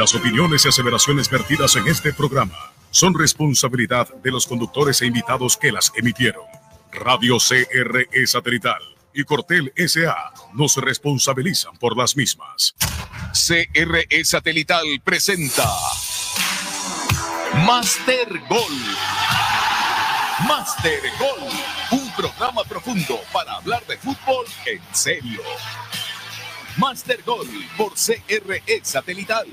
Las 0.00 0.14
opiniones 0.14 0.64
y 0.64 0.68
aseveraciones 0.68 1.28
vertidas 1.28 1.76
en 1.76 1.86
este 1.86 2.14
programa 2.14 2.72
son 2.90 3.12
responsabilidad 3.12 4.08
de 4.22 4.30
los 4.30 4.46
conductores 4.46 5.02
e 5.02 5.06
invitados 5.06 5.58
que 5.58 5.70
las 5.70 5.92
emitieron. 5.94 6.42
Radio 6.90 7.36
CRE 7.36 8.26
Satelital 8.26 8.80
y 9.12 9.24
Cortel 9.24 9.70
SA 9.76 10.32
no 10.54 10.68
se 10.70 10.80
responsabilizan 10.80 11.76
por 11.76 11.98
las 11.98 12.16
mismas. 12.16 12.74
CRE 13.34 14.24
Satelital 14.24 14.86
presenta 15.04 15.70
Master 17.66 18.40
Gol. 18.48 18.78
Master 20.48 21.02
Gol, 21.18 22.00
un 22.00 22.10
programa 22.12 22.64
profundo 22.64 23.20
para 23.34 23.52
hablar 23.52 23.86
de 23.86 23.98
fútbol 23.98 24.46
en 24.64 24.80
serio. 24.92 25.42
Master 26.78 27.22
Gol 27.22 27.46
por 27.76 27.92
CRE 27.92 28.80
Satelital. 28.82 29.46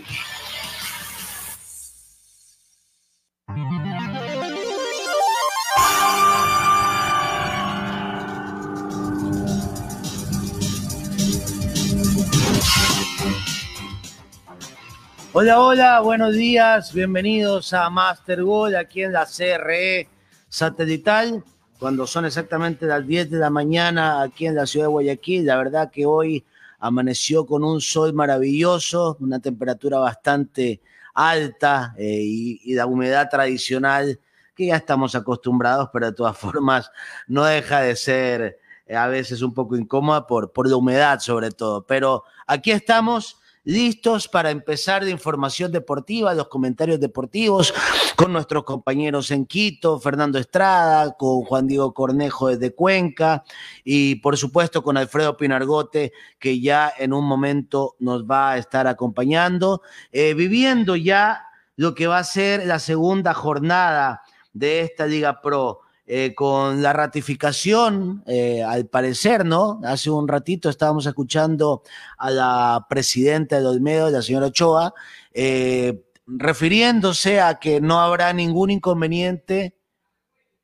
Hola, 15.40 15.62
hola, 15.62 16.00
buenos 16.00 16.34
días, 16.34 16.92
bienvenidos 16.92 17.72
a 17.72 17.92
Master 17.92 18.42
Gol 18.42 18.76
aquí 18.76 19.04
en 19.04 19.14
la 19.14 19.28
CRE 19.28 20.10
Satelital, 20.50 21.44
cuando 21.78 22.08
son 22.08 22.26
exactamente 22.26 22.88
las 22.88 23.06
10 23.06 23.30
de 23.30 23.38
la 23.38 23.52
mañana 23.52 24.24
aquí 24.24 24.48
en 24.48 24.56
la 24.56 24.66
ciudad 24.66 24.86
de 24.86 24.94
Guayaquil. 24.94 25.46
La 25.46 25.58
verdad 25.58 25.92
que 25.92 26.08
hoy 26.08 26.44
amaneció 26.80 27.46
con 27.46 27.64
un 27.64 27.82
sol 27.82 28.14
maravilloso, 28.14 29.16
una 29.20 29.38
temperatura 29.40 30.00
bastante 30.00 30.82
alta 31.14 31.94
eh, 32.00 32.20
y, 32.20 32.74
la 32.74 32.88
humedad 32.88 33.30
tradicional 33.30 34.20
que 34.56 34.66
ya 34.66 34.78
estamos 34.78 35.14
acostumbrados, 35.14 35.92
pero 35.94 36.08
de 36.08 36.14
todas 36.14 36.36
formas 36.40 36.90
no 37.28 37.46
deja 37.46 37.82
de 37.82 37.96
ser 37.96 38.58
eh, 38.88 38.96
a 38.96 39.06
veces 39.06 39.44
un 39.44 39.54
poco 39.54 39.76
incómoda 39.76 40.26
por, 40.26 40.52
por 40.52 40.68
la 40.68 40.78
humedad 40.78 41.20
sobre 41.20 41.52
todo. 41.52 41.86
Pero 41.86 42.24
aquí 42.48 42.72
estamos 42.72 43.38
listos 43.68 44.30
para 44.30 44.50
empezar 44.50 45.04
de 45.04 45.12
información 45.12 45.74
deportiva, 45.74 46.34
los 46.34 46.48
comentarios 46.48 47.02
deportivos 47.02 47.74
con 48.16 48.32
nuestros 48.32 48.64
compañeros 48.64 49.30
en 49.30 49.46
Quito, 49.46 50.00
Fernando 50.00 50.40
Estrada, 50.40 51.18
con 51.18 51.42
Juan 51.42 51.68
Diego 51.68 51.94
Cornejo 51.94 52.48
desde 52.48 52.74
Cuenca 52.74 53.44
y 53.84 54.16
por 54.16 54.38
supuesto 54.38 54.82
con 54.82 54.96
Alfredo 54.96 55.36
Pinargote 55.36 56.14
que 56.40 56.62
ya 56.62 56.94
en 56.98 57.12
un 57.12 57.26
momento 57.26 57.98
nos 58.00 58.24
va 58.24 58.52
a 58.52 58.58
estar 58.58 58.88
acompañando, 58.88 59.82
eh, 60.14 60.34
viviendo 60.34 60.96
ya 60.96 61.44
lo 61.76 61.94
que 61.94 62.08
va 62.08 62.20
a 62.20 62.24
ser 62.24 62.66
la 62.66 62.80
segunda 62.80 63.34
jornada 63.34 64.22
de 64.54 64.80
esta 64.80 65.06
Liga 65.08 65.42
Pro. 65.42 65.82
Eh, 66.10 66.34
con 66.34 66.82
la 66.82 66.94
ratificación, 66.94 68.24
eh, 68.28 68.64
al 68.64 68.86
parecer, 68.86 69.44
¿no? 69.46 69.82
Hace 69.84 70.10
un 70.10 70.26
ratito 70.26 70.70
estábamos 70.70 71.06
escuchando 71.06 71.84
a 72.18 72.32
la 72.32 72.86
presidenta 72.90 73.60
de 73.60 73.68
Olmedo, 73.68 74.10
la 74.10 74.22
señora 74.22 74.46
Ochoa, 74.46 74.94
eh, 75.34 76.06
refiriéndose 76.26 77.42
a 77.42 77.60
que 77.60 77.82
no 77.82 78.00
habrá 78.00 78.32
ningún 78.32 78.70
inconveniente. 78.72 79.76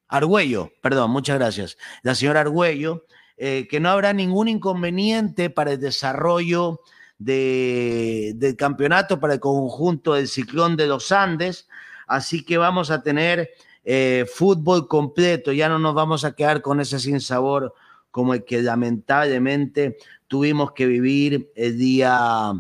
Argüello, 0.08 0.72
perdón, 0.82 1.12
muchas 1.12 1.38
gracias. 1.38 1.78
La 2.04 2.16
señora 2.16 2.40
Argüello, 2.40 3.04
que 3.36 3.80
no 3.82 3.90
habrá 3.90 4.14
ningún 4.14 4.48
inconveniente 4.48 5.50
para 5.50 5.74
el 5.74 5.80
desarrollo 5.82 6.80
del 7.18 8.56
campeonato 8.58 9.20
para 9.20 9.34
el 9.34 9.40
conjunto 9.42 10.14
del 10.14 10.30
Ciclón 10.30 10.78
de 10.78 10.88
los 10.88 11.12
Andes. 11.12 11.68
Así 12.08 12.46
que 12.46 12.58
vamos 12.58 12.92
a 12.92 13.04
tener 13.04 13.50
eh, 13.84 14.26
fútbol 14.32 14.88
completo, 14.88 15.52
ya 15.52 15.68
no 15.70 15.80
nos 15.80 15.94
vamos 15.94 16.24
a 16.24 16.36
quedar 16.36 16.62
con 16.62 16.80
ese 16.80 17.00
sinsabor 17.00 17.74
como 18.12 18.34
el 18.34 18.46
que 18.46 18.62
lamentablemente 18.62 19.98
tuvimos 20.28 20.72
que 20.74 20.86
vivir 20.86 21.52
el 21.56 21.78
día, 21.78 22.54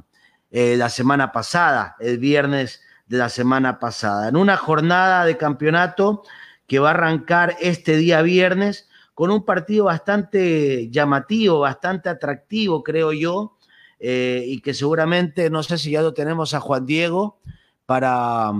eh, 0.51 0.75
la 0.77 0.89
semana 0.89 1.31
pasada, 1.31 1.95
el 1.99 2.17
viernes 2.17 2.81
de 3.07 3.17
la 3.17 3.29
semana 3.29 3.79
pasada, 3.79 4.29
en 4.29 4.35
una 4.35 4.57
jornada 4.57 5.25
de 5.25 5.37
campeonato 5.37 6.23
que 6.67 6.79
va 6.79 6.89
a 6.89 6.93
arrancar 6.93 7.55
este 7.61 7.97
día 7.97 8.21
viernes 8.21 8.89
con 9.13 9.29
un 9.29 9.45
partido 9.45 9.85
bastante 9.85 10.89
llamativo, 10.89 11.59
bastante 11.59 12.09
atractivo, 12.09 12.83
creo 12.83 13.13
yo, 13.13 13.57
eh, 13.99 14.43
y 14.47 14.59
que 14.59 14.73
seguramente, 14.73 15.49
no 15.49 15.61
sé 15.63 15.77
si 15.77 15.91
ya 15.91 16.01
lo 16.01 16.13
tenemos 16.13 16.53
a 16.53 16.59
Juan 16.59 16.85
Diego 16.85 17.37
para 17.85 18.51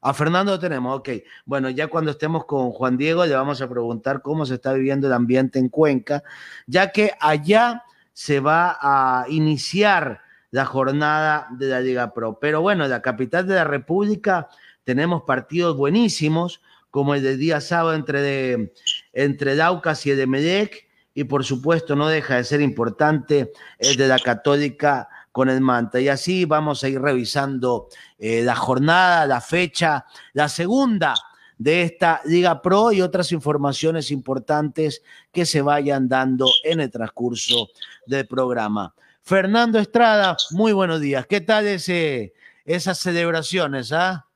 a 0.00 0.14
Fernando 0.14 0.52
lo 0.52 0.58
tenemos, 0.58 0.98
ok. 0.98 1.08
Bueno, 1.44 1.68
ya 1.70 1.88
cuando 1.88 2.12
estemos 2.12 2.44
con 2.46 2.70
Juan 2.70 2.96
Diego 2.96 3.26
le 3.26 3.34
vamos 3.34 3.60
a 3.60 3.68
preguntar 3.68 4.22
cómo 4.22 4.46
se 4.46 4.54
está 4.54 4.72
viviendo 4.72 5.06
el 5.06 5.12
ambiente 5.12 5.58
en 5.58 5.68
Cuenca, 5.68 6.22
ya 6.66 6.90
que 6.90 7.12
allá 7.20 7.84
se 8.12 8.40
va 8.40 8.78
a 8.80 9.26
iniciar 9.28 10.20
la 10.50 10.64
jornada 10.64 11.48
de 11.52 11.68
la 11.68 11.80
Liga 11.80 12.12
Pro. 12.12 12.38
Pero 12.40 12.60
bueno, 12.60 12.84
en 12.84 12.90
la 12.90 13.02
capital 13.02 13.46
de 13.46 13.54
la 13.54 13.64
República 13.64 14.48
tenemos 14.84 15.22
partidos 15.22 15.76
buenísimos, 15.76 16.60
como 16.90 17.14
el 17.14 17.22
del 17.22 17.38
día 17.38 17.60
sábado 17.60 17.94
entre, 17.94 18.20
de, 18.20 18.72
entre 19.12 19.54
y 19.54 20.10
el 20.10 20.16
de 20.16 20.26
Medec, 20.26 20.88
y 21.14 21.24
por 21.24 21.44
supuesto 21.44 21.96
no 21.96 22.08
deja 22.08 22.36
de 22.36 22.44
ser 22.44 22.60
importante 22.60 23.52
el 23.78 23.96
de 23.96 24.08
la 24.08 24.18
Católica 24.18 25.08
con 25.32 25.48
el 25.48 25.60
Manta. 25.60 26.00
Y 26.00 26.08
así 26.08 26.44
vamos 26.44 26.82
a 26.84 26.88
ir 26.88 27.00
revisando 27.00 27.88
eh, 28.18 28.42
la 28.42 28.56
jornada, 28.56 29.26
la 29.26 29.40
fecha, 29.40 30.04
la 30.32 30.48
segunda 30.48 31.14
de 31.60 31.82
esta 31.82 32.22
Liga 32.24 32.62
Pro 32.62 32.90
y 32.90 33.02
otras 33.02 33.32
informaciones 33.32 34.10
importantes 34.10 35.02
que 35.30 35.44
se 35.44 35.60
vayan 35.60 36.08
dando 36.08 36.48
en 36.64 36.80
el 36.80 36.90
transcurso 36.90 37.68
del 38.06 38.26
programa. 38.26 38.94
Fernando 39.22 39.78
Estrada, 39.78 40.36
muy 40.52 40.72
buenos 40.72 41.00
días. 41.02 41.26
¿Qué 41.26 41.42
tal 41.42 41.66
ese, 41.66 42.32
esas 42.64 42.98
celebraciones? 42.98 43.92
Ah? 43.92 44.26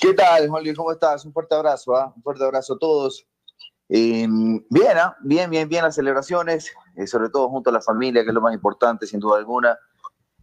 ¿Qué 0.00 0.14
tal, 0.14 0.48
Juan 0.48 0.74
¿Cómo 0.74 0.90
estás? 0.90 1.24
Un 1.26 1.34
fuerte 1.34 1.54
abrazo, 1.54 1.94
¿ah? 1.94 2.12
un 2.16 2.22
fuerte 2.22 2.42
abrazo 2.42 2.74
a 2.74 2.78
todos. 2.78 3.26
bien, 3.88 4.64
¿ah? 4.96 5.14
bien, 5.20 5.50
bien, 5.50 5.68
bien 5.68 5.84
las 5.84 5.94
celebraciones. 5.94 6.72
Eh, 6.96 7.06
sobre 7.06 7.30
todo 7.30 7.48
junto 7.48 7.70
a 7.70 7.72
la 7.72 7.80
familia, 7.80 8.22
que 8.22 8.28
es 8.28 8.34
lo 8.34 8.40
más 8.40 8.54
importante, 8.54 9.06
sin 9.06 9.20
duda 9.20 9.38
alguna, 9.38 9.78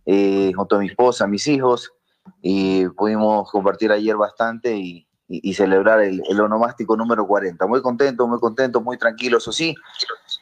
eh, 0.06 0.52
junto 0.56 0.76
a 0.76 0.80
mi 0.80 0.88
esposa, 0.88 1.28
mis 1.28 1.48
hijos, 1.48 1.92
y 2.42 2.88
pudimos 2.90 3.50
compartir 3.52 3.92
ayer 3.92 4.16
bastante 4.16 4.76
y, 4.76 5.06
celebrar 5.54 6.02
el, 6.02 6.42
onomástico 6.42 6.98
número 6.98 7.28
40. 7.28 7.68
Muy 7.68 7.84
contento, 7.84 8.28
muy 8.28 8.40
contento, 8.40 8.82
muy 8.82 8.98
tranquilo, 8.98 9.38
eso 9.38 9.52
sí. 9.52 9.76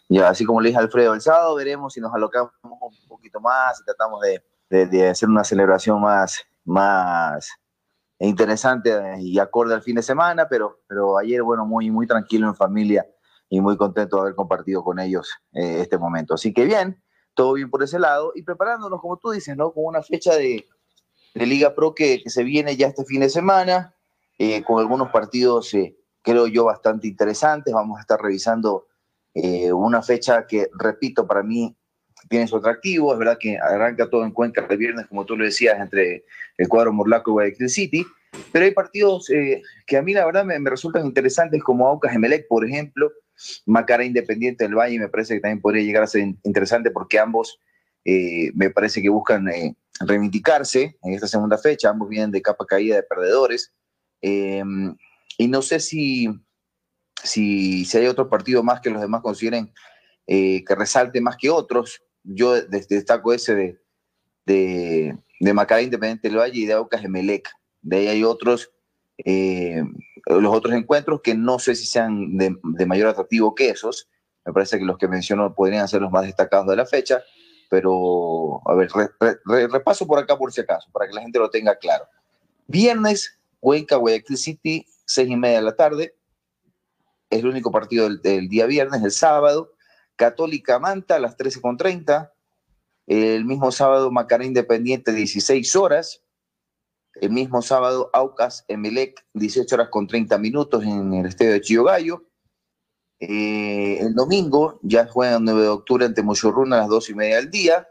Y 0.07 0.19
así 0.19 0.45
como 0.45 0.61
le 0.61 0.69
dije 0.69 0.79
a 0.79 0.83
Alfredo, 0.83 1.13
el 1.13 1.19
sábado 1.19 1.55
veremos 1.55 1.93
si 1.93 1.99
nos 1.99 2.13
alocamos 2.13 2.53
un 2.63 3.07
poquito 3.09 3.41
más 3.41 3.81
y 3.81 3.83
tratamos 3.83 4.21
de, 4.69 5.09
hacer 5.09 5.27
una 5.27 5.43
celebración 5.43 5.99
más, 5.99 6.41
más 6.63 7.49
interesante 8.19 8.97
y 9.19 9.37
acorde 9.39 9.73
al 9.73 9.81
fin 9.81 9.95
de 9.97 10.03
semana, 10.03 10.47
pero, 10.47 10.79
pero 10.87 11.17
ayer, 11.17 11.43
bueno, 11.43 11.65
muy, 11.65 11.91
muy 11.91 12.07
tranquilo 12.07 12.47
en 12.47 12.55
familia 12.55 13.05
y 13.49 13.61
muy 13.61 13.77
contento 13.77 14.17
de 14.17 14.21
haber 14.23 14.35
compartido 14.35 14.83
con 14.83 14.99
ellos 14.99 15.29
eh, 15.53 15.77
este 15.81 15.97
momento. 15.97 16.33
Así 16.33 16.53
que 16.53 16.65
bien, 16.65 17.01
todo 17.33 17.53
bien 17.53 17.69
por 17.69 17.83
ese 17.83 17.99
lado 17.99 18.31
y 18.35 18.43
preparándonos, 18.43 18.99
como 18.99 19.17
tú 19.17 19.31
dices, 19.31 19.55
¿no? 19.55 19.71
Con 19.71 19.85
una 19.85 20.01
fecha 20.01 20.35
de, 20.35 20.65
de 21.33 21.45
Liga 21.45 21.73
Pro 21.73 21.93
que, 21.95 22.21
que, 22.21 22.29
se 22.29 22.43
viene 22.43 22.75
ya 22.75 22.87
este 22.87 23.05
fin 23.05 23.21
de 23.21 23.29
semana, 23.29 23.95
eh, 24.37 24.63
con 24.63 24.79
algunos 24.79 25.11
partidos, 25.11 25.73
eh, 25.73 25.97
creo 26.21 26.47
yo, 26.47 26.65
bastante 26.65 27.07
interesantes. 27.07 27.73
Vamos 27.73 27.97
a 27.97 28.01
estar 28.01 28.21
revisando 28.21 28.87
una 29.73 30.01
fecha 30.01 30.47
que, 30.47 30.67
repito, 30.79 31.27
para 31.27 31.43
mí 31.43 31.77
tiene 32.27 32.47
su 32.47 32.57
atractivo. 32.57 33.13
Es 33.13 33.19
verdad 33.19 33.37
que 33.39 33.55
arranca 33.55 34.09
todo 34.09 34.23
en 34.23 34.31
Cuenca 34.31 34.65
el 34.67 34.77
viernes, 34.77 35.05
como 35.05 35.27
tú 35.27 35.37
lo 35.37 35.45
decías, 35.45 35.79
entre 35.79 36.25
el 36.57 36.67
cuadro 36.67 36.91
Morlaco 36.91 37.29
y 37.29 37.33
Guayaquil 37.33 37.69
City. 37.69 38.05
Pero 38.51 38.65
hay 38.65 38.71
partidos 38.71 39.27
que 39.85 39.97
a 39.97 40.01
mí, 40.01 40.15
la 40.15 40.25
verdad, 40.25 40.43
me, 40.43 40.57
me 40.57 40.71
resultan 40.71 41.05
interesantes, 41.05 41.61
como 41.61 41.87
Aucas 41.87 42.15
Emelec, 42.15 42.47
por 42.47 42.65
ejemplo, 42.65 43.11
Macara 43.65 44.05
Independiente 44.05 44.63
del 44.63 44.75
Valle 44.75 44.99
me 44.99 45.09
parece 45.09 45.35
que 45.35 45.41
también 45.41 45.61
podría 45.61 45.83
llegar 45.83 46.03
a 46.03 46.07
ser 46.07 46.21
interesante 46.43 46.91
porque 46.91 47.19
ambos 47.19 47.59
eh, 48.09 48.51
me 48.55 48.69
parece 48.69 49.01
que 49.01 49.09
buscan 49.09 49.49
eh, 49.49 49.75
reivindicarse 49.99 50.97
en 51.03 51.13
esta 51.13 51.27
segunda 51.27 51.57
fecha, 51.57 51.89
ambos 51.89 52.09
vienen 52.09 52.31
de 52.31 52.41
capa 52.41 52.65
caída 52.65 52.95
de 52.95 53.03
perdedores. 53.03 53.73
Em, 54.21 54.95
y 55.37 55.47
no 55.47 55.61
sé 55.61 55.79
si, 55.79 56.29
si, 57.23 57.85
si, 57.85 57.97
hay 57.97 58.07
otro 58.07 58.29
partido 58.29 58.63
más 58.63 58.79
que 58.81 58.89
los 58.89 59.01
demás 59.01 59.21
consideren 59.21 59.73
eh, 60.25 60.63
que 60.63 60.75
resalte 60.75 61.21
más 61.21 61.35
que 61.37 61.49
otros. 61.49 62.01
Yo 62.23 62.61
destaco 62.61 63.33
ese 63.33 63.55
de, 64.45 65.17
de, 65.39 65.53
Macara 65.53 65.81
Independiente 65.81 66.29
del 66.29 66.37
Valle 66.37 66.59
y 66.59 66.65
de 66.65 66.73
Aucas 66.73 67.01
de 67.01 67.09
Melec. 67.09 67.49
De 67.81 67.97
ahí 67.97 68.07
hay 68.07 68.23
otros 68.23 68.71
los 70.29 70.53
otros 70.53 70.73
encuentros 70.75 71.21
que 71.21 71.35
no 71.35 71.59
sé 71.59 71.75
si 71.75 71.85
sean 71.85 72.37
de, 72.37 72.85
mayor 72.85 73.07
atractivo 73.07 73.55
que 73.55 73.69
esos. 73.69 74.09
Me 74.45 74.53
parece 74.53 74.77
que 74.77 74.85
los 74.85 74.97
que 74.97 75.07
menciono 75.07 75.53
podrían 75.53 75.87
ser 75.87 76.01
los 76.01 76.11
más 76.11 76.23
destacados 76.23 76.67
de 76.67 76.75
la 76.75 76.85
fecha. 76.85 77.21
pero 77.69 78.61
a 78.65 78.75
ver, 78.75 78.89
repaso 79.71 80.07
por 80.07 80.19
acá 80.19 80.37
por 80.37 80.51
si 80.51 80.61
acaso, 80.61 80.89
para 80.91 81.07
que 81.07 81.13
la 81.13 81.21
gente 81.21 81.39
lo 81.39 81.49
tenga 81.49 81.75
claro. 81.75 82.05
Viernes, 82.67 83.39
Cuenca, 83.59 83.95
Guayaquil 83.97 84.37
City, 84.37 84.85
seis 85.05 85.29
y 85.29 85.35
media 85.35 85.57
de 85.57 85.63
la 85.63 85.75
tarde, 85.75 86.15
es 87.29 87.39
el 87.39 87.47
único 87.47 87.71
partido 87.71 88.09
del, 88.09 88.47
día 88.47 88.65
viernes, 88.65 89.03
el 89.03 89.11
sábado, 89.11 89.73
Católica 90.15 90.79
Manta 90.79 91.15
a 91.15 91.19
las 91.19 91.37
13.30, 91.37 92.31
el 93.07 93.45
mismo 93.45 93.71
sábado 93.71 94.11
Macará 94.11 94.45
Independiente 94.45 95.11
16 95.11 95.75
horas, 95.75 96.23
el 97.21 97.31
mismo 97.31 97.61
sábado 97.61 98.09
Aucas 98.13 98.65
Emelec 98.67 99.25
18 99.33 99.75
horas 99.75 99.89
con 99.89 100.07
30 100.07 100.37
minutos 100.37 100.83
en 100.83 101.13
el 101.13 101.25
estadio 101.25 101.53
de 101.53 101.61
Chillo 101.61 101.83
Gallo, 101.85 102.27
eh, 103.19 103.97
el 103.99 104.13
domingo 104.13 104.79
ya 104.83 105.07
juega 105.07 105.37
el 105.37 105.43
9 105.43 105.61
de 105.61 105.67
octubre 105.69 106.05
ante 106.05 106.21
Mochorruna 106.21 106.77
a 106.77 106.79
las 106.81 106.89
2 106.89 107.09
y 107.09 107.15
media 107.15 107.35
del 107.37 107.49
día. 107.49 107.87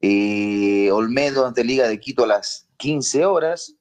Eh, 0.00 0.90
Olmedo 0.90 1.46
ante 1.46 1.64
Liga 1.64 1.86
de 1.86 2.00
Quito 2.00 2.24
a 2.24 2.26
las 2.26 2.68
15 2.78 3.24
horas. 3.26 3.76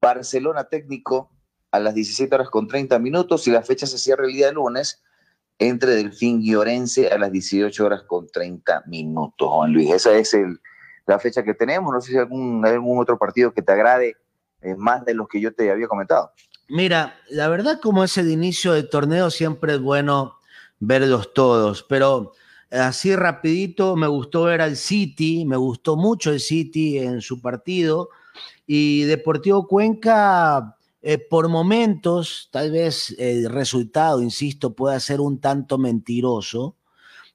Barcelona 0.00 0.64
técnico 0.64 1.30
a 1.70 1.78
las 1.78 1.94
17 1.94 2.34
horas 2.34 2.50
con 2.50 2.66
30 2.66 2.98
minutos. 2.98 3.46
Y 3.46 3.52
la 3.52 3.62
fecha 3.62 3.86
se 3.86 3.98
cierra 3.98 4.26
el 4.26 4.32
día 4.32 4.46
de 4.46 4.52
lunes 4.52 5.02
entre 5.58 5.94
Delfín 5.94 6.40
y 6.42 6.56
Orense 6.56 7.08
a 7.08 7.18
las 7.18 7.30
18 7.30 7.84
horas 7.84 8.02
con 8.02 8.26
30 8.26 8.84
minutos. 8.86 9.48
Juan 9.48 9.72
Luis, 9.72 9.92
esa 9.92 10.12
es 10.16 10.34
la 11.06 11.18
fecha 11.18 11.42
que 11.42 11.54
tenemos. 11.54 11.92
No 11.92 12.00
sé 12.00 12.08
si 12.08 12.16
hay 12.16 12.22
algún, 12.22 12.64
algún 12.64 13.00
otro 13.00 13.18
partido 13.18 13.52
que 13.52 13.62
te 13.62 13.72
agrade 13.72 14.16
eh, 14.60 14.74
más 14.76 15.04
de 15.04 15.14
los 15.14 15.28
que 15.28 15.40
yo 15.40 15.52
te 15.52 15.70
había 15.70 15.88
comentado. 15.88 16.32
Mira, 16.68 17.16
la 17.30 17.48
verdad 17.48 17.80
como 17.82 18.04
es 18.04 18.16
el 18.16 18.30
inicio 18.30 18.72
del 18.72 18.88
torneo 18.88 19.30
siempre 19.30 19.74
es 19.74 19.80
bueno 19.80 20.36
verlos 20.78 21.34
todos, 21.34 21.82
pero 21.82 22.32
así 22.70 23.14
rapidito 23.14 23.96
me 23.96 24.06
gustó 24.06 24.44
ver 24.44 24.62
al 24.62 24.76
City, 24.76 25.44
me 25.44 25.56
gustó 25.56 25.96
mucho 25.96 26.30
el 26.30 26.40
City 26.40 26.98
en 26.98 27.20
su 27.20 27.40
partido 27.40 28.08
y 28.66 29.02
Deportivo 29.02 29.66
Cuenca 29.66 30.76
eh, 31.02 31.18
por 31.18 31.48
momentos, 31.48 32.48
tal 32.52 32.70
vez 32.70 33.14
el 33.18 33.50
resultado, 33.50 34.22
insisto, 34.22 34.74
pueda 34.74 34.98
ser 35.00 35.20
un 35.20 35.40
tanto 35.40 35.76
mentiroso, 35.76 36.76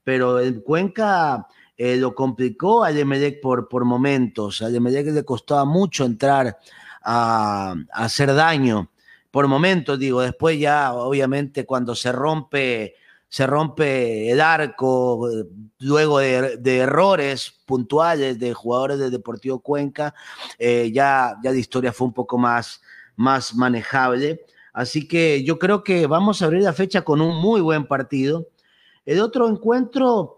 pero 0.05 0.39
el 0.39 0.63
Cuenca 0.63 1.47
eh, 1.77 1.97
lo 1.97 2.15
complicó 2.15 2.83
a 2.83 2.91
Emelec 2.91 3.41
por, 3.41 3.68
por 3.69 3.85
momentos, 3.85 4.62
a 4.62 4.69
Emelec 4.69 5.07
le 5.07 5.24
costaba 5.24 5.65
mucho 5.65 6.06
entrar 6.06 6.57
a 7.03 7.75
hacer 7.94 8.33
daño 8.33 8.89
por 9.38 9.47
momentos, 9.47 10.00
digo, 10.00 10.21
después 10.21 10.59
ya 10.59 10.94
obviamente 10.94 11.63
cuando 11.63 11.94
se 11.94 12.12
rompe, 12.12 12.95
se 13.29 13.45
rompe 13.45 14.31
el 14.31 14.41
arco, 14.41 15.29
luego 15.79 16.18
de, 16.18 16.77
errores 16.77 17.53
puntuales 17.68 18.39
de 18.39 18.56
jugadores 18.56 18.97
del 18.97 19.12
Deportivo 19.12 19.59
Cuenca, 19.59 20.15
eh, 20.57 20.91
ya, 20.91 21.35
ya 21.44 21.51
la 21.51 21.57
historia 21.57 21.94
fue 21.94 22.07
un 22.07 22.13
poco 22.13 22.39
más, 22.39 22.81
más 23.15 23.53
manejable. 23.53 24.45
Así 24.74 25.07
que 25.07 25.44
yo 25.44 25.59
creo 25.59 25.83
que 25.83 26.07
vamos 26.07 26.41
a 26.41 26.45
abrir 26.45 26.63
la 26.63 26.74
fecha 26.74 27.03
con 27.03 27.21
un 27.21 27.35
muy 27.35 27.62
buen 27.62 27.85
partido. 27.85 28.47
El 29.06 29.19
otro 29.19 29.47
encuentro 29.47 30.37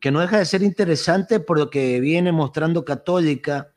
que 0.00 0.10
no 0.10 0.20
deja 0.20 0.38
de 0.38 0.46
ser 0.46 0.62
interesante 0.62 1.40
por 1.40 1.58
lo 1.58 1.70
que 1.70 2.00
viene 2.00 2.32
mostrando 2.32 2.84
Católica 2.84 3.72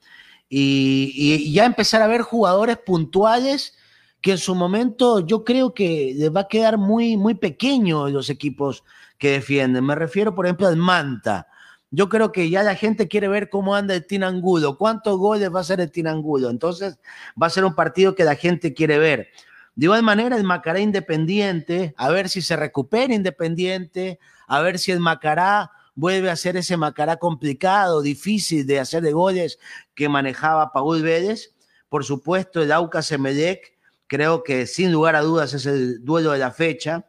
y, 0.50 1.52
ya 1.54 1.66
empezar 1.66 2.02
a 2.02 2.08
ver 2.08 2.22
jugadores 2.22 2.78
puntuales 2.78 3.78
que 4.22 4.32
en 4.32 4.38
su 4.38 4.56
momento 4.56 5.26
yo 5.26 5.44
creo 5.44 5.74
que 5.74 6.14
les 6.16 6.34
va 6.36 6.42
a 6.42 6.48
quedar 6.48 6.78
muy, 6.78 7.16
muy 7.18 7.36
pequeño 7.36 8.10
los 8.10 8.30
equipos 8.30 8.84
que 9.18 9.32
defienden. 9.32 9.86
Me 9.86 9.96
refiero, 9.96 10.36
por 10.36 10.46
ejemplo, 10.46 10.68
al 10.68 10.78
Manta. 10.78 11.48
Yo 11.92 12.10
creo 12.10 12.32
que 12.32 12.50
ya 12.50 12.64
la 12.64 12.76
gente 12.76 13.08
quiere 13.08 13.28
ver 13.28 13.50
cómo 13.50 13.76
anda 13.76 13.96
el 13.96 14.06
Tinangulo, 14.06 14.78
cuántos 14.78 15.18
goles 15.18 15.54
va 15.54 15.60
a 15.60 15.62
hacer 15.62 15.80
el 15.82 15.92
Tinangulo. 15.92 16.50
Entonces 16.50 17.00
va 17.42 17.48
a 17.48 17.50
ser 17.50 17.66
un 17.66 17.76
partido 17.76 18.16
que 18.16 18.24
la 18.24 18.36
gente 18.36 18.74
quiere 18.74 19.00
ver. 19.00 19.30
De 19.76 19.86
igual 19.86 20.04
manera, 20.04 20.36
el 20.36 20.44
Macará 20.44 20.80
Independiente, 20.80 21.94
a 21.98 22.10
ver 22.10 22.30
si 22.30 22.42
se 22.42 22.56
recupera 22.56 23.14
Independiente, 23.14 24.20
a 24.48 24.62
ver 24.62 24.78
si 24.78 24.92
el 24.92 25.00
Macará 25.00 25.72
vuelve 26.00 26.30
a 26.30 26.36
ser 26.36 26.58
ese 26.58 26.78
Macará 26.78 27.18
complicado, 27.18 28.02
difícil 28.02 28.66
de 28.66 28.80
hacer 28.80 29.04
de 29.04 29.12
goles 29.12 29.60
que 29.96 30.10
manejaba 30.10 30.72
Paul 30.72 31.02
Vélez. 31.02 31.56
Por 31.90 32.06
supuesto, 32.06 32.62
el 32.62 32.72
Aucas 32.72 33.12
Emelec, 33.12 33.80
Creo 34.10 34.44
que 34.44 34.66
sin 34.66 34.92
lugar 34.92 35.16
a 35.16 35.22
dudas 35.22 35.54
es 35.54 35.68
el 35.68 36.04
duelo 36.04 36.32
de 36.32 36.40
la 36.40 36.50
fecha, 36.50 37.06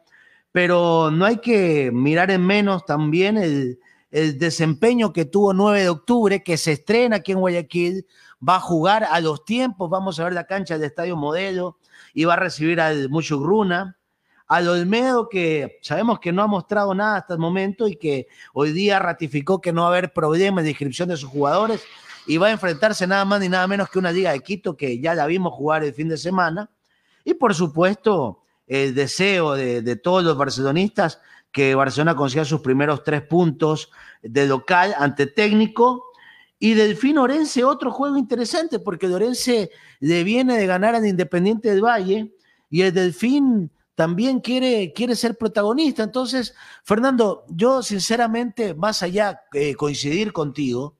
pero 0.51 1.09
no 1.09 1.25
hay 1.25 1.37
que 1.37 1.89
mirar 1.91 2.29
en 2.29 2.45
menos 2.45 2.85
también 2.85 3.37
el, 3.37 3.79
desempeño 4.11 5.11
que 5.11 5.25
tuvo 5.25 5.51
9 5.53 5.81
de 5.81 5.89
octubre, 5.89 6.43
que 6.43 6.57
se 6.57 6.73
estrena 6.73 7.15
aquí 7.15 7.31
en 7.31 7.39
Guayaquil, 7.39 8.05
va 8.47 8.57
a 8.57 8.59
jugar 8.59 9.03
a 9.05 9.19
los 9.19 9.45
tiempos, 9.45 9.89
vamos 9.89 10.19
a 10.19 10.25
ver 10.25 10.33
la 10.33 10.45
cancha 10.45 10.75
del 10.75 10.83
Estadio 10.83 11.15
Modelo 11.15 11.79
y 12.13 12.25
va 12.25 12.33
a 12.33 12.37
recibir 12.37 12.79
al 12.81 13.09
Muchugruna, 13.09 13.97
al 14.51 14.67
Olmedo 14.67 15.29
que 15.29 15.79
sabemos 15.81 16.19
que 16.19 16.33
no 16.33 16.43
ha 16.43 16.47
mostrado 16.47 16.93
nada 16.93 17.15
hasta 17.15 17.35
el 17.35 17.39
momento 17.39 17.87
y 17.87 17.95
que 17.95 18.27
hoy 18.53 18.73
día 18.73 18.99
ratificó 18.99 19.61
que 19.61 19.71
no 19.71 19.83
va 19.83 19.87
a 19.87 19.91
haber 19.91 20.11
problemas 20.11 20.65
de 20.65 20.71
inscripción 20.71 21.07
de 21.07 21.15
sus 21.15 21.29
jugadores 21.29 21.81
y 22.27 22.35
va 22.35 22.47
a 22.47 22.51
enfrentarse 22.51 23.07
nada 23.07 23.23
más 23.23 23.39
ni 23.39 23.47
nada 23.47 23.65
menos 23.65 23.89
que 23.89 23.97
una 23.97 24.11
Liga 24.11 24.33
de 24.33 24.41
Quito 24.41 24.75
que 24.75 24.99
ya 24.99 25.15
la 25.15 25.25
vimos 25.25 25.53
jugar 25.53 25.85
el 25.85 25.93
fin 25.93 26.09
de 26.09 26.17
semana 26.17 26.69
y 27.23 27.33
por 27.33 27.55
supuesto, 27.55 28.43
el 28.67 28.93
deseo 28.93 29.53
de, 29.53 29.95
todos 29.95 30.21
los 30.21 30.37
barcelonistas 30.37 31.21
que 31.53 31.73
Barcelona 31.73 32.17
consiga 32.17 32.43
sus 32.43 32.59
primeros 32.59 33.03
tres 33.03 33.21
puntos 33.21 33.89
de 34.21 34.47
local 34.47 34.93
ante 34.97 35.27
técnico. 35.27 36.03
Y 36.59 36.73
Delfín 36.73 37.17
Orense, 37.19 37.63
otro 37.63 37.91
juego 37.91 38.17
interesante, 38.17 38.79
porque 38.79 39.07
Orense 39.07 39.71
le 40.01 40.25
viene 40.25 40.57
de 40.57 40.65
ganar 40.65 40.93
al 40.93 41.05
Independiente 41.05 41.69
del 41.69 41.83
Valle 41.83 42.33
y 42.69 42.81
el 42.81 42.93
Delfín 42.93 43.71
también 43.95 44.39
quiere, 44.39 44.93
quiere 44.93 45.15
ser 45.15 45.37
protagonista. 45.37 46.03
Entonces, 46.03 46.55
Fernando, 46.83 47.45
yo 47.49 47.83
sinceramente, 47.83 48.73
más 48.73 49.03
allá 49.03 49.41
de 49.51 49.75
coincidir 49.75 50.33
contigo, 50.33 50.95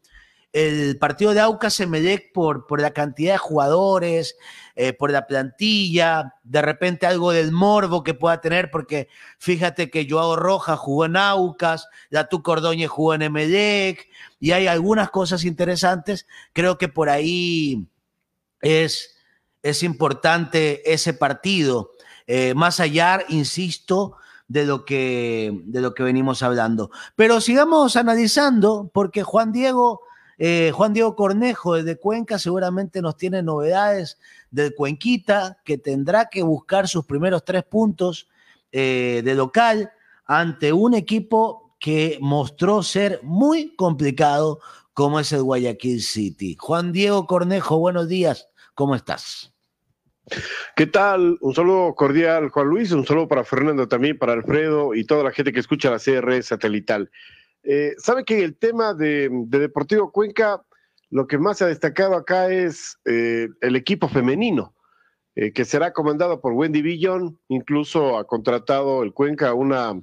el 0.53 0.97
partido 0.97 1.33
de 1.33 1.39
Aucas 1.39 1.79
Emelec 1.79 2.33
por, 2.33 2.67
por 2.67 2.81
la 2.81 2.91
cantidad 2.91 3.33
de 3.33 3.37
jugadores, 3.37 4.35
eh, 4.75 4.91
por 4.91 5.09
la 5.09 5.25
plantilla, 5.25 6.35
de 6.43 6.61
repente 6.61 7.05
algo 7.05 7.31
del 7.31 7.53
morbo 7.53 8.03
que 8.03 8.13
pueda 8.13 8.41
tener, 8.41 8.69
porque 8.69 9.07
fíjate 9.37 9.89
que 9.89 10.07
Joao 10.09 10.35
Roja 10.35 10.75
jugó 10.75 11.05
en 11.05 11.15
Aucas, 11.15 11.87
Tu 12.29 12.43
Cordóñez 12.43 12.89
jugó 12.89 13.13
en 13.13 13.21
Emelec, 13.21 14.09
y 14.39 14.51
hay 14.51 14.67
algunas 14.67 15.09
cosas 15.09 15.45
interesantes. 15.45 16.27
Creo 16.51 16.77
que 16.77 16.89
por 16.89 17.09
ahí 17.09 17.87
es, 18.59 19.15
es 19.63 19.83
importante 19.83 20.91
ese 20.91 21.13
partido. 21.13 21.91
Eh, 22.27 22.53
más 22.53 22.79
allá, 22.79 23.23
insisto, 23.29 24.17
de 24.47 24.65
lo, 24.65 24.83
que, 24.85 25.61
de 25.65 25.81
lo 25.81 25.93
que 25.93 26.03
venimos 26.03 26.43
hablando. 26.43 26.91
Pero 27.15 27.39
sigamos 27.39 27.95
analizando, 27.95 28.89
porque 28.93 29.23
Juan 29.23 29.51
Diego 29.51 30.01
eh, 30.43 30.71
Juan 30.73 30.91
Diego 30.91 31.15
Cornejo 31.15 31.75
desde 31.75 31.99
Cuenca 31.99 32.39
seguramente 32.39 32.99
nos 32.99 33.15
tiene 33.15 33.43
novedades 33.43 34.17
del 34.49 34.73
Cuenquita, 34.73 35.59
que 35.63 35.77
tendrá 35.77 36.29
que 36.29 36.41
buscar 36.41 36.87
sus 36.87 37.05
primeros 37.05 37.45
tres 37.45 37.63
puntos 37.63 38.27
eh, 38.71 39.21
de 39.23 39.35
local 39.35 39.91
ante 40.25 40.73
un 40.73 40.95
equipo 40.95 41.75
que 41.77 42.17
mostró 42.21 42.81
ser 42.81 43.19
muy 43.21 43.75
complicado 43.75 44.59
como 44.93 45.19
es 45.19 45.31
el 45.31 45.43
Guayaquil 45.43 46.01
City. 46.01 46.57
Juan 46.59 46.91
Diego 46.91 47.27
Cornejo, 47.27 47.77
buenos 47.77 48.07
días, 48.07 48.47
¿cómo 48.73 48.95
estás? 48.95 49.50
¿Qué 50.75 50.85
tal? 50.85 51.37
Un 51.41 51.55
saludo 51.55 51.95
cordial, 51.95 52.49
Juan 52.49 52.67
Luis, 52.67 52.91
un 52.91 53.05
saludo 53.05 53.27
para 53.27 53.43
Fernando 53.43 53.87
también, 53.87 54.17
para 54.17 54.33
Alfredo 54.33 54.93
y 54.93 55.03
toda 55.03 55.23
la 55.23 55.31
gente 55.31 55.51
que 55.51 55.59
escucha 55.59 55.89
la 55.89 55.99
CR 55.99 56.41
satelital. 56.43 57.09
Eh, 57.63 57.95
Sabe 57.97 58.23
que 58.23 58.43
el 58.43 58.55
tema 58.55 58.93
de, 58.93 59.29
Deportivo 59.47 60.11
Cuenca, 60.11 60.63
lo 61.09 61.27
que 61.27 61.37
más 61.37 61.57
se 61.57 61.65
ha 61.65 61.67
destacado 61.67 62.15
acá 62.15 62.49
es 62.49 62.97
eh, 63.05 63.49
el 63.61 63.75
equipo 63.75 64.07
femenino, 64.07 64.75
eh, 65.35 65.53
que 65.53 65.65
será 65.65 65.91
comandado 65.91 66.39
por 66.39 66.53
Wendy 66.53 66.81
Villon, 66.81 67.39
incluso 67.47 68.17
ha 68.17 68.25
contratado 68.25 69.03
el 69.03 69.13
Cuenca 69.13 69.53
una, 69.53 69.99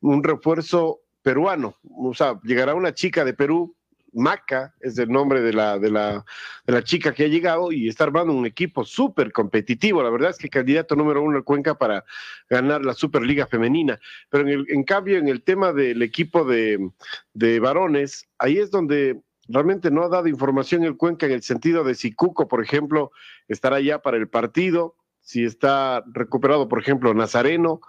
un 0.00 0.22
refuerzo 0.22 1.00
peruano, 1.22 1.76
o 1.82 2.14
sea, 2.14 2.38
llegará 2.42 2.74
una 2.74 2.94
chica 2.94 3.24
de 3.24 3.32
Perú 3.32 3.76
Maca 4.12 4.74
es 4.80 4.98
el 4.98 5.10
nombre 5.10 5.40
de 5.40 5.52
la, 5.52 5.78
de 5.78 5.90
la, 5.90 6.24
de 6.66 6.72
la 6.72 6.82
chica 6.84 7.12
que 7.12 7.24
ha 7.24 7.28
llegado 7.28 7.72
y 7.72 7.88
está 7.88 8.04
armando 8.04 8.32
un 8.32 8.46
equipo 8.46 8.84
súper 8.84 9.32
competitivo. 9.32 10.02
La 10.02 10.10
verdad 10.10 10.30
es 10.30 10.38
que 10.38 10.48
candidato 10.48 10.94
número 10.96 11.22
uno 11.22 11.38
el 11.38 11.44
Cuenca 11.44 11.76
para 11.76 12.04
ganar 12.48 12.84
la 12.84 12.94
Superliga 12.94 13.46
Femenina. 13.46 13.98
Pero 14.30 14.48
en, 14.48 14.64
en 14.68 14.84
cambio, 14.84 15.18
en 15.18 15.28
el 15.28 15.42
tema 15.42 15.72
del 15.72 16.02
equipo 16.02 16.44
de, 16.44 16.90
de 17.34 17.60
varones, 17.60 18.28
ahí 18.38 18.58
es 18.58 18.70
donde 18.70 19.20
realmente 19.48 19.90
no 19.90 20.02
ha 20.02 20.08
dado 20.08 20.28
información 20.28 20.84
el 20.84 20.96
Cuenca 20.96 21.26
en 21.26 21.32
el 21.32 21.42
sentido 21.42 21.84
de 21.84 21.94
si 21.94 22.12
Cuco, 22.12 22.48
por 22.48 22.62
ejemplo, 22.62 23.12
estará 23.48 23.80
ya 23.80 24.00
para 24.00 24.16
el 24.16 24.28
partido, 24.28 24.96
si 25.20 25.44
está 25.44 26.04
recuperado, 26.12 26.68
por 26.68 26.80
ejemplo, 26.80 27.14
Nazareno, 27.14 27.80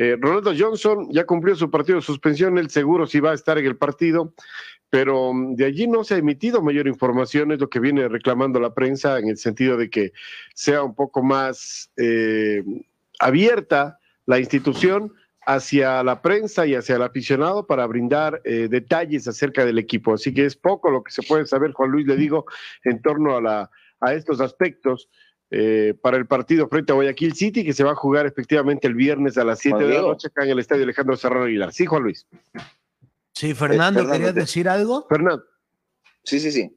Eh, 0.00 0.16
Ronaldo 0.16 0.52
Johnson 0.56 1.08
ya 1.10 1.26
cumplió 1.26 1.56
su 1.56 1.72
partido 1.72 1.96
de 1.96 2.02
suspensión, 2.02 2.56
él 2.56 2.70
seguro 2.70 3.08
sí 3.08 3.18
va 3.18 3.32
a 3.32 3.34
estar 3.34 3.58
en 3.58 3.66
el 3.66 3.76
partido, 3.76 4.32
pero 4.90 5.34
mm, 5.34 5.56
de 5.56 5.64
allí 5.64 5.88
no 5.88 6.04
se 6.04 6.14
ha 6.14 6.18
emitido 6.18 6.62
mayor 6.62 6.86
información, 6.86 7.50
es 7.50 7.58
lo 7.58 7.68
que 7.68 7.80
viene 7.80 8.06
reclamando 8.06 8.60
la 8.60 8.74
prensa 8.74 9.18
en 9.18 9.28
el 9.28 9.36
sentido 9.36 9.76
de 9.76 9.90
que 9.90 10.12
sea 10.54 10.84
un 10.84 10.94
poco 10.94 11.24
más 11.24 11.90
eh, 11.96 12.62
abierta 13.18 13.98
la 14.24 14.38
institución 14.38 15.12
hacia 15.44 16.04
la 16.04 16.22
prensa 16.22 16.64
y 16.64 16.76
hacia 16.76 16.94
el 16.94 17.02
aficionado 17.02 17.66
para 17.66 17.84
brindar 17.86 18.40
eh, 18.44 18.68
detalles 18.70 19.26
acerca 19.26 19.64
del 19.64 19.78
equipo. 19.78 20.14
Así 20.14 20.32
que 20.32 20.44
es 20.44 20.54
poco 20.54 20.90
lo 20.90 21.02
que 21.02 21.10
se 21.10 21.24
puede 21.24 21.44
saber, 21.46 21.72
Juan 21.72 21.90
Luis, 21.90 22.06
le 22.06 22.14
digo, 22.14 22.44
en 22.84 23.02
torno 23.02 23.36
a, 23.36 23.40
la, 23.40 23.70
a 24.00 24.14
estos 24.14 24.40
aspectos. 24.40 25.08
Eh, 25.50 25.94
para 26.02 26.18
el 26.18 26.26
partido 26.26 26.68
frente 26.68 26.92
a 26.92 26.94
Guayaquil 26.94 27.34
City, 27.34 27.64
que 27.64 27.72
se 27.72 27.82
va 27.82 27.92
a 27.92 27.96
jugar 27.96 28.26
efectivamente 28.26 28.86
el 28.86 28.94
viernes 28.94 29.38
a 29.38 29.44
las 29.44 29.60
7 29.60 29.82
de 29.82 29.94
la 29.94 30.02
noche 30.02 30.28
acá 30.28 30.44
en 30.44 30.50
el 30.50 30.58
estadio 30.58 30.82
Alejandro 30.82 31.16
Serrano 31.16 31.46
Aguilar. 31.46 31.72
Sí, 31.72 31.86
Juan 31.86 32.02
Luis. 32.02 32.26
Sí, 33.32 33.54
Fernando, 33.54 34.02
eh, 34.02 34.06
¿querías 34.12 34.34
decir 34.34 34.68
algo? 34.68 35.06
Fernando. 35.08 35.42
Sí, 36.22 36.38
sí, 36.38 36.52
sí. 36.52 36.70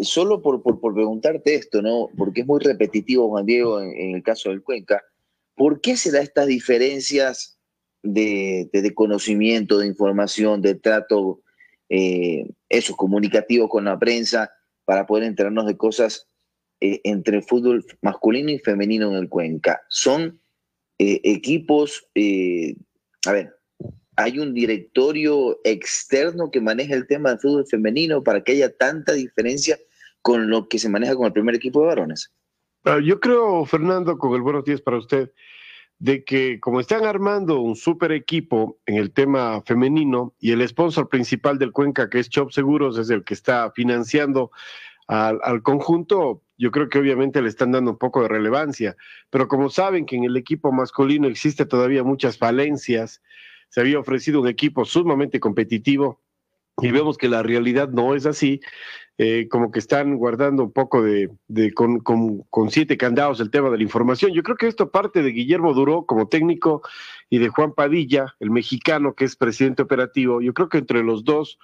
solo 0.00 0.42
por, 0.42 0.62
por, 0.62 0.80
preguntarte 0.94 1.54
esto, 1.54 1.82
¿no? 1.82 2.08
Porque 2.16 2.40
es 2.40 2.46
muy 2.46 2.60
repetitivo, 2.60 3.28
Juan 3.28 3.46
Diego, 3.46 3.80
en, 3.80 4.16
el 4.16 4.22
caso 4.24 4.50
del 4.50 4.62
Cuenca. 4.62 5.00
¿Por 5.54 5.80
qué 5.80 5.96
se 5.96 6.10
da 6.10 6.20
estas 6.20 6.48
diferencias 6.48 7.58
de, 8.02 8.92
conocimiento, 8.94 9.78
de 9.78 9.86
información, 9.86 10.60
de 10.62 10.74
trato, 10.74 11.42
eh, 11.88 12.48
eso, 12.68 12.96
comunicativo 12.96 13.68
con 13.68 13.84
la 13.84 13.98
prensa, 14.00 14.50
para 14.84 15.06
poder 15.06 15.24
enterarnos 15.24 15.66
de 15.66 15.76
cosas 15.76 16.28
eh, 16.84 17.00
entre 17.04 17.38
el 17.38 17.42
fútbol 17.42 17.82
masculino 18.02 18.50
y 18.50 18.58
femenino 18.58 19.08
en 19.08 19.14
el 19.14 19.30
Cuenca. 19.30 19.80
Son 19.88 20.38
eh, 20.98 21.18
equipos, 21.24 22.06
a 23.26 23.32
ver, 23.32 23.56
hay 24.16 24.38
un 24.38 24.52
directorio 24.52 25.58
externo 25.64 26.50
que 26.50 26.60
maneja 26.60 26.94
el 26.94 27.06
tema 27.06 27.30
del 27.30 27.38
fútbol 27.38 27.66
femenino 27.66 28.22
para 28.22 28.44
que 28.44 28.52
haya 28.52 28.76
tanta 28.76 29.14
diferencia 29.14 29.78
con 30.20 30.50
lo 30.50 30.68
que 30.68 30.78
se 30.78 30.90
maneja 30.90 31.16
con 31.16 31.24
el 31.24 31.32
primer 31.32 31.54
equipo 31.54 31.80
de 31.80 31.86
varones. 31.86 32.30
Yo 33.02 33.18
creo, 33.18 33.64
Fernando, 33.64 34.18
con 34.18 34.34
el 34.34 34.42
buenos 34.42 34.64
días 34.66 34.82
para 34.82 34.98
usted, 34.98 35.32
de 35.98 36.22
que 36.22 36.60
como 36.60 36.80
están 36.80 37.06
armando 37.06 37.60
un 37.60 37.76
super 37.76 38.12
equipo 38.12 38.78
en 38.84 38.96
el 38.96 39.10
tema 39.10 39.62
femenino 39.62 40.34
y 40.38 40.52
el 40.52 40.68
sponsor 40.68 41.08
principal 41.08 41.58
del 41.58 41.72
Cuenca, 41.72 42.10
que 42.10 42.18
es 42.18 42.28
Chop 42.28 42.50
Seguros, 42.50 42.98
es 42.98 43.08
el 43.08 43.24
que 43.24 43.32
está 43.32 43.70
financiando 43.70 44.50
al, 45.06 45.62
conjunto, 45.62 46.42
yo 46.64 46.70
creo 46.70 46.88
que 46.88 46.98
obviamente 46.98 47.42
le 47.42 47.50
están 47.50 47.72
dando 47.72 47.90
un 47.90 47.98
poco 47.98 48.22
de 48.22 48.28
relevancia. 48.28 48.96
Pero 49.28 49.48
como 49.48 49.68
saben 49.68 50.06
que 50.06 50.16
en 50.16 50.24
el 50.24 50.34
equipo 50.34 50.72
masculino 50.72 51.28
existe 51.28 51.66
todavía 51.66 52.02
muchas 52.02 52.38
falencias, 52.38 53.20
se 53.68 53.82
había 53.82 53.98
ofrecido 53.98 54.40
un 54.40 54.48
equipo 54.48 54.86
sumamente 54.86 55.40
competitivo 55.40 56.22
y 56.80 56.90
vemos 56.90 57.18
que 57.18 57.28
la 57.28 57.42
realidad 57.42 57.90
no 57.90 58.14
es 58.14 58.24
así. 58.24 58.62
Eh, 59.18 59.46
como 59.50 59.70
que 59.70 59.78
están 59.78 60.16
guardando 60.16 60.64
un 60.64 60.72
poco 60.72 61.02
de, 61.02 61.28
con, 61.74 62.00
con, 62.00 62.70
siete 62.70 62.96
candados 62.96 63.40
el 63.40 63.50
tema 63.50 63.68
de 63.68 63.76
la 63.76 63.82
información. 63.82 64.32
Yo 64.32 64.42
creo 64.42 64.56
que 64.56 64.66
esto 64.66 64.90
parte 64.90 65.22
de 65.22 65.32
Guillermo 65.32 65.74
Duró 65.74 66.06
como 66.06 66.28
técnico 66.28 66.80
y 67.28 67.40
de 67.40 67.48
Juan 67.48 67.74
Padilla, 67.74 68.34
el 68.40 68.50
mexicano 68.50 69.12
que 69.14 69.26
es 69.26 69.36
presidente 69.36 69.82
operativo. 69.82 70.40
Yo 70.40 70.54
creo 70.54 70.70
que 70.70 70.78
entre 70.78 71.04
los 71.04 71.24
dos 71.24 71.58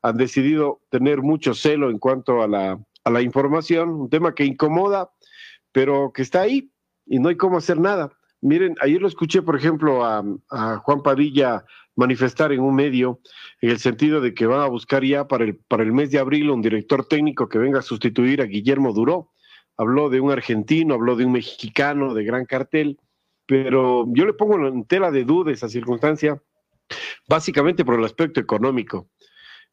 han 0.00 0.16
decidido 0.16 0.80
tener 0.90 1.22
mucho 1.22 1.54
celo 1.54 1.90
en 1.90 1.98
cuanto 1.98 2.40
a 2.40 2.46
la, 2.46 2.78
a 3.04 3.10
la 3.10 3.22
información, 3.22 3.90
un 3.90 4.10
tema 4.10 4.34
que 4.34 4.44
incomoda, 4.44 5.10
pero 5.72 6.12
que 6.12 6.22
está 6.22 6.42
ahí 6.42 6.70
y 7.06 7.18
no 7.18 7.28
hay 7.28 7.36
cómo 7.36 7.58
hacer 7.58 7.78
nada. 7.78 8.10
Miren, 8.40 8.74
ayer 8.80 9.00
lo 9.00 9.08
escuché, 9.08 9.42
por 9.42 9.56
ejemplo, 9.56 10.04
a, 10.04 10.22
Juan 10.84 11.02
Padilla 11.02 11.64
manifestar 11.96 12.52
en 12.52 12.60
un 12.60 12.74
medio 12.74 13.20
en 13.60 13.70
el 13.70 13.78
sentido 13.78 14.20
de 14.20 14.34
que 14.34 14.46
van 14.46 14.60
a 14.60 14.66
buscar 14.66 15.04
ya 15.04 15.28
para 15.28 15.44
el, 15.44 15.56
para 15.56 15.82
el 15.82 15.92
mes 15.92 16.10
de 16.10 16.18
abril 16.18 16.50
un 16.50 16.60
director 16.60 17.06
técnico 17.06 17.48
que 17.48 17.58
venga 17.58 17.78
a 17.78 17.82
sustituir 17.82 18.42
a 18.42 18.46
Guillermo 18.46 18.92
Duró. 18.92 19.30
Habló 19.76 20.10
de 20.10 20.20
un 20.20 20.30
argentino, 20.30 20.94
habló 20.94 21.16
de 21.16 21.24
un 21.24 21.32
mexicano 21.32 22.14
de 22.14 22.24
gran 22.24 22.44
cartel, 22.44 22.98
pero 23.46 24.06
yo 24.08 24.26
le 24.26 24.34
pongo 24.34 24.66
en 24.66 24.84
tela 24.84 25.10
de 25.10 25.24
duda 25.24 25.52
esa 25.52 25.68
circunstancia, 25.68 26.40
básicamente 27.28 27.84
por 27.84 27.98
el 27.98 28.04
aspecto 28.04 28.40
económico. 28.40 29.08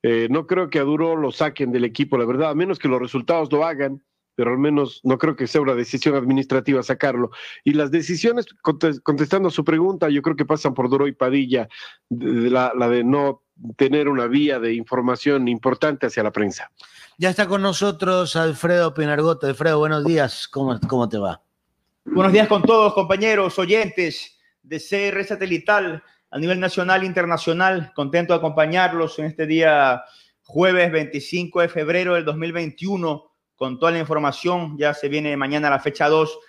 Eh, 0.03 0.27
no 0.29 0.47
creo 0.47 0.69
que 0.69 0.79
a 0.79 0.83
Duró 0.83 1.15
lo 1.15 1.31
saquen 1.31 1.71
del 1.71 1.85
equipo, 1.85 2.17
la 2.17 2.25
verdad, 2.25 2.51
a 2.51 2.55
menos 2.55 2.79
que 2.79 2.87
los 2.87 2.99
resultados 2.99 3.51
lo 3.51 3.65
hagan 3.65 4.01
pero 4.35 4.51
al 4.51 4.57
menos 4.57 5.01
no 5.03 5.17
creo 5.17 5.35
que 5.35 5.47
sea 5.47 5.61
una 5.61 5.75
decisión 5.75 6.15
administrativa 6.15 6.81
sacarlo. 6.83 7.31
Y 7.63 7.73
las 7.73 7.91
decisiones, 7.91 8.47
contestando 9.03 9.49
a 9.49 9.51
su 9.51 9.63
pregunta, 9.63 10.09
yo 10.09 10.21
creo 10.21 10.35
que 10.35 10.45
pasan 10.45 10.73
por 10.73 10.89
Duro 10.89 11.07
y 11.07 11.11
Padilla, 11.11 11.67
la, 12.09 12.71
de 12.89 13.03
no 13.03 13.43
tener 13.75 14.07
una 14.07 14.27
vía 14.27 14.59
de 14.59 14.73
información 14.73 15.47
importante 15.47 16.07
hacia 16.07 16.23
la 16.23 16.31
prensa. 16.31 16.71
Ya 17.17 17.29
está 17.29 17.47
con 17.47 17.61
nosotros 17.61 18.35
Alfredo 18.35 18.93
Pinargoto. 18.93 19.47
Alfredo, 19.47 19.77
buenos 19.79 20.05
días, 20.05 20.47
¿cómo, 20.47 20.79
cómo 20.87 21.07
te 21.07 21.17
va? 21.17 21.41
Buenos 22.05 22.33
días 22.33 22.47
con 22.47 22.63
todos, 22.63 22.93
compañeros, 22.93 23.59
oyentes 23.59 24.39
de 24.63 24.77
CR 24.77 25.23
Satelital 25.23 26.01
a 26.31 26.39
nivel 26.39 26.59
nacional 26.59 27.03
e 27.03 27.05
internacional. 27.05 27.91
Contento 27.93 28.33
de 28.33 28.37
acompañarlos 28.37 29.19
en 29.19 29.25
este 29.25 29.45
día 29.45 30.03
jueves 30.43 30.91
25 30.91 31.61
de 31.61 31.67
febrero 31.67 32.15
del 32.15 32.25
2021 32.25 33.31
con 33.55 33.77
toda 33.77 33.91
la 33.91 33.99
información. 33.99 34.77
Ya 34.77 34.93
se 34.93 35.09
viene 35.09 35.35
mañana 35.35 35.69
la 35.69 35.79
fecha 35.79 36.07
2 36.07 36.39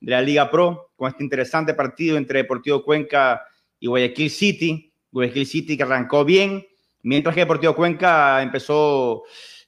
de 0.00 0.10
la 0.12 0.22
Liga 0.22 0.48
Pro 0.48 0.92
con 0.94 1.08
este 1.08 1.24
interesante 1.24 1.74
partido 1.74 2.16
entre 2.16 2.42
Deportivo 2.42 2.84
Cuenca 2.84 3.42
y 3.80 3.88
Guayaquil 3.88 4.30
City. 4.30 4.92
Guayaquil 5.10 5.46
City 5.46 5.76
que 5.76 5.82
arrancó 5.82 6.24
bien, 6.24 6.64
mientras 7.02 7.34
que 7.34 7.40
Deportivo 7.40 7.74
Cuenca 7.74 8.40
empezó 8.42 9.24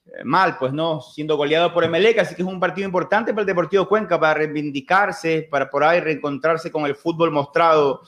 eh, 0.07 0.25
mal, 0.25 0.57
pues 0.57 0.73
no, 0.73 1.01
siendo 1.01 1.37
goleado 1.37 1.75
por 1.75 1.83
Emelec, 1.83 2.21
así 2.21 2.37
que 2.37 2.43
es 2.43 2.49
un 2.49 2.61
partido 2.61 2.87
importante 2.87 3.33
para 3.33 3.43
el 3.43 3.47
Deportivo 3.49 3.89
Cuenca 3.89 4.19
para 4.21 4.35
reivindicarse, 4.35 5.49
para 5.51 5.69
por 5.69 5.83
ahí 5.83 5.99
reencontrarse 5.99 6.71
con 6.71 6.87
el 6.87 6.95
fútbol 6.95 7.33
mostrado 7.33 8.03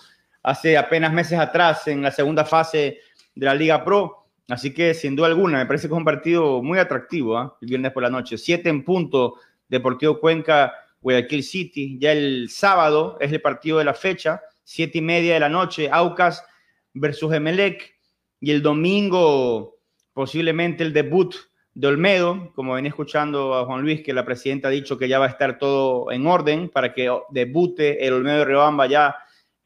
hace 0.47 0.79
apenas 0.79 1.13
meses 1.13 1.39
atrás 1.39 1.89
en 1.89 2.03
la 2.03 2.13
segunda 2.13 2.45
fase 2.45 3.01
de 3.35 3.47
la 3.47 3.55
Liga 3.55 3.85
Pro. 3.85 4.29
Así 4.49 4.73
que, 4.73 4.95
sin 4.95 5.17
duda 5.17 5.27
alguna, 5.27 5.59
me 5.59 5.67
parece 5.67 5.89
que 5.89 5.95
es 5.95 5.99
un 5.99 6.05
partido 6.05 6.63
muy 6.63 6.79
atractivo 6.79 7.37
¿ah? 7.37 7.59
el 7.61 7.69
viernes 7.69 7.91
por 7.91 8.05
la 8.05 8.11
noche. 8.11 8.39
Siete 8.39 8.69
en 8.69 8.85
punto, 8.85 9.35
Deportivo 9.69 10.21
Cuenca, 10.21 10.73
Guayaquil 11.01 11.43
City. 11.43 11.99
Ya 11.99 12.13
el 12.13 12.49
sábado 12.49 13.19
es 13.21 13.33
el 13.33 13.43
partido 13.43 13.79
de 13.79 13.87
la 13.87 13.95
fecha, 13.95 14.41
siete 14.63 14.99
y 14.99 15.03
media 15.03 15.35
de 15.35 15.41
la 15.41 15.49
noche, 15.49 15.89
Aucas 15.91 16.45
versus 16.95 17.35
Emelec. 17.35 17.97
Y 18.39 18.53
el 18.53 18.63
domingo, 18.63 19.81
posiblemente 20.13 20.85
el 20.85 20.93
debut 20.93 21.35
de 21.75 21.89
Olmedo, 21.89 22.53
como 22.55 22.75
venía 22.75 22.91
escuchando 22.91 23.53
a 23.53 23.65
Juan 23.65 23.83
Luis, 23.83 24.01
que 24.03 24.15
la 24.15 24.25
presidenta 24.25 24.69
ha 24.69 24.71
dicho 24.71 24.97
que 24.97 25.09
ya 25.09 25.19
va 25.19 25.27
a 25.27 25.31
estar 25.31 25.59
todo 25.59 26.13
en 26.13 26.25
orden 26.25 26.69
para 26.69 26.95
que 26.95 27.11
debute 27.31 28.07
el 28.07 28.13
Olmedo 28.13 28.39
de 28.39 28.45
Riobamba 28.45 28.87
ya 28.87 29.17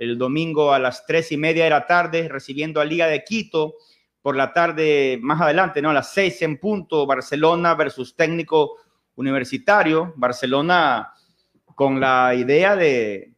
el 0.01 0.17
domingo 0.17 0.73
a 0.73 0.79
las 0.79 1.05
tres 1.05 1.31
y 1.31 1.37
media 1.37 1.65
de 1.65 1.71
la 1.71 1.87
tarde, 1.87 2.27
recibiendo 2.27 2.81
a 2.81 2.87
Liga 2.87 3.07
de 3.07 3.23
Quito 3.23 3.75
por 4.23 4.35
la 4.35 4.53
tarde 4.55 5.19
más 5.21 5.43
adelante, 5.43 5.83
¿no? 5.83 5.91
A 5.91 5.95
las 5.95 6.13
seis 6.13 6.41
en 6.41 6.57
punto, 6.57 7.05
Barcelona 7.05 7.75
versus 7.75 8.17
técnico 8.17 8.77
universitario. 9.17 10.15
Barcelona 10.17 11.13
con 11.75 12.01
la 12.01 12.35
idea 12.35 12.77
de, 12.77 13.35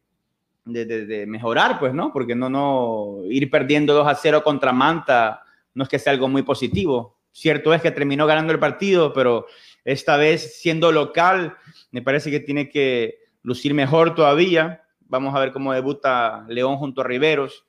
de, 0.63 1.25
mejorar, 1.27 1.79
pues, 1.79 1.93
¿no? 1.93 2.13
Porque 2.13 2.33
no, 2.33 2.49
no, 2.49 3.17
ir 3.29 3.51
perdiendo 3.51 3.93
2 3.93 4.07
a 4.07 4.15
0 4.15 4.41
contra 4.41 4.71
Manta 4.71 5.43
no 5.73 5.83
es 5.83 5.89
que 5.89 5.99
sea 5.99 6.13
algo 6.13 6.29
muy 6.29 6.43
positivo. 6.43 7.19
Cierto 7.33 7.73
es 7.73 7.81
que 7.81 7.91
terminó 7.91 8.25
ganando 8.25 8.53
el 8.53 8.59
partido, 8.59 9.11
pero 9.11 9.47
esta 9.83 10.15
vez 10.15 10.61
siendo 10.61 10.93
local, 10.93 11.57
me 11.91 12.01
parece 12.01 12.31
que 12.31 12.39
tiene 12.39 12.69
que 12.69 13.19
lucir 13.41 13.73
mejor 13.73 14.15
todavía. 14.15 14.82
Vamos 15.13 15.35
a 15.35 15.39
ver 15.39 15.51
cómo 15.51 15.71
debuta 15.71 16.43
León 16.47 16.77
junto 16.77 17.01
a 17.01 17.03
Riveros. 17.03 17.67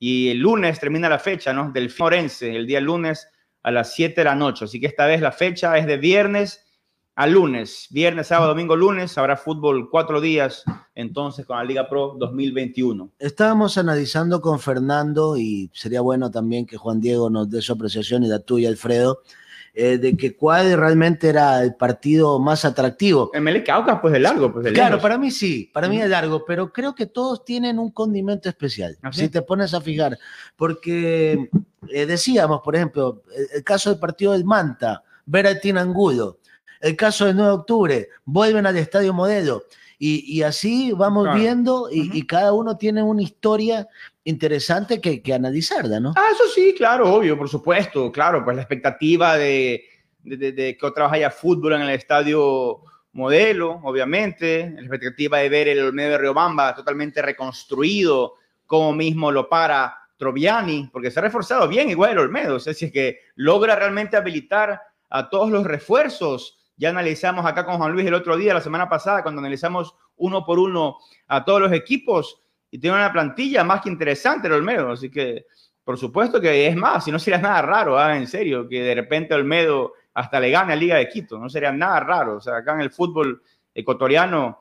Y 0.00 0.30
el 0.30 0.38
lunes 0.38 0.80
termina 0.80 1.08
la 1.08 1.20
fecha, 1.20 1.52
¿no? 1.52 1.70
Del 1.70 1.88
Forense, 1.88 2.56
el 2.56 2.66
día 2.66 2.80
lunes 2.80 3.28
a 3.62 3.70
las 3.70 3.94
7 3.94 4.20
de 4.20 4.24
la 4.24 4.34
noche. 4.34 4.64
Así 4.64 4.80
que 4.80 4.88
esta 4.88 5.06
vez 5.06 5.20
la 5.20 5.30
fecha 5.30 5.78
es 5.78 5.86
de 5.86 5.98
viernes 5.98 6.66
a 7.14 7.28
lunes. 7.28 7.86
Viernes, 7.90 8.26
sábado, 8.26 8.48
domingo, 8.48 8.74
lunes. 8.74 9.16
Habrá 9.18 9.36
fútbol 9.36 9.88
cuatro 9.88 10.20
días 10.20 10.64
entonces 10.96 11.46
con 11.46 11.58
la 11.58 11.62
Liga 11.62 11.88
Pro 11.88 12.16
2021. 12.18 13.12
Estábamos 13.20 13.78
analizando 13.78 14.40
con 14.40 14.58
Fernando 14.58 15.36
y 15.36 15.70
sería 15.72 16.00
bueno 16.00 16.32
también 16.32 16.66
que 16.66 16.76
Juan 16.76 17.00
Diego 17.00 17.30
nos 17.30 17.48
dé 17.48 17.62
su 17.62 17.72
apreciación 17.72 18.24
y 18.24 18.26
la 18.26 18.40
tuya, 18.40 18.68
Alfredo 18.68 19.22
eh, 19.72 19.98
de 19.98 20.16
que 20.16 20.34
cuál 20.34 20.76
realmente 20.76 21.28
era 21.28 21.62
el 21.62 21.76
partido 21.76 22.38
más 22.40 22.64
atractivo. 22.64 23.30
El 23.32 23.42
Melec 23.42 23.68
Aucas, 23.68 23.98
pues 24.00 24.12
de 24.12 24.20
largo. 24.20 24.52
Pues 24.52 24.72
claro, 24.72 25.00
para 25.00 25.16
mí 25.16 25.30
sí, 25.30 25.70
para 25.72 25.88
mí 25.88 26.00
es 26.00 26.08
largo, 26.08 26.44
pero 26.44 26.72
creo 26.72 26.94
que 26.94 27.06
todos 27.06 27.44
tienen 27.44 27.78
un 27.78 27.90
condimento 27.90 28.48
especial, 28.48 28.98
¿Ah, 29.02 29.12
si 29.12 29.28
te 29.28 29.42
pones 29.42 29.72
a 29.72 29.80
fijar, 29.80 30.18
porque 30.56 31.50
eh, 31.88 32.06
decíamos, 32.06 32.60
por 32.62 32.74
ejemplo, 32.74 33.22
el, 33.54 33.62
caso 33.62 33.90
del 33.90 34.00
partido 34.00 34.32
del 34.32 34.44
Manta, 34.44 35.04
ver 35.24 35.46
a 35.46 35.80
Angulo, 35.80 36.38
el 36.80 36.96
caso 36.96 37.26
del 37.26 37.36
9 37.36 37.48
de 37.48 37.54
octubre, 37.54 38.08
vuelven 38.24 38.66
al 38.66 38.76
Estadio 38.76 39.12
Modelo, 39.12 39.64
Y, 40.02 40.42
así 40.42 40.92
vamos 40.92 41.28
viendo 41.34 41.88
y, 41.92 42.26
cada 42.26 42.54
uno 42.54 42.78
tiene 42.78 43.02
una 43.02 43.20
historia 43.20 43.86
interesante 44.24 44.98
que, 44.98 45.20
que 45.20 45.34
analizar, 45.34 45.86
¿no? 46.00 46.14
Ah, 46.16 46.28
eso 46.32 46.44
sí, 46.54 46.74
claro, 46.74 47.12
obvio, 47.12 47.36
por 47.36 47.50
supuesto, 47.50 48.10
claro, 48.10 48.42
pues 48.42 48.56
la 48.56 48.62
expectativa 48.62 49.36
de, 49.36 49.84
de, 50.22 50.52
de 50.52 50.78
que 50.78 50.86
otra 50.86 51.04
vez 51.04 51.14
haya 51.16 51.30
fútbol 51.30 51.74
en 51.74 51.82
el 51.82 51.90
estadio 51.90 52.80
modelo, 53.12 53.80
obviamente, 53.82 54.70
la 54.74 54.80
expectativa 54.80 55.38
de 55.38 55.48
ver 55.48 55.68
el 55.68 55.84
Olmedo 55.84 56.12
de 56.12 56.18
Riobamba 56.18 56.74
totalmente 56.74 57.20
reconstruido, 57.20 58.34
como 58.66 58.92
mismo 58.92 59.32
lo 59.32 59.48
para 59.48 59.96
Troviani, 60.16 60.88
porque 60.92 61.10
se 61.10 61.18
ha 61.18 61.22
reforzado 61.22 61.66
bien 61.66 61.90
igual 61.90 62.12
el 62.12 62.18
Olmedo, 62.18 62.56
o 62.56 62.60
sea, 62.60 62.72
si 62.72 62.86
es 62.86 62.92
que 62.92 63.20
logra 63.34 63.74
realmente 63.74 64.16
habilitar 64.16 64.80
a 65.08 65.28
todos 65.28 65.50
los 65.50 65.64
refuerzos, 65.64 66.59
ya 66.80 66.88
analizamos 66.88 67.44
acá 67.44 67.66
con 67.66 67.76
Juan 67.76 67.92
Luis 67.92 68.06
el 68.06 68.14
otro 68.14 68.36
día, 68.38 68.54
la 68.54 68.62
semana 68.62 68.88
pasada, 68.88 69.22
cuando 69.22 69.40
analizamos 69.40 69.94
uno 70.16 70.44
por 70.44 70.58
uno 70.58 70.96
a 71.28 71.44
todos 71.44 71.60
los 71.60 71.72
equipos, 71.72 72.40
y 72.70 72.78
tiene 72.78 72.96
una 72.96 73.12
plantilla 73.12 73.64
más 73.64 73.82
que 73.82 73.90
interesante 73.90 74.46
el 74.48 74.54
Olmedo, 74.54 74.92
así 74.92 75.10
que 75.10 75.44
por 75.84 75.98
supuesto 75.98 76.40
que 76.40 76.68
es 76.68 76.76
más, 76.76 77.04
si 77.04 77.12
no 77.12 77.18
sería 77.18 77.38
nada 77.38 77.60
raro, 77.60 77.98
¿ah? 77.98 78.16
en 78.16 78.26
serio, 78.26 78.66
que 78.66 78.82
de 78.82 78.94
repente 78.94 79.34
Olmedo 79.34 79.92
hasta 80.14 80.40
le 80.40 80.50
gane 80.50 80.72
a 80.72 80.76
Liga 80.76 80.96
de 80.96 81.08
Quito. 81.08 81.38
No 81.38 81.48
sería 81.48 81.72
nada 81.72 82.00
raro. 82.00 82.36
O 82.36 82.40
sea, 82.40 82.58
acá 82.58 82.74
en 82.74 82.82
el 82.82 82.90
fútbol 82.90 83.42
ecuatoriano 83.74 84.60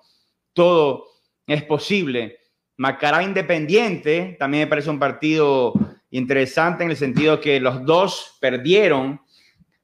todo 0.54 1.06
es 1.46 1.64
posible. 1.64 2.40
Macará 2.78 3.22
Independiente 3.24 4.38
también 4.40 4.64
me 4.64 4.68
parece 4.68 4.90
un 4.90 5.00
partido 5.00 5.74
interesante 6.12 6.84
en 6.84 6.92
el 6.92 6.98
sentido 6.98 7.40
que 7.40 7.60
los 7.60 7.86
dos 7.86 8.38
perdieron, 8.40 9.22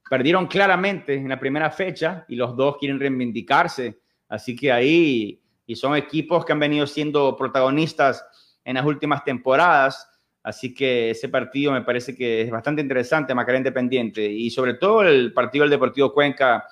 perdieron 0.10 0.48
claramente 0.48 1.16
en 1.16 1.30
la 1.30 1.40
primera 1.40 1.72
fecha 1.72 2.26
y 2.28 2.36
los 2.36 2.56
dos 2.56 2.78
quieren 2.78 3.00
reivindicarse. 3.00 4.00
Así 4.28 4.56
que 4.56 4.72
ahí, 4.72 5.42
y 5.66 5.76
son 5.76 5.96
equipos 5.96 6.46
que 6.46 6.54
han 6.54 6.60
venido 6.60 6.86
siendo 6.88 7.36
protagonistas 7.36 8.26
en 8.64 8.76
las 8.76 8.86
últimas 8.86 9.24
temporadas. 9.24 10.10
Así 10.44 10.74
que 10.74 11.10
ese 11.10 11.30
partido 11.30 11.72
me 11.72 11.82
parece 11.82 12.16
que 12.16 12.44
es 12.44 12.52
bastante 12.52 12.82
interesante, 12.82 13.34
Macarena 13.34 13.62
Independiente, 13.62 14.24
y 14.26 14.50
sobre 14.52 14.76
todo 14.76 15.02
el 15.02 15.34
partido 15.34 15.64
del 15.64 15.72
Deportivo 15.72 16.14
Cuenca 16.14 16.66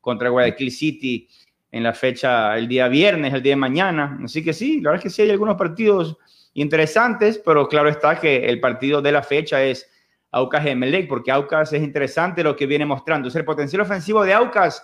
contra 0.00 0.28
Guayaquil 0.28 0.70
City 0.70 1.26
en 1.72 1.82
la 1.82 1.94
fecha 1.94 2.56
el 2.58 2.68
día 2.68 2.86
viernes, 2.88 3.32
el 3.32 3.42
día 3.42 3.52
de 3.52 3.56
mañana. 3.56 4.20
Así 4.22 4.44
que 4.44 4.52
sí, 4.52 4.80
la 4.80 4.90
verdad 4.90 5.06
es 5.06 5.10
que 5.10 5.16
sí 5.16 5.22
hay 5.22 5.30
algunos 5.30 5.56
partidos 5.56 6.18
interesantes, 6.52 7.40
pero 7.44 7.66
claro 7.66 7.88
está 7.88 8.20
que 8.20 8.44
el 8.44 8.60
partido 8.60 9.00
de 9.00 9.10
la 9.10 9.22
fecha 9.22 9.64
es 9.64 9.90
Aucas 10.34 10.66
Emelec, 10.66 11.08
porque 11.08 11.30
Aucas 11.30 11.72
es 11.72 11.82
interesante 11.82 12.42
lo 12.42 12.56
que 12.56 12.66
viene 12.66 12.84
mostrando. 12.84 13.28
el 13.28 13.44
potencial 13.44 13.82
ofensivo 13.82 14.24
de 14.24 14.34
Aucas 14.34 14.82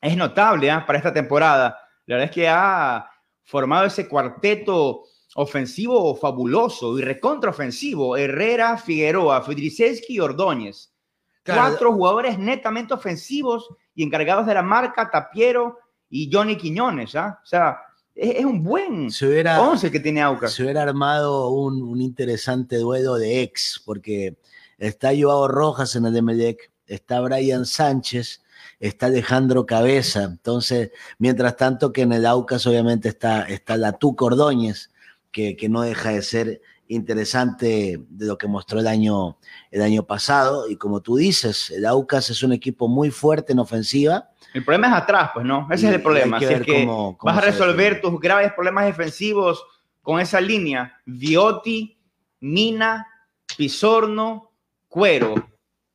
es 0.00 0.16
notable 0.16 0.70
¿ah? 0.70 0.84
para 0.86 0.98
esta 0.98 1.12
temporada. 1.12 1.78
La 2.06 2.16
verdad 2.16 2.30
es 2.30 2.34
que 2.34 2.48
ha 2.48 3.06
formado 3.42 3.84
ese 3.84 4.08
cuarteto 4.08 5.04
ofensivo 5.34 6.14
fabuloso 6.16 6.98
y 6.98 7.02
recontraofensivo. 7.02 8.16
Herrera, 8.16 8.78
Figueroa, 8.78 9.42
Fidriceski 9.42 10.14
y 10.14 10.20
Ordóñez. 10.20 10.92
Cuatro 11.44 11.92
jugadores 11.92 12.38
netamente 12.38 12.94
ofensivos 12.94 13.68
y 13.94 14.02
encargados 14.02 14.46
de 14.46 14.54
la 14.54 14.62
marca, 14.62 15.10
Tapiero 15.10 15.78
y 16.08 16.30
Johnny 16.32 16.56
Quiñones. 16.56 17.14
¿ah? 17.16 17.38
O 17.42 17.46
sea, 17.46 17.82
es, 18.14 18.44
un 18.44 18.62
buen 18.62 19.10
se 19.10 19.26
hubiera, 19.26 19.60
11 19.60 19.90
que 19.90 20.00
tiene 20.00 20.22
Aucas. 20.22 20.52
Se 20.52 20.62
hubiera 20.62 20.82
armado 20.82 21.48
un, 21.48 22.00
interesante 22.00 22.76
duelo 22.76 23.16
de 23.16 23.42
ex, 23.42 23.82
porque 23.84 24.36
está 24.78 25.10
Joao 25.18 25.48
Rojas 25.48 25.96
en 25.96 26.06
el 26.06 26.16
Emelec, 26.16 26.70
está 26.86 27.20
Brian 27.20 27.66
Sánchez, 27.66 28.42
está 28.80 29.06
Alejandro 29.06 29.66
Cabeza. 29.66 30.24
Entonces, 30.24 30.90
mientras 31.18 31.56
tanto 31.56 31.92
que 31.92 32.02
en 32.02 32.12
el 32.12 32.26
Aucas 32.26 32.66
obviamente 32.66 33.08
está, 33.08 33.42
está 33.42 33.76
la 33.76 33.92
Tuca 33.92 34.26
Ordóñez 34.26 34.90
que, 35.34 35.68
no 35.68 35.82
deja 35.82 36.10
de 36.10 36.22
ser 36.22 36.60
interesante 36.86 38.00
de 38.08 38.26
lo 38.26 38.38
que 38.38 38.46
mostró 38.46 38.78
el 38.78 38.86
año, 38.86 39.38
el 39.70 39.82
año 39.82 40.04
pasado. 40.04 40.68
Y 40.68 40.76
como 40.76 41.00
tú 41.00 41.16
dices, 41.16 41.70
el 41.70 41.86
Aucas 41.86 42.30
es 42.30 42.42
un 42.42 42.52
equipo 42.52 42.88
muy 42.88 43.10
fuerte 43.10 43.52
en 43.52 43.58
ofensiva. 43.58 44.30
El 44.52 44.64
problema 44.64 44.88
es 44.88 45.02
atrás, 45.02 45.30
pues 45.34 45.44
no, 45.44 45.66
ese 45.70 45.88
es 45.88 45.94
el 45.94 46.02
problema. 46.02 46.38
Si 46.38 46.44
es 46.44 46.62
que 46.62 46.86
vas 47.20 47.38
a 47.38 47.40
resolver 47.40 48.00
tus 48.00 48.20
graves 48.20 48.52
problemas 48.52 48.86
defensivos 48.86 49.66
con 50.02 50.20
esa 50.20 50.40
línea, 50.40 51.00
Viotti, 51.04 51.98
Mina, 52.40 53.06
Pisorno, 53.56 54.52
Cuero. 54.94 55.34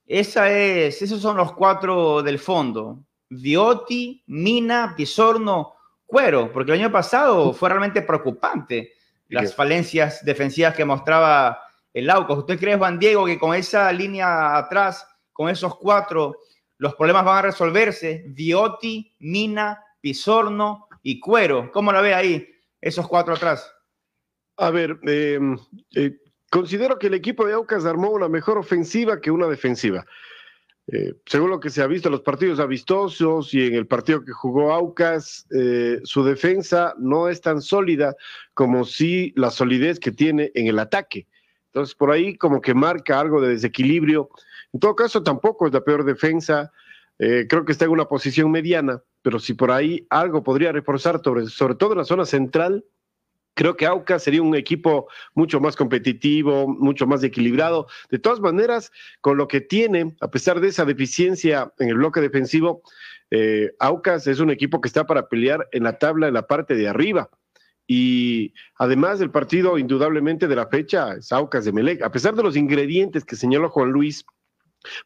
Esa 0.05 0.51
es, 0.51 1.01
esos 1.01 1.21
son 1.21 1.37
los 1.37 1.53
cuatro 1.53 2.21
del 2.21 2.37
fondo. 2.37 3.05
Viotti, 3.29 4.21
Mina, 4.27 4.93
Pisorno, 4.97 5.75
Cuero, 6.05 6.51
porque 6.51 6.73
el 6.73 6.81
año 6.81 6.91
pasado 6.91 7.53
fue 7.53 7.69
realmente 7.69 8.01
preocupante 8.01 8.91
las 9.29 9.55
falencias 9.55 10.25
defensivas 10.25 10.75
que 10.75 10.83
mostraba 10.83 11.61
el 11.93 12.09
Aucas. 12.09 12.39
¿Usted 12.39 12.59
cree, 12.59 12.75
Juan 12.75 12.99
Diego, 12.99 13.25
que 13.25 13.39
con 13.39 13.55
esa 13.55 13.89
línea 13.93 14.57
atrás, 14.57 15.07
con 15.31 15.47
esos 15.47 15.77
cuatro, 15.77 16.35
los 16.77 16.93
problemas 16.95 17.23
van 17.23 17.37
a 17.37 17.43
resolverse? 17.43 18.25
Viotti, 18.27 19.15
Mina, 19.19 19.81
Pisorno 20.01 20.89
y 21.03 21.21
Cuero. 21.21 21.71
¿Cómo 21.71 21.93
la 21.93 22.01
ve 22.01 22.13
ahí, 22.13 22.49
esos 22.81 23.07
cuatro 23.07 23.33
atrás? 23.33 23.73
A 24.57 24.69
ver, 24.71 24.99
em, 25.03 25.57
eh, 25.95 26.17
considero 26.49 26.99
que 26.99 27.07
el 27.07 27.13
equipo 27.13 27.45
de 27.45 27.53
Aucas 27.53 27.85
armó 27.85 28.11
una 28.11 28.29
mejor 28.29 28.57
ofensiva 28.57 29.21
que 29.21 29.31
una 29.31 29.47
defensiva. 29.47 30.05
Eh, 30.91 31.13
según 31.27 31.51
lo 31.51 31.59
que 31.59 31.69
se 31.69 31.83
ha 31.83 31.87
visto 31.87 32.07
en 32.07 32.13
los 32.13 32.21
partidos 32.21 32.59
amistosos 32.59 33.53
y 33.53 33.67
en 33.67 33.75
el 33.75 33.85
partido 33.85 34.25
que 34.25 34.31
jugó 34.31 34.73
Aucas, 34.73 35.45
eh, 35.51 35.99
su 36.03 36.23
defensa 36.23 36.95
no 36.97 37.29
es 37.29 37.41
tan 37.41 37.61
sólida 37.61 38.15
como 38.55 38.85
si 38.85 39.31
la 39.35 39.51
solidez 39.51 39.99
que 39.99 40.11
tiene 40.11 40.51
en 40.55 40.65
el 40.65 40.79
ataque. 40.79 41.27
Entonces, 41.67 41.93
por 41.93 42.09
ahí 42.09 42.35
como 42.35 42.59
que 42.61 42.73
marca 42.73 43.19
algo 43.19 43.39
de 43.39 43.49
desequilibrio. 43.49 44.29
En 44.73 44.79
todo 44.79 44.95
caso, 44.95 45.21
tampoco 45.21 45.67
es 45.67 45.73
la 45.73 45.81
peor 45.81 46.03
defensa. 46.03 46.71
Eh, 47.19 47.45
creo 47.47 47.65
que 47.65 47.71
está 47.71 47.85
en 47.85 47.91
una 47.91 48.05
posición 48.05 48.49
mediana, 48.49 49.03
pero 49.21 49.37
si 49.37 49.53
por 49.53 49.69
ahí 49.69 50.07
algo 50.09 50.43
podría 50.43 50.71
reforzar, 50.71 51.21
sobre, 51.23 51.45
sobre 51.45 51.75
todo 51.75 51.91
en 51.91 51.99
la 51.99 52.05
zona 52.05 52.25
central, 52.25 52.83
Creo 53.59 53.75
que 53.75 53.85
Aucas 53.85 54.23
sería 54.23 54.41
un 54.41 54.55
equipo 54.55 55.09
mucho 55.33 55.59
más 55.59 55.75
competitivo, 55.75 56.65
mucho 56.65 57.05
más 57.05 57.21
equilibrado. 57.25 57.87
De 58.09 58.17
todas 58.17 58.39
maneras, 58.39 58.89
con 59.19 59.35
lo 59.35 59.49
que 59.49 59.59
tiene, 59.59 60.15
a 60.21 60.31
pesar 60.31 60.61
de 60.61 60.69
esa 60.69 60.85
deficiencia 60.85 61.69
en 61.77 61.89
el 61.89 61.95
bloque 61.95 62.21
defensivo, 62.21 62.83
eh, 63.31 63.71
Aucas 63.79 64.27
es 64.27 64.39
un 64.39 64.49
equipo 64.49 64.79
que 64.79 64.87
está 64.87 65.05
para 65.05 65.27
pelear 65.27 65.67
en 65.73 65.83
la 65.83 65.99
tabla 65.99 66.29
en 66.29 66.35
la 66.35 66.47
parte 66.47 66.73
de 66.75 66.87
arriba. 66.87 67.31
Y 67.85 68.53
además 68.75 69.19
del 69.19 69.29
partido, 69.29 69.77
indudablemente 69.77 70.47
de 70.47 70.55
la 70.55 70.67
fecha, 70.67 71.15
es 71.15 71.29
Aucas 71.33 71.65
de 71.65 71.73
Melec. 71.73 72.01
A 72.01 72.13
pesar 72.13 72.35
de 72.35 72.43
los 72.43 72.55
ingredientes 72.55 73.25
que 73.25 73.35
señaló 73.35 73.67
Juan 73.67 73.91
Luis, 73.91 74.25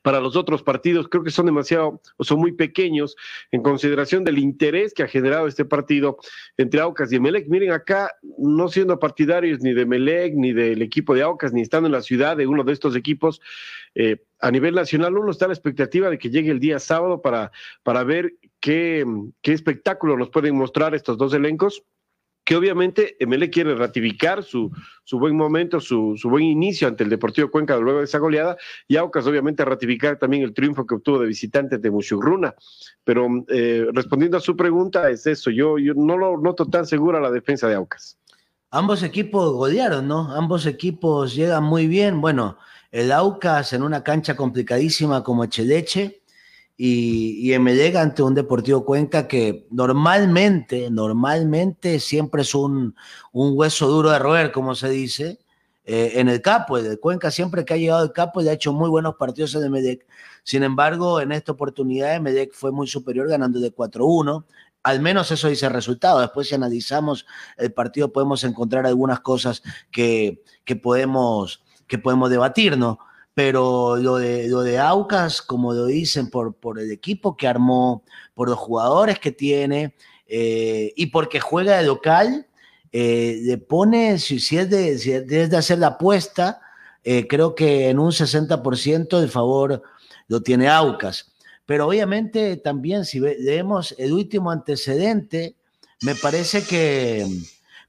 para 0.01 0.19
los 0.19 0.35
otros 0.35 0.63
partidos 0.63 1.07
creo 1.07 1.23
que 1.23 1.31
son 1.31 1.45
demasiado 1.45 2.01
o 2.17 2.23
son 2.23 2.39
muy 2.39 2.51
pequeños 2.51 3.15
en 3.51 3.61
consideración 3.61 4.23
del 4.23 4.37
interés 4.37 4.93
que 4.93 5.03
ha 5.03 5.07
generado 5.07 5.47
este 5.47 5.65
partido 5.65 6.17
entre 6.57 6.81
Aucas 6.81 7.11
y 7.11 7.17
Emelec. 7.17 7.47
Miren 7.47 7.71
acá, 7.71 8.11
no 8.37 8.67
siendo 8.67 8.99
partidarios 8.99 9.61
ni 9.61 9.73
de 9.73 9.81
Emelec 9.81 10.33
ni 10.35 10.53
del 10.53 10.81
equipo 10.81 11.13
de 11.13 11.23
Aucas, 11.23 11.53
ni 11.53 11.61
estando 11.61 11.87
en 11.87 11.93
la 11.93 12.01
ciudad 12.01 12.37
de 12.37 12.47
uno 12.47 12.63
de 12.63 12.73
estos 12.73 12.95
equipos, 12.95 13.41
eh, 13.95 14.17
a 14.39 14.51
nivel 14.51 14.75
nacional 14.75 15.17
uno 15.17 15.31
está 15.31 15.45
a 15.45 15.47
la 15.49 15.53
expectativa 15.53 16.09
de 16.09 16.17
que 16.17 16.29
llegue 16.29 16.51
el 16.51 16.59
día 16.59 16.79
sábado 16.79 17.21
para, 17.21 17.51
para 17.83 18.03
ver 18.03 18.33
qué, 18.59 19.05
qué 19.41 19.53
espectáculo 19.53 20.17
nos 20.17 20.29
pueden 20.29 20.55
mostrar 20.55 20.95
estos 20.95 21.17
dos 21.17 21.33
elencos 21.33 21.83
que 22.43 22.55
obviamente 22.55 23.15
ML 23.19 23.49
quiere 23.49 23.75
ratificar 23.75 24.43
su, 24.43 24.71
su 25.03 25.17
buen 25.17 25.35
momento, 25.35 25.79
su, 25.79 26.15
su, 26.17 26.29
buen 26.29 26.43
inicio 26.43 26.87
ante 26.87 27.03
el 27.03 27.09
Deportivo 27.09 27.49
Cuenca 27.49 27.77
luego 27.77 27.99
de 27.99 28.05
esa 28.05 28.19
goleada, 28.19 28.57
y 28.87 28.97
Aucas 28.97 29.25
obviamente 29.25 29.63
ratificar 29.63 30.17
también 30.17 30.43
el 30.43 30.53
triunfo 30.53 30.85
que 30.85 30.95
obtuvo 30.95 31.19
de 31.19 31.27
visitante 31.27 31.77
de 31.77 31.91
Muchugruna. 31.91 32.53
Pero 33.03 33.27
eh, 33.47 33.87
respondiendo 33.93 34.37
a 34.37 34.41
su 34.41 34.57
pregunta, 34.57 35.09
es 35.09 35.25
eso, 35.25 35.49
yo, 35.51 35.77
yo 35.77 35.93
no 35.93 36.17
lo 36.17 36.37
noto 36.37 36.65
tan 36.65 36.85
segura 36.85 37.21
la 37.21 37.31
defensa 37.31 37.67
de 37.67 37.75
Aucas. 37.75 38.17
Ambos 38.71 39.03
equipos 39.03 39.53
golearon, 39.53 40.07
¿no? 40.07 40.31
Ambos 40.31 40.65
equipos 40.65 41.35
llegan 41.35 41.63
muy 41.63 41.85
bien. 41.85 42.19
Bueno, 42.21 42.57
el 42.91 43.11
Aucas 43.11 43.71
en 43.73 43.83
una 43.83 44.03
cancha 44.03 44.35
complicadísima 44.35 45.23
como 45.23 45.43
Echeleche, 45.43 46.22
y, 46.75 47.47
y 47.47 47.53
Emelec 47.53 47.95
ante 47.95 48.23
un 48.23 48.33
Deportivo 48.33 48.83
Cuenca 48.83 49.27
que 49.27 49.67
normalmente, 49.69 50.89
normalmente 50.89 51.99
siempre 51.99 52.41
es 52.41 52.55
un, 52.55 52.95
hueso 53.31 53.87
duro 53.87 54.09
de 54.09 54.19
roer, 54.19 54.51
como 54.51 54.73
se 54.73 54.89
dice, 54.89 55.39
eh, 55.85 56.13
en 56.15 56.29
el 56.29 56.41
capo. 56.41 56.77
El 56.77 56.99
Cuenca 56.99 57.29
siempre 57.31 57.63
que 57.63 57.73
ha 57.73 57.77
llegado 57.77 58.01
al 58.01 58.13
capo 58.13 58.41
le 58.41 58.49
ha 58.49 58.53
hecho 58.53 58.73
muy 58.73 58.89
buenos 58.89 59.15
partidos 59.15 59.53
en 59.55 59.65
Emelec. 59.65 60.05
Sin 60.43 60.63
embargo, 60.63 61.21
en 61.21 61.31
esta 61.31 61.51
oportunidad 61.51 62.15
Emelec 62.15 62.53
fue 62.53 62.71
muy 62.71 62.87
superior 62.87 63.27
ganando 63.29 63.59
de 63.59 63.73
4-1. 63.73 64.45
Al 64.81 64.99
menos 64.99 65.31
eso 65.31 65.47
dice 65.47 65.67
el 65.67 65.73
resultado. 65.73 66.19
Después 66.19 66.47
si 66.47 66.55
analizamos 66.55 67.25
el 67.57 67.71
partido 67.71 68.11
podemos 68.11 68.43
encontrar 68.43 68.85
algunas 68.85 69.19
cosas 69.19 69.61
que, 69.91 70.43
que 70.65 70.75
podemos, 70.75 71.63
que 71.87 71.99
podemos 71.99 72.29
debatir, 72.29 72.77
¿no? 72.77 72.99
Pero 73.33 73.95
lo 73.95 74.17
de, 74.17 74.47
lo 74.47 74.61
de 74.61 74.79
Aucas, 74.79 75.41
como 75.41 75.73
lo 75.73 75.87
dicen, 75.87 76.29
por, 76.29 76.55
por 76.55 76.79
el 76.79 76.91
equipo 76.91 77.35
que 77.35 77.47
armó, 77.47 78.03
por 78.33 78.49
los 78.49 78.59
jugadores 78.59 79.19
que 79.19 79.31
tiene, 79.31 79.95
eh, 80.27 80.93
y 80.95 81.07
porque 81.07 81.39
juega 81.39 81.77
de 81.77 81.83
local, 81.83 82.47
eh, 82.91 83.39
le 83.43 83.57
pone, 83.57 84.19
si, 84.19 84.35
es 84.35 84.69
de, 84.69 84.97
si 84.99 85.13
hacer 85.55 85.79
la 85.79 85.87
apuesta, 85.87 86.61
eh, 87.03 87.27
creo 87.27 87.55
que 87.55 87.89
en 87.89 87.99
un 87.99 88.11
60% 88.11 89.19
de 89.19 89.27
favor 89.27 89.81
lo 90.27 90.41
tiene 90.41 90.69
Aucas. 90.69 91.33
Pero 91.65 91.87
obviamente 91.87 92.57
también 92.57 93.05
si 93.05 93.19
leemos 93.19 93.95
el 93.97 94.13
último 94.13 94.51
antecedente, 94.51 95.55
me 96.01 96.13
parece 96.13 96.63
que 96.63 97.25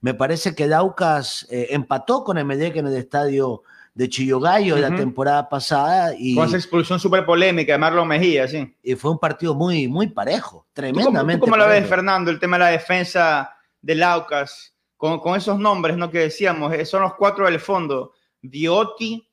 me 0.01 0.15
parece 0.15 0.55
que 0.55 0.73
Aucas 0.73 1.47
empató 1.51 2.23
con 2.23 2.39
Emelec 2.39 2.77
en 2.77 2.87
el 2.87 2.95
estadio 2.95 3.63
de 3.95 4.09
Chillogallo 4.09 4.75
uh 4.75 4.79
la 4.79 4.95
temporada 4.95 5.49
pasada. 5.49 6.15
Y, 6.19 6.35
con 6.35 6.49
esa 6.49 6.57
expulsión 6.57 6.99
súper 6.99 7.25
polémica 7.25 7.73
de 7.73 7.79
Marlon 7.79 8.09
Mejía, 8.09 8.49
sí. 8.49 8.75
Y 8.83 8.95
fue 8.97 9.13
un 9.13 9.19
partido 9.19 9.55
muy, 9.55 9.87
muy 9.87 10.09
parejo, 10.09 10.67
tremendamente. 10.73 11.41
¿Tú 11.41 11.45
cómo, 11.47 11.57
lo 11.57 11.69
ves, 11.69 11.89
Fernando, 11.89 12.31
el 12.31 12.41
tema 12.41 12.59
de 12.59 12.65
la 12.65 12.71
defensa 12.71 13.57
del 13.81 14.03
Aucas? 14.03 14.75
Con, 14.97 15.21
con, 15.21 15.37
esos 15.37 15.59
nombres, 15.59 15.97
¿no? 15.97 16.11
Que 16.11 16.19
decíamos, 16.19 16.73
eh, 16.73 16.85
son 16.85 17.03
los 17.03 17.15
cuatro 17.15 17.47
del 17.47 17.61
fondo: 17.61 18.13
Diotti, 18.43 19.29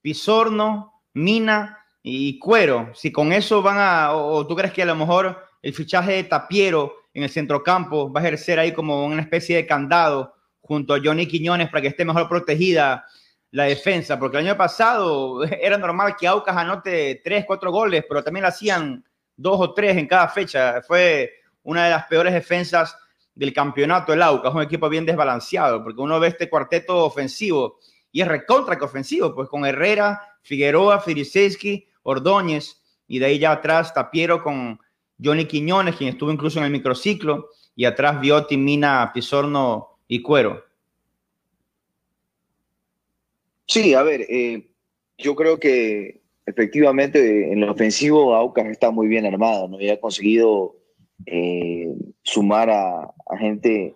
Pisorno, 0.00 1.02
Mina 1.14 1.78
y 2.02 2.38
Cuero. 2.38 2.90
Si 2.94 3.12
con 3.12 3.32
eso 3.32 3.60
van 3.60 3.78
a. 3.78 4.12
O, 4.12 4.46
tú 4.46 4.56
crees 4.56 4.72
que 4.72 4.82
a 4.82 4.86
lo 4.86 4.94
mejor 4.94 5.44
el 5.60 5.74
fichaje 5.74 6.12
de 6.12 6.24
Tapiero 6.24 6.94
en 7.12 7.24
el 7.24 7.30
centrocampo 7.30 8.10
va 8.10 8.20
a 8.20 8.22
ejercer 8.22 8.58
ahí 8.58 8.72
como 8.72 9.04
una 9.04 9.22
especie 9.22 9.56
de 9.56 9.66
candado 9.66 10.34
junto 10.60 10.94
a 10.94 11.00
Johnny 11.02 11.26
Quiñones 11.26 11.68
para 11.68 11.82
que 11.82 11.88
esté 11.88 12.04
mejor 12.04 12.28
protegida 12.28 13.04
la 13.50 13.64
defensa, 13.64 14.18
porque 14.18 14.38
el 14.38 14.46
año 14.46 14.56
pasado 14.56 15.42
era 15.60 15.78
normal 15.78 16.16
que 16.18 16.26
Aucas 16.26 16.56
anote 16.56 17.20
tres, 17.24 17.44
cuatro 17.46 17.70
goles, 17.70 18.04
pero 18.08 18.22
también 18.22 18.46
hacían 18.46 19.04
dos 19.36 19.58
o 19.60 19.74
tres 19.74 19.96
en 19.96 20.06
cada 20.06 20.28
fecha. 20.28 20.82
Fue 20.82 21.32
una 21.62 21.84
de 21.84 21.90
las 21.90 22.06
peores 22.06 22.32
defensas 22.32 22.96
del 23.34 23.52
campeonato 23.52 24.12
el 24.12 24.22
Aucas, 24.22 24.54
un 24.54 24.62
equipo 24.62 24.88
bien 24.88 25.06
desbalanceado, 25.06 25.82
porque 25.82 26.00
uno 26.00 26.18
ve 26.18 26.28
este 26.28 26.50
cuarteto 26.50 27.04
ofensivo 27.04 27.78
y 28.10 28.20
es 28.20 28.28
recontra 28.28 28.76
que 28.76 28.84
ofensivo, 28.84 29.34
pues 29.34 29.48
con 29.48 29.64
Herrera, 29.64 30.20
Figueroa, 30.42 31.00
Firiseski, 31.00 31.86
Ordóñez, 32.02 32.82
y 33.06 33.18
de 33.18 33.26
ahí 33.26 33.38
ya 33.38 33.52
atrás 33.52 33.94
Tapiero 33.94 34.42
con 34.42 34.80
Johnny 35.22 35.46
Quiñones, 35.46 35.96
quien 35.96 36.10
estuvo 36.10 36.30
incluso 36.30 36.58
en 36.58 36.64
el 36.64 36.70
microciclo, 36.70 37.50
y 37.76 37.84
atrás 37.84 38.20
Viotti, 38.20 38.56
Mina, 38.56 39.12
Pisorno 39.12 40.00
y 40.08 40.20
Cuero. 40.20 40.64
Sí, 43.68 43.92
a 43.92 44.02
ver, 44.02 44.22
eh, 44.30 44.66
yo 45.18 45.36
creo 45.36 45.60
que 45.60 46.22
efectivamente 46.46 47.52
en 47.52 47.60
lo 47.60 47.72
ofensivo 47.72 48.34
Aucas 48.34 48.66
está 48.66 48.90
muy 48.90 49.08
bien 49.08 49.26
armado, 49.26 49.68
¿no? 49.68 49.78
Y 49.78 49.90
ha 49.90 50.00
conseguido 50.00 50.76
eh, 51.26 51.92
sumar 52.22 52.70
a, 52.70 53.14
gente 53.38 53.94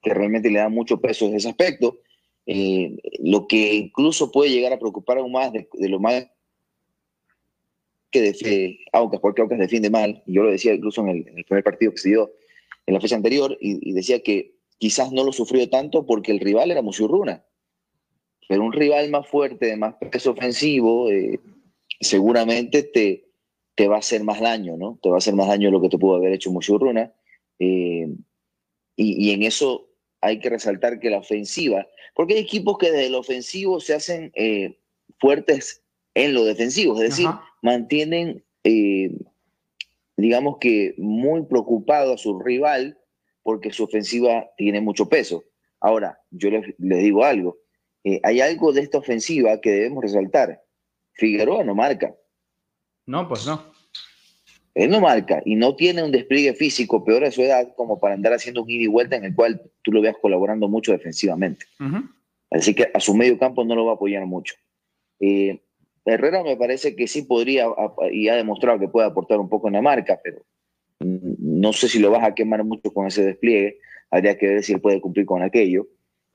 que 0.00 0.14
realmente 0.14 0.48
le 0.48 0.60
da 0.60 0.68
mucho 0.68 1.00
peso 1.00 1.26
en 1.26 1.34
ese 1.34 1.48
aspecto. 1.48 1.98
Eh, 2.46 2.96
lo 3.18 3.48
que 3.48 3.74
incluso 3.74 4.30
puede 4.30 4.52
llegar 4.52 4.72
a 4.72 4.78
preocupar 4.78 5.18
aún 5.18 5.32
más 5.32 5.52
de, 5.52 5.68
lo 5.88 5.98
más 5.98 6.28
que 8.12 8.20
defiende 8.22 8.78
Aucas, 8.92 9.20
porque 9.20 9.42
Aucas 9.42 9.58
defiende 9.58 9.90
mal, 9.90 10.22
y 10.24 10.34
yo 10.34 10.44
lo 10.44 10.52
decía 10.52 10.72
incluso 10.72 11.00
en 11.02 11.08
el, 11.08 11.44
primer 11.46 11.64
partido 11.64 11.92
que 11.92 11.98
se 11.98 12.10
dio 12.10 12.32
en 12.86 12.94
la 12.94 13.00
fecha 13.00 13.16
anterior, 13.16 13.58
y, 13.60 13.92
decía 13.92 14.22
que 14.22 14.54
quizás 14.78 15.10
no 15.10 15.24
lo 15.24 15.32
sufrió 15.32 15.68
tanto 15.68 16.06
porque 16.06 16.30
el 16.30 16.38
rival 16.38 16.70
era 16.70 16.82
Musurruna 16.82 17.44
pero 18.50 18.64
un 18.64 18.72
rival 18.72 19.08
más 19.10 19.28
fuerte, 19.28 19.66
de 19.66 19.76
más 19.76 19.94
peso 20.10 20.32
ofensivo, 20.32 21.08
eh, 21.08 21.38
seguramente 22.00 22.82
te, 22.82 23.28
te 23.76 23.86
va 23.86 23.94
a 23.94 24.00
hacer 24.00 24.24
más 24.24 24.40
daño, 24.40 24.76
¿no? 24.76 24.98
Te 25.00 25.08
va 25.08 25.14
a 25.14 25.18
hacer 25.18 25.36
más 25.36 25.46
daño 25.46 25.70
lo 25.70 25.80
que 25.80 25.88
te 25.88 25.98
pudo 25.98 26.16
haber 26.16 26.32
hecho 26.32 26.50
Muchurruna. 26.50 27.14
Eh, 27.60 28.08
y, 28.96 29.24
y, 29.24 29.30
en 29.30 29.44
eso 29.44 29.90
hay 30.20 30.40
que 30.40 30.50
resaltar 30.50 30.98
que 30.98 31.10
la 31.10 31.18
ofensiva, 31.18 31.86
porque 32.12 32.34
hay 32.34 32.40
equipos 32.40 32.76
que 32.76 32.90
desde 32.90 33.10
lo 33.10 33.20
ofensivo 33.20 33.78
se 33.78 33.94
hacen 33.94 34.32
eh, 34.34 34.80
fuertes 35.20 35.84
en 36.14 36.34
lo 36.34 36.42
defensivo, 36.42 37.00
es 37.00 37.10
decir, 37.10 37.28
mantienen, 37.62 38.44
digamos 40.16 40.58
que 40.58 40.96
muy 40.98 41.44
preocupado 41.44 42.14
a 42.14 42.18
su 42.18 42.40
rival 42.40 42.98
porque 43.44 43.72
su 43.72 43.84
ofensiva 43.84 44.50
tiene 44.56 44.80
mucho 44.80 45.08
peso. 45.08 45.44
Ahora, 45.78 46.18
yo 46.32 46.50
les, 46.50 46.74
les 46.78 46.98
digo 46.98 47.24
algo, 47.24 47.60
eh, 48.04 48.20
hay 48.22 48.40
algo 48.40 48.72
de 48.72 48.80
esta 48.80 48.98
ofensiva 48.98 49.60
que 49.60 49.70
debemos 49.70 50.02
resaltar. 50.02 50.62
Figueroa 51.12 51.64
no 51.64 51.74
marca. 51.74 52.14
No, 53.06 53.28
pues 53.28 53.46
no. 53.46 53.62
Él 54.74 54.90
no 54.90 55.00
marca 55.00 55.42
y 55.44 55.56
no 55.56 55.74
tiene 55.74 56.02
un 56.02 56.12
despliegue 56.12 56.54
físico 56.54 57.04
peor 57.04 57.24
a 57.24 57.30
su 57.30 57.42
edad 57.42 57.74
como 57.76 57.98
para 57.98 58.14
andar 58.14 58.32
haciendo 58.32 58.62
un 58.62 58.70
ida 58.70 58.84
y 58.84 58.86
vuelta 58.86 59.16
en 59.16 59.24
el 59.24 59.34
cual 59.34 59.60
tú 59.82 59.92
lo 59.92 60.00
veas 60.00 60.16
colaborando 60.20 60.68
mucho 60.68 60.92
defensivamente. 60.92 61.66
Así 62.50 62.74
que 62.74 62.90
a 62.92 63.00
su 63.00 63.14
medio 63.14 63.38
campo 63.38 63.64
no 63.64 63.74
lo 63.74 63.84
va 63.86 63.92
a 63.92 63.94
apoyar 63.96 64.24
mucho. 64.26 64.54
Eh, 65.18 65.60
Herrera 66.04 66.42
me 66.42 66.56
parece 66.56 66.96
que 66.96 67.06
sí 67.08 67.22
podría 67.22 67.66
y 68.12 68.28
ha 68.28 68.36
demostrado 68.36 68.78
que 68.78 68.88
puede 68.88 69.08
aportar 69.08 69.38
un 69.38 69.48
poco 69.48 69.66
en 69.66 69.74
la 69.74 69.82
marca, 69.82 70.20
pero 70.22 70.44
no 71.00 71.72
sé 71.72 71.88
si 71.88 71.98
lo 71.98 72.10
vas 72.10 72.24
a 72.24 72.34
quemar 72.34 72.64
mucho 72.64 72.92
con 72.92 73.06
ese 73.06 73.24
despliegue. 73.24 73.78
Habría 74.10 74.38
que 74.38 74.46
ver 74.46 74.62
si 74.62 74.72
él 74.72 74.80
puede 74.80 75.00
cumplir 75.00 75.26
con 75.26 75.42
aquello. 75.42 75.88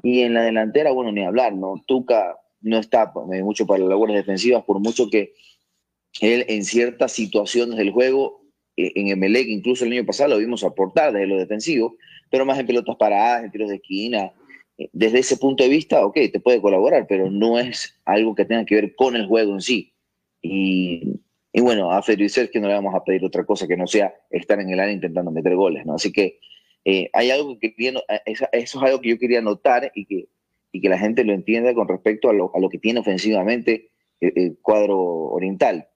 Y 0.06 0.22
en 0.22 0.36
la 0.36 0.44
delantera, 0.44 0.92
bueno, 0.92 1.12
ni 1.12 1.26
hablar, 1.26 1.56
¿no? 1.56 1.84
Tuca 1.88 2.38
no 2.62 2.78
está 2.78 3.12
pues, 3.12 3.44
mucho 3.44 3.66
para 3.66 3.80
las 3.80 3.90
labores 3.90 4.16
defensivas, 4.16 4.64
por 4.64 4.80
mucho 4.80 5.10
que 5.10 5.34
él 6.22 6.46
en 6.48 6.64
ciertas 6.64 7.12
situaciones 7.12 7.76
del 7.76 7.90
juego, 7.90 8.44
eh, 8.78 8.92
en 8.94 9.08
Emelec, 9.08 9.48
incluso 9.48 9.84
el 9.84 9.94
año 9.94 10.06
pasado 10.06 10.30
lo 10.30 10.38
vimos 10.38 10.64
aportar 10.64 11.12
desde 11.12 11.26
lo 11.26 11.38
defensivo, 11.38 11.98
pero 12.30 12.46
más 12.46 12.60
en 12.60 12.68
pelotas 12.68 12.96
paradas, 12.98 13.46
en 13.46 13.52
tiros 13.52 13.70
de 13.70 13.78
esquina. 13.78 14.32
Eh, 14.78 14.90
desde 14.94 15.18
ese 15.18 15.38
punto 15.38 15.64
de 15.64 15.72
vista, 15.72 16.06
ok, 16.06 16.14
te 16.32 16.40
puede 16.40 16.62
colaborar, 16.62 17.08
pero 17.10 17.32
no 17.32 17.58
es 17.58 18.00
algo 18.06 18.36
que 18.36 18.46
tenga 18.46 18.64
que 18.64 18.76
ver 18.76 18.94
con 18.94 19.16
el 19.16 19.26
juego 19.26 19.54
en 19.54 19.62
sí. 19.62 19.92
Y, 20.40 21.20
y 21.52 21.62
bueno, 21.62 21.92
a 21.92 22.04
Federico 22.04 22.52
que 22.54 22.60
no 22.60 22.68
le 22.68 22.76
vamos 22.76 22.94
a 22.94 23.04
pedir 23.04 23.26
otra 23.26 23.44
cosa 23.44 23.68
que 23.68 23.76
no 23.76 23.88
sea 23.88 24.14
estar 24.30 24.60
en 24.60 24.70
el 24.70 24.80
área 24.80 24.94
intentando 24.94 25.32
meter 25.32 25.56
goles, 25.56 25.84
¿no? 25.84 25.96
Así 25.96 26.12
que 26.12 26.38
eh, 26.86 27.10
hay 27.14 27.32
algo 27.32 27.58
que 27.58 27.74
quería, 27.74 28.00
eh, 28.08 28.36
es 28.52 28.76
algo 28.76 29.02
que 29.02 29.10
yo 29.10 29.18
quería 29.18 29.42
notar 29.42 29.92
y 29.96 30.06
que, 30.06 30.28
y 30.72 30.82
que 30.82 30.90
la 30.90 31.00
gente 31.00 31.24
lo 31.24 31.34
entienda 31.34 31.74
con 31.74 31.88
respecto 31.88 32.30
a 32.30 32.34
lo, 32.34 32.52
a 32.56 32.60
lo 32.60 32.70
que 32.70 32.78
tiene 32.78 33.00
ofensivamente 33.00 33.90
el, 34.22 34.58
cuadro 34.62 34.98
oriental. 35.00 35.88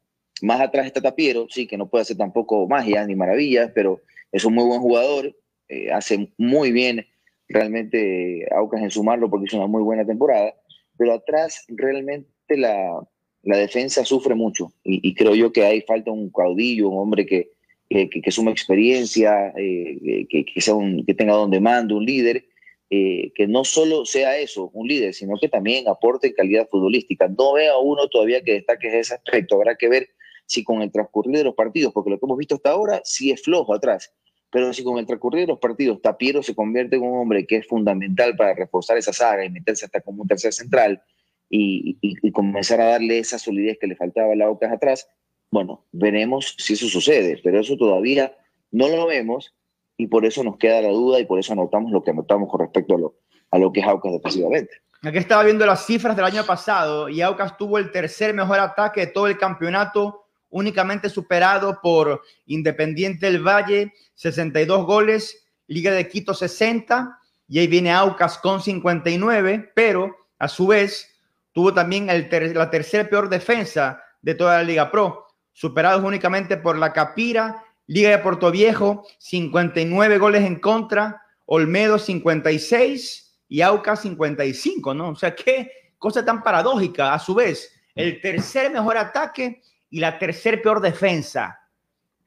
Más 0.42 0.60
atrás 0.60 0.88
está 0.88 1.00
Tapiero, 1.00 1.48
sí, 1.50 1.68
que 1.68 1.78
no 1.78 1.90
puede 1.90 2.02
hacer 2.02 2.18
tampoco 2.18 2.68
magia 2.68 3.06
ni 3.06 3.16
maravillas, 3.16 3.72
pero 3.76 4.02
es 4.32 4.44
un 4.46 4.56
muy 4.56 4.66
buen 4.66 4.82
jugador, 4.82 5.36
eh, 5.68 5.92
hace 5.92 6.32
muy 6.38 6.72
bien 6.72 7.06
realmente 7.48 8.48
Aucas 8.52 8.82
en 8.82 8.92
sumarlo 8.92 9.30
porque 9.30 9.46
hizo 9.46 9.58
una 9.58 9.68
muy 9.68 9.84
buena 9.84 10.06
temporada, 10.06 10.56
pero 10.98 11.14
atrás 11.14 11.66
realmente 11.68 12.28
la, 12.50 13.08
la 13.44 13.58
defensa 13.58 14.04
sufre 14.06 14.34
mucho 14.34 14.74
y, 14.84 15.08
y, 15.08 15.14
creo 15.14 15.36
yo 15.36 15.52
que 15.52 15.66
ahí 15.66 15.82
falta 15.82 16.12
un 16.12 16.32
caudillo, 16.32 16.90
un 16.90 17.00
hombre 17.00 17.26
que, 17.26 17.52
que, 17.90 18.10
que, 18.10 18.32
suma 18.32 18.52
experiencia, 18.52 19.52
eh, 19.58 20.28
que, 20.30 20.46
que, 20.46 20.62
sea 20.62 20.76
un, 20.76 21.06
que 21.06 21.14
tenga 21.16 21.34
donde 21.34 21.60
mando, 21.60 21.98
un 21.98 22.06
líder, 22.06 22.46
eh, 22.92 23.32
que 23.36 23.48
no 23.48 23.64
solo 23.66 24.06
sea 24.06 24.38
eso, 24.38 24.70
un 24.74 24.88
líder, 24.88 25.14
sino 25.14 25.36
que 25.40 25.50
también 25.50 25.88
aporte 25.88 26.34
calidad 26.34 26.68
futbolística. 26.70 27.28
No 27.28 27.54
veo 27.54 27.74
a 27.74 27.82
uno 27.82 28.08
todavía 28.08 28.42
que 28.44 28.54
destaque 28.54 29.00
ese 29.00 29.16
aspecto. 29.16 29.56
Habrá 29.56 29.76
que 29.76 29.90
ver 29.90 30.10
si 30.46 30.64
con 30.64 30.82
el 30.82 30.92
transcurrir 30.92 31.38
de 31.38 31.44
los 31.44 31.56
partidos, 31.56 31.94
porque 31.94 32.10
lo 32.10 32.20
que 32.20 32.26
hemos 32.26 32.38
visto 32.38 32.56
hasta 32.56 32.72
ahora 32.72 33.02
sí 33.04 33.32
es 33.32 33.42
flojo 33.42 33.74
atrás, 33.74 34.12
pero 34.52 34.74
si 34.74 34.84
con 34.84 34.98
el 34.98 35.06
transcurrir 35.06 35.42
de 35.42 35.48
los 35.48 35.60
partidos 35.60 36.02
Tapiero 36.02 36.42
se 36.42 36.56
convierte 36.56 36.96
en 36.96 37.04
un 37.04 37.20
hombre 37.20 37.46
que 37.46 37.58
es 37.58 37.68
fundamental 37.68 38.36
para 38.36 38.56
reforzar 38.56 38.98
esa 38.98 39.14
saga 39.14 39.46
y 39.46 39.52
meterse 39.52 39.86
hasta 39.86 40.02
como 40.02 40.24
un 40.24 40.28
tercer 40.28 40.52
central 40.54 41.04
y, 41.52 41.98
y, 42.02 42.16
y 42.24 42.32
comenzar 42.32 42.82
a 42.82 42.86
darle 42.86 43.20
esa 43.20 43.38
solidez 43.38 43.78
que 43.80 43.86
le 43.86 43.96
faltaba 43.96 44.34
a 44.34 44.36
la 44.36 44.50
Ocas 44.50 44.72
atrás, 44.72 45.08
bueno, 45.52 45.86
veremos 45.92 46.56
si 46.58 46.74
eso 46.74 46.88
sucede, 46.88 47.40
pero 47.44 47.60
eso 47.60 47.76
todavía 47.78 48.36
no 48.72 48.88
lo 48.88 49.08
vemos 49.08 49.56
y 49.98 50.08
por 50.08 50.26
eso 50.26 50.44
nos 50.44 50.58
queda 50.58 50.82
la 50.82 50.90
duda 50.90 51.20
y 51.20 51.26
por 51.26 51.40
eso 51.40 51.54
anotamos 51.54 51.92
lo 51.92 52.04
que 52.04 52.12
anotamos 52.12 52.50
con 52.50 52.62
respecto 52.62 52.96
a 52.96 53.00
lo, 53.00 53.16
a 53.52 53.58
lo 53.58 53.72
que 53.72 53.80
es 53.80 53.88
Aucas 53.88 54.14
defensivamente. 54.14 54.72
Aquí 55.02 55.18
estaba 55.18 55.44
viendo 55.44 55.66
las 55.66 55.86
cifras 55.86 56.16
del 56.16 56.26
año 56.26 56.46
pasado 56.46 57.10
y 57.10 57.22
Aucas 57.22 57.58
tuvo 57.58 57.78
el 57.78 57.92
tercer 57.92 58.34
mejor 58.34 58.60
ataque 58.60 59.02
de 59.02 59.08
todo 59.08 59.28
el 59.28 59.38
campeonato, 59.38 60.26
únicamente 60.50 61.10
superado 61.10 61.80
por 61.82 62.22
Independiente 62.46 63.26
del 63.26 63.42
Valle, 63.42 63.94
62 64.16 64.86
goles, 64.86 65.46
Liga 65.68 65.92
de 65.92 66.08
Quito 66.08 66.34
60 66.34 67.18
y 67.48 67.60
ahí 67.60 67.68
viene 67.68 67.92
Aucas 67.92 68.38
con 68.38 68.62
59, 68.62 69.72
pero 69.74 70.16
a 70.38 70.48
su 70.48 70.68
vez 70.68 71.10
tuvo 71.54 71.74
también 71.74 72.10
el 72.10 72.30
la 72.54 72.70
tercera 72.70 73.10
peor 73.10 73.30
defensa 73.30 74.04
de 74.22 74.36
toda 74.36 74.58
la 74.58 74.64
Liga 74.64 74.92
Pro 74.92 75.29
superados 75.54 76.04
únicamente 76.04 76.58
por 76.58 76.78
la 76.78 76.94
Capira, 76.94 77.64
Liga 77.88 78.12
de 78.12 78.20
Puerto 78.20 78.52
Viejo, 78.52 79.08
59 79.18 80.18
goles 80.20 80.46
en 80.46 80.60
contra, 80.60 81.24
Olmedo 81.46 81.98
56 81.98 83.40
y 83.48 83.62
Auca 83.62 83.96
55, 83.96 84.94
¿no? 84.94 85.10
O 85.10 85.16
sea, 85.16 85.36
qué 85.36 85.72
cosa 85.98 86.24
tan 86.24 86.44
paradójica, 86.44 87.14
a 87.14 87.20
su 87.20 87.34
vez, 87.34 87.74
el 87.96 88.22
tercer 88.22 88.72
mejor 88.72 88.98
ataque 88.98 89.62
y 89.90 90.00
la 90.00 90.20
tercer 90.20 90.62
peor 90.62 90.82
defensa. 90.82 91.59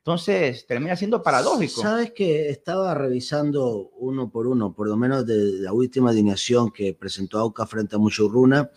Entonces 0.05 0.67
termina 0.67 0.97
siendo 0.97 1.23
paradójico. 1.23 1.81
Sabes 1.81 2.11
que 2.11 2.51
estaba 2.51 2.93
revisando 2.93 3.91
uno 3.99 4.29
por 4.31 4.49
uno, 4.49 4.73
por 4.75 4.89
lo 4.89 4.97
menos 4.97 5.25
de 5.25 5.61
la 5.61 5.73
última 5.73 6.11
alineación 6.11 6.73
que 6.73 6.93
presentó 6.93 7.39
Auca 7.39 7.67
frente 7.67 7.95
a 7.95 8.01
Muchurruna, 8.01 8.69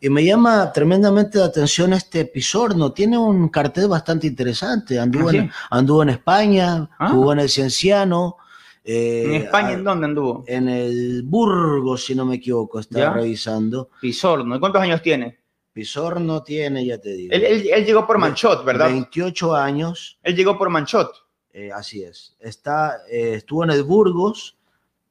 y 0.00 0.08
me 0.08 0.24
llama 0.24 0.72
tremendamente 0.72 1.38
la 1.38 1.44
atención 1.44 1.92
este 1.92 2.24
Pisorno. 2.24 2.94
Tiene 2.94 3.18
un 3.18 3.50
cartel 3.50 3.88
bastante 3.88 4.26
interesante. 4.26 4.98
Anduvo, 4.98 5.28
¿Ah, 5.28 5.32
sí? 5.32 5.36
en, 5.36 5.50
anduvo 5.68 6.02
en 6.02 6.08
España, 6.08 6.88
Ah. 6.98 7.10
jugó 7.10 7.34
en 7.34 7.40
el 7.40 7.50
Cienciano. 7.50 8.36
eh, 8.82 9.24
¿En 9.26 9.34
España 9.42 9.72
en 9.72 9.84
dónde 9.84 10.06
anduvo? 10.06 10.44
En 10.46 10.66
el 10.66 11.22
Burgos, 11.24 12.06
si 12.06 12.14
no 12.14 12.24
me 12.24 12.36
equivoco, 12.36 12.80
estaba 12.80 13.04
¿Ya? 13.04 13.12
revisando. 13.12 13.90
Pisorno. 14.00 14.56
¿Y 14.56 14.60
cuántos 14.60 14.80
años 14.80 15.02
tiene? 15.02 15.39
Pisorno 15.72 16.42
tiene, 16.42 16.84
ya 16.84 16.98
te 16.98 17.10
digo. 17.10 17.32
Él, 17.32 17.44
él- 17.44 17.70
él 17.72 17.84
llegó 17.84 18.06
por 18.06 18.18
Manchot, 18.18 18.64
¿verdad? 18.64 18.86
28 18.90 19.54
años. 19.54 20.18
Él 20.22 20.34
llegó 20.36 20.58
por 20.58 20.68
Manchot. 20.70 21.10
Eh, 21.52 21.70
así 21.72 22.02
es. 22.02 22.36
Está, 22.40 22.98
eh, 23.10 23.34
estuvo 23.36 23.64
en 23.64 23.70
el 23.70 23.82
Burgos 23.82 24.56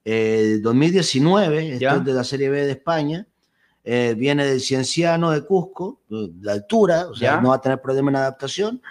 eh, 0.06 0.60
2019, 0.62 1.68
esto 1.74 1.80
Ya. 1.80 1.96
es 1.96 2.06
de 2.06 2.14
la 2.14 2.24
Serie 2.24 2.50
B 2.50 2.66
de 2.66 2.72
España. 2.72 3.28
Eh, 3.84 4.14
viene 4.18 4.46
del 4.46 4.60
Cienciano 4.60 5.32
de 5.32 5.44
Cusco, 5.46 6.02
de 6.10 6.52
altura, 6.52 7.08
o 7.10 7.16
sea, 7.16 7.36
Ya. 7.36 7.42
no 7.42 7.50
va 7.50 7.56
a 7.56 7.62
tener 7.62 7.82
problema 7.82 8.10
en 8.12 8.18
adaptación. 8.18 8.82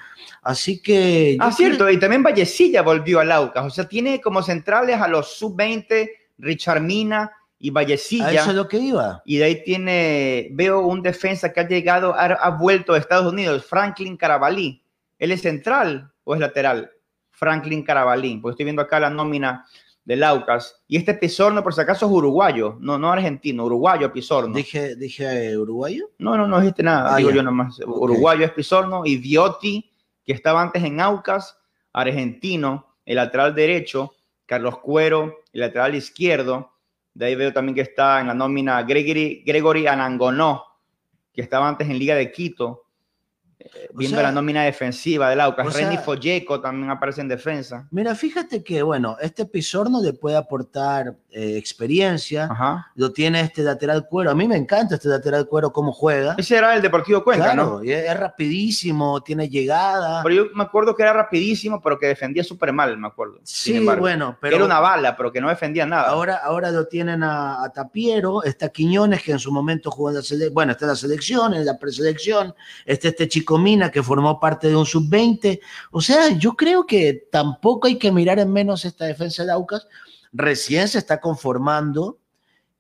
Así 0.43 0.81
que. 0.83 1.37
Ah, 1.41 1.47
creo- 1.47 1.57
cierto. 1.57 1.91
Y 1.91 1.99
también 1.99 2.23
Vallecilla 2.23 2.83
volvió 2.83 3.21
al 3.21 3.31
Aucas. 3.33 3.65
O 3.67 3.71
sea, 3.71 3.87
tiene 3.89 4.21
como 4.21 4.43
centrales 4.43 5.01
a 5.01 5.09
los 5.09 5.35
sub-20, 5.39 6.11
Richard 6.39 6.81
Mina 6.83 7.31
y 7.59 7.71
A 7.71 7.73
Vallecilla. 7.73 8.31
eso 8.31 8.51
es 8.51 8.57
lo 8.57 8.69
que 8.69 8.79
iba. 8.79 9.23
Y 9.25 9.39
de 9.39 9.45
ahí 9.45 9.65
tiene, 9.65 10.49
veo 10.53 10.81
un 10.81 11.03
defensa 11.03 11.53
que 11.53 11.61
ha 11.61 11.69
llegado, 11.69 12.15
ha, 12.15 12.27
ha 12.27 12.51
vuelto 12.51 12.93
a 12.95 12.99
Estados 12.99 13.33
Unidos, 13.33 13.65
Franklin 13.65 14.17
Carabalí. 14.17 14.83
¿Él 15.19 15.33
es 15.33 15.43
central 15.43 16.13
o 16.25 16.35
es 16.35 16.41
lateral? 16.41 16.91
Franklin 17.31 17.83
Carabalí, 17.83 18.39
porque 18.39 18.53
estoy 18.53 18.65
viendo 18.65 18.83
acá 18.83 19.01
la 19.01 19.11
nómina 19.11 19.65
del 20.05 20.25
Aucas. 20.25 20.83
Y 20.89 20.97
este 20.97 21.15
Pisorno, 21.15 21.63
por 21.63 21.75
si 21.75 21.81
acaso, 21.83 22.07
es 22.07 22.13
uruguayo, 22.13 22.79
no, 22.81 22.99
no 22.99 23.13
argentino, 23.13 23.65
uruguayo 23.65 24.13
Pisorno. 24.13 24.55
Dije, 24.55 24.97
dije 24.97 25.57
uruguayo. 25.57 26.11
No, 26.19 26.37
no, 26.37 26.47
no 26.47 26.61
dijiste 26.61 26.83
nada, 26.83 27.15
Ah, 27.15 27.19
digo 27.19 27.31
yo 27.31 27.43
nomás. 27.43 27.79
Uruguayo 27.87 28.45
es 28.45 28.53
Pisorno 28.53 29.03
y 29.05 29.19
que 30.25 30.33
estaba 30.33 30.63
antes 30.63 30.83
en 30.83 31.01
Aucas, 31.01 31.59
argentino, 31.93 32.95
el 33.05 33.17
lateral 33.17 33.55
derecho, 33.55 34.15
Carlos 34.47 34.79
Cuero, 34.79 35.41
el 35.53 35.61
lateral 35.61 35.95
izquierdo. 35.95 36.73
De 37.19 37.27
ahí 37.27 37.35
veo 37.35 37.53
también 37.53 37.75
que 37.75 37.81
está 37.81 38.21
en 38.21 38.29
la 38.29 38.35
nómina 38.35 38.81
Gregory, 38.85 39.43
Gregory 39.45 39.89
Anangonó, 39.89 40.63
que 41.33 41.41
estaba 41.41 41.69
antes 41.69 41.89
en 41.91 41.99
Liga 41.99 42.15
de 42.15 42.31
Quito. 42.31 42.85
Eh, 43.61 43.89
viendo 43.93 44.17
sea- 44.19 44.23
la 44.29 44.33
nómina 44.33 44.63
defensiva 44.63 45.29
del 45.31 45.41
Aucas. 45.41 45.75
sea- 45.75 45.89
Renny 45.89 46.01
Folleco 46.03 46.61
también 46.61 46.91
aparece 46.91 47.21
en 47.23 47.29
defensa. 47.29 47.87
Mira, 47.91 48.15
fíjate 48.15 48.63
que, 48.63 48.83
bueno, 48.83 49.17
este 49.21 49.45
Pisorno 49.47 50.01
le 50.01 50.13
puede 50.13 50.37
aportar 50.37 51.17
eh, 51.31 51.57
experiencia. 51.57 52.45
Ajá. 52.51 52.91
Lo 52.95 53.13
tiene 53.13 53.41
este 53.41 53.63
lateral 53.63 54.07
cuero. 54.09 54.31
A 54.31 54.35
mí 54.35 54.49
me 54.49 54.57
encanta 54.57 54.95
este 54.95 55.09
lateral 55.09 55.47
cuero, 55.47 55.73
cómo 55.73 55.93
juega. 55.93 56.35
Ese 56.39 56.57
era 56.57 56.75
el 56.75 56.83
Deportivo 56.83 57.23
Cuenca, 57.23 57.53
claro, 57.53 57.81
¿no? 57.81 57.83
es, 57.83 58.05
es 58.11 58.17
rapidísimo, 58.19 59.21
tiene 59.23 59.49
llegada. 59.49 60.23
Pero 60.23 60.35
yo 60.35 60.45
me 60.55 60.65
acuerdo 60.65 60.95
que 60.95 61.03
era 61.03 61.13
rapidísimo, 61.13 61.81
pero 61.81 61.99
que 61.99 62.07
defendía 62.07 62.43
súper 62.45 62.73
mal, 62.73 62.97
me 62.99 63.09
acuerdo. 63.09 63.41
Sí, 63.45 63.77
embargo. 63.77 64.01
bueno, 64.03 64.37
pero 64.41 64.57
Era 64.57 64.65
una 64.65 64.81
bala, 64.81 65.17
pero 65.17 65.31
que 65.33 65.41
no 65.41 65.49
defendía 65.49 65.87
nada. 65.87 66.09
ahora, 66.09 66.37
ahora 66.37 66.71
lo 66.71 66.87
tienen 66.87 67.23
a, 67.23 67.63
a 67.65 67.71
Tapiero, 67.73 68.43
está 68.45 68.69
Quiñones, 68.71 69.23
que 69.23 69.33
en 69.33 69.39
su 69.39 69.53
momento 69.53 69.91
jugó 69.91 70.11
en 70.11 70.17
la 70.17 70.23
selección, 70.23 70.55
bueno, 70.55 70.73
está 70.73 70.85
en 70.87 70.91
la 70.91 70.97
selección, 70.97 71.55
en 71.55 71.65
la 71.65 71.79
preselección, 71.79 72.55
está 72.85 73.09
este 73.09 73.29
chico 73.29 73.48
Mina, 73.57 73.91
que 73.91 74.03
formó 74.03 74.39
parte 74.39 74.69
de 74.69 74.77
un 74.77 74.85
sub-20. 74.85 75.61
O 75.91 76.03
sea, 76.03 76.37
yo 76.37 76.55
creo 76.55 76.85
que 76.85 77.29
tampoco 77.31 77.87
hay 77.87 77.97
que 77.97 78.13
mirar 78.13 78.39
en 78.39 78.53
menos 78.53 78.85
esta 78.85 79.07
defensa 79.07 79.45
de 79.45 79.53
Aucas. 79.53 79.87
Recién 80.33 80.89
se 80.89 80.99
está 80.99 81.21
conformando 81.21 82.19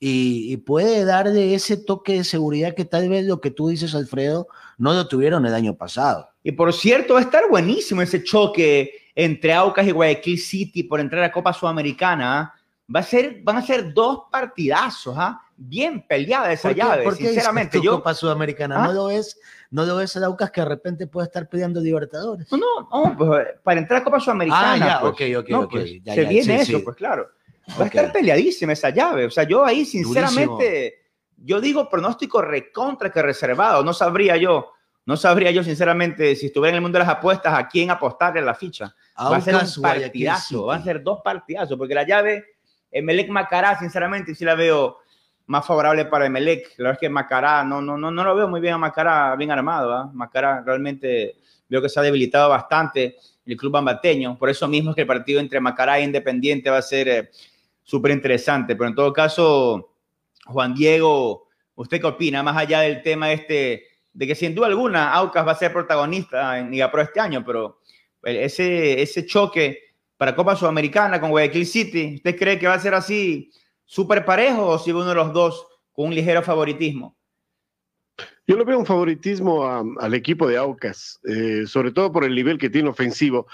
y, 0.00 0.57
puede 0.59 1.04
darle 1.04 1.54
ese 1.54 1.76
toque 1.76 2.14
de 2.14 2.24
seguridad 2.24 2.74
que 2.74 2.85
tal 2.85 3.09
vez 3.09 3.24
lo 3.24 3.40
que 3.40 3.50
tú 3.50 3.68
dices, 3.68 3.94
Alfredo, 3.94 4.48
no 4.76 4.92
lo 4.92 5.09
tuvieron 5.09 5.46
el 5.46 5.54
año 5.54 5.76
pasado. 5.76 6.28
Y 6.42 6.52
por 6.52 6.72
cierto, 6.72 7.14
va 7.14 7.20
a 7.20 7.22
estar 7.22 7.48
buenísimo 7.48 8.02
ese 8.02 8.22
choque 8.22 8.92
entre 9.14 9.52
Aucas 9.54 9.87
y 9.87 9.90
Guayaquil 9.90 10.38
City 10.38 10.83
por 10.85 11.00
entrar 11.00 11.24
a 11.24 11.33
Copa 11.33 11.52
Sudamericana. 11.52 12.54
Va 12.94 13.01
a 13.01 13.03
ser, 13.03 13.40
van 13.42 13.59
a 13.59 13.62
ser 13.62 13.92
dos 13.92 14.22
partidazos, 14.31 15.14
¿ah? 15.18 15.42
bien 15.57 16.07
peleada 16.07 16.51
esa 16.53 16.68
¿Por 16.68 16.74
qué- 16.74 16.81
llave. 16.83 17.03
por 17.05 17.16
qué 17.18 17.27
Sinceramente, 17.27 17.81
yo 17.83 17.96
Copa 17.96 18.14
Sudamericana, 18.14 18.83
¿Ah? 18.83 18.87
¿no 18.87 18.92
lo 18.92 19.07
ves? 19.07 19.38
¿No 19.70 19.85
lo 19.85 19.96
ves 19.96 20.14
el 20.16 20.24
Aucas 20.24 20.51
que 20.51 20.61
de 20.62 20.68
repente 20.68 21.07
puede 21.07 21.27
estar 21.27 21.48
peleando 21.48 21.81
Libertadores? 21.81 22.46
no, 22.53 22.59
no, 22.90 23.16
pues, 23.18 23.46
para 23.62 23.81
entrar 23.81 24.01
a 24.01 24.05
Copa 24.05 24.20
Sudamericana. 24.20 24.72
Ah, 24.72 24.77
ya, 24.79 25.01
pues, 25.01 25.12
ok, 25.12 25.20
ok, 25.40 25.48
no, 25.51 25.61
ok, 25.62 25.70
pues, 25.70 26.03
ya, 26.03 26.14
se 26.14 26.22
ya, 26.22 26.29
viene 26.29 26.44
sí, 26.64 26.70
eso, 26.72 26.79
sí. 26.79 26.85
pues 26.85 26.96
claro. 26.96 27.29
Va 27.79 27.85
a 27.85 27.87
estar 27.88 28.11
peleadísima 28.12 28.72
esa 28.72 28.88
llave. 28.88 29.27
O 29.27 29.31
sea, 29.31 29.44
yo 29.44 29.64
ahí, 29.66 29.85
sinceramente, 29.85 31.03
yo 31.37 31.61
digo 31.61 31.88
pronóstico 31.90 32.40
recontra 32.40 33.11
que 33.11 33.20
reservado. 33.20 33.85
No 33.85 33.92
sabría 33.92 34.38
yo, 34.38 34.72
no 35.05 35.16
sabría 35.18 35.51
yo, 35.51 35.62
sinceramente, 35.62 36.35
si 36.37 36.46
estuviera 36.46 36.70
en 36.70 36.77
el 36.77 36.81
mundo 36.81 36.98
de 36.98 37.05
las 37.05 37.14
apuestas, 37.14 37.53
a 37.53 37.68
quién 37.68 37.90
apostarle 37.90 38.40
la 38.40 38.55
ficha. 38.55 38.94
va 39.20 39.37
a 39.37 39.40
ser 39.42 39.55
Aucas, 39.57 39.77
un 39.77 39.83
partidazo, 39.83 40.64
van 40.66 40.81
a 40.81 40.85
ser 40.85 41.03
dos 41.03 41.20
partidazos, 41.22 41.77
porque 41.77 41.94
la 41.94 42.05
llave 42.07 42.44
Emelec 42.90 43.29
Macará, 43.29 43.79
sinceramente, 43.79 44.35
sí 44.35 44.44
la 44.44 44.55
veo 44.55 44.98
más 45.46 45.66
favorable 45.66 46.05
para 46.05 46.27
Emelec. 46.27 46.74
La 46.79 46.85
verdad 46.85 46.92
es 46.94 46.98
que 47.01 47.09
Macará, 47.09 47.64
no, 47.64 47.81
no, 47.81 47.96
no, 47.96 48.11
no 48.11 48.24
lo 48.24 48.35
veo 48.35 48.48
muy 48.48 48.61
bien 48.61 48.74
a 48.74 48.79
Macará, 48.79 49.35
bien 49.37 49.51
armado. 49.51 49.92
¿ah? 49.92 50.11
Macará 50.12 50.62
realmente 50.64 51.37
veo 51.68 51.83
que 51.83 51.88
se 51.88 51.98
ha 51.98 52.03
debilitado 52.03 52.48
bastante 52.51 53.16
el 53.44 53.57
club 53.57 53.72
bambateño. 53.72 54.38
Por 54.38 54.51
eso 54.51 54.68
mismo 54.68 54.90
es 54.90 54.94
que 54.94 55.03
el 55.03 55.07
partido 55.07 55.40
entre 55.40 55.61
Macará 55.61 55.98
e 55.98 56.05
Independiente 56.05 56.70
va 56.70 56.79
a 56.79 56.83
ser 56.83 57.09
eh, 57.09 57.31
súper 57.83 58.12
interesante. 58.12 58.77
Pero 58.77 58.88
en 58.88 58.94
todo 58.94 59.12
caso, 59.12 59.94
Juan 60.46 60.74
Diego, 60.74 61.48
¿usted 61.74 62.01
qué 62.01 62.07
opina? 62.07 62.42
Más 62.42 62.57
allá 62.57 62.81
del 62.81 63.03
tema 63.03 63.33
este, 63.33 63.85
de 64.12 64.27
que 64.27 64.35
sin 64.35 64.55
duda 64.55 64.66
alguna 64.66 65.12
Aucas 65.12 65.46
va 65.46 65.53
a 65.53 65.57
ser 65.57 65.72
protagonista 65.72 66.59
en 66.59 66.70
Liga 66.70 66.90
Pro 66.90 67.03
este 67.03 67.20
año, 67.20 67.42
pero 67.44 67.81
ese, 68.22 69.01
ese 69.01 69.24
choque 69.24 69.88
para 70.18 70.35
Copa 70.35 70.57
Sudamericana 70.57 71.20
con 71.20 71.31
Guayaquil 71.31 71.64
City, 71.64 72.16
¿usted 72.16 72.37
cree 72.37 72.59
que 72.59 72.66
va 72.66 72.74
a 72.74 72.81
ser 72.81 72.92
así 72.92 73.50
súper 73.87 74.24
parejo 74.24 74.66
o 74.66 74.78
si 74.78 74.90
uno 74.90 75.07
de 75.07 75.14
los 75.14 75.33
dos 75.33 75.66
con 75.92 76.07
un 76.09 76.14
ligero 76.14 76.42
favoritismo? 76.42 77.16
Yo 78.46 78.57
le 78.57 78.64
veo 78.64 78.78
un 78.78 78.87
favoritismo 78.87 79.64
a- 79.64 79.85
al 80.00 80.14
equipo 80.14 80.48
de 80.48 80.57
Aucas, 80.57 81.20
eh, 81.28 81.64
sobre 81.66 81.92
todo 81.92 82.11
por 82.11 82.24
el 82.24 82.35
nivel 82.35 82.59
que 82.59 82.68
tiene 82.70 82.88
ofensivo. 82.88 83.46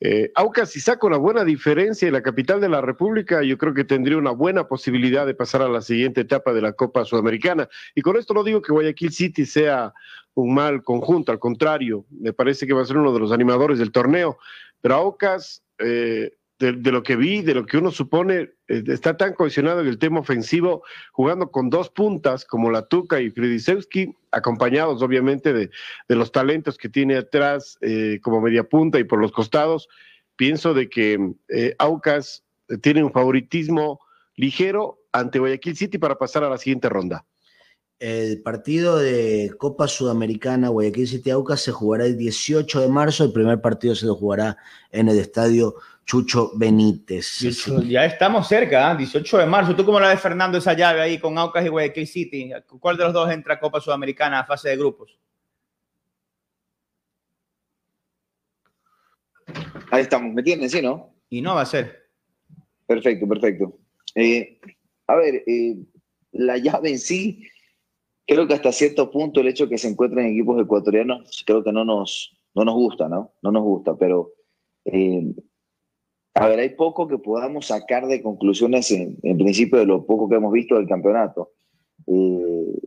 Eh, 0.00 0.30
Aucas, 0.36 0.70
si 0.70 0.80
saca 0.80 1.06
una 1.06 1.16
buena 1.16 1.44
diferencia 1.44 2.06
en 2.06 2.12
la 2.14 2.22
capital 2.22 2.60
de 2.60 2.68
la 2.68 2.80
República, 2.80 3.42
yo 3.42 3.58
creo 3.58 3.74
que 3.74 3.84
tendría 3.84 4.18
una 4.18 4.30
buena 4.30 4.68
posibilidad 4.68 5.26
de 5.26 5.34
pasar 5.34 5.62
a 5.62 5.68
la 5.68 5.80
siguiente 5.80 6.20
etapa 6.20 6.52
de 6.52 6.60
la 6.62 6.72
Copa 6.74 7.04
Sudamericana. 7.04 7.68
Y 7.96 8.02
con 8.02 8.16
esto 8.16 8.34
no 8.34 8.44
digo 8.44 8.62
que 8.62 8.70
Guayaquil 8.72 9.10
City 9.12 9.44
sea 9.44 9.92
un 10.34 10.54
mal 10.54 10.84
conjunto, 10.84 11.32
al 11.32 11.40
contrario, 11.40 12.04
me 12.10 12.32
parece 12.32 12.66
que 12.66 12.74
va 12.74 12.82
a 12.82 12.86
ser 12.86 12.98
uno 12.98 13.12
de 13.12 13.18
los 13.18 13.32
animadores 13.32 13.80
del 13.80 13.90
torneo. 13.90 14.38
Pero 14.80 14.94
Aucas, 14.94 15.64
eh, 15.78 16.32
de, 16.58 16.92
lo 16.92 17.02
que 17.02 17.16
vi, 17.16 17.42
de 17.42 17.54
lo 17.54 17.66
que 17.66 17.78
uno 17.78 17.90
supone, 17.90 18.50
eh, 18.68 18.82
está 18.88 19.16
tan 19.16 19.34
cohesionado 19.34 19.80
en 19.80 19.86
el 19.86 19.98
tema 19.98 20.20
ofensivo, 20.20 20.82
jugando 21.12 21.50
con 21.50 21.70
dos 21.70 21.88
puntas 21.88 22.44
como 22.44 22.70
la 22.70 22.86
Tuca 22.86 23.20
y 23.20 23.30
Fridisewski, 23.30 24.14
acompañados 24.32 25.02
obviamente 25.02 25.52
de, 25.52 25.70
de 26.08 26.16
los 26.16 26.32
talentos 26.32 26.76
que 26.76 26.88
tiene 26.88 27.16
atrás 27.16 27.78
eh, 27.80 28.18
como 28.22 28.40
media 28.40 28.64
punta 28.64 28.98
y 28.98 29.04
por 29.04 29.20
los 29.20 29.32
costados. 29.32 29.88
Pienso 30.36 30.74
de 30.74 30.88
que 30.88 31.34
eh, 31.48 31.74
Aucas 31.78 32.44
eh, 32.68 32.78
tiene 32.78 33.04
un 33.04 33.12
favoritismo 33.12 34.00
ligero 34.34 34.98
ante 35.12 35.38
Guayaquil 35.38 35.76
City 35.76 35.98
para 35.98 36.18
pasar 36.18 36.44
a 36.44 36.50
la 36.50 36.58
siguiente 36.58 36.88
ronda. 36.88 37.24
El 37.98 38.42
partido 38.42 38.96
de 38.96 39.52
Copa 39.58 39.88
Sudamericana 39.88 40.68
Guayaquil 40.68 41.08
City 41.08 41.30
Aucas 41.30 41.60
se 41.60 41.72
jugará 41.72 42.06
el 42.06 42.16
18 42.16 42.80
de 42.80 42.88
marzo. 42.88 43.24
El 43.24 43.32
primer 43.32 43.60
partido 43.60 43.96
se 43.96 44.06
lo 44.06 44.14
jugará 44.14 44.56
en 44.92 45.08
el 45.08 45.18
estadio 45.18 45.74
Chucho 46.06 46.52
Benítez. 46.54 47.40
Ya 47.88 48.04
estamos 48.04 48.46
cerca, 48.46 48.90
¿ah? 48.90 48.94
18 48.94 49.38
de 49.38 49.46
marzo. 49.46 49.74
¿Tú 49.74 49.84
cómo 49.84 49.98
la 49.98 50.10
ves, 50.10 50.20
Fernando, 50.20 50.58
esa 50.58 50.74
llave 50.74 51.00
ahí 51.00 51.18
con 51.18 51.36
Aucas 51.38 51.64
y 51.66 51.68
Guayaquil 51.68 52.06
City? 52.06 52.52
¿Cuál 52.78 52.96
de 52.96 53.04
los 53.04 53.12
dos 53.12 53.30
entra 53.32 53.54
a 53.54 53.60
Copa 53.60 53.80
Sudamericana 53.80 54.40
a 54.40 54.46
fase 54.46 54.68
de 54.68 54.76
grupos? 54.76 55.18
Ahí 59.90 60.02
estamos, 60.02 60.32
¿me 60.32 60.40
entienden? 60.40 60.70
Sí, 60.70 60.80
¿no? 60.80 61.14
Y 61.30 61.42
no 61.42 61.56
va 61.56 61.62
a 61.62 61.66
ser. 61.66 62.10
Perfecto, 62.86 63.26
perfecto. 63.26 63.78
Eh, 64.14 64.60
a 65.06 65.16
ver, 65.16 65.42
eh, 65.46 65.76
la 66.32 66.58
llave 66.58 66.90
en 66.90 66.98
sí, 66.98 67.42
creo 68.28 68.46
que 68.46 68.54
hasta 68.54 68.72
cierto 68.72 69.10
punto 69.10 69.40
el 69.40 69.48
hecho 69.48 69.64
de 69.64 69.70
que 69.70 69.78
se 69.78 69.88
encuentren 69.88 70.26
equipos 70.26 70.60
ecuatorianos, 70.60 71.42
creo 71.46 71.64
que 71.64 71.72
no 71.72 71.84
nos, 71.84 72.38
no 72.54 72.64
nos 72.64 72.74
gusta, 72.74 73.08
¿no? 73.08 73.32
No 73.42 73.50
nos 73.50 73.62
gusta, 73.62 73.96
pero 73.96 74.32
eh, 74.84 75.34
a 76.34 76.46
ver, 76.46 76.60
hay 76.60 76.68
poco 76.70 77.08
que 77.08 77.16
podamos 77.16 77.66
sacar 77.66 78.06
de 78.06 78.22
conclusiones 78.22 78.90
en, 78.92 79.16
principio 79.38 79.78
de 79.78 79.86
lo 79.86 80.04
poco 80.04 80.28
que 80.28 80.36
hemos 80.36 80.52
visto 80.52 80.76
del 80.76 80.86
campeonato. 80.86 81.52
Eh, 82.06 82.78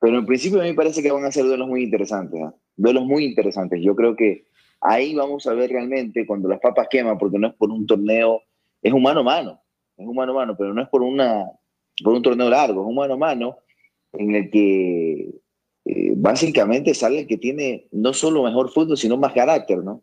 pero 0.00 0.18
en 0.18 0.26
principio 0.26 0.60
a 0.60 0.62
mí 0.62 0.70
me 0.70 0.76
parece 0.76 1.02
que 1.02 1.10
van 1.10 1.24
a 1.24 1.32
ser 1.32 1.44
duelos 1.44 1.68
muy 1.68 1.82
interesantes, 1.82 2.40
¿ah? 2.40 2.54
duelos 2.76 3.04
muy 3.04 3.24
interesantes. 3.24 3.80
Yo 3.82 3.96
creo 3.96 4.14
que 4.14 4.46
ahí 4.80 5.12
vamos 5.14 5.46
a 5.48 5.54
ver 5.54 5.70
realmente 5.70 6.24
cuando 6.24 6.48
las 6.48 6.60
papas 6.60 6.86
queman, 6.88 7.18
porque 7.18 7.38
no 7.38 7.48
es 7.48 7.54
por 7.54 7.70
un 7.70 7.84
torneo, 7.84 8.40
es 8.80 8.92
humano 8.92 9.20
a 9.20 9.24
mano, 9.24 9.60
es 9.96 10.06
humano 10.06 10.32
a 10.32 10.36
mano, 10.36 10.56
pero 10.56 10.72
no 10.72 10.82
es 10.82 10.88
por, 10.88 11.02
una, 11.02 11.50
por 12.02 12.14
un 12.14 12.22
torneo 12.22 12.48
largo, 12.48 12.82
es 12.82 12.88
humano 12.88 13.14
a 13.14 13.18
mano 13.18 13.56
en 14.12 14.34
el 14.34 14.50
que 14.50 15.40
eh, 15.84 16.12
básicamente 16.16 16.94
sale 16.94 17.20
el 17.20 17.26
que 17.26 17.38
tiene 17.38 17.88
no 17.90 18.12
solo 18.12 18.42
mejor 18.42 18.70
fútbol, 18.70 18.96
sino 18.96 19.16
más 19.16 19.32
carácter, 19.32 19.78
¿no? 19.78 20.02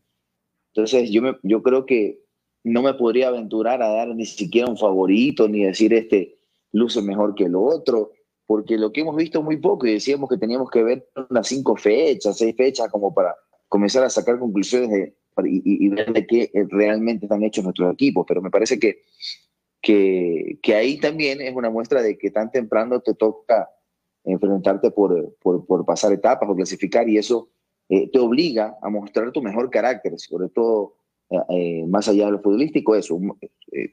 Entonces 0.74 1.10
yo, 1.10 1.22
me, 1.22 1.38
yo 1.44 1.64
creo 1.64 1.86
que 1.86 2.20
no 2.64 2.82
me 2.82 2.94
podría 2.94 3.30
aventurar 3.30 3.82
a 3.82 3.90
dar 3.90 4.16
ni 4.16 4.26
siquiera 4.26 4.70
un 4.70 4.78
favorito, 4.78 5.48
ni 5.48 5.64
decir 5.64 5.94
este 5.94 6.38
luce 6.72 7.02
mejor 7.02 7.36
que 7.36 7.46
el 7.46 7.56
otro, 7.56 8.12
porque 8.46 8.78
lo 8.78 8.92
que 8.92 9.02
hemos 9.02 9.16
visto 9.16 9.42
muy 9.42 9.58
poco 9.58 9.88
y 9.88 9.94
decíamos 9.94 10.30
que 10.30 10.38
teníamos 10.38 10.70
que 10.70 10.84
ver 10.84 11.08
unas 11.30 11.48
cinco 11.48 11.76
fechas, 11.76 12.38
seis 12.38 12.56
fechas 12.56 12.90
como 12.90 13.14
para 13.14 13.36
comenzar 13.68 14.04
a 14.04 14.10
sacar 14.10 14.40
conclusiones 14.40 14.90
de, 14.90 15.16
y, 15.46 15.88
ver 15.90 16.12
de 16.12 16.26
qué 16.26 16.52
realmente 16.70 17.26
están 17.26 17.44
hechos 17.44 17.64
nuestros 17.64 17.94
equipos. 17.94 18.26
Pero 18.28 18.42
me 18.42 18.50
parece 18.50 18.80
que, 18.80 19.04
que, 19.82 20.76
ahí 20.76 21.00
también 21.00 21.42
es 21.42 21.56
una 21.56 21.70
muestra 21.70 22.02
de 22.02 22.18
que 22.18 22.32
tan 22.32 22.52
temprano 22.52 23.00
te 23.02 23.14
toca 23.14 23.70
enfrentarte 24.32 24.92
por, 24.92 25.36
por, 25.42 25.86
pasar 25.86 26.14
etapas 26.14 26.50
o 26.50 26.56
clasificar 26.56 27.08
y 27.10 27.18
eso 27.18 27.50
eh, 27.90 28.10
te 28.12 28.20
obliga 28.20 28.78
a 28.82 28.90
mostrar 28.90 29.32
tu 29.32 29.42
mejor 29.42 29.70
carácter, 29.70 30.14
sobre 30.18 30.50
todo 30.50 30.96
eh, 31.30 31.38
eh, 31.50 31.86
más 31.88 32.08
allá 32.08 32.26
de 32.26 32.32
lo 32.34 32.40
futbolístico, 32.40 32.96
eso, 32.96 33.20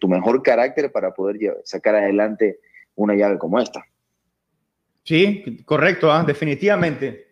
tu 0.01 0.09
mejor 0.09 0.43
carácter 0.43 0.93
para 0.93 1.13
poder 1.13 1.61
sacar 1.65 1.95
adelante 1.95 2.61
una 2.95 3.15
llave 3.15 3.39
como 3.39 3.59
esta. 3.59 3.85
Sí, 5.03 5.63
correcto, 5.65 6.11
¿ah? 6.11 6.25
definitivamente. 6.25 7.27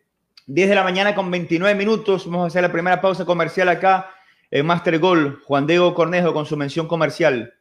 10 0.47 0.69
de 0.69 0.75
la 0.75 0.85
mañana 0.85 1.15
con 1.15 1.31
29 1.31 1.77
minutos. 1.77 2.27
Vamos 2.27 2.45
a 2.45 2.47
hacer 2.47 2.63
la 2.63 2.71
primera 2.71 3.01
pausa 3.01 3.25
comercial 3.25 3.69
acá 3.69 4.11
en 4.51 4.65
Master 4.67 4.99
Goal. 4.99 5.41
Juan 5.45 5.67
Diego 5.67 5.95
Cornejo 5.95 6.33
con 6.33 6.47
su 6.47 6.57
mención 6.57 6.87
comercial. 6.87 7.55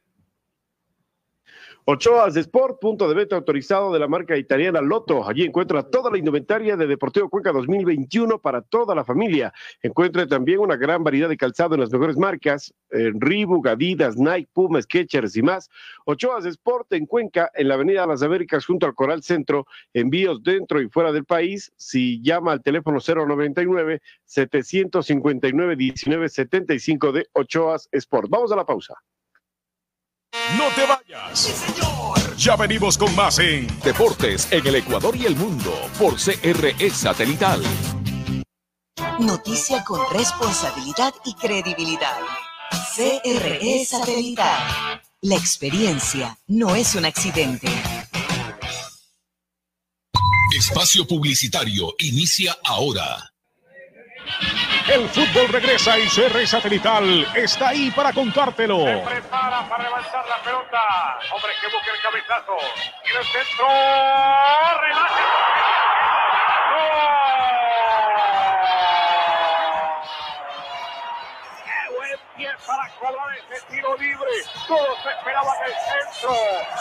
Ochoas 1.86 2.34
Sport, 2.34 2.80
punto 2.80 3.06
de 3.06 3.14
venta 3.14 3.36
autorizado 3.36 3.92
de 3.92 3.98
la 3.98 4.08
marca 4.08 4.38
italiana 4.38 4.80
Lotto. 4.80 5.28
Allí 5.28 5.42
encuentra 5.44 5.82
toda 5.82 6.10
la 6.10 6.16
indumentaria 6.16 6.78
de 6.78 6.86
Deportivo 6.86 7.28
Cuenca 7.28 7.52
2021 7.52 8.38
para 8.38 8.62
toda 8.62 8.94
la 8.94 9.04
familia. 9.04 9.52
Encuentra 9.82 10.26
también 10.26 10.60
una 10.60 10.76
gran 10.76 11.04
variedad 11.04 11.28
de 11.28 11.36
calzado 11.36 11.74
en 11.74 11.82
las 11.82 11.92
mejores 11.92 12.16
marcas, 12.16 12.72
en 12.90 13.20
Reebok, 13.20 13.66
Adidas, 13.66 14.16
Nike, 14.16 14.48
Puma, 14.54 14.80
Skechers 14.80 15.36
y 15.36 15.42
más. 15.42 15.68
Ochoas 16.06 16.46
Sport 16.46 16.90
en 16.94 17.04
Cuenca, 17.04 17.50
en 17.52 17.68
la 17.68 17.74
Avenida 17.74 18.06
Las 18.06 18.22
Américas, 18.22 18.64
junto 18.64 18.86
al 18.86 18.94
Coral 18.94 19.22
Centro. 19.22 19.66
Envíos 19.92 20.42
dentro 20.42 20.80
y 20.80 20.88
fuera 20.88 21.12
del 21.12 21.26
país. 21.26 21.70
Si 21.76 22.22
llama 22.22 22.52
al 22.52 22.62
teléfono 22.62 22.96
099 22.98 24.00
759 24.24 25.76
1975 25.76 27.12
de 27.12 27.26
Ochoas 27.34 27.90
Sport. 27.92 28.30
Vamos 28.30 28.50
a 28.52 28.56
la 28.56 28.64
pausa. 28.64 28.94
No 30.52 30.68
te 30.76 30.86
vayas. 30.86 31.64
Ya 32.36 32.56
venimos 32.56 32.98
con 32.98 33.14
más 33.16 33.38
en 33.38 33.66
Deportes 33.80 34.46
en 34.50 34.66
el 34.66 34.76
Ecuador 34.76 35.16
y 35.16 35.24
el 35.24 35.34
Mundo 35.34 35.72
por 35.98 36.16
CRE 36.16 36.90
Satelital. 36.90 37.62
Noticia 39.18 39.82
con 39.84 40.00
responsabilidad 40.12 41.14
y 41.24 41.34
credibilidad. 41.34 42.20
CRE 42.94 43.84
Satelital. 43.84 45.02
La 45.22 45.34
experiencia 45.34 46.38
no 46.46 46.76
es 46.76 46.94
un 46.94 47.06
accidente. 47.06 47.68
Espacio 50.56 51.06
Publicitario 51.06 51.94
inicia 51.98 52.56
ahora. 52.64 53.33
El 54.92 55.08
fútbol 55.08 55.48
regresa 55.48 55.98
y 55.98 56.06
CR 56.08 56.46
Satelital 56.46 57.26
está 57.34 57.68
ahí 57.68 57.90
para 57.90 58.12
contártelo. 58.12 58.84
Se 58.84 58.96
prepara 58.98 59.66
para 59.68 59.84
levantar 59.84 60.26
la 60.28 60.36
pelota. 60.42 61.18
Hombre 61.32 61.52
que 61.60 61.66
busca 61.68 61.90
el 61.94 62.02
cabezazo. 62.02 62.56
Y 63.04 63.16
el 63.16 63.24
centro. 63.24 63.66
Remate. 64.80 65.22
Para 72.66 72.90
cobrar 72.98 73.30
ese 73.38 73.64
tiro 73.70 73.96
libre. 73.96 74.30
Todos 74.66 74.98
esperaban 74.98 75.54
el 75.66 75.72
centro 75.72 76.34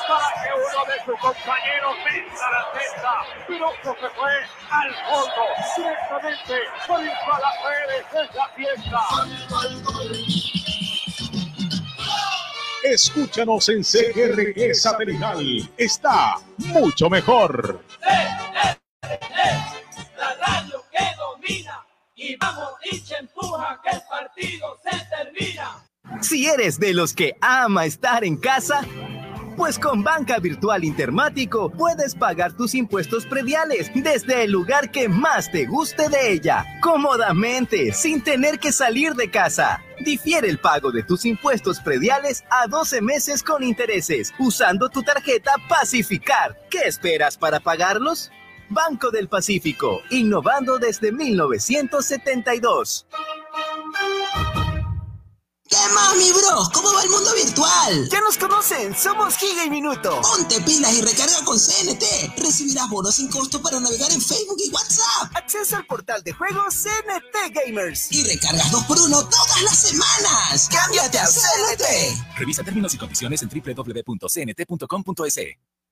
para 0.08 0.28
que 0.42 0.50
uno 0.54 0.82
de 0.86 0.98
sus 1.06 1.20
compañeros 1.20 1.96
venga 2.06 2.50
la 2.50 2.64
cesta. 2.74 3.14
Piroso 3.48 3.96
se 4.00 4.10
fue 4.10 4.34
al 4.72 4.96
fondo, 5.06 5.44
directamente 5.78 6.56
por 6.88 7.00
a 7.00 7.40
las 7.40 7.56
redes. 7.64 8.04
Es 8.14 8.36
la 8.36 8.48
fiesta. 8.50 9.02
Escúchanos 12.84 13.70
en 13.70 13.84
CRE 13.84 14.74
Satelital. 14.74 15.70
Está 15.78 16.36
mucho 16.58 17.10
mejor. 17.10 17.84
La 20.18 20.36
radio 20.36 20.84
que 20.92 21.16
domina 21.18 21.83
y 22.32 23.14
empuja, 23.20 23.82
que 23.84 23.90
el 23.96 24.02
partido 24.10 24.80
se 24.84 25.06
termina. 25.06 25.84
Si 26.22 26.48
eres 26.48 26.80
de 26.80 26.94
los 26.94 27.14
que 27.14 27.36
ama 27.42 27.86
estar 27.86 28.24
en 28.24 28.38
casa, 28.38 28.82
pues 29.56 29.78
con 29.78 30.04
Banca 30.04 30.40
Virtual 30.40 30.84
Intermático 30.84 31.70
puedes 31.70 32.16
pagar 32.16 32.54
tus 32.54 32.74
impuestos 32.74 33.26
prediales 33.26 33.92
desde 33.94 34.44
el 34.44 34.52
lugar 34.52 34.92
que 34.92 35.08
más 35.08 35.52
te 35.52 35.66
guste 35.66 36.10
de 36.10 36.34
ella, 36.34 36.66
cómodamente, 36.82 37.94
sin 37.94 38.24
tener 38.24 38.60
que 38.60 38.72
salir 38.72 39.14
de 39.14 39.30
casa. 39.30 39.82
Difiere 40.00 40.50
el 40.50 40.60
pago 40.60 40.92
de 40.92 41.04
tus 41.04 41.26
impuestos 41.26 41.80
prediales 41.80 42.44
a 42.50 42.68
12 42.68 43.02
meses 43.02 43.44
con 43.44 43.64
intereses, 43.64 44.34
usando 44.40 44.90
tu 44.90 45.04
tarjeta 45.04 45.54
Pacificar. 45.70 46.58
¿Qué 46.70 46.80
esperas 46.80 47.38
para 47.38 47.60
pagarlos? 47.60 48.32
Banco 48.70 49.12
del 49.12 49.28
Pacífico, 49.30 50.02
innovando 50.12 50.78
desde 50.78 51.12
1972. 51.12 53.06
¿Qué 55.74 55.94
más, 55.96 56.16
mi 56.18 56.32
bro? 56.32 56.70
¿Cómo 56.72 56.94
va 56.94 57.02
el 57.02 57.10
mundo 57.10 57.34
virtual? 57.34 58.08
Ya 58.10 58.22
nos 58.22 58.38
conocen, 58.38 58.96
somos 58.96 59.36
Giga 59.38 59.66
y 59.66 59.72
Minuto. 59.72 60.22
Ponte 60.22 60.62
pilas 60.62 60.94
y 60.94 61.02
recarga 61.02 61.44
con 61.44 61.58
CNT. 61.58 62.38
Recibirás 62.38 62.88
bonos 62.90 63.16
sin 63.16 63.28
costo 63.28 63.60
para 63.60 63.80
navegar 63.80 64.12
en 64.12 64.22
Facebook 64.22 64.58
y 64.64 64.70
WhatsApp. 64.70 65.36
Acceso 65.36 65.78
al 65.78 65.86
portal 65.88 66.22
de 66.24 66.32
juegos 66.34 66.76
CNT 66.76 67.56
Gamers. 67.56 68.12
Y 68.12 68.24
recargas 68.24 68.72
2 68.72 68.84
por 68.84 69.00
1 69.00 69.30
todas 69.30 69.62
las 69.64 69.80
semanas. 69.80 70.70
¡Cámbiate 70.72 71.18
a 71.18 71.26
CNT! 71.26 72.38
Revisa 72.38 72.64
términos 72.64 72.94
y 72.94 72.98
condiciones 73.00 73.42
en 73.42 73.50
www.cnt.com.es. 73.50 75.40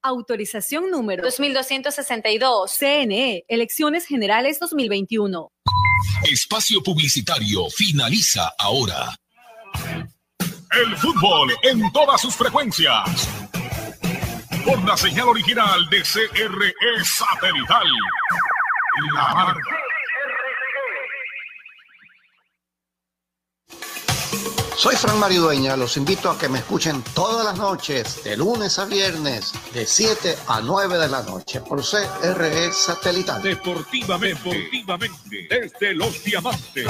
Autorización 0.04 0.90
número 0.90 1.24
2262. 1.24 2.72
CNE, 2.72 3.46
Elecciones 3.48 4.06
Generales 4.06 4.60
2021. 4.60 5.52
Espacio 6.32 6.82
Publicitario 6.82 7.70
finaliza 7.70 8.52
ahora. 8.58 9.16
El 10.72 10.98
fútbol 10.98 11.52
en 11.64 11.92
todas 11.92 12.22
sus 12.22 12.36
frecuencias. 12.36 13.30
Por 14.66 14.84
la 14.86 14.98
señal 14.98 15.28
original 15.28 15.88
de 15.90 16.02
CRE 16.02 17.04
Satelital. 17.04 17.88
La 19.14 19.34
marca. 19.34 19.91
Soy 24.82 24.96
Fran 24.96 25.20
Mario 25.20 25.44
Dueña, 25.44 25.78
los 25.78 25.96
invito 25.96 26.28
a 26.28 26.40
que 26.40 26.50
me 26.50 26.58
escuchen 26.58 27.04
todas 27.14 27.46
las 27.46 27.56
noches, 27.56 28.24
de 28.24 28.36
lunes 28.36 28.80
a 28.80 28.86
viernes, 28.86 29.54
de 29.76 29.86
7 29.86 30.36
a 30.48 30.60
9 30.60 30.98
de 30.98 31.08
la 31.08 31.22
noche, 31.22 31.62
por 31.62 31.84
CRE 31.84 32.72
Satelital. 32.72 33.44
Deportivamente, 33.44 34.50
deportivamente 34.50 35.48
desde 35.48 35.94
los 35.94 36.24
diamantes. 36.24 36.88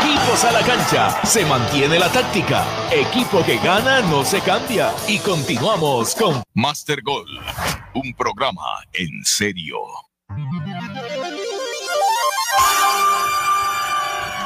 Equipos 0.00 0.44
a 0.44 0.52
la 0.52 0.62
cancha, 0.62 1.26
se 1.26 1.44
mantiene 1.44 1.98
la 1.98 2.10
táctica. 2.10 2.64
Equipo 2.90 3.44
que 3.44 3.58
gana 3.58 4.00
no 4.00 4.24
se 4.24 4.40
cambia. 4.40 4.90
Y 5.06 5.18
continuamos 5.18 6.14
con 6.14 6.42
Master 6.54 7.02
Goal, 7.02 7.28
un 7.92 8.14
programa 8.14 8.80
en 8.94 9.22
serio. 9.22 9.76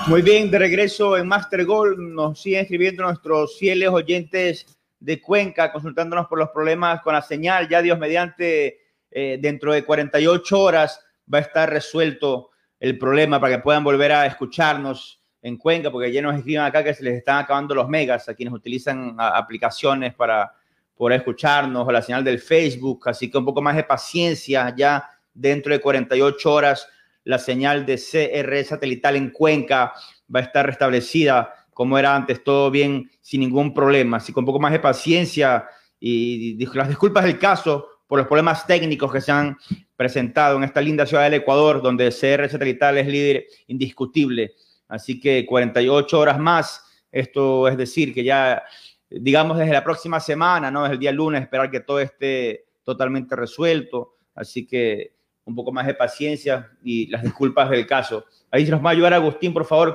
Muy 0.08 0.22
bien, 0.22 0.50
de 0.50 0.58
regreso 0.58 1.18
en 1.18 1.28
Master 1.28 1.66
Goal, 1.66 2.14
nos 2.14 2.40
siguen 2.40 2.62
escribiendo 2.62 3.02
nuestros 3.02 3.58
fieles 3.58 3.90
oyentes 3.90 4.78
de 4.98 5.20
Cuenca, 5.20 5.70
consultándonos 5.70 6.26
por 6.28 6.38
los 6.38 6.48
problemas 6.48 7.02
con 7.02 7.12
la 7.12 7.20
señal. 7.20 7.68
Ya 7.68 7.82
Dios 7.82 7.98
mediante, 7.98 8.78
eh, 9.10 9.38
dentro 9.38 9.72
de 9.72 9.84
48 9.84 10.58
horas 10.58 11.04
va 11.32 11.38
a 11.38 11.42
estar 11.42 11.68
resuelto 11.68 12.50
el 12.80 12.96
problema 12.96 13.38
para 13.38 13.56
que 13.56 13.62
puedan 13.62 13.84
volver 13.84 14.12
a 14.12 14.24
escucharnos 14.24 15.20
en 15.42 15.58
Cuenca, 15.58 15.90
porque 15.90 16.10
ya 16.10 16.22
nos 16.22 16.36
escriben 16.36 16.62
acá 16.62 16.82
que 16.82 16.94
se 16.94 17.04
les 17.04 17.18
están 17.18 17.44
acabando 17.44 17.74
los 17.74 17.86
megas 17.86 18.30
a 18.30 18.34
quienes 18.34 18.54
utilizan 18.54 19.14
aplicaciones 19.18 20.14
para 20.14 20.54
por 20.96 21.12
escucharnos, 21.12 21.86
o 21.86 21.92
la 21.92 22.02
señal 22.02 22.24
del 22.24 22.40
Facebook, 22.40 23.08
así 23.08 23.30
que 23.30 23.38
un 23.38 23.44
poco 23.44 23.62
más 23.62 23.76
de 23.76 23.84
paciencia, 23.84 24.74
ya 24.76 25.08
dentro 25.38 25.72
de 25.72 25.80
48 25.80 26.52
horas 26.52 26.88
la 27.24 27.38
señal 27.38 27.84
de 27.84 27.96
CR 27.96 28.64
satelital 28.64 29.16
en 29.16 29.30
Cuenca 29.30 29.92
va 30.34 30.40
a 30.40 30.44
estar 30.44 30.64
restablecida 30.66 31.52
como 31.72 31.96
era 31.98 32.16
antes, 32.16 32.42
todo 32.42 32.70
bien, 32.70 33.10
sin 33.20 33.40
ningún 33.40 33.72
problema, 33.72 34.16
así 34.16 34.32
que 34.32 34.40
un 34.40 34.46
poco 34.46 34.58
más 34.58 34.72
de 34.72 34.80
paciencia 34.80 35.66
y 36.00 36.58
las 36.74 36.88
disculpas 36.88 37.24
del 37.24 37.38
caso 37.38 37.86
por 38.06 38.18
los 38.18 38.26
problemas 38.26 38.66
técnicos 38.66 39.12
que 39.12 39.20
se 39.20 39.30
han 39.30 39.56
presentado 39.94 40.56
en 40.56 40.64
esta 40.64 40.80
linda 40.80 41.06
ciudad 41.06 41.24
del 41.24 41.34
Ecuador, 41.34 41.82
donde 41.82 42.08
CR 42.08 42.48
satelital 42.48 42.98
es 42.98 43.06
líder 43.06 43.46
indiscutible. 43.66 44.54
Así 44.88 45.20
que 45.20 45.44
48 45.44 46.18
horas 46.18 46.38
más, 46.38 46.82
esto 47.12 47.68
es 47.68 47.76
decir, 47.76 48.14
que 48.14 48.24
ya 48.24 48.62
digamos 49.10 49.58
desde 49.58 49.72
la 49.72 49.84
próxima 49.84 50.18
semana, 50.20 50.70
¿no? 50.70 50.86
Es 50.86 50.92
el 50.92 50.98
día 50.98 51.12
lunes, 51.12 51.42
esperar 51.42 51.70
que 51.70 51.80
todo 51.80 52.00
esté 52.00 52.66
totalmente 52.82 53.36
resuelto. 53.36 54.14
Así 54.34 54.66
que 54.66 55.17
un 55.48 55.54
poco 55.54 55.72
más 55.72 55.86
de 55.86 55.94
paciencia 55.94 56.70
y 56.84 57.06
las 57.06 57.22
disculpas 57.22 57.70
del 57.70 57.86
caso. 57.86 58.26
Ahí 58.50 58.66
se 58.66 58.70
nos 58.70 58.84
va 58.84 58.90
a 58.90 58.92
ayudar 58.92 59.14
Agustín, 59.14 59.54
por 59.54 59.64
favor, 59.64 59.94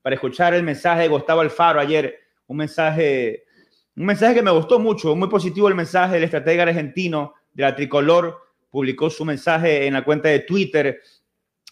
para 0.00 0.14
escuchar 0.14 0.54
el 0.54 0.62
mensaje 0.62 1.02
de 1.02 1.08
Gustavo 1.08 1.40
Alfaro 1.40 1.80
ayer. 1.80 2.14
Un 2.46 2.58
mensaje, 2.58 3.46
un 3.96 4.06
mensaje 4.06 4.36
que 4.36 4.42
me 4.42 4.52
gustó 4.52 4.78
mucho, 4.78 5.16
muy 5.16 5.28
positivo 5.28 5.66
el 5.66 5.74
mensaje 5.74 6.14
del 6.14 6.22
estratega 6.22 6.62
argentino 6.62 7.34
de 7.52 7.64
la 7.64 7.74
tricolor. 7.74 8.38
Publicó 8.70 9.10
su 9.10 9.24
mensaje 9.24 9.88
en 9.88 9.94
la 9.94 10.04
cuenta 10.04 10.28
de 10.28 10.38
Twitter 10.40 11.00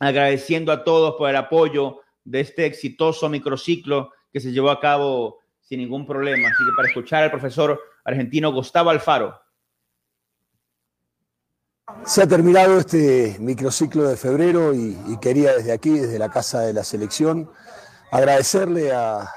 agradeciendo 0.00 0.72
a 0.72 0.82
todos 0.82 1.14
por 1.14 1.30
el 1.30 1.36
apoyo 1.36 2.00
de 2.24 2.40
este 2.40 2.66
exitoso 2.66 3.28
microciclo 3.28 4.10
que 4.32 4.40
se 4.40 4.50
llevó 4.50 4.70
a 4.70 4.80
cabo 4.80 5.38
sin 5.60 5.78
ningún 5.78 6.04
problema. 6.04 6.48
Así 6.48 6.64
que 6.64 6.74
para 6.76 6.88
escuchar 6.88 7.22
al 7.22 7.30
profesor 7.30 7.80
argentino 8.04 8.52
Gustavo 8.52 8.90
Alfaro. 8.90 9.43
Se 12.06 12.22
ha 12.22 12.26
terminado 12.26 12.78
este 12.78 13.36
microciclo 13.40 14.04
de 14.08 14.16
febrero 14.16 14.72
y, 14.72 14.96
quería 15.20 15.54
desde 15.54 15.72
aquí, 15.72 15.90
desde 15.90 16.18
la 16.18 16.30
Casa 16.30 16.60
de 16.60 16.72
la 16.72 16.82
Selección, 16.82 17.50
agradecerle 18.10 18.92
a, 18.92 19.30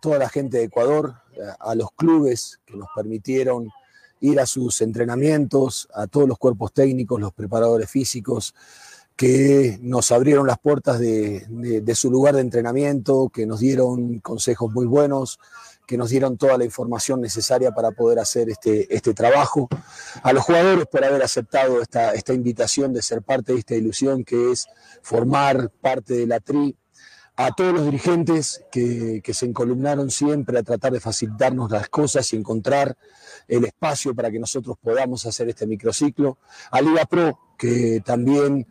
toda 0.00 0.18
la 0.18 0.28
gente 0.28 0.58
de 0.58 0.64
Ecuador, 0.64 1.14
a, 1.60 1.76
los 1.76 1.92
clubes 1.92 2.58
que 2.66 2.76
nos 2.76 2.88
permitieron 2.96 3.70
ir 4.20 4.40
a 4.40 4.46
sus 4.46 4.80
entrenamientos, 4.80 5.88
a 5.94 6.08
todos 6.08 6.28
los 6.28 6.36
cuerpos 6.36 6.72
técnicos, 6.72 7.20
los 7.20 7.32
preparadores 7.32 7.88
físicos, 7.88 8.56
que 9.14 9.78
nos 9.80 10.10
abrieron 10.10 10.48
las 10.48 10.58
puertas 10.58 10.98
de, 10.98 11.92
su 11.94 12.10
lugar 12.10 12.34
de 12.34 12.40
entrenamiento, 12.40 13.28
que 13.28 13.46
nos 13.46 13.60
dieron 13.60 14.18
consejos 14.18 14.72
muy 14.72 14.86
buenos, 14.86 15.38
que 15.88 15.96
nos 15.96 16.10
dieron 16.10 16.36
toda 16.36 16.58
la 16.58 16.66
información 16.66 17.22
necesaria 17.22 17.72
para 17.72 17.92
poder 17.92 18.18
hacer 18.18 18.50
este, 18.50 18.94
este 18.94 19.14
trabajo, 19.14 19.70
a 20.22 20.34
los 20.34 20.44
jugadores 20.44 20.86
por 20.86 21.02
haber 21.02 21.22
aceptado 21.22 21.80
esta, 21.80 22.12
esta 22.12 22.34
invitación 22.34 22.92
de 22.92 23.00
ser 23.00 23.22
parte 23.22 23.54
de 23.54 23.60
esta 23.60 23.74
ilusión 23.74 24.22
que 24.22 24.52
es 24.52 24.66
formar 25.00 25.70
parte 25.80 26.12
de 26.12 26.26
la 26.26 26.40
TRI, 26.40 26.76
a 27.36 27.52
todos 27.52 27.72
los 27.72 27.86
dirigentes 27.86 28.64
que, 28.70 29.22
que, 29.24 29.32
se 29.32 29.46
encolumnaron 29.46 30.10
siempre 30.10 30.58
a 30.58 30.62
tratar 30.62 30.92
de 30.92 31.00
facilitarnos 31.00 31.70
las 31.70 31.88
cosas 31.88 32.30
y 32.32 32.36
encontrar 32.36 32.98
el 33.46 33.64
espacio 33.64 34.14
para 34.14 34.30
que 34.30 34.40
nosotros 34.40 34.76
podamos 34.82 35.24
hacer 35.24 35.48
este 35.48 35.66
microciclo, 35.66 36.36
a 36.70 36.82
Liga 36.82 37.06
Pro, 37.06 37.38
que 37.56 38.02
también 38.04 38.66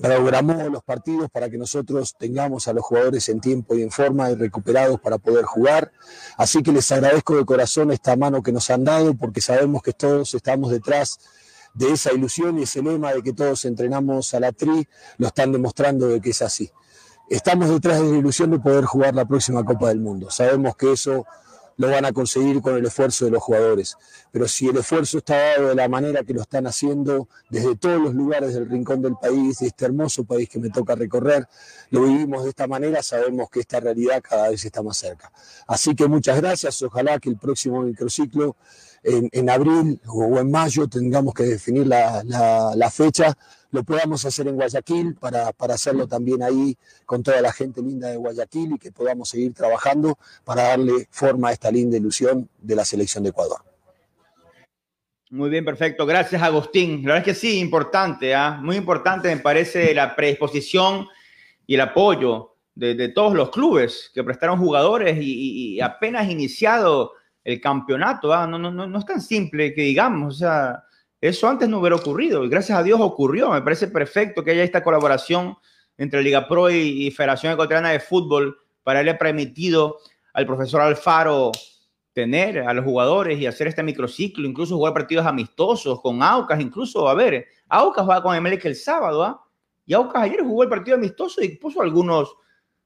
programó 0.00 0.68
los 0.68 0.82
partidos 0.82 1.30
para 1.30 1.48
que 1.48 1.56
nosotros 1.56 2.14
tengamos 2.18 2.68
a 2.68 2.72
los 2.72 2.84
jugadores 2.84 3.28
en 3.28 3.40
tiempo 3.40 3.74
y 3.74 3.82
en 3.82 3.90
forma 3.90 4.30
y 4.30 4.34
recuperados 4.34 5.00
para 5.00 5.18
poder 5.18 5.44
jugar. 5.44 5.92
Así 6.36 6.62
que 6.62 6.72
les 6.72 6.90
agradezco 6.90 7.36
de 7.36 7.44
corazón 7.44 7.90
esta 7.92 8.16
mano 8.16 8.42
que 8.42 8.52
nos 8.52 8.70
han 8.70 8.84
dado 8.84 9.14
porque 9.14 9.40
sabemos 9.40 9.82
que 9.82 9.92
todos 9.92 10.34
estamos 10.34 10.70
detrás 10.70 11.18
de 11.74 11.92
esa 11.92 12.12
ilusión 12.12 12.58
y 12.58 12.62
ese 12.62 12.82
lema 12.82 13.12
de 13.12 13.22
que 13.22 13.32
todos 13.32 13.64
entrenamos 13.64 14.32
a 14.34 14.40
la 14.40 14.52
tri, 14.52 14.88
lo 15.18 15.26
están 15.26 15.52
demostrando 15.52 16.08
de 16.08 16.20
que 16.20 16.30
es 16.30 16.42
así. 16.42 16.70
Estamos 17.28 17.68
detrás 17.68 18.00
de 18.00 18.10
la 18.10 18.18
ilusión 18.18 18.50
de 18.50 18.58
poder 18.58 18.84
jugar 18.84 19.14
la 19.14 19.24
próxima 19.24 19.64
Copa 19.64 19.88
del 19.88 19.98
Mundo. 19.98 20.30
Sabemos 20.30 20.76
que 20.76 20.92
eso 20.92 21.26
lo 21.76 21.90
van 21.90 22.04
a 22.04 22.12
conseguir 22.12 22.60
con 22.60 22.76
el 22.76 22.84
esfuerzo 22.84 23.24
de 23.24 23.30
los 23.30 23.42
jugadores. 23.42 23.96
Pero 24.30 24.48
si 24.48 24.68
el 24.68 24.76
esfuerzo 24.76 25.18
está 25.18 25.36
dado 25.36 25.68
de 25.68 25.74
la 25.74 25.88
manera 25.88 26.22
que 26.24 26.34
lo 26.34 26.42
están 26.42 26.66
haciendo 26.66 27.28
desde 27.50 27.76
todos 27.76 28.00
los 28.00 28.14
lugares 28.14 28.54
del 28.54 28.68
rincón 28.68 29.02
del 29.02 29.16
país, 29.16 29.58
de 29.58 29.68
este 29.68 29.84
hermoso 29.84 30.24
país 30.24 30.48
que 30.48 30.58
me 30.58 30.70
toca 30.70 30.94
recorrer, 30.94 31.46
lo 31.90 32.02
vivimos 32.02 32.44
de 32.44 32.50
esta 32.50 32.66
manera, 32.66 33.02
sabemos 33.02 33.48
que 33.50 33.60
esta 33.60 33.80
realidad 33.80 34.22
cada 34.22 34.50
vez 34.50 34.64
está 34.64 34.82
más 34.82 34.96
cerca. 34.96 35.32
Así 35.66 35.94
que 35.94 36.06
muchas 36.06 36.40
gracias, 36.40 36.82
ojalá 36.82 37.18
que 37.18 37.30
el 37.30 37.36
próximo 37.36 37.82
microciclo 37.82 38.56
en, 39.02 39.50
abril 39.50 40.00
o 40.06 40.38
en 40.38 40.50
mayo 40.50 40.88
tengamos 40.88 41.34
que 41.34 41.42
definir 41.42 41.86
la, 41.86 42.24
la 42.24 42.90
fecha 42.90 43.36
lo 43.74 43.82
podamos 43.82 44.24
hacer 44.24 44.46
en 44.46 44.54
Guayaquil, 44.54 45.16
para, 45.16 45.52
para, 45.52 45.74
hacerlo 45.74 46.06
también 46.06 46.44
ahí 46.44 46.76
con 47.04 47.24
toda 47.24 47.40
la 47.40 47.52
gente 47.52 47.82
linda 47.82 48.08
de 48.08 48.16
Guayaquil 48.16 48.74
y 48.74 48.78
que 48.78 48.92
podamos 48.92 49.28
seguir 49.28 49.52
trabajando 49.52 50.16
para 50.44 50.62
darle 50.62 51.08
forma 51.10 51.48
a 51.48 51.52
esta 51.52 51.72
linda 51.72 51.96
ilusión 51.96 52.48
de 52.56 52.76
la 52.76 52.84
selección 52.84 53.24
de 53.24 53.30
Ecuador. 53.30 53.58
Muy 55.30 55.50
bien, 55.50 55.64
perfecto. 55.64 56.06
Gracias, 56.06 56.40
Agustín. 56.40 57.02
La 57.02 57.14
verdad 57.14 57.28
es 57.28 57.34
que 57.34 57.40
sí, 57.40 57.58
importante, 57.58 58.32
¿ah? 58.32 58.60
muy 58.62 58.76
importante 58.76 59.34
me 59.34 59.40
parece 59.40 59.92
la 59.92 60.14
predisposición 60.14 61.08
y 61.66 61.74
el 61.74 61.80
apoyo 61.80 62.54
de, 62.76 63.08
todos 63.08 63.34
los 63.34 63.50
clubes 63.50 64.12
que 64.14 64.22
prestaron 64.22 64.60
jugadores 64.60 65.18
y, 65.20 65.80
apenas 65.80 66.30
iniciado 66.30 67.14
el 67.42 67.60
campeonato. 67.60 68.32
¿ah? 68.32 68.46
No, 68.46 68.56
no, 68.56 68.70
no, 68.70 68.86
no 68.86 68.98
es 69.00 69.04
tan 69.04 69.20
simple 69.20 69.74
que 69.74 69.82
digamos, 69.82 70.36
o 70.36 70.38
sea, 70.38 70.84
eso 71.28 71.48
antes 71.48 71.70
no 71.70 71.78
hubiera 71.78 71.96
ocurrido 71.96 72.44
y 72.44 72.50
gracias 72.50 72.78
a 72.78 72.82
Dios 72.82 73.00
ocurrió. 73.00 73.50
Me 73.50 73.62
parece 73.62 73.88
perfecto 73.88 74.44
que 74.44 74.50
haya 74.50 74.62
esta 74.62 74.82
colaboración 74.82 75.56
entre 75.96 76.22
Liga 76.22 76.46
Pro 76.46 76.70
y, 76.70 77.10
Federación 77.12 77.54
Ecuatoriana 77.54 77.92
de 77.92 78.00
Fútbol 78.00 78.58
para 78.82 78.98
haberle 78.98 79.14
permitido 79.14 80.00
al 80.34 80.44
profesor 80.44 80.82
Alfaro 80.82 81.50
tener 82.12 82.58
a 82.58 82.74
los 82.74 82.84
jugadores 82.84 83.38
y 83.40 83.46
hacer 83.46 83.68
este 83.68 83.82
microciclo, 83.82 84.46
incluso 84.46 84.76
jugar 84.76 84.92
partidos 84.92 85.24
amistosos 85.24 86.02
con 86.02 86.22
Aucas, 86.22 86.60
incluso, 86.60 87.08
a 87.08 87.14
ver, 87.14 87.46
Aucas 87.70 88.06
va 88.06 88.22
con 88.22 88.36
Emelec 88.36 88.62
el 88.66 88.76
sábado, 88.76 89.24
¿ah? 89.24 89.42
Y 89.86 89.94
Aucas 89.94 90.24
ayer 90.24 90.42
jugó 90.42 90.64
el 90.64 90.68
partido 90.68 90.98
amistoso 90.98 91.42
y 91.42 91.56
puso 91.56 91.80
algunos 91.80 92.34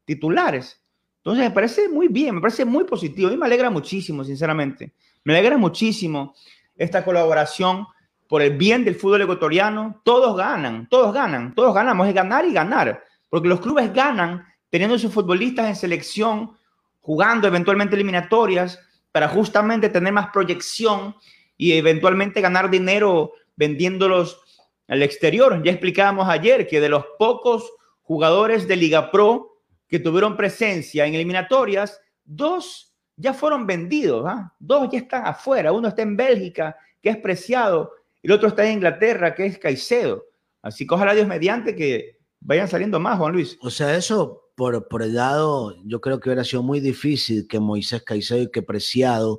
titulares. 0.05 0.81
Entonces 1.17 1.43
me 1.43 1.51
parece 1.51 1.89
muy 1.89 2.07
bien, 2.07 2.37
me 2.37 2.41
parece 2.41 2.65
muy 2.65 2.85
positivo. 2.85 3.31
Mí 3.31 3.37
me 3.37 3.47
alegra 3.47 3.69
muchísimo, 3.69 4.23
sinceramente. 4.23 4.93
Me 5.25 5.37
alegra 5.37 5.59
muchísimo 5.59 6.35
esta 6.77 7.05
colaboración 7.05 7.85
por 8.29 8.43
el 8.43 8.57
bien 8.57 8.85
del 8.85 8.95
fútbol 8.95 9.23
ecuatoriano, 9.23 10.01
todos 10.05 10.37
ganan, 10.37 10.89
todos 10.89 11.13
ganan, 11.15 11.55
todos 11.55 11.75
ganamos, 11.75 12.07
es 12.07 12.15
ganar 12.15 12.45
y 12.45 12.53
ganar, 12.53 13.03
porque 13.29 13.49
los 13.49 13.61
clubes 13.61 13.93
ganan 13.93 14.47
teniendo 14.71 14.99
sus 14.99 15.13
futbolistas 15.13 15.67
en 15.67 15.77
selección, 15.77 16.53
jugando 17.01 17.49
eventualmente 17.49 17.95
eliminatorias, 17.97 18.79
para 19.11 19.29
justamente 19.29 19.89
tener 19.89 20.13
más 20.13 20.29
proyección 20.29 21.17
y 21.57 21.73
eventualmente 21.73 22.43
ganar 22.43 22.71
dinero 22.71 23.33
vendiéndolos 23.57 24.41
al 24.87 25.03
exterior. 25.03 25.63
Ya 25.65 25.73
explicábamos 25.73 26.29
ayer 26.29 26.67
que 26.67 26.81
de 26.81 26.91
los 26.91 27.05
pocos 27.19 27.73
jugadores 28.03 28.69
de 28.69 28.77
Liga 28.77 29.11
Pro 29.11 29.59
que 29.89 29.99
tuvieron 29.99 30.37
presencia 30.37 31.07
en 31.07 31.15
eliminatorias, 31.15 32.01
dos 32.25 32.95
ya 33.17 33.33
fueron 33.33 33.67
vendidos, 33.67 34.25
¿ah? 34.27 34.55
dos 34.59 34.89
ya 34.93 34.99
están 34.99 35.27
afuera, 35.27 35.73
uno 35.73 35.89
está 35.89 36.03
en 36.03 36.17
Bélgica, 36.17 36.77
que 37.03 37.09
es 37.09 37.17
preciado, 37.17 37.93
el 38.23 38.33
otro 38.33 38.49
está 38.49 38.67
en 38.67 38.75
Inglaterra, 38.75 39.35
que 39.35 39.47
es 39.47 39.59
Caicedo. 39.59 40.25
Así 40.63 40.87
que 40.87 40.95
ojalá 40.95 41.15
Dios 41.15 41.27
mediante 41.27 41.75
que 41.75 42.19
vayan 42.41 42.69
saliendo 42.69 43.01
más, 43.01 43.19
Juan 43.19 43.33
Luis. 43.33 43.59
O 43.61 43.71
sea, 43.71 43.97
eso 43.97 44.49
por, 44.59 44.89
por 44.89 45.03
el 45.03 45.15
lado, 45.15 45.77
yo 45.85 46.01
creo 46.01 46.19
que 46.19 46.29
hubiera 46.29 46.43
sido 46.43 46.65
muy 46.65 46.81
difícil 46.81 47.47
que 47.47 47.61
Moisés 47.61 48.03
Caicedo 48.03 48.43
y 48.43 48.51
que 48.51 48.61
Preciado, 48.61 49.39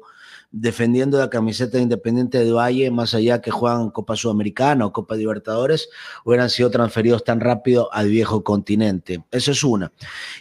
defendiendo 0.49 1.19
la 1.19 1.29
camiseta 1.29 1.77
de 1.77 1.83
Independiente 1.83 2.43
de 2.43 2.51
Valle, 2.53 2.89
más 2.89 3.13
allá 3.13 3.41
que 3.41 3.51
juegan 3.51 3.91
Copa 3.91 4.15
Sudamericana 4.15 4.85
o 4.85 4.93
Copa 4.93 5.15
Libertadores, 5.15 5.89
hubieran 6.23 6.49
sido 6.49 6.71
transferidos 6.71 7.25
tan 7.25 7.41
rápido 7.41 7.93
al 7.93 8.07
viejo 8.07 8.45
continente. 8.45 9.23
Eso 9.29 9.51
es 9.51 9.61
una. 9.61 9.91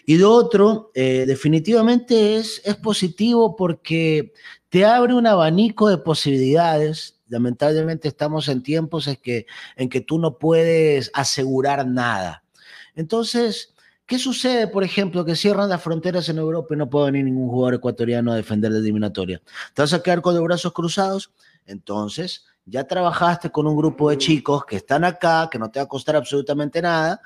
Y 0.07 0.16
lo 0.16 0.30
otro, 0.30 0.93
eh, 0.95 1.24
definitivamente 1.26 2.36
es, 2.36 2.62
es 2.64 2.76
positivo 2.76 3.57
porque 3.57 4.32
te 4.68 4.84
abre 4.84 5.14
un 5.14 5.26
abanico 5.26 5.88
de 5.88 5.98
posibilidades 5.98 7.18
lamentablemente 7.28 8.08
estamos 8.08 8.48
en 8.48 8.62
tiempos 8.62 9.06
en 9.06 9.16
que, 9.16 9.46
en 9.76 9.88
que 9.88 10.00
tú 10.00 10.18
no 10.18 10.38
puedes 10.38 11.10
asegurar 11.14 11.86
nada. 11.86 12.42
Entonces, 12.94 13.74
¿qué 14.06 14.18
sucede, 14.18 14.66
por 14.66 14.82
ejemplo, 14.82 15.24
que 15.24 15.36
cierran 15.36 15.68
las 15.68 15.82
fronteras 15.82 16.28
en 16.28 16.38
Europa 16.38 16.74
y 16.74 16.78
no 16.78 16.90
puede 16.90 17.06
venir 17.06 17.24
ningún 17.24 17.48
jugador 17.48 17.74
ecuatoriano 17.74 18.32
a 18.32 18.36
defender 18.36 18.72
la 18.72 18.78
eliminatoria? 18.78 19.40
¿Te 19.74 19.82
vas 19.82 19.92
a 19.92 20.02
quedar 20.02 20.22
con 20.22 20.34
los 20.34 20.42
brazos 20.42 20.72
cruzados? 20.72 21.30
Entonces, 21.66 22.44
ya 22.64 22.84
trabajaste 22.84 23.50
con 23.50 23.66
un 23.66 23.76
grupo 23.76 24.10
de 24.10 24.18
chicos 24.18 24.64
que 24.64 24.76
están 24.76 25.04
acá, 25.04 25.48
que 25.50 25.58
no 25.58 25.70
te 25.70 25.78
va 25.78 25.84
a 25.84 25.88
costar 25.88 26.16
absolutamente 26.16 26.82
nada 26.82 27.20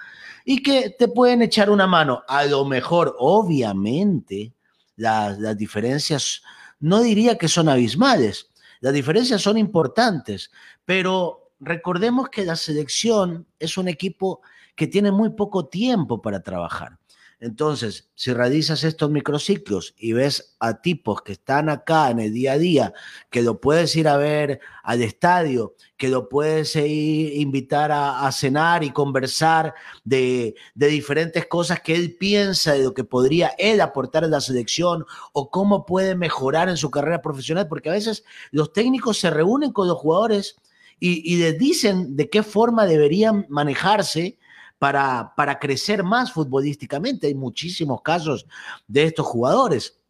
y 0.45 0.63
que 0.63 0.91
te 0.91 1.09
pueden 1.09 1.43
echar 1.43 1.71
una 1.71 1.87
mano. 1.87 2.23
A 2.29 2.45
lo 2.45 2.65
mejor, 2.65 3.15
obviamente, 3.19 4.53
las, 4.97 5.39
las 5.39 5.57
diferencias, 5.57 6.43
no 6.83 7.01
diría 7.01 7.39
que 7.39 7.49
son 7.49 7.69
abismales, 7.69 8.51
Las 8.81 8.93
diferencias 8.93 9.41
son 9.41 9.57
importantes, 9.57 10.51
pero 10.85 11.53
recordemos 11.61 12.29
que 12.29 12.45
la 12.45 12.57
selección 12.57 13.47
es 13.61 13.79
un 13.79 13.87
equipo 13.87 14.41
que 14.75 14.89
tiene 14.89 15.13
muy 15.13 15.31
poco 15.31 15.67
tiempo 15.67 16.21
para 16.21 16.43
trabajar. 16.43 16.99
Entonces, 17.43 18.09
si 18.15 18.33
realizas 18.33 18.85
estos 18.85 19.11
microciclos 19.11 19.97
y 19.99 20.13
ves 20.13 20.55
a 20.61 20.81
tipos 20.81 21.23
que 21.23 21.33
están 21.33 21.69
acá 21.71 22.09
en 22.09 22.21
el 22.21 22.33
día 22.33 22.53
a 22.53 22.59
día, 22.59 22.95
que 23.31 23.43
lo 23.43 23.61
puedes 23.61 23.97
ir 23.97 24.07
a 24.07 24.17
ver 24.17 24.61
al 24.85 25.03
estadio, 25.03 25.75
que 25.97 26.09
lo 26.09 26.29
puedes 26.29 26.77
ir, 26.77 27.33
invitar 27.41 27.91
a, 27.91 28.31
cenar 28.31 28.85
y 28.85 28.91
conversar 28.91 29.75
de, 30.05 30.55
diferentes 30.77 31.47
cosas 31.47 31.81
que 31.81 31.97
él 31.97 32.17
piensa 32.17 32.75
de 32.75 32.85
lo 32.85 32.95
que 32.95 33.03
podría 33.03 33.49
él 33.59 33.81
aportar 33.81 34.23
a 34.23 34.29
la 34.29 34.41
selección 34.41 35.05
o 35.33 35.51
cómo 35.51 35.85
puede 35.85 36.15
mejorar 36.15 36.69
en 36.69 36.77
su 36.77 36.93
carrera 36.93 37.23
profesional, 37.23 37.67
porque 37.67 37.89
a 37.89 37.95
veces 37.95 38.23
los 38.53 38.73
técnicos 38.73 39.19
se 39.19 39.31
reúnen 39.31 39.73
con 39.73 39.89
los 39.89 39.99
jugadores 39.99 40.55
y, 41.01 41.35
y 41.35 41.39
les 41.39 41.59
dicen 41.59 42.15
de 42.15 42.31
qué 42.31 42.45
forma 42.45 42.87
deberían 42.87 43.47
manejarse 43.49 44.39
para, 44.83 45.33
para 45.37 45.61
crecer 45.61 46.03
más 46.03 46.33
futbolísticamente. 46.33 47.29
Hay 47.29 47.37
muchísimos 47.37 48.03
casos 48.03 48.49
de 48.89 49.05
estos 49.05 49.25
jugadores. 49.25 50.01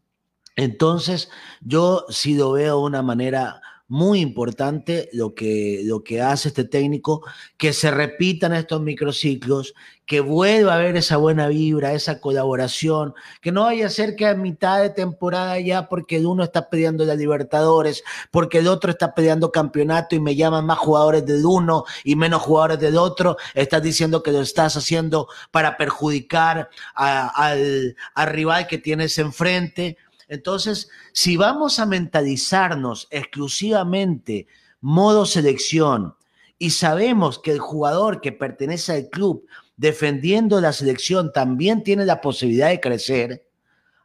Entonces, 0.57 1.29
yo 1.61 2.07
sí 2.09 2.35
lo 2.35 2.53
veo 2.53 2.79
de 2.79 2.87
una 2.87 3.03
manera 3.03 3.61
muy 3.87 4.20
importante 4.20 5.11
lo 5.12 5.35
que, 5.35 5.83
lo 5.85 6.03
que 6.03 6.23
hace 6.23 6.49
este 6.49 6.64
técnico, 6.64 7.23
que 7.59 7.75
se 7.75 7.91
repitan 7.91 8.55
estos 8.55 8.81
microciclos, 8.81 9.75
que 10.13 10.21
vuelva 10.21 10.75
a 10.75 10.77
haber 10.77 10.95
esa 10.99 11.17
buena 11.17 11.49
vibra, 11.49 11.95
esa 11.95 12.21
colaboración, 12.21 13.15
que 13.41 13.51
no 13.51 13.63
vaya 13.63 13.87
a 13.87 13.89
ser 13.89 14.15
que 14.15 14.27
a 14.27 14.35
mitad 14.35 14.83
de 14.83 14.91
temporada 14.91 15.59
ya, 15.59 15.89
porque 15.89 16.19
el 16.19 16.27
uno 16.27 16.45
está 16.45 16.69
peleando 16.69 17.07
la 17.07 17.15
Libertadores, 17.15 18.05
porque 18.31 18.59
el 18.59 18.69
otro 18.69 18.91
está 18.91 19.15
peleando 19.15 19.51
campeonato 19.51 20.15
y 20.15 20.21
me 20.21 20.37
llaman 20.37 20.67
más 20.67 20.77
jugadores 20.77 21.25
del 21.25 21.47
uno 21.47 21.85
y 22.05 22.15
menos 22.15 22.43
jugadores 22.43 22.79
del 22.79 22.99
otro, 22.99 23.39
estás 23.55 23.83
diciendo 23.83 24.23
que 24.23 24.33
lo 24.33 24.43
estás 24.43 24.77
haciendo 24.77 25.29
para 25.51 25.79
perjudicar 25.79 26.69
al, 26.95 27.97
al 28.15 28.27
rival 28.27 28.67
que 28.67 28.77
tienes 28.77 29.17
enfrente. 29.17 29.97
Entonces, 30.29 30.91
si 31.15 31.39
vamos 31.39 31.79
a 31.79 31.87
mentalizarnos 31.87 33.09
exclusivamente 33.11 34.47
modo 34.83 35.25
selección 35.25 36.17
y 36.59 36.69
sabemos 36.69 37.39
que 37.39 37.51
el 37.51 37.61
jugador 37.61 38.21
que 38.21 38.31
pertenece 38.31 38.93
al 38.93 39.09
club 39.09 39.47
defendiendo 39.83 40.61
la 40.61 40.72
selección 40.72 41.33
también 41.33 41.83
tiene 41.83 42.07
la 42.07 42.20
posibilidad 42.20 42.68
de 42.68 42.78
crecer, 42.78 43.49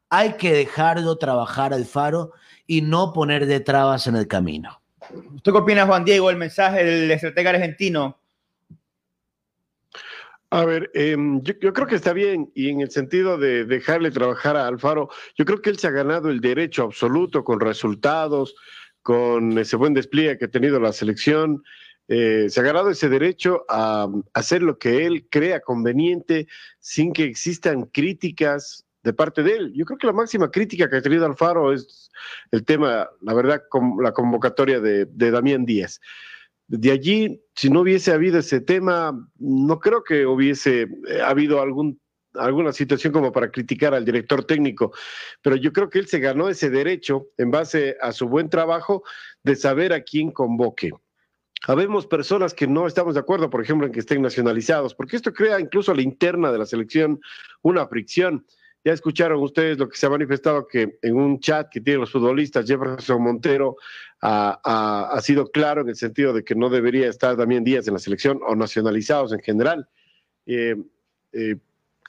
hay 0.10 0.34
que 0.34 0.52
dejarlo 0.52 1.20
trabajar 1.20 1.72
al 1.72 1.86
faro 1.86 2.32
y 2.66 2.82
no 2.82 3.14
poner 3.14 3.46
de 3.46 3.60
trabas 3.60 4.08
en 4.08 4.16
el 4.16 4.28
camino. 4.28 4.82
¿Usted 5.36 5.52
qué 5.52 5.58
opina, 5.58 5.86
Juan 5.86 6.04
Diego, 6.04 6.32
el 6.32 6.38
mensaje 6.38 6.84
del 6.84 7.12
estratega 7.12 7.52
argentino 7.52 8.18
a 10.50 10.64
ver, 10.64 10.90
em, 10.94 11.42
yo, 11.44 11.74
creo 11.74 11.88
que 11.88 11.96
está 11.96 12.14
bien 12.14 12.50
y 12.56 12.70
en 12.70 12.80
el 12.80 12.90
sentido 12.90 13.38
de 13.38 13.66
dejarle 13.66 14.12
trabajar 14.12 14.56
a 14.56 14.66
Alfaro, 14.66 15.10
yo 15.36 15.44
creo 15.44 15.62
que 15.62 15.70
él 15.70 15.78
se 15.78 15.88
ha 15.88 15.92
ganado 15.92 16.30
el 16.30 16.40
derecho 16.40 16.84
absoluto 16.84 17.44
con 17.44 17.60
resultados, 17.60 18.56
con 19.02 19.58
ese 19.58 19.76
buen 19.76 19.94
despliegue 19.94 20.38
que 20.38 20.46
ha 20.46 20.50
tenido 20.50 20.80
la 20.80 20.94
selección, 20.94 21.64
eh, 22.08 22.48
se 22.50 22.60
ha 22.60 22.64
ganado 22.64 22.90
ese 22.90 23.10
derecho 23.10 23.66
a, 23.68 24.08
hacer 24.34 24.64
lo 24.64 24.78
que 24.78 25.06
él 25.06 25.28
crea 25.30 25.60
conveniente 25.62 26.48
sin 26.80 27.14
que 27.14 27.26
existan 27.26 27.84
críticas 27.84 28.86
de 29.04 29.14
parte 29.14 29.44
de 29.44 29.56
él. 29.56 29.74
Yo 29.76 29.86
creo 29.86 29.98
que 29.98 30.08
la 30.08 30.14
máxima 30.14 30.52
crítica 30.52 30.90
que 30.90 30.98
ha 30.98 31.02
tenido 31.02 31.26
Alfaro 31.26 31.74
es 31.74 32.10
el 32.52 32.66
tema, 32.66 33.10
la 33.22 33.34
verdad, 33.34 33.64
la 34.02 34.12
convocatoria 34.12 34.80
de, 34.80 35.06
de 35.06 35.32
Damián 35.32 35.66
Díaz. 35.66 36.00
De 36.68 36.92
allí, 36.92 37.42
si 37.56 37.70
no 37.70 37.82
hubiese 37.82 38.12
habido 38.12 38.40
ese 38.40 38.60
tema, 38.60 39.30
no 39.38 39.80
creo 39.80 40.04
que 40.04 40.26
hubiese 40.26 40.88
eh, 41.08 41.22
habido 41.24 41.62
algún 41.62 42.00
alguna 42.34 42.72
situación 42.72 43.14
como 43.14 43.32
para 43.32 43.50
criticar 43.50 43.94
al 43.94 44.06
director 44.06 44.44
técnico, 44.44 44.94
pero 45.42 45.56
yo 45.56 45.74
creo 45.74 45.90
que 45.90 46.00
él 46.00 46.08
se 46.08 46.20
ganó 46.20 46.50
ese 46.50 46.70
derecho 46.70 47.28
en 47.38 47.50
base 47.50 47.98
a 48.02 48.12
su 48.12 48.28
buen 48.28 48.50
trabajo 48.50 49.04
de 49.44 49.56
saber 49.56 49.92
a 49.92 50.02
quién 50.02 50.32
convoque. 50.32 50.92
Habemos 51.66 52.06
personas 52.06 52.54
que 52.54 52.68
no 52.68 52.88
estamos 52.88 53.16
de 53.16 53.20
acuerdo, 53.20 53.50
por 53.50 53.62
ejemplo, 53.62 53.88
en 53.88 53.94
que 53.94 54.00
estén 54.00 54.22
nacionalizados, 54.22 54.94
porque 54.94 55.16
esto 55.16 55.34
crea 55.34 55.60
incluso 55.60 55.92
a 55.92 55.96
la 55.96 56.02
interna 56.02 56.52
de 56.52 56.60
la 56.60 56.66
selección 56.66 57.20
una 57.62 57.88
fricción. 57.88 58.46
Ya 58.86 58.94
escucharon 58.94 59.42
ustedes 59.42 59.78
lo 59.78 59.90
que 59.90 59.98
se 59.98 60.06
ha 60.06 60.10
manifestado 60.10 60.68
que 60.68 60.98
en 61.02 61.16
un 61.16 61.40
chat 61.40 61.68
que 61.70 61.82
tienen 61.82 62.02
los 62.02 62.12
futbolistas, 62.12 62.66
Jefferson 62.66 63.22
Montero 63.22 63.76
ha, 64.22 65.20
sido 65.22 65.52
claro 65.52 65.82
en 65.82 65.90
el 65.90 65.96
sentido 65.96 66.32
de 66.32 66.44
que 66.44 66.56
no 66.56 66.70
debería 66.70 67.10
estar 67.10 67.36
también 67.36 67.64
Díaz 67.64 67.88
en 67.88 67.94
la 67.94 68.00
selección 68.00 68.40
o 68.48 68.56
nacionalizados 68.56 69.34
en 69.34 69.40
general. 69.40 69.90
Eh, 70.46 70.76
eh, 71.34 71.58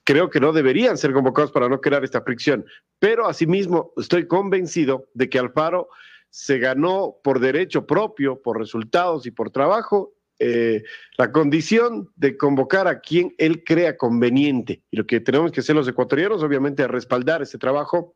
creo 0.04 0.30
que 0.30 0.40
no 0.40 0.52
deberían 0.52 0.96
ser 0.96 1.12
convocados 1.12 1.50
para 1.50 1.68
no 1.68 1.80
crear 1.80 2.04
esta 2.04 2.22
fricción, 2.22 2.64
pero 2.98 3.26
asimismo 3.26 3.92
estoy 3.96 4.26
convencido 4.26 5.08
de 5.14 5.28
que 5.28 5.38
Alfaro 5.38 5.88
se 6.30 6.58
ganó 6.58 7.16
por 7.22 7.40
derecho 7.40 7.86
propio, 7.86 8.40
por 8.40 8.58
resultados 8.58 9.26
y 9.26 9.30
por 9.30 9.50
trabajo 9.50 10.14
eh, 10.40 10.84
la 11.16 11.32
condición 11.32 12.12
de 12.14 12.36
convocar 12.36 12.86
a 12.86 13.00
quien 13.00 13.34
él 13.38 13.64
crea 13.64 13.96
conveniente. 13.96 14.82
Y 14.90 14.96
lo 14.96 15.06
que 15.06 15.20
tenemos 15.20 15.50
que 15.50 15.60
hacer 15.60 15.74
los 15.74 15.88
ecuatorianos, 15.88 16.42
obviamente, 16.42 16.82
es 16.82 16.88
respaldar 16.88 17.42
ese 17.42 17.58
trabajo 17.58 18.14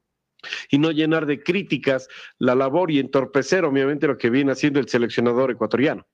y 0.71 0.79
no 0.79 0.91
llenar 0.91 1.27
de 1.27 1.43
críticas 1.43 2.09
la 2.39 2.55
labor 2.55 2.91
y 2.91 3.01
entorpecer, 3.01 3.65
obviamente, 3.65 4.07
lo 4.07 4.19
que 4.19 4.31
viene 4.31 4.53
haciendo 4.53 4.79
el 4.79 4.89
seleccionador 4.89 5.51
ecuatoriano. 5.51 6.07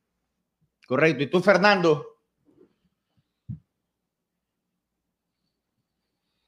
Correcto. 0.87 1.25
¿Y 1.25 1.27
tú, 1.27 1.41
Fernando? 1.41 2.07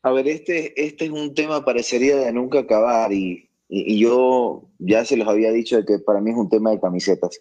A 0.03 0.13
ver, 0.13 0.29
este, 0.29 0.83
este 0.83 1.05
es 1.05 1.11
un 1.11 1.35
tema 1.35 1.63
parecería 1.63 2.17
de 2.17 2.33
nunca 2.33 2.61
acabar 2.61 3.13
y, 3.13 3.50
y, 3.71 3.99
yo 3.99 4.69
ya 4.79 5.05
se 5.05 5.17
los 5.17 5.29
había 5.29 5.53
dicho 5.53 5.77
de 5.77 5.85
que 5.85 5.99
para 6.01 6.21
mí 6.21 6.31
es 6.31 6.37
un 6.37 6.49
tema 6.49 6.73
de 6.73 6.81
camisetas. 6.81 7.41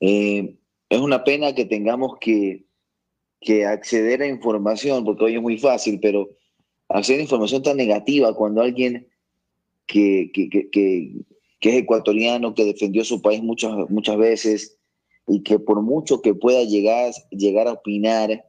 Eh, 0.00 0.56
es 0.88 1.00
una 1.00 1.24
pena 1.24 1.54
que 1.54 1.64
tengamos 1.64 2.18
que, 2.20 2.64
acceder 3.68 4.22
a 4.22 4.26
información, 4.26 5.04
porque 5.04 5.24
hoy 5.24 5.36
es 5.36 5.42
muy 5.42 5.58
fácil, 5.58 6.00
pero 6.00 6.30
acceder 6.88 7.20
a 7.20 7.24
información 7.24 7.62
tan 7.62 7.76
negativa 7.76 8.34
cuando 8.34 8.60
alguien 8.60 9.06
que, 9.86 10.30
es 11.60 11.74
ecuatoriano, 11.74 12.54
que 12.54 12.64
defendió 12.64 13.04
su 13.04 13.20
país 13.22 13.42
muchas, 13.42 13.72
muchas 13.88 14.16
veces 14.16 14.78
y 15.28 15.42
que 15.42 15.58
por 15.58 15.82
mucho 15.82 16.22
que 16.22 16.34
pueda 16.34 16.62
llegar, 16.64 17.12
llegar 17.30 17.68
a 17.68 17.72
opinar 17.72 18.44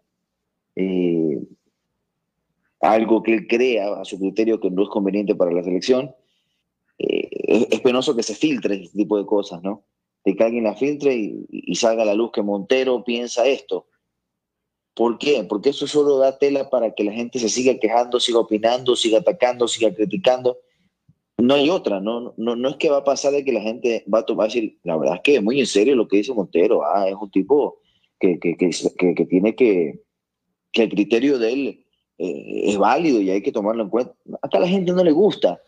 eh, 0.75 1.39
algo 2.81 3.23
que 3.23 3.33
él 3.33 3.47
crea 3.47 3.99
a 3.99 4.05
su 4.05 4.19
criterio 4.19 4.59
que 4.59 4.69
no 4.69 4.83
es 4.83 4.89
conveniente 4.89 5.35
para 5.35 5.51
la 5.51 5.63
selección, 5.63 6.11
eh, 6.99 7.67
es, 7.71 7.81
penoso 7.81 8.15
que 8.15 8.23
se 8.23 8.35
filtre 8.35 8.75
este 8.75 8.97
tipo 8.97 9.17
de 9.17 9.25
cosas, 9.25 9.61
¿no? 9.63 9.83
de 10.27 10.35
que 10.35 10.43
alguien 10.43 10.65
la 10.65 10.75
filtre 10.75 11.15
y, 11.15 11.75
salga 11.75 12.03
a 12.03 12.05
la 12.05 12.13
luz 12.13 12.31
que 12.33 12.41
Montero 12.41 13.01
piensa 13.05 13.47
esto. 13.47 13.87
¿Por 14.93 15.17
qué? 15.17 15.45
Porque 15.47 15.69
eso 15.69 15.87
solo 15.87 16.17
da 16.17 16.37
tela 16.37 16.69
para 16.69 16.93
que 16.93 17.05
la 17.05 17.13
gente 17.13 17.39
se 17.39 17.47
siga 17.47 17.79
quejando, 17.79 18.19
siga 18.19 18.39
opinando, 18.39 18.97
siga 18.97 19.19
atacando, 19.19 19.69
siga 19.69 19.93
criticando. 19.95 20.57
No 21.37 21.53
hay 21.53 21.69
otra, 21.69 22.01
no, 22.01 22.33
no, 22.35 22.57
no 22.57 22.69
es 22.69 22.75
que 22.75 22.89
va 22.89 22.97
a 22.97 23.03
pasar 23.05 23.31
de 23.31 23.45
que 23.45 23.53
la 23.53 23.61
gente 23.61 24.03
va 24.13 24.19
a 24.19 24.25
tomar, 24.25 24.47
decir, 24.47 24.77
la 24.83 24.97
verdad 24.97 25.15
es 25.15 25.21
que 25.21 25.35
es 25.35 25.43
muy 25.43 25.61
en 25.61 25.67
serio 25.67 25.95
lo 25.95 26.09
que 26.09 26.17
dice 26.17 26.33
Montero, 26.33 26.83
ah, 26.83 27.07
es 27.07 27.15
un 27.15 27.31
tipo 27.31 27.79
que, 28.19 28.37
que, 28.37 28.57
que, 28.57 29.25
tiene 29.29 29.55
que, 29.55 30.01
que 30.73 30.83
el 30.83 30.89
criterio 30.89 31.39
de 31.39 31.53
él 31.53 31.85
eh, 32.17 32.61
es 32.65 32.77
válido 32.77 33.21
y 33.21 33.29
hay 33.29 33.41
que 33.41 33.53
tomarlo 33.53 33.83
en 33.83 33.89
cuenta. 33.89 34.13
Hasta 34.41 34.57
a 34.57 34.61
la 34.61 34.67
gente 34.67 34.91
no 34.91 35.05
le 35.05 35.13
gusta 35.13 35.61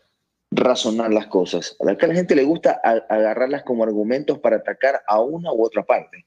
razonar 0.50 1.12
las 1.12 1.28
cosas. 1.28 1.76
A 1.80 1.84
la 1.84 2.14
gente 2.14 2.34
le 2.34 2.44
gusta 2.44 2.80
agarrarlas 2.82 3.62
como 3.62 3.84
argumentos 3.84 4.38
para 4.38 4.56
atacar 4.56 5.02
a 5.06 5.20
una 5.20 5.52
u 5.52 5.64
otra 5.64 5.84
parte. 5.84 6.26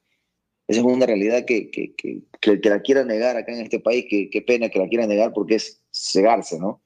Esa 0.68 0.80
es 0.80 0.86
una 0.86 1.06
realidad 1.06 1.44
que, 1.46 1.70
que, 1.70 1.94
que, 1.94 2.22
que 2.40 2.70
la 2.70 2.82
quiera 2.82 3.04
negar 3.04 3.36
acá 3.36 3.52
en 3.52 3.62
este 3.62 3.80
país, 3.80 4.06
que 4.10 4.30
qué 4.30 4.42
pena 4.42 4.70
que 4.70 4.80
la 4.80 4.88
quiera 4.88 5.06
negar 5.06 5.34
porque 5.34 5.56
es 5.56 5.84
cegarse, 5.92 6.58
¿no? 6.58 6.82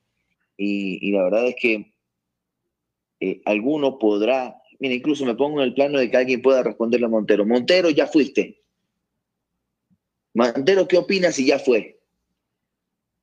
Y, 0.57 1.11
la 1.11 1.23
verdad 1.25 1.47
es 1.47 1.55
que 1.55 1.93
eh, 3.19 3.41
alguno 3.45 3.99
podrá, 3.99 4.59
mira, 4.79 4.95
incluso 4.95 5.23
me 5.23 5.35
pongo 5.35 5.61
en 5.61 5.67
el 5.67 5.75
plano 5.75 5.99
de 5.99 6.09
que 6.09 6.17
alguien 6.17 6.41
pueda 6.41 6.63
responderle 6.63 7.05
a 7.05 7.09
Montero, 7.09 7.45
Montero, 7.45 7.91
ya 7.91 8.07
fuiste. 8.07 8.63
Montero, 10.33 10.87
¿qué 10.87 10.97
opinas 10.97 11.35
si 11.35 11.45
ya 11.45 11.59
fue? 11.59 11.99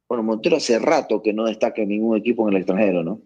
Bueno, 0.09 0.23
Montero 0.23 0.57
hace 0.57 0.79
rato 0.79 1.21
que 1.21 1.33
no 1.33 1.47
destaca 1.47 1.83
en 1.83 1.89
ningún 1.89 2.17
equipo 2.17 2.49
en 2.49 2.55
el 2.55 2.61
extranjero, 2.61 3.03
¿no? 3.03 3.21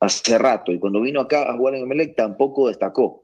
Hace 0.00 0.38
rato. 0.38 0.72
Y 0.72 0.78
cuando 0.78 1.00
vino 1.00 1.20
acá 1.20 1.50
a 1.50 1.56
jugar 1.56 1.74
en 1.74 1.82
Emelec 1.82 2.16
tampoco 2.16 2.68
destacó. 2.68 3.22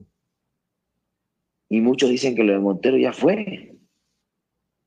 Y 1.69 1.81
muchos 1.81 2.11
dicen 2.11 2.35
que 2.35 2.45
lo 2.45 2.53
de 2.53 2.59
Montero 2.59 2.97
ya 2.97 3.13
fue. 3.13 3.77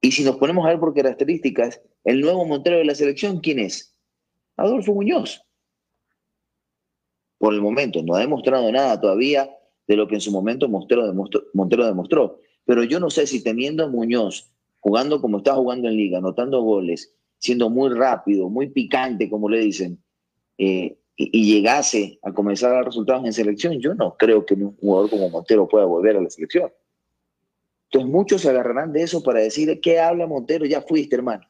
Y 0.02 0.12
si 0.12 0.24
nos 0.24 0.38
ponemos 0.38 0.66
a 0.66 0.70
ver 0.70 0.80
por 0.80 0.94
características, 0.94 1.82
el 2.04 2.22
nuevo 2.22 2.46
Montero 2.46 2.78
de 2.78 2.86
la 2.86 2.96
selección, 2.96 3.40
¿quién 3.40 3.60
es? 3.60 3.96
Adolfo 4.56 4.94
Muñoz. 4.94 5.44
Por 7.38 7.54
el 7.54 7.62
momento, 7.62 8.02
no 8.04 8.16
ha 8.16 8.20
demostrado 8.20 8.72
nada 8.72 9.00
todavía. 9.00 9.50
de 9.88 9.96
lo 9.96 10.06
que 10.06 10.16
en 10.16 10.22
su 10.22 10.32
momento 10.32 10.68
Montero 10.68 11.08
demostró, 11.08 11.44
Montero 11.54 11.86
demostró. 11.86 12.42
Pero 12.66 12.84
yo 12.84 13.00
no 13.00 13.10
sé 13.10 13.26
si 13.26 13.42
teniendo 13.42 13.86
a 13.86 13.88
Muñoz 13.88 14.52
jugando 14.80 15.22
como 15.22 15.38
está 15.38 15.56
jugando 15.56 15.88
en 15.88 15.96
liga, 15.96 16.18
anotando 16.18 16.62
goles, 16.62 17.14
siendo 17.38 17.70
muy 17.70 17.90
rápido, 17.90 18.50
muy 18.50 18.70
picante, 18.70 19.30
como 19.30 19.50
le 19.50 19.60
dicen, 19.60 20.04
eh, 20.58 20.98
y, 21.18 21.52
llegase 21.52 22.20
a 22.22 22.32
comenzar 22.32 22.72
a 22.72 22.76
dar 22.76 22.86
resultados 22.86 23.26
en 23.26 23.34
selección, 23.34 23.80
yo 23.80 23.96
no 23.96 24.16
creo 24.18 24.46
que 24.46 24.54
un 24.54 24.78
jugador 24.78 25.10
como 25.10 25.30
Montero 25.30 25.68
pueda 25.68 25.86
volver 25.86 26.16
a 26.16 26.22
la 26.22 26.30
selección. 26.30 26.72
Entonces 27.86 28.12
muchos 28.12 28.42
se 28.42 28.50
agarrarán 28.50 28.94
de 28.94 29.02
eso 29.02 29.24
para 29.24 29.40
decir, 29.40 29.82
¿qué 29.82 30.00
habla 30.00 30.28
Montero? 30.28 30.66
Ya 30.66 30.82
fuiste, 30.82 31.16
hermano. 31.16 31.44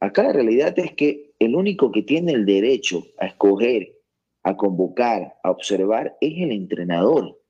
Acá 0.00 0.22
la 0.24 0.34
realidad 0.34 0.78
es 0.78 0.92
que 0.92 1.34
el 1.38 1.56
único 1.56 1.90
que 1.90 2.02
tiene 2.02 2.32
el 2.32 2.44
derecho 2.44 3.02
a 3.18 3.26
escoger, 3.26 3.96
a 4.42 4.56
convocar, 4.56 5.36
a 5.42 5.50
observar, 5.50 6.16
es 6.20 6.34
el 6.36 6.52
entrenador. 6.52 7.40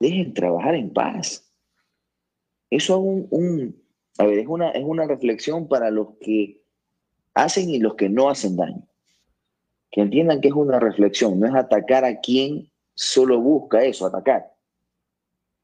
Dejen 0.00 0.34
trabajar 0.34 0.74
en 0.74 0.92
paz. 0.92 1.52
Eso 2.68 2.94
es 2.98 3.74
es 4.18 4.46
una, 4.48 4.70
es 4.70 4.84
una 4.84 5.06
reflexión 5.06 5.68
para 5.68 5.90
los 5.90 6.16
que 6.20 6.60
hacen 7.34 7.70
y 7.70 7.78
los 7.78 7.94
que 7.94 8.08
no 8.08 8.28
hacen 8.28 8.56
daño. 8.56 8.84
Que 9.94 10.00
entiendan 10.00 10.40
que 10.40 10.48
es 10.48 10.54
una 10.54 10.80
reflexión, 10.80 11.38
no 11.38 11.46
es 11.46 11.54
atacar 11.54 12.04
a 12.04 12.18
quien 12.18 12.68
solo 12.94 13.40
busca 13.40 13.84
eso, 13.84 14.06
atacar. 14.06 14.52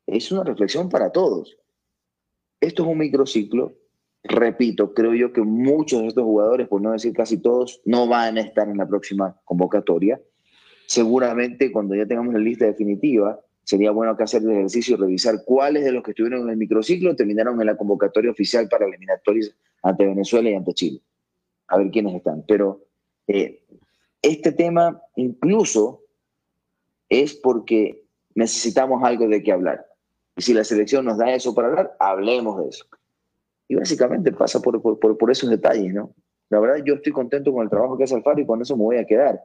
Es 0.07 0.31
una 0.31 0.45
reflexión 0.45 0.89
para 0.89 1.11
todos. 1.11 1.59
Esto 2.61 2.85
es 2.85 2.89
un 2.91 2.99
microciclo. 2.99 3.73
Repito, 4.23 4.95
creo 4.95 5.15
yo 5.15 5.33
que 5.33 5.41
muchos 5.41 6.03
de 6.03 6.07
estos 6.07 6.23
jugadores, 6.23 6.69
por 6.69 6.81
no 6.81 6.93
decir 6.93 7.13
casi 7.13 7.39
todos, 7.39 7.83
no 7.85 8.07
van 8.07 8.39
a 8.39 8.43
estar 8.43 8.69
en 8.69 8.77
la 8.77 8.87
próxima 8.87 9.37
convocatoria. 9.45 10.21
Seguramente 10.87 11.73
cuando 11.73 11.97
ya 11.97 12.07
tengamos 12.07 12.33
la 12.33 12.39
lista 12.39 12.67
definitiva, 12.67 13.41
sería 13.65 13.91
bueno 13.91 14.13
acá 14.13 14.23
hacer 14.25 14.43
el 14.45 14.53
ejercicio 14.53 14.95
y 14.95 15.01
revisar 15.01 15.43
cuáles 15.45 15.83
de 15.83 15.91
los 15.91 16.05
que 16.05 16.13
estuvieron 16.13 16.43
en 16.43 16.51
el 16.51 16.57
microciclo 16.57 17.17
terminaron 17.17 17.61
en 17.61 17.67
la 17.67 17.77
convocatoria 17.77 18.31
oficial 18.31 18.69
para 18.69 18.87
eliminatorias 18.87 19.53
ante 19.83 20.07
Venezuela 20.07 20.51
y 20.51 20.55
ante 20.55 20.73
Chile. 20.73 21.01
A 21.67 21.79
ver 21.79 21.91
quiénes 21.91 22.15
están. 22.15 22.45
Pero 22.47 22.87
eh, 23.27 23.65
este 24.23 24.53
tema 24.53 25.01
incluso 25.17 26.03
es 27.09 27.35
porque 27.35 28.05
necesitamos 28.35 29.03
algo 29.03 29.27
de 29.29 29.43
qué 29.43 29.53
hablar. 29.53 29.85
Y 30.37 30.43
si 30.43 30.55
la 30.55 30.65
selección 30.65 31.05
nos 31.05 31.19
da 31.19 31.35
eso 31.35 31.55
para 31.55 31.69
hablar, 31.69 31.97
hablemos 31.99 32.63
de 32.63 32.69
eso. 32.69 32.87
Y 33.69 33.75
básicamente 33.75 34.33
pasa 34.33 34.61
por, 34.61 34.81
por, 34.81 34.99
por- 35.19 35.31
esos 35.31 35.51
detalles, 35.51 35.93
¿no? 35.95 36.13
La 36.49 36.59
verdad, 36.59 36.83
yo 36.85 36.95
estoy 36.95 37.13
contento 37.13 37.53
con 37.53 37.63
el 37.63 37.71
trabajo 37.71 37.97
que 37.97 38.05
hace 38.05 38.15
Alfaro 38.15 38.41
y 38.41 38.47
con 38.47 38.61
eso 38.61 38.77
me 38.77 38.83
voy 38.83 38.97
a 38.97 39.05
quedar. 39.05 39.41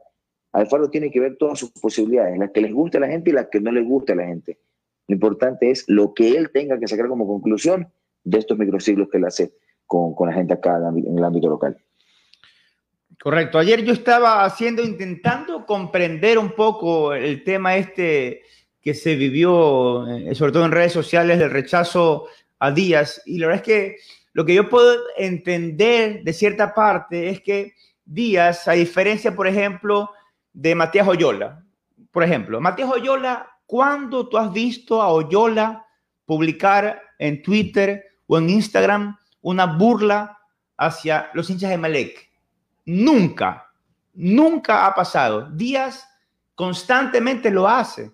Alfaro 0.52 0.90
tiene 0.90 1.10
que 1.10 1.20
ver 1.20 1.36
todas 1.36 1.58
sus 1.58 1.70
posibilidades, 1.70 2.38
las 2.38 2.50
que 2.50 2.60
les 2.60 2.72
guste 2.72 2.98
a 2.98 3.00
la 3.00 3.08
gente 3.08 3.30
y 3.30 3.32
las 3.32 3.48
que 3.48 3.60
no 3.60 3.70
les 3.70 3.86
guste 3.86 4.12
a 4.12 4.16
la 4.16 4.26
gente. 4.26 4.58
Lo 5.06 5.14
importante 5.14 5.70
es 5.70 5.84
lo 5.88 6.14
que 6.14 6.36
él 6.36 6.50
tenga 6.52 6.78
que 6.80 6.88
sacar 6.88 7.08
como 7.08 7.26
conclusión 7.26 7.92
de 8.24 8.38
estos 8.38 8.58
microciclos 8.58 9.08
que 9.08 9.18
él 9.18 9.24
hace 9.24 9.52
con, 9.86 10.14
con 10.14 10.28
la 10.28 10.34
gente 10.34 10.54
acá 10.54 10.78
en 10.78 11.18
el 11.18 11.24
ámbito 11.24 11.48
local. 11.48 11.76
Correcto. 13.20 13.58
Ayer 13.58 13.84
yo 13.84 13.92
estaba 13.92 14.44
haciendo, 14.44 14.82
intentando 14.82 15.66
comprender 15.66 16.38
un 16.38 16.52
poco 16.52 17.14
el 17.14 17.42
tema 17.42 17.76
este 17.76 18.42
que 18.80 18.94
se 18.94 19.16
vivió, 19.16 20.06
eh, 20.06 20.34
sobre 20.34 20.52
todo 20.52 20.64
en 20.64 20.70
redes 20.70 20.92
sociales, 20.92 21.38
del 21.38 21.50
rechazo 21.50 22.28
a 22.58 22.70
Díaz. 22.70 23.22
Y 23.26 23.38
la 23.38 23.48
verdad 23.48 23.62
es 23.62 23.66
que 23.66 23.96
lo 24.32 24.44
que 24.44 24.54
yo 24.54 24.68
puedo 24.68 24.96
entender 25.16 26.22
de 26.22 26.32
cierta 26.32 26.72
parte 26.72 27.30
es 27.30 27.40
que 27.40 27.72
Díaz, 28.04 28.68
a 28.68 28.72
diferencia, 28.72 29.34
por 29.34 29.48
ejemplo, 29.48 30.10
de 30.52 30.74
Matías 30.74 31.08
Oyola, 31.08 31.64
por 32.12 32.22
ejemplo, 32.22 32.60
Matías 32.60 32.90
Oyola, 32.90 33.50
¿cuándo 33.66 34.28
tú 34.28 34.38
has 34.38 34.52
visto 34.52 35.02
a 35.02 35.08
Oyola 35.08 35.84
publicar 36.24 37.02
en 37.18 37.42
Twitter 37.42 38.04
o 38.26 38.38
en 38.38 38.50
Instagram 38.50 39.18
una 39.40 39.66
burla 39.66 40.38
hacia 40.76 41.30
los 41.34 41.50
hinchas 41.50 41.70
de 41.70 41.78
Malek? 41.78 42.25
Nunca, 42.86 43.72
nunca 44.14 44.86
ha 44.86 44.94
pasado. 44.94 45.50
Díaz 45.50 46.08
constantemente 46.54 47.50
lo 47.50 47.68
hace. 47.68 48.12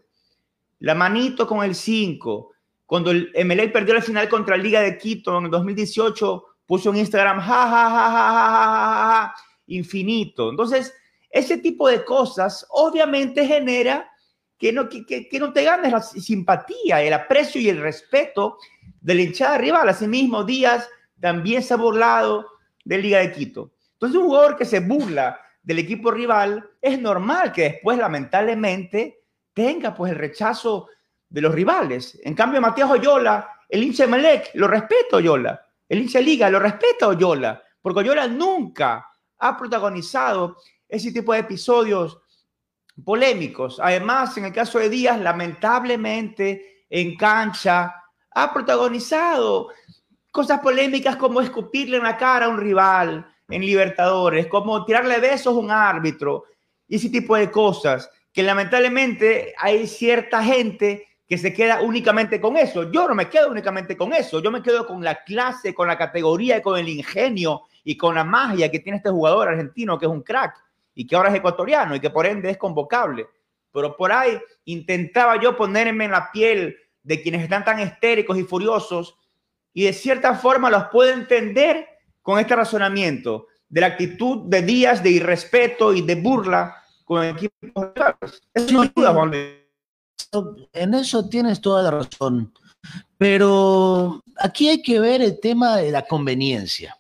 La 0.80 0.94
manito 0.94 1.46
con 1.46 1.62
el 1.62 1.74
5. 1.74 2.50
Cuando 2.86 3.10
el 3.10 3.30
MLA 3.44 3.72
perdió 3.72 3.94
la 3.94 4.02
final 4.02 4.28
contra 4.28 4.56
la 4.56 4.62
Liga 4.62 4.80
de 4.80 4.98
Quito 4.98 5.38
en 5.38 5.44
el 5.44 5.50
2018, 5.50 6.44
puso 6.66 6.90
en 6.90 6.96
Instagram, 6.96 7.40
ja, 7.40 7.68
ja, 7.68 7.90
ja, 7.90 8.10
ja, 8.10 8.10
ja, 8.10 9.26
ja, 9.26 9.34
infinito. 9.66 10.50
Entonces, 10.50 10.94
ese 11.30 11.58
tipo 11.58 11.88
de 11.88 12.04
cosas 12.04 12.66
obviamente 12.70 13.46
genera 13.46 14.10
que 14.58 14.72
no, 14.72 14.88
que, 14.88 15.04
que, 15.04 15.28
que 15.28 15.38
no 15.38 15.52
te 15.52 15.64
ganes 15.64 15.92
la 15.92 16.00
simpatía, 16.00 17.02
el 17.02 17.12
aprecio 17.12 17.60
y 17.60 17.68
el 17.68 17.78
respeto 17.80 18.58
de 19.00 19.14
la 19.14 19.22
hinchada 19.22 19.58
rival. 19.58 19.88
Asimismo, 19.88 20.44
Díaz 20.44 20.88
también 21.20 21.62
se 21.62 21.74
ha 21.74 21.76
burlado 21.76 22.46
de 22.84 22.98
Liga 22.98 23.18
de 23.18 23.32
Quito. 23.32 23.71
Entonces, 24.02 24.20
un 24.20 24.26
jugador 24.26 24.56
que 24.56 24.64
se 24.64 24.80
burla 24.80 25.40
del 25.62 25.78
equipo 25.78 26.10
rival, 26.10 26.68
es 26.80 27.00
normal 27.00 27.52
que 27.52 27.62
después, 27.62 27.96
lamentablemente, 27.96 29.26
tenga 29.54 29.94
pues 29.94 30.10
el 30.10 30.18
rechazo 30.18 30.88
de 31.28 31.40
los 31.40 31.54
rivales. 31.54 32.18
En 32.24 32.34
cambio, 32.34 32.60
Matías 32.60 32.90
Oyola, 32.90 33.48
el 33.68 33.84
hincha 33.84 34.08
Melec, 34.08 34.50
lo 34.54 34.66
respeta 34.66 35.06
a 35.12 35.16
Oyola. 35.18 35.66
El 35.88 36.00
hincha 36.00 36.18
Liga 36.18 36.50
lo 36.50 36.58
respeta 36.58 37.06
a 37.06 37.10
Oyola, 37.10 37.62
porque 37.80 38.00
Oyola 38.00 38.26
nunca 38.26 39.08
ha 39.38 39.56
protagonizado 39.56 40.56
ese 40.88 41.12
tipo 41.12 41.32
de 41.32 41.38
episodios 41.38 42.18
polémicos. 43.04 43.78
Además, 43.80 44.36
en 44.36 44.46
el 44.46 44.52
caso 44.52 44.80
de 44.80 44.88
Díaz, 44.88 45.20
lamentablemente, 45.20 46.86
en 46.90 47.16
cancha, 47.16 48.02
ha 48.32 48.52
protagonizado 48.52 49.68
cosas 50.32 50.58
polémicas 50.58 51.14
como 51.14 51.40
escupirle 51.40 51.98
en 51.98 52.02
la 52.02 52.16
cara 52.16 52.46
a 52.46 52.48
un 52.48 52.58
rival 52.58 53.28
en 53.48 53.62
Libertadores, 53.62 54.46
como 54.46 54.84
tirarle 54.84 55.18
besos 55.18 55.54
a 55.54 55.58
un 55.58 55.70
árbitro 55.70 56.44
y 56.88 56.96
ese 56.96 57.10
tipo 57.10 57.36
de 57.36 57.50
cosas 57.50 58.10
que 58.32 58.42
lamentablemente 58.42 59.54
hay 59.58 59.86
cierta 59.86 60.42
gente 60.42 61.06
que 61.28 61.38
se 61.38 61.52
queda 61.52 61.80
únicamente 61.80 62.40
con 62.40 62.56
eso. 62.56 62.90
Yo 62.90 63.08
no 63.08 63.14
me 63.14 63.28
quedo 63.28 63.50
únicamente 63.50 63.96
con 63.96 64.12
eso, 64.12 64.40
yo 64.40 64.50
me 64.50 64.62
quedo 64.62 64.86
con 64.86 65.02
la 65.02 65.22
clase, 65.24 65.74
con 65.74 65.88
la 65.88 65.96
categoría 65.96 66.58
y 66.58 66.62
con 66.62 66.78
el 66.78 66.88
ingenio 66.88 67.62
y 67.84 67.96
con 67.96 68.14
la 68.14 68.24
magia 68.24 68.70
que 68.70 68.80
tiene 68.80 68.98
este 68.98 69.10
jugador 69.10 69.48
argentino 69.48 69.98
que 69.98 70.06
es 70.06 70.12
un 70.12 70.22
crack 70.22 70.56
y 70.94 71.06
que 71.06 71.16
ahora 71.16 71.30
es 71.30 71.36
ecuatoriano 71.36 71.96
y 71.96 72.00
que 72.00 72.10
por 72.10 72.26
ende 72.26 72.50
es 72.50 72.58
convocable. 72.58 73.26
Pero 73.72 73.96
por 73.96 74.12
ahí 74.12 74.38
intentaba 74.66 75.40
yo 75.40 75.56
ponerme 75.56 76.04
en 76.04 76.10
la 76.10 76.30
piel 76.30 76.76
de 77.02 77.22
quienes 77.22 77.42
están 77.42 77.64
tan 77.64 77.80
histéricos 77.80 78.36
y 78.38 78.44
furiosos 78.44 79.16
y 79.72 79.84
de 79.84 79.92
cierta 79.92 80.34
forma 80.34 80.70
los 80.70 80.84
puedo 80.88 81.12
entender 81.12 81.88
con 82.22 82.38
este 82.38 82.56
razonamiento 82.56 83.48
de 83.68 83.80
la 83.80 83.88
actitud 83.88 84.48
de 84.48 84.62
días 84.62 85.02
de 85.02 85.10
irrespeto 85.10 85.92
y 85.92 86.02
de 86.02 86.14
burla 86.14 86.76
con 87.04 87.24
equipos. 87.24 87.90
Eso 88.54 88.72
no 88.72 88.82
ayuda, 88.82 89.12
Juan. 89.12 89.32
En 90.72 90.94
eso 90.94 91.28
tienes 91.28 91.60
toda 91.60 91.82
la 91.82 91.90
razón. 91.90 92.52
Pero 93.18 94.22
aquí 94.38 94.68
hay 94.68 94.82
que 94.82 94.98
ver 94.98 95.22
el 95.22 95.40
tema 95.40 95.76
de 95.76 95.90
la 95.90 96.02
conveniencia. 96.02 96.98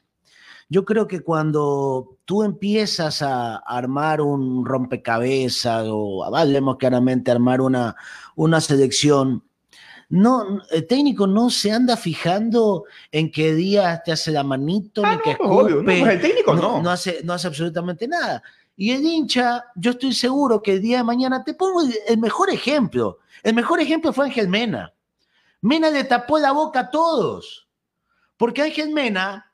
Yo 0.68 0.84
creo 0.84 1.06
que 1.06 1.20
cuando 1.20 2.16
tú 2.24 2.42
empiezas 2.42 3.20
a 3.20 3.56
armar 3.56 4.22
un 4.22 4.64
rompecabezas 4.64 5.84
o 5.88 6.24
hablemos 6.24 6.78
claramente 6.78 7.30
armar 7.30 7.60
una, 7.60 7.94
una 8.36 8.60
selección, 8.60 9.44
no, 10.12 10.60
el 10.70 10.86
técnico 10.86 11.26
no 11.26 11.48
se 11.48 11.72
anda 11.72 11.96
fijando 11.96 12.84
en 13.10 13.32
qué 13.32 13.54
día 13.54 14.02
te 14.04 14.12
hace 14.12 14.30
la 14.30 14.44
manito, 14.44 15.00
ni 15.06 15.16
que 15.20 15.36
pues, 15.36 15.50
obvio, 15.50 15.76
no, 15.76 15.90
escupe, 15.90 16.00
pues 16.00 16.12
el 16.12 16.20
técnico 16.20 16.54
no. 16.54 16.82
no 16.82 16.90
hace, 16.90 17.20
no 17.24 17.32
hace 17.32 17.46
absolutamente 17.46 18.06
nada. 18.06 18.42
Y 18.76 18.90
el 18.90 19.02
hincha, 19.06 19.64
yo 19.74 19.92
estoy 19.92 20.12
seguro 20.12 20.60
que 20.60 20.74
el 20.74 20.82
día 20.82 20.98
de 20.98 21.04
mañana, 21.04 21.42
te 21.42 21.54
pongo 21.54 21.80
el, 21.80 21.94
el 22.06 22.18
mejor 22.18 22.50
ejemplo. 22.50 23.20
El 23.42 23.54
mejor 23.54 23.80
ejemplo 23.80 24.12
fue 24.12 24.26
Ángel 24.26 24.48
Mena. 24.48 24.92
Mena 25.62 25.88
le 25.88 26.04
tapó 26.04 26.38
la 26.38 26.52
boca 26.52 26.80
a 26.80 26.90
todos. 26.90 27.66
Porque 28.36 28.60
Ángel 28.60 28.90
Mena, 28.90 29.50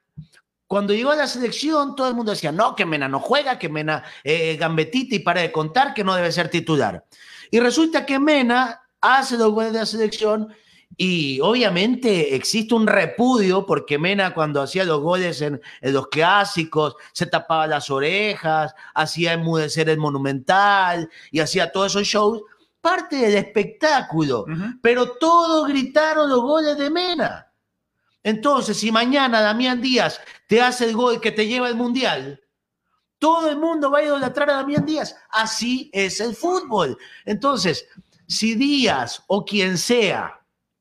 cuando 0.66 0.92
llegó 0.92 1.12
a 1.12 1.16
la 1.16 1.28
selección, 1.28 1.94
todo 1.94 2.08
el 2.08 2.16
mundo 2.16 2.32
decía, 2.32 2.50
no, 2.50 2.74
que 2.74 2.84
Mena 2.84 3.06
no 3.08 3.20
juega, 3.20 3.60
que 3.60 3.68
Mena 3.68 4.02
eh, 4.24 4.56
gambetita 4.56 5.14
y 5.14 5.20
para 5.20 5.40
de 5.40 5.52
contar, 5.52 5.94
que 5.94 6.02
no 6.02 6.16
debe 6.16 6.32
ser 6.32 6.48
titular. 6.48 7.04
Y 7.48 7.60
resulta 7.60 8.04
que 8.04 8.18
Mena 8.18 8.82
hace 9.00 9.36
los 9.36 9.52
goles 9.52 9.72
de 9.72 9.78
la 9.80 9.86
selección 9.86 10.54
y 10.96 11.38
obviamente 11.40 12.34
existe 12.34 12.74
un 12.74 12.86
repudio 12.86 13.66
porque 13.66 13.98
Mena 13.98 14.34
cuando 14.34 14.60
hacía 14.60 14.84
los 14.84 15.00
goles 15.00 15.40
en, 15.42 15.60
en 15.80 15.92
los 15.92 16.08
clásicos 16.08 16.96
se 17.12 17.26
tapaba 17.26 17.66
las 17.66 17.90
orejas, 17.90 18.74
hacía 18.94 19.34
enmudecer 19.34 19.88
el 19.88 19.98
monumental 19.98 21.08
y 21.30 21.40
hacía 21.40 21.70
todos 21.70 21.92
esos 21.92 22.06
shows, 22.06 22.42
parte 22.80 23.16
del 23.16 23.36
espectáculo. 23.36 24.46
Pero 24.82 25.12
todos 25.18 25.68
gritaron 25.68 26.28
los 26.30 26.40
goles 26.40 26.76
de 26.78 26.90
Mena. 26.90 27.52
Entonces, 28.22 28.76
si 28.78 28.90
mañana 28.90 29.40
Damián 29.40 29.80
Díaz 29.80 30.20
te 30.48 30.60
hace 30.60 30.86
el 30.86 30.94
gol 30.94 31.20
que 31.20 31.32
te 31.32 31.46
lleva 31.46 31.68
al 31.68 31.76
Mundial, 31.76 32.40
todo 33.18 33.50
el 33.50 33.58
mundo 33.58 33.90
va 33.90 33.98
a 33.98 34.04
idolatrar 34.04 34.50
a 34.50 34.54
Damián 34.54 34.84
Díaz. 34.84 35.14
Así 35.30 35.90
es 35.92 36.20
el 36.20 36.34
fútbol. 36.34 36.96
Entonces, 37.24 37.86
si 38.28 38.54
Díaz 38.54 39.24
o 39.26 39.44
quien 39.44 39.78
sea, 39.78 40.34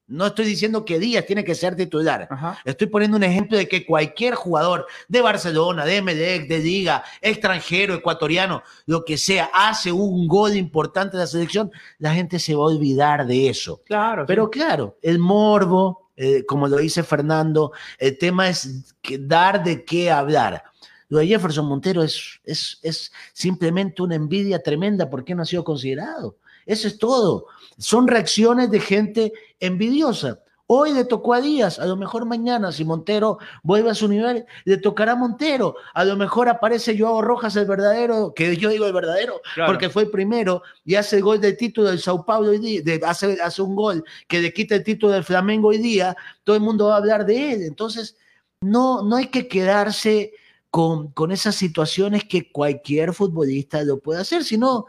no 0.05 0.27
estoy 0.27 0.45
diciendo 0.45 0.85
que 0.85 0.99
Díaz 0.99 1.25
tiene 1.25 1.43
que 1.43 1.55
ser 1.55 1.75
titular, 1.75 2.29
estoy 2.63 2.87
poniendo 2.87 3.17
un 3.17 3.23
ejemplo 3.23 3.57
de 3.57 3.67
que 3.67 3.85
cualquier 3.85 4.35
jugador 4.35 4.85
de 5.07 5.21
Barcelona, 5.21 5.85
de 5.85 6.01
Medec, 6.01 6.47
de 6.47 6.59
Liga, 6.59 7.03
extranjero, 7.21 7.95
ecuatoriano, 7.95 8.63
lo 8.85 9.03
que 9.03 9.17
sea, 9.17 9.49
hace 9.53 9.91
un 9.91 10.27
gol 10.27 10.55
importante 10.55 11.17
de 11.17 11.23
la 11.23 11.27
selección, 11.27 11.71
la 11.99 12.13
gente 12.13 12.37
se 12.39 12.53
va 12.53 12.63
a 12.63 12.67
olvidar 12.67 13.25
de 13.25 13.49
eso. 13.49 13.81
Claro. 13.85 14.25
Pero 14.27 14.49
claro, 14.49 14.97
el 15.01 15.19
morbo, 15.19 16.09
eh, 16.15 16.45
como 16.45 16.67
lo 16.67 16.77
dice 16.77 17.03
Fernando, 17.03 17.71
el 17.97 18.17
tema 18.17 18.49
es 18.49 18.93
que 19.01 19.17
dar 19.17 19.63
de 19.63 19.83
qué 19.83 20.11
hablar. 20.11 20.63
Lo 21.09 21.19
de 21.19 21.27
Jefferson 21.27 21.65
Montero 21.65 22.03
es, 22.03 22.39
es, 22.43 22.79
es 22.81 23.11
simplemente 23.31 24.01
una 24.01 24.15
envidia 24.15 24.61
tremenda 24.61 25.09
porque 25.09 25.35
no 25.35 25.43
ha 25.43 25.45
sido 25.45 25.63
considerado. 25.63 26.35
Eso 26.67 26.87
es 26.87 26.99
todo. 26.99 27.47
Son 27.79 28.07
reacciones 28.07 28.69
de 28.69 28.79
gente 28.79 29.33
envidiosa. 29.59 30.39
Hoy 30.69 30.93
le 30.93 31.05
tocó 31.05 31.33
a 31.33 31.39
Díaz, 31.39 31.79
a 31.79 31.85
lo 31.85 31.95
mejor 31.95 32.25
mañana, 32.25 32.73
si 32.73 32.83
Montero 32.83 33.37
vuelve 33.63 33.89
a 33.89 33.95
su 33.95 34.09
nivel, 34.09 34.45
le 34.65 34.75
tocará 34.75 35.13
a 35.13 35.15
Montero. 35.15 35.75
A 35.93 36.03
lo 36.03 36.17
mejor 36.17 36.49
aparece 36.49 36.99
Joao 36.99 37.21
Rojas, 37.21 37.55
el 37.55 37.65
verdadero, 37.65 38.33
que 38.35 38.57
yo 38.57 38.69
digo 38.69 38.85
el 38.85 38.91
verdadero, 38.91 39.41
porque 39.65 39.89
fue 39.89 40.03
el 40.03 40.09
primero 40.09 40.61
y 40.83 40.95
hace 40.95 41.15
el 41.15 41.23
gol 41.23 41.39
del 41.39 41.55
título 41.55 41.87
del 41.87 42.01
Sao 42.01 42.25
Paulo 42.25 42.49
hoy 42.49 42.59
día, 42.59 42.81
de, 42.83 42.99
hace, 43.05 43.41
hace 43.41 43.61
un 43.61 43.77
gol 43.77 44.03
que 44.27 44.41
le 44.41 44.51
quita 44.51 44.75
el 44.75 44.83
título 44.83 45.13
del 45.13 45.23
Flamengo 45.23 45.69
hoy 45.69 45.77
día, 45.77 46.17
todo 46.43 46.57
el 46.57 46.61
mundo 46.61 46.87
va 46.87 46.95
a 46.95 46.97
hablar 46.97 47.25
de 47.25 47.53
él. 47.53 47.61
Entonces, 47.63 48.17
no, 48.59 49.03
no 49.03 49.15
hay 49.15 49.27
que 49.27 49.47
quedarse 49.47 50.33
con, 50.69 51.11
con 51.11 51.31
esas 51.31 51.55
situaciones 51.55 52.25
que 52.25 52.51
cualquier 52.51 53.13
futbolista 53.13 53.81
lo 53.83 53.99
puede 53.99 54.19
hacer, 54.19 54.43
sino 54.43 54.85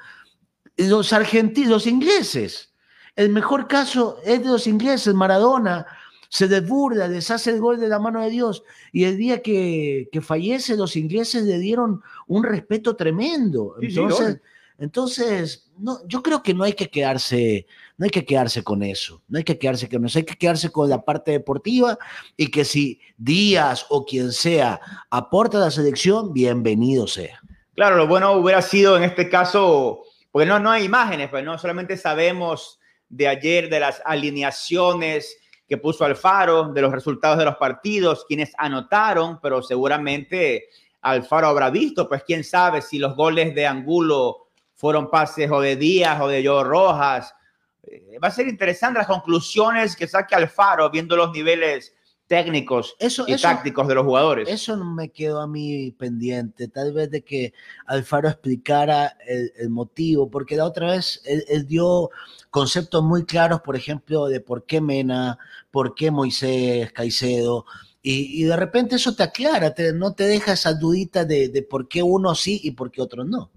los 0.78 1.12
argentinos, 1.12 1.70
los 1.70 1.86
ingleses. 1.86 2.72
El 3.16 3.30
mejor 3.30 3.66
caso 3.66 4.18
es 4.24 4.42
de 4.42 4.48
los 4.48 4.66
ingleses, 4.66 5.12
Maradona 5.12 5.86
se 6.28 6.46
desburda, 6.46 7.08
les 7.08 7.30
hace 7.30 7.50
el 7.50 7.60
gol 7.60 7.80
de 7.80 7.88
la 7.88 7.98
mano 7.98 8.20
de 8.20 8.30
Dios 8.30 8.62
y 8.92 9.04
el 9.04 9.16
día 9.16 9.42
que, 9.42 10.08
fallece 10.22 10.76
los 10.76 10.94
ingleses 10.94 11.44
le 11.44 11.58
dieron 11.58 12.02
un 12.26 12.44
respeto 12.44 12.96
tremendo. 12.96 13.76
Entonces, 13.80 14.38
entonces 14.78 15.70
no, 15.78 16.06
yo 16.06 16.22
creo 16.22 16.42
que 16.42 16.54
no 16.54 16.64
hay 16.64 16.74
que 16.74 16.88
quedarse, 16.88 17.66
no 17.96 18.04
hay 18.04 18.10
que 18.10 18.24
quedarse 18.24 18.62
con 18.62 18.82
eso, 18.82 19.22
no 19.28 19.38
hay 19.38 19.44
que 19.44 19.58
quedarse 19.58 19.88
con 19.88 20.04
eso, 20.04 20.18
hay 20.18 20.24
que 20.24 20.36
quedarse 20.36 20.70
con 20.70 20.88
la 20.88 21.04
parte 21.04 21.32
deportiva 21.32 21.98
y 22.36 22.50
que 22.50 22.64
si 22.64 23.00
Díaz 23.16 23.86
o 23.88 24.04
quien 24.04 24.30
sea 24.32 24.80
aporta 25.10 25.56
a 25.56 25.62
la 25.62 25.70
selección, 25.70 26.32
bienvenido 26.32 27.06
sea. 27.06 27.40
Claro, 27.74 27.96
lo 27.96 28.06
bueno 28.06 28.32
hubiera 28.32 28.60
sido 28.60 28.96
en 28.96 29.04
este 29.04 29.28
caso 29.28 30.02
porque 30.30 30.46
no, 30.46 30.58
no 30.58 30.70
hay 30.70 30.84
imágenes, 30.84 31.28
pues 31.30 31.44
no 31.44 31.58
solamente 31.58 31.96
sabemos 31.96 32.78
de 33.08 33.28
ayer 33.28 33.68
de 33.68 33.80
las 33.80 34.02
alineaciones 34.04 35.38
que 35.66 35.76
puso 35.76 36.04
Alfaro, 36.04 36.68
de 36.72 36.82
los 36.82 36.92
resultados 36.92 37.38
de 37.38 37.44
los 37.44 37.56
partidos, 37.56 38.24
quienes 38.26 38.52
anotaron, 38.56 39.38
pero 39.40 39.62
seguramente 39.62 40.68
Alfaro 41.02 41.48
habrá 41.48 41.70
visto, 41.70 42.08
pues 42.08 42.22
quién 42.24 42.42
sabe 42.42 42.80
si 42.80 42.98
los 42.98 43.14
goles 43.14 43.54
de 43.54 43.66
Angulo 43.66 44.48
fueron 44.74 45.10
pases 45.10 45.50
o 45.50 45.60
de 45.60 45.76
Díaz 45.76 46.20
o 46.20 46.28
de 46.28 46.46
Joe 46.46 46.64
Rojas. 46.64 47.34
Eh, 47.82 48.18
va 48.22 48.28
a 48.28 48.32
ser 48.32 48.48
interesante 48.48 48.98
las 48.98 49.06
conclusiones 49.06 49.94
que 49.94 50.06
saque 50.06 50.34
Alfaro 50.34 50.88
viendo 50.90 51.16
los 51.16 51.32
niveles 51.32 51.94
técnicos 52.28 52.94
y 53.26 53.36
tácticos 53.36 53.88
de 53.88 53.94
los 53.94 54.04
jugadores. 54.04 54.48
Eso 54.48 54.76
no 54.76 54.84
me 54.84 55.08
quedó 55.08 55.40
a 55.40 55.46
mí 55.46 55.90
pendiente, 55.92 56.68
tal 56.68 56.92
vez 56.92 57.10
de 57.10 57.22
que 57.22 57.54
Alfaro 57.86 58.28
explicara 58.28 59.16
el, 59.26 59.70
motivo, 59.70 60.30
porque 60.30 60.56
la 60.56 60.66
otra 60.66 60.90
vez 60.90 61.22
él, 61.24 61.66
dio 61.66 62.10
conceptos 62.50 63.02
muy 63.02 63.24
claros, 63.24 63.62
por 63.62 63.76
ejemplo, 63.76 64.26
de 64.26 64.40
por 64.40 64.64
qué 64.64 64.80
Mena, 64.80 65.38
por 65.70 65.94
qué 65.94 66.10
Moisés 66.10 66.92
Caicedo, 66.92 67.64
y, 68.00 68.44
de 68.44 68.56
repente 68.56 68.96
eso 68.96 69.14
te 69.14 69.22
aclara, 69.22 69.74
no 69.94 70.14
te 70.14 70.24
deja 70.24 70.52
esa 70.52 70.72
dudita 70.72 71.24
de, 71.24 71.48
de, 71.48 71.62
por 71.62 71.88
qué 71.88 72.02
uno 72.02 72.34
sí 72.34 72.60
y 72.62 72.70
por 72.70 72.90
qué 72.90 73.02
otro 73.02 73.24
no. 73.24 73.50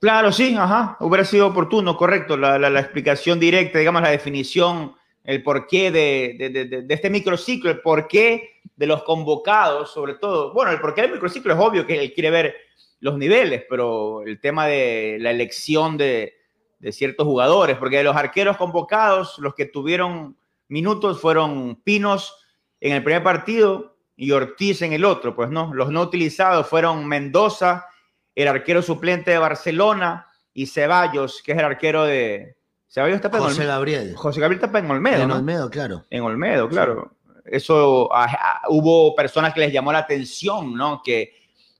Claro, 0.00 0.32
sí, 0.32 0.56
ajá, 0.58 0.96
hubiera 1.00 1.24
sido 1.24 1.48
oportuno, 1.48 1.96
correcto, 1.96 2.36
la, 2.36 2.58
la, 2.58 2.70
la 2.70 2.80
explicación 2.80 3.38
directa, 3.38 3.78
digamos, 3.78 4.02
la 4.02 4.10
definición 4.10 4.94
el 5.24 5.42
porqué 5.42 5.90
de, 5.90 6.36
de, 6.38 6.82
de, 6.82 6.94
este 6.94 7.10
microciclo, 7.10 7.70
el 7.70 7.80
porqué 7.80 8.60
de 8.76 8.86
los 8.86 9.02
convocados, 9.04 9.92
sobre 9.92 10.14
todo. 10.14 10.52
Bueno, 10.52 10.72
el 10.72 10.80
porqué 10.80 11.02
del 11.02 11.12
microciclo 11.12 11.52
es 11.52 11.60
obvio 11.60 11.86
que 11.86 11.98
él 11.98 12.12
quiere 12.12 12.30
ver 12.30 12.56
los 13.00 13.18
niveles, 13.18 13.64
pero 13.68 14.22
el 14.22 14.40
tema 14.40 14.66
de 14.66 15.18
la 15.20 15.30
elección 15.30 15.96
de, 15.96 16.34
ciertos 16.90 17.26
jugadores, 17.26 17.76
porque 17.76 17.98
de 17.98 18.04
los 18.04 18.16
arqueros 18.16 18.56
convocados, 18.56 19.38
los 19.38 19.54
que 19.54 19.66
tuvieron 19.66 20.36
minutos 20.66 21.20
fueron 21.20 21.76
Pinos 21.76 22.34
en 22.80 22.94
el 22.94 23.04
primer 23.04 23.22
partido 23.22 23.96
y 24.16 24.32
Ortiz 24.32 24.82
en 24.82 24.92
el 24.92 25.04
otro, 25.04 25.36
pues 25.36 25.48
no, 25.48 25.72
los 25.72 25.90
no 25.90 26.02
utilizados 26.02 26.66
fueron 26.66 27.06
Mendoza, 27.06 27.86
el 28.34 28.48
arquero 28.48 28.82
suplente 28.82 29.30
de 29.30 29.38
Barcelona, 29.38 30.26
y 30.54 30.66
Ceballos, 30.66 31.42
que 31.42 31.52
es 31.52 31.58
el 31.58 31.64
arquero 31.64 32.04
de, 32.04 32.56
José 33.48 33.64
Gabriel. 33.64 34.14
José 34.14 34.38
Gabriel 34.38 34.62
está 34.62 34.78
en 34.78 34.90
Olmedo. 34.90 35.22
En 35.22 35.30
Olmedo, 35.30 35.70
claro. 35.70 36.04
En 36.10 36.22
Olmedo, 36.22 36.68
claro. 36.68 37.16
Eso 37.46 38.10
ah, 38.12 38.26
ah, 38.38 38.62
hubo 38.68 39.14
personas 39.14 39.54
que 39.54 39.60
les 39.60 39.72
llamó 39.72 39.92
la 39.92 40.00
atención, 40.00 40.74
¿no? 40.74 41.00
Que 41.02 41.32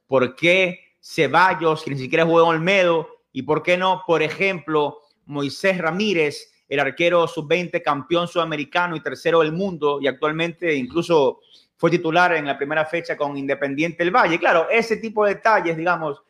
por 0.06 0.34
qué 0.34 0.96
Ceballos, 1.02 1.82
que 1.82 1.90
ni 1.90 1.98
siquiera 1.98 2.24
jugó 2.24 2.40
en 2.40 2.56
Olmedo, 2.56 3.08
y 3.30 3.42
por 3.42 3.62
qué 3.62 3.76
no, 3.76 4.04
por 4.06 4.22
ejemplo, 4.22 5.00
Moisés 5.26 5.76
Ramírez, 5.76 6.50
el 6.66 6.80
arquero 6.80 7.28
sub-20, 7.28 7.82
campeón 7.82 8.26
sudamericano 8.26 8.96
y 8.96 9.00
tercero 9.00 9.40
del 9.40 9.52
mundo, 9.52 9.98
y 10.00 10.06
actualmente 10.06 10.74
incluso 10.74 11.40
fue 11.76 11.90
titular 11.90 12.32
en 12.32 12.46
la 12.46 12.56
primera 12.56 12.86
fecha 12.86 13.18
con 13.18 13.36
Independiente 13.36 14.02
del 14.02 14.14
Valle. 14.14 14.38
Claro, 14.38 14.66
ese 14.70 14.96
tipo 14.96 15.26
de 15.26 15.34
detalles, 15.34 15.76
digamos, 15.76 16.22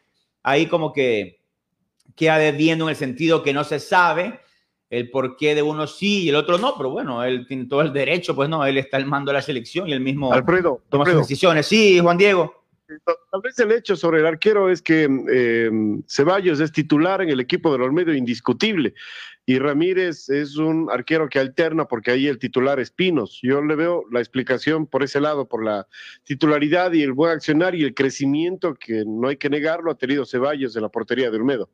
ahí 0.43 0.67
como 0.67 0.93
que 0.93 1.41
queda 2.17 2.39
debiendo 2.39 2.87
en 2.87 2.91
el 2.91 2.97
sentido 2.97 3.45
que 3.45 3.53
no 3.53 3.63
se 3.63 3.79
sabe 3.79 4.42
el 4.93 5.09
porqué 5.09 5.55
de 5.55 5.63
uno 5.63 5.87
sí 5.87 6.25
y 6.25 6.29
el 6.29 6.35
otro 6.35 6.59
no, 6.59 6.75
pero 6.77 6.91
bueno, 6.91 7.25
él 7.25 7.47
tiene 7.47 7.65
todo 7.65 7.81
el 7.81 7.95
derecho, 7.95 8.37
pues 8.37 8.51
no, 8.51 8.67
él 8.67 8.77
está 8.77 8.99
al 8.99 9.07
mando 9.07 9.31
de 9.31 9.39
la 9.39 9.43
selección 9.43 9.89
y 9.89 9.93
el 9.95 10.01
mismo 10.01 10.31
Alfredo, 10.31 10.83
toma 10.91 11.07
sus 11.07 11.17
decisiones. 11.17 11.67
Sí, 11.67 11.99
Juan 11.99 12.19
Diego. 12.19 12.63
Tal 13.07 13.41
vez 13.43 13.59
el 13.59 13.73
hecho 13.73 13.97
sobre 13.97 14.21
el 14.21 14.27
arquero 14.27 14.69
es 14.69 14.83
que 14.83 15.09
eh, 15.33 15.71
Ceballos 16.07 16.61
es 16.61 16.73
titular 16.73 17.23
en 17.23 17.31
el 17.31 17.41
equipo 17.41 17.73
del 17.73 17.81
Olmedo 17.81 18.13
indiscutible 18.13 18.93
y 19.47 19.59
Ramírez 19.59 20.29
es 20.29 20.59
un 20.59 20.91
arquero 20.93 21.27
que 21.31 21.39
alterna 21.39 21.87
porque 21.87 22.11
ahí 22.11 22.27
el 22.27 22.39
titular 22.39 22.79
es 22.79 22.91
Pinos. 22.91 23.41
Yo 23.43 23.63
le 23.63 23.75
veo 23.77 24.05
la 24.13 24.21
explicación 24.21 24.87
por 24.87 25.03
ese 25.03 25.23
lado, 25.23 25.49
por 25.49 25.65
la 25.65 25.87
titularidad 26.25 26.93
y 26.93 27.03
el 27.03 27.15
buen 27.15 27.33
accionar 27.33 27.75
y 27.75 27.83
el 27.83 27.95
crecimiento 27.95 28.75
que 28.75 29.05
no 29.07 29.29
hay 29.29 29.39
que 29.39 29.49
negarlo 29.49 29.91
ha 29.91 29.97
tenido 29.97 30.27
Ceballos 30.27 30.77
en 30.77 30.83
la 30.83 30.91
portería 30.91 31.31
de 31.31 31.39
Olmedo. 31.39 31.71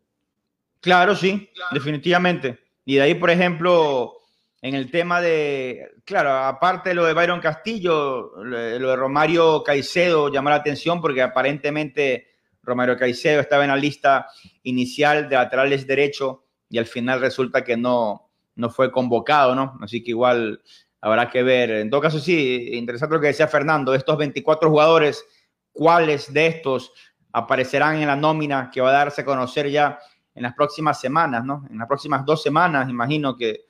Claro, 0.81 1.17
sí, 1.17 1.51
definitivamente. 1.73 2.68
Y 2.89 2.95
de 2.95 3.03
ahí, 3.03 3.15
por 3.17 3.29
ejemplo, 3.29 4.15
en 4.63 4.75
el 4.75 4.91
tema 4.91 5.21
de, 5.21 5.91
claro, 6.07 6.31
aparte 6.31 6.89
de 6.89 6.95
lo 6.95 7.05
de 7.05 7.13
Byron 7.13 7.39
Castillo, 7.39 8.33
lo 8.43 8.89
de 8.89 8.97
Romario 8.97 9.63
Caicedo 9.63 10.33
llamó 10.33 10.49
la 10.49 10.57
atención 10.57 10.99
porque 11.03 11.21
aparentemente 11.21 12.29
Romario 12.63 12.97
Caicedo 12.97 13.43
estaba 13.43 13.65
en 13.65 13.69
la 13.69 13.77
lista 13.77 14.29
inicial 14.63 15.29
de 15.29 15.37
laterales 15.37 15.87
derecho 15.87 16.47
y 16.71 16.79
al 16.79 16.87
final 16.87 17.21
resulta 17.21 17.63
que 17.63 17.77
no, 17.77 18.31
no 18.55 18.71
fue 18.71 18.91
convocado, 18.91 19.55
¿no? 19.55 19.79
Así 19.83 20.03
que 20.03 20.13
igual 20.13 20.63
habrá 21.03 21.29
que 21.29 21.43
ver. 21.43 21.71
En 21.73 21.91
todo 21.91 22.01
caso, 22.01 22.19
sí, 22.19 22.71
interesante 22.73 23.17
lo 23.17 23.21
que 23.21 23.27
decía 23.27 23.49
Fernando, 23.49 23.93
de 23.93 23.99
estos 23.99 24.17
24 24.17 24.71
jugadores, 24.71 25.27
¿cuáles 25.73 26.33
de 26.33 26.47
estos 26.47 26.91
aparecerán 27.35 27.97
en 27.97 28.07
la 28.07 28.17
nómina 28.17 28.71
que 28.73 28.81
va 28.81 28.89
a 28.89 28.93
darse 28.93 29.21
a 29.21 29.27
conocer 29.27 29.69
ya 29.69 29.99
en 30.39 30.45
las 30.45 30.55
próximas 30.55 31.01
semanas, 31.01 31.45
¿no? 31.45 31.67
En 31.69 31.79
las 31.79 31.89
próximas 31.89 32.25
dos 32.25 32.43
semanas, 32.43 32.89
imagino 32.89 33.37
que 33.37 33.65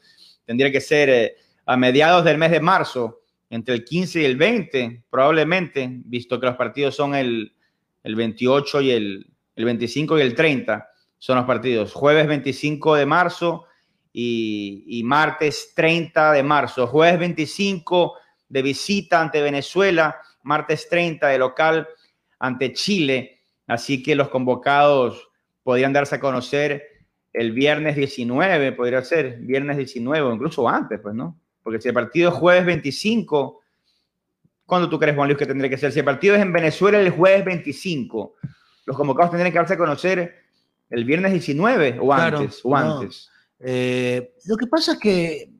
tendría 0.44 0.70
que 0.70 0.82
ser 0.82 1.08
eh, 1.08 1.36
a 1.64 1.78
mediados 1.78 2.24
del 2.24 2.36
mes 2.36 2.50
de 2.50 2.60
marzo, 2.60 3.22
entre 3.48 3.74
el 3.74 3.84
15 3.84 4.20
y 4.20 4.24
el 4.26 4.36
20, 4.36 5.04
probablemente, 5.08 5.88
visto 6.04 6.38
que 6.38 6.46
los 6.46 6.56
partidos 6.56 6.94
son 6.94 7.14
el, 7.14 7.54
el 8.02 8.14
28 8.14 8.82
y 8.82 8.90
el, 8.90 9.26
el 9.56 9.64
25 9.64 10.18
y 10.18 10.20
el 10.20 10.34
30, 10.34 10.88
son 11.16 11.36
los 11.36 11.46
partidos. 11.46 11.94
Jueves 11.94 12.26
25 12.26 12.96
de 12.96 13.06
marzo 13.06 13.64
y, 14.12 14.84
y 14.86 15.02
martes 15.04 15.72
30 15.74 16.32
de 16.32 16.42
marzo. 16.42 16.86
Jueves 16.86 17.18
25 17.18 18.14
de 18.50 18.62
visita 18.62 19.22
ante 19.22 19.40
Venezuela, 19.40 20.18
martes 20.42 20.86
30 20.90 21.28
de 21.28 21.38
local 21.38 21.88
ante 22.38 22.74
Chile. 22.74 23.40
Así 23.66 24.02
que 24.02 24.14
los 24.14 24.28
convocados 24.28 25.27
podrían 25.68 25.92
darse 25.92 26.14
a 26.14 26.18
conocer 26.18 26.82
el 27.30 27.52
viernes 27.52 27.94
19, 27.94 28.72
podría 28.72 29.04
ser, 29.04 29.36
viernes 29.36 29.76
19 29.76 30.22
o 30.22 30.32
incluso 30.32 30.66
antes, 30.66 30.98
pues, 30.98 31.14
¿no? 31.14 31.38
Porque 31.62 31.78
si 31.78 31.88
el 31.88 31.94
partido 31.94 32.30
es 32.30 32.36
jueves 32.36 32.64
25, 32.64 33.60
¿cuándo 34.64 34.88
tú 34.88 34.98
crees, 34.98 35.14
Juan 35.14 35.28
Luis, 35.28 35.36
que 35.38 35.44
tendría 35.44 35.68
que 35.68 35.76
ser? 35.76 35.92
Si 35.92 35.98
el 35.98 36.06
partido 36.06 36.36
es 36.36 36.40
en 36.40 36.54
Venezuela 36.54 36.98
el 36.98 37.10
jueves 37.10 37.44
25, 37.44 38.36
los 38.86 38.96
convocados 38.96 39.30
tendrían 39.32 39.52
que 39.52 39.58
darse 39.58 39.74
a 39.74 39.76
conocer 39.76 40.36
el 40.88 41.04
viernes 41.04 41.32
19 41.32 41.98
o 42.00 42.06
Claro, 42.06 42.38
antes. 42.38 42.60
o 42.64 42.70
no. 42.70 42.76
antes. 43.00 43.30
Eh, 43.60 44.32
lo 44.46 44.56
que 44.56 44.68
pasa 44.68 44.92
es 44.92 44.98
que 44.98 45.50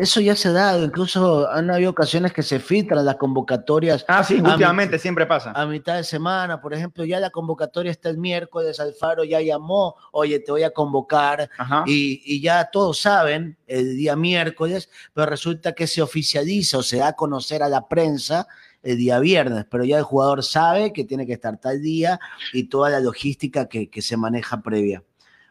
eso 0.00 0.20
ya 0.20 0.34
se 0.34 0.48
ha 0.48 0.52
dado, 0.52 0.82
incluso 0.82 1.48
han 1.50 1.70
habido 1.70 1.90
ocasiones 1.90 2.32
que 2.32 2.42
se 2.42 2.58
filtran 2.58 3.04
las 3.04 3.16
convocatorias. 3.16 4.04
Ah, 4.08 4.24
sí, 4.24 4.40
últimamente 4.40 4.98
siempre 4.98 5.26
pasa. 5.26 5.52
A 5.52 5.66
mitad 5.66 5.96
de 5.96 6.04
semana, 6.04 6.60
por 6.60 6.72
ejemplo, 6.72 7.04
ya 7.04 7.20
la 7.20 7.30
convocatoria 7.30 7.92
está 7.92 8.08
el 8.08 8.16
miércoles, 8.16 8.80
Alfaro 8.80 9.24
ya 9.24 9.40
llamó, 9.40 9.96
oye, 10.12 10.40
te 10.40 10.52
voy 10.52 10.62
a 10.62 10.70
convocar, 10.70 11.50
y, 11.86 12.22
y 12.24 12.40
ya 12.40 12.70
todos 12.70 12.98
saben 12.98 13.58
el 13.66 13.96
día 13.96 14.16
miércoles, 14.16 14.88
pero 15.12 15.26
resulta 15.26 15.74
que 15.74 15.86
se 15.86 16.00
oficializa 16.00 16.78
o 16.78 16.82
se 16.82 16.98
da 16.98 17.08
a 17.08 17.12
conocer 17.12 17.62
a 17.62 17.68
la 17.68 17.86
prensa 17.86 18.46
el 18.82 18.96
día 18.96 19.18
viernes, 19.18 19.66
pero 19.70 19.84
ya 19.84 19.98
el 19.98 20.04
jugador 20.04 20.42
sabe 20.42 20.92
que 20.92 21.04
tiene 21.04 21.26
que 21.26 21.34
estar 21.34 21.58
tal 21.58 21.82
día 21.82 22.18
y 22.52 22.64
toda 22.64 22.88
la 22.88 23.00
logística 23.00 23.68
que, 23.68 23.90
que 23.90 24.00
se 24.00 24.16
maneja 24.16 24.62
previa. 24.62 25.02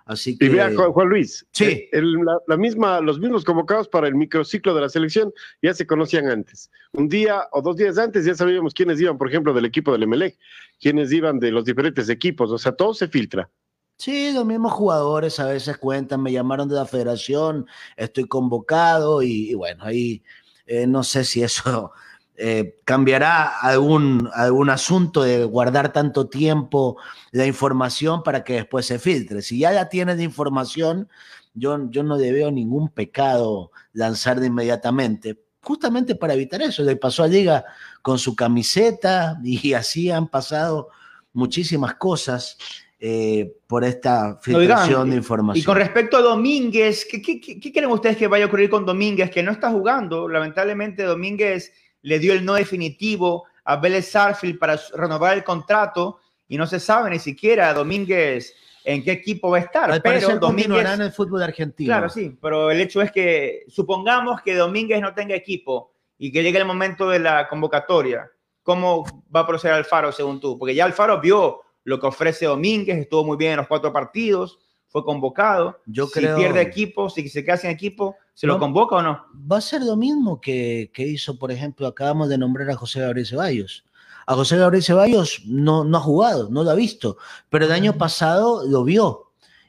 Así 0.10 0.36
que... 0.36 0.46
Y 0.48 0.50
vea, 0.50 0.72
Juan, 0.76 0.92
Juan 0.92 1.08
Luis, 1.08 1.46
Sí. 1.52 1.66
eh, 1.66 1.90
el- 1.92 2.14
la, 2.14 2.40
la 2.48 2.58
misma, 2.58 3.00
los 3.00 3.20
mismos 3.20 3.46
convocados 3.46 3.88
para 3.88 4.08
el 4.08 4.16
microciclo 4.16 4.74
de 4.74 4.82
la 4.82 4.90
selección 4.90 5.32
ya 5.62 5.72
se 5.76 5.86
conocían 5.86 6.28
antes. 6.28 6.72
Un 6.94 7.08
día 7.08 7.44
o 7.52 7.62
dos 7.62 7.76
días 7.76 8.00
antes 8.00 8.26
ya 8.26 8.34
sabíamos 8.34 8.74
quiénes 8.74 9.00
iban, 9.00 9.20
por 9.20 9.30
ejemplo, 9.30 9.54
del 9.54 9.66
equipo 9.66 9.92
del 9.92 10.02
Emelec, 10.04 10.36
quiénes 10.82 11.12
iban 11.12 11.40
de 11.40 11.52
los 11.52 11.64
diferentes 11.64 12.10
equipos, 12.10 12.52
o 12.52 12.58
sea, 12.58 12.72
todo 12.72 12.96
se 12.96 13.08
filtra. 13.08 13.52
Sí, 14.00 14.32
los 14.34 14.48
mismos 14.48 14.72
jugadores 14.74 15.40
a 15.40 15.46
veces 15.46 15.78
cuentan, 15.78 16.24
me 16.24 16.32
llamaron 16.32 16.68
de 16.68 16.76
la 16.76 16.86
federación, 16.88 17.68
estoy 17.96 18.26
convocado 18.26 19.22
y, 19.22 19.52
y 19.52 19.54
bueno, 19.54 19.84
ahí 19.84 20.24
eh, 20.66 20.88
no 20.88 21.04
sé 21.04 21.24
si 21.24 21.44
eso 21.44 21.92
eh, 22.42 22.78
cambiará 22.86 23.48
algún, 23.60 24.30
algún 24.34 24.70
asunto 24.70 25.24
de 25.24 25.44
guardar 25.44 25.92
tanto 25.92 26.30
tiempo 26.30 26.96
la 27.32 27.46
información 27.46 28.24
para 28.24 28.46
que 28.46 28.54
después 28.54 28.86
se 28.86 28.98
filtre. 28.98 29.42
Si 29.42 29.60
ya 29.60 29.72
la 29.72 29.90
tienes 29.90 30.16
de 30.18 30.24
información, 30.24 31.10
yo, 31.54 31.90
yo 31.90 32.02
no 32.04 32.18
le 32.18 32.32
veo 32.32 32.50
ningún 32.50 32.88
pecado 32.90 33.72
lanzar 33.92 34.40
de 34.40 34.48
inmediatamente, 34.48 35.38
justamente 35.62 36.16
para 36.16 36.34
evitar 36.34 36.62
eso. 36.62 36.82
Le 36.84 36.96
pasó 36.96 37.24
a 37.24 37.28
Liga 37.28 37.66
con 38.02 38.18
su 38.18 38.36
camiseta 38.36 39.38
y 39.44 39.74
así 39.74 40.10
han 40.10 40.28
pasado 40.30 40.88
muchísimas 41.34 41.96
cosas 41.96 42.58
eh, 43.02 43.54
por 43.68 43.84
esta 43.84 44.40
filtración 44.42 44.96
Oigan, 45.02 45.10
de 45.10 45.16
información. 45.18 45.62
Y 45.62 45.66
con 45.66 45.76
respecto 45.76 46.16
a 46.18 46.22
Domínguez, 46.22 47.06
¿qué, 47.10 47.22
qué, 47.22 47.40
qué- 47.42 47.60
qué 47.60 47.72
creen 47.74 47.92
ustedes 47.92 48.16
que 48.16 48.28
vaya 48.28 48.46
a 48.46 48.48
ocurrir 48.48 48.70
con 48.70 48.86
Domínguez, 48.86 49.30
que 49.30 49.44
no 49.44 49.52
está 49.52 49.72
jugando? 49.72 50.28
Lamentablemente, 50.28 51.04
Domínguez 51.04 51.74
le 52.02 52.20
dio 52.20 52.34
el 52.34 52.46
no 52.46 52.54
definitivo 52.54 53.46
a 53.64 53.76
Vélez 53.76 54.10
Sarfield 54.12 54.58
para 54.58 54.80
renovar 54.94 55.38
el 55.38 55.44
contrato 55.44 56.20
y 56.48 56.58
no 56.58 56.66
se 56.66 56.80
sabe 56.80 57.10
ni 57.10 57.20
siquiera 57.20 57.74
Domínguez 57.74 58.54
en 58.84 59.04
qué 59.04 59.12
equipo 59.12 59.52
va 59.52 59.58
a 59.58 59.62
estar. 59.62 59.92
Al 59.92 60.02
pero 60.02 60.40
Domínguez, 60.40 60.90
en 60.90 61.02
el 61.02 61.12
fútbol 61.12 61.44
argentino. 61.44 61.90
Claro, 61.90 62.10
sí, 62.10 62.38
pero 62.42 62.72
el 62.72 62.82
hecho 62.82 63.02
es 63.02 63.12
que 63.12 63.66
supongamos 63.68 64.42
que 64.42 64.56
Domínguez 64.56 65.02
no 65.02 65.14
tenga 65.14 65.36
equipo 65.36 65.94
y 66.18 66.32
que 66.32 66.42
llegue 66.42 66.58
el 66.58 66.66
momento 66.66 67.10
de 67.10 67.20
la 67.20 67.48
convocatoria. 67.48 68.30
¿Cómo 68.64 69.06
va 69.34 69.42
a 69.42 69.48
proceder 69.48 69.76
Alfaro 69.76 70.12
según 70.12 70.40
tú? 70.40 70.58
Porque 70.58 70.76
ya 70.76 70.86
Alfaro 70.86 71.20
vio 71.22 71.62
lo 71.84 72.00
que 72.00 72.08
ofrece 72.08 72.46
Domínguez, 72.46 72.98
estuvo 72.98 73.24
muy 73.24 73.38
bien 73.38 73.54
en 73.54 73.58
los 73.58 73.68
cuatro 73.68 73.92
partidos, 73.94 74.60
fue 74.90 75.04
convocado. 75.06 75.80
Yo 75.86 76.08
si 76.08 76.14
creo- 76.20 76.36
pierde 76.38 76.62
equipo, 76.62 77.10
si 77.10 77.30
se 77.30 77.46
queda 77.46 77.58
sin 77.58 77.70
equipo, 77.70 78.16
¿se 78.34 78.46
lo 78.48 78.60
convoca 78.60 78.98
o 78.98 79.02
no? 79.02 79.24
Va 79.52 79.58
a 79.58 79.62
ser 79.62 79.84
lo 79.84 79.96
mismo 79.96 80.42
que, 80.42 80.92
que 80.94 81.08
hizo, 81.08 81.38
por 81.40 81.52
ejemplo, 81.52 81.88
acabamos 81.88 82.28
de 82.30 82.38
nombrar 82.38 82.70
a 82.72 82.76
José 82.76 83.00
Gabriel 83.02 83.28
Ceballos. 83.28 83.86
A 84.26 84.36
José 84.36 84.58
Gabriel 84.58 84.84
Ceballos 84.84 85.42
no, 85.46 85.84
no 85.84 85.98
ha 85.98 86.02
jugado, 86.02 86.50
no 86.50 86.64
lo 86.64 86.70
ha 86.72 86.76
visto, 86.76 87.18
pero 87.50 87.66
el 87.66 87.72
año 87.72 87.94
pasado 87.98 88.64
lo 88.68 88.84
vio. 88.84 89.26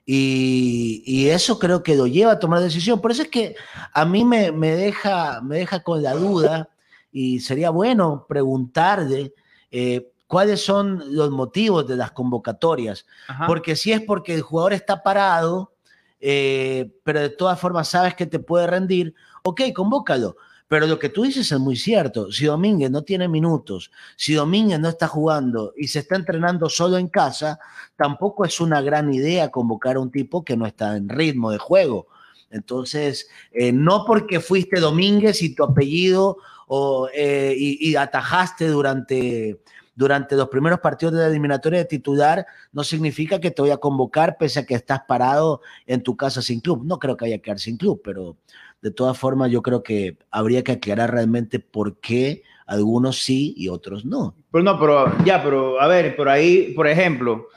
Y, 0.07 1.03
y 1.07 1.29
eso 1.29 1.59
creo 1.59 1.83
que 1.83 1.95
lo 1.97 2.07
lleva 2.07 2.33
a 2.33 2.39
tomar 2.39 2.61
decisión. 2.61 3.01
Por 3.01 3.11
eso 3.13 3.23
es 3.23 3.29
que 3.29 3.55
a 3.93 4.05
mí 4.05 4.25
me, 4.25 4.51
me 4.53 4.75
deja, 4.75 5.41
me 5.41 5.59
deja 5.59 5.83
con 5.83 6.03
la 6.03 6.15
duda 6.15 6.69
y 7.13 7.41
sería 7.41 7.71
bueno 7.71 8.27
preguntarle 8.29 9.35
eh, 9.71 10.11
cuáles 10.31 10.65
son 10.65 11.03
los 11.13 11.33
motivos 11.33 11.89
de 11.89 11.97
las 11.97 12.13
convocatorias. 12.13 13.05
Ajá. 13.27 13.49
Porque 13.49 13.75
si 13.75 13.91
es 13.91 14.01
porque 14.01 14.33
el 14.33 14.43
jugador 14.43 14.73
está 14.73 15.03
parado, 15.03 15.73
eh, 16.21 16.89
pero 17.03 17.19
de 17.19 17.31
todas 17.31 17.59
formas 17.59 17.89
sabes 17.89 18.15
que 18.15 18.27
te 18.27 18.39
puede 18.39 18.69
rendir, 18.69 19.13
ok, 19.43 19.63
convócalo. 19.75 20.37
Pero 20.69 20.87
lo 20.87 21.01
que 21.01 21.09
tú 21.09 21.25
dices 21.25 21.51
es 21.51 21.59
muy 21.59 21.75
cierto. 21.75 22.31
Si 22.31 22.45
Domínguez 22.45 22.93
no 22.93 23.03
tiene 23.03 23.27
minutos, 23.27 23.91
si 24.15 24.35
Domínguez 24.35 24.79
no 24.79 24.89
está 24.89 25.09
jugando 25.09 25.73
y 25.77 25.89
se 25.89 25.99
está 25.99 26.15
entrenando 26.15 26.69
solo 26.69 26.97
en 26.97 27.09
casa, 27.09 27.59
tampoco 27.97 28.45
es 28.45 28.61
una 28.61 28.81
gran 28.81 29.13
idea 29.13 29.51
convocar 29.51 29.97
a 29.97 30.01
un 30.01 30.13
tipo 30.13 30.45
que 30.45 30.57
no 30.57 30.65
está 30.65 30.97
en 30.97 31.09
ritmo 31.09 31.51
de 31.51 31.59
juego. 31.59 32.07
Entonces, 32.51 33.29
eh, 33.51 33.73
no 33.73 34.05
porque 34.07 34.39
fuiste 34.39 34.79
Domínguez 34.79 35.43
y 35.43 35.57
tu 35.57 35.65
apellido 35.65 36.37
o, 36.69 37.09
eh, 37.13 37.53
y, 37.59 37.91
y 37.91 37.97
atajaste 37.97 38.69
durante, 38.69 39.61
durante 40.01 40.35
los 40.35 40.49
primeros 40.49 40.81
partidos 40.81 41.13
de 41.13 41.21
la 41.21 41.27
eliminatoria 41.27 41.81
de 41.81 41.85
titular, 41.85 42.47
no 42.73 42.83
significa 42.85 43.39
que 43.39 43.51
te 43.51 43.61
voy 43.61 43.71
a 43.71 43.77
convocar 43.77 44.39
pese 44.39 44.61
a 44.61 44.65
que 44.65 44.75
estás 44.75 45.03
parado 45.07 45.61
en 45.87 46.03
tu 46.03 46.17
casa 46.17 46.41
sin 46.41 46.61
club. 46.61 46.83
No 46.87 46.99
creo 46.99 47.19
que 47.19 47.27
haya 47.27 47.37
que 47.37 47.43
quedar 47.43 47.59
sin 47.59 47.77
club, 47.77 48.01
pero 48.03 48.39
de 48.81 48.91
todas 48.93 49.19
formas 49.19 49.51
yo 49.51 49.61
creo 49.61 49.83
que 49.83 50.17
habría 50.31 50.65
que 50.65 50.73
aclarar 50.73 51.11
realmente 51.13 51.59
por 51.61 51.99
qué 52.01 52.43
algunos 52.65 53.23
sí 53.23 53.53
y 53.59 53.69
otros 53.69 54.07
no. 54.07 54.35
Pero 54.51 54.65
no, 54.65 54.81
pero 54.81 55.23
ya, 55.23 55.43
pero 55.43 55.79
a 55.79 55.87
ver, 55.87 56.17
por 56.17 56.31
ahí, 56.31 56.73
por 56.73 56.87
ejemplo, 56.89 57.49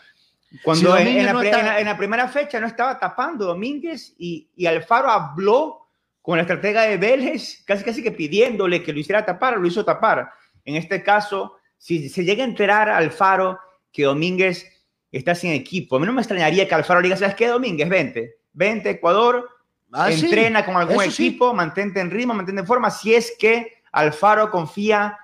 cuando 0.66 0.98
Si 0.98 1.02
en, 1.08 1.26
la, 1.26 1.32
no 1.32 1.42
está- 1.42 1.60
en 1.62 1.66
la- 1.66 1.80
en 1.80 1.86
la 1.86 1.98
primera 1.98 2.28
fecha 2.28 2.60
no 2.60 2.68
estaba 2.68 3.00
tapando 3.00 3.46
Domínguez 3.46 4.16
y, 4.18 4.50
y 4.58 4.66
Alfaro 4.66 5.10
habló 5.10 5.88
con 6.22 6.36
la 6.38 6.42
estratega 6.42 6.82
de 6.82 6.98
Vélez, 6.98 7.64
casi 7.66 7.86
casi 7.86 8.04
que 8.04 8.12
pidiéndole 8.12 8.84
que 8.84 8.92
lo 8.92 9.00
hiciera 9.00 9.26
tapar, 9.26 9.58
lo 9.58 9.66
hizo 9.66 9.86
tapar. 9.86 10.30
En 10.66 10.76
este 10.76 11.02
caso, 11.04 11.56
si 11.84 12.08
se 12.08 12.24
llega 12.24 12.44
a 12.46 12.48
enterar 12.48 12.88
Alfaro 12.88 13.60
que 13.92 14.04
Domínguez 14.04 14.66
está 15.12 15.36
sin 15.36 15.52
equipo, 15.52 15.98
a 15.98 16.00
mí 16.00 16.06
no 16.06 16.14
me 16.14 16.22
extrañaría 16.22 16.66
que 16.66 16.74
Alfaro 16.76 17.02
le 17.02 17.08
diga, 17.08 17.18
¿sabes 17.18 17.36
qué, 17.36 17.48
Domínguez? 17.48 17.90
Vente, 17.90 18.38
vente 18.54 18.88
a 18.88 18.92
Ecuador, 18.94 19.50
Ah, 19.92 20.10
sí, 20.12 20.24
entrena 20.26 20.66
con 20.66 20.78
algún 20.78 21.02
eso 21.04 21.12
sí. 21.12 21.28
equipo, 21.28 21.54
mantente 21.54 22.00
en 22.00 22.10
ritmo, 22.10 22.34
mantente 22.34 22.62
en 22.62 22.68
forma, 22.68 22.90
si 22.90 23.14
es 23.14 23.34
que 23.38 23.74
Alfaro 23.92 24.50
confía 24.50 25.18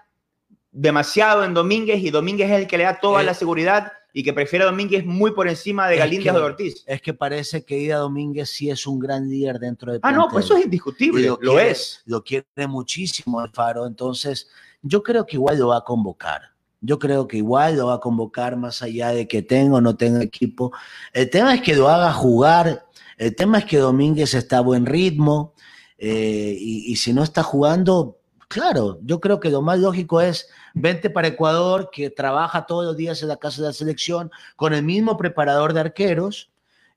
demasiado 0.71 1.43
en 1.45 1.53
Domínguez 1.53 2.03
y 2.03 2.09
Domínguez 2.11 2.49
es 2.51 2.57
el 2.57 2.67
que 2.67 2.77
le 2.77 2.83
da 2.83 2.99
toda 2.99 3.21
Eh, 3.21 3.25
la 3.25 3.33
seguridad 3.33 3.93
y 4.13 4.23
que 4.23 4.33
prefiere 4.33 4.65
a 4.65 4.67
Domínguez 4.67 5.05
muy 5.05 5.31
por 5.31 5.47
encima 5.47 5.87
de 5.87 5.95
Galíndez 5.97 6.33
o 6.33 6.37
de 6.39 6.43
Ortiz. 6.45 6.83
Es 6.85 7.01
que 7.01 7.13
parece 7.13 7.63
que 7.63 7.77
Ida 7.79 7.97
Domínguez 7.97 8.49
sí 8.49 8.69
es 8.69 8.85
un 8.85 8.99
gran 8.99 9.29
líder 9.29 9.59
dentro 9.59 9.91
del 9.91 10.01
Ah, 10.03 10.11
no, 10.11 10.27
pues 10.29 10.45
eso 10.45 10.57
es 10.57 10.65
indiscutible, 10.65 11.21
Y 11.21 11.25
lo, 11.25 11.37
quiere- 11.39 11.71
es. 11.71 12.01
Lo 12.05 12.23
quiere 12.23 12.45
muchísimo 12.67 13.39
Alfaro, 13.39 13.87
entonces 13.87 14.49
yo 14.81 15.03
creo 15.03 15.25
que 15.25 15.35
igual 15.35 15.57
lo 15.59 15.67
va 15.69 15.77
a 15.77 15.83
convocar. 15.83 16.41
Yo 16.81 16.97
creo 16.97 17.27
que 17.27 17.37
igual 17.37 17.77
lo 17.77 17.87
va 17.87 17.95
a 17.95 17.99
convocar 17.99 18.55
más 18.55 18.81
allá 18.81 19.09
de 19.09 19.27
que 19.27 19.41
tenga 19.41 19.77
o 19.77 19.81
no 19.81 19.97
tenga 19.97 20.23
equipo. 20.23 20.71
El 21.11 21.29
tema 21.29 21.53
es 21.55 21.61
que 21.61 21.75
lo 21.75 21.89
haga 21.89 22.13
jugar, 22.13 22.85
el 23.17 23.35
tema 23.35 23.59
es 23.59 23.65
que 23.65 23.77
Domínguez 23.77 24.33
está 24.33 24.59
a 24.59 24.61
buen 24.61 24.85
ritmo 24.85 25.53
eh, 25.97 26.55
y, 26.57 26.91
y 26.91 26.95
si 26.95 27.11
no 27.11 27.23
está 27.23 27.43
jugando, 27.43 28.19
claro, 28.47 28.99
yo 29.03 29.19
creo 29.19 29.41
que 29.41 29.49
lo 29.49 29.61
más 29.61 29.79
lógico 29.79 30.21
es 30.21 30.49
vente 30.73 31.09
para 31.09 31.27
Ecuador, 31.27 31.89
que 31.91 32.09
trabaja 32.09 32.65
todos 32.65 32.85
los 32.85 32.95
días 32.95 33.21
en 33.21 33.27
la 33.27 33.37
casa 33.37 33.61
de 33.61 33.67
la 33.67 33.73
selección 33.73 34.31
con 34.55 34.73
el 34.73 34.83
mismo 34.83 35.17
preparador 35.17 35.73
de 35.73 35.81
arqueros 35.81 36.48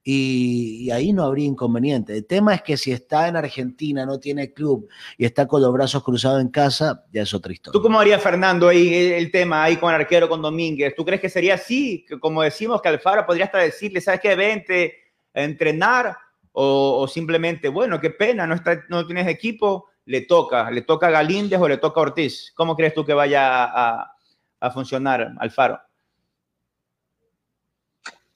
y, 0.05 0.91
ahí 0.91 1.13
no 1.13 1.25
habría 1.25 1.47
inconveniente. 1.47 2.17
El 2.17 2.27
tema 2.27 2.55
es 2.55 2.63
que 2.63 2.77
si 2.77 2.91
está 2.91 3.29
en 3.29 3.37
Argentina, 3.37 4.05
no 4.05 4.19
tiene 4.19 4.53
club 4.53 4.89
y 5.17 5.25
está 5.25 5.47
con 5.47 5.63
los 5.63 5.73
brazos 5.73 6.03
cruzados 6.03 6.41
en 6.41 6.49
casa, 6.49 7.05
ya 7.13 7.23
es 7.23 7.33
otra 7.33 7.53
historia. 7.53 7.73
¿Tú 7.79 7.83
cómo 7.83 8.01
harías, 8.01 8.21
Fernando, 8.21 8.69
ahí 8.69 8.93
el- 8.95 9.31
tema 9.31 9.63
ahí 9.63 9.77
con 9.77 9.95
arquero, 9.95 10.29
con 10.29 10.43
Domínguez? 10.43 10.95
¿Tú 10.97 11.05
crees 11.05 11.21
que 11.21 11.29
sería 11.29 11.55
así? 11.55 12.05
Que 12.07 12.19
como 12.19 12.43
decimos 12.43 12.83
que 12.83 12.89
Alfaro 12.89 13.25
podría 13.25 13.45
hasta 13.47 13.59
decirle, 13.59 14.01
¿sabes 14.01 14.21
qué? 14.21 14.35
Vente 14.35 14.95
a 15.35 15.43
entrenar 15.45 16.17
o, 16.51 17.07
simplemente, 17.09 17.69
bueno, 17.69 17.99
qué 18.01 18.11
pena, 18.11 18.47
no, 18.47 18.55
está, 18.55 18.83
no 18.91 19.07
tienes 19.07 19.27
equipo, 19.27 19.89
le 20.05 20.23
toca, 20.23 20.71
le 20.71 20.83
toca 20.83 21.07
a 21.07 21.11
Galíndez 21.11 21.59
o 21.61 21.69
le 21.69 21.79
toca 21.79 22.01
a 22.01 22.03
Ortiz. 22.03 22.53
¿Cómo 22.55 22.77
crees 22.77 22.93
tú 22.93 23.07
que 23.07 23.15
vaya 23.15 23.65
a, 23.65 24.15
a 24.61 24.71
funcionar 24.71 25.33
Alfaro? 25.39 25.81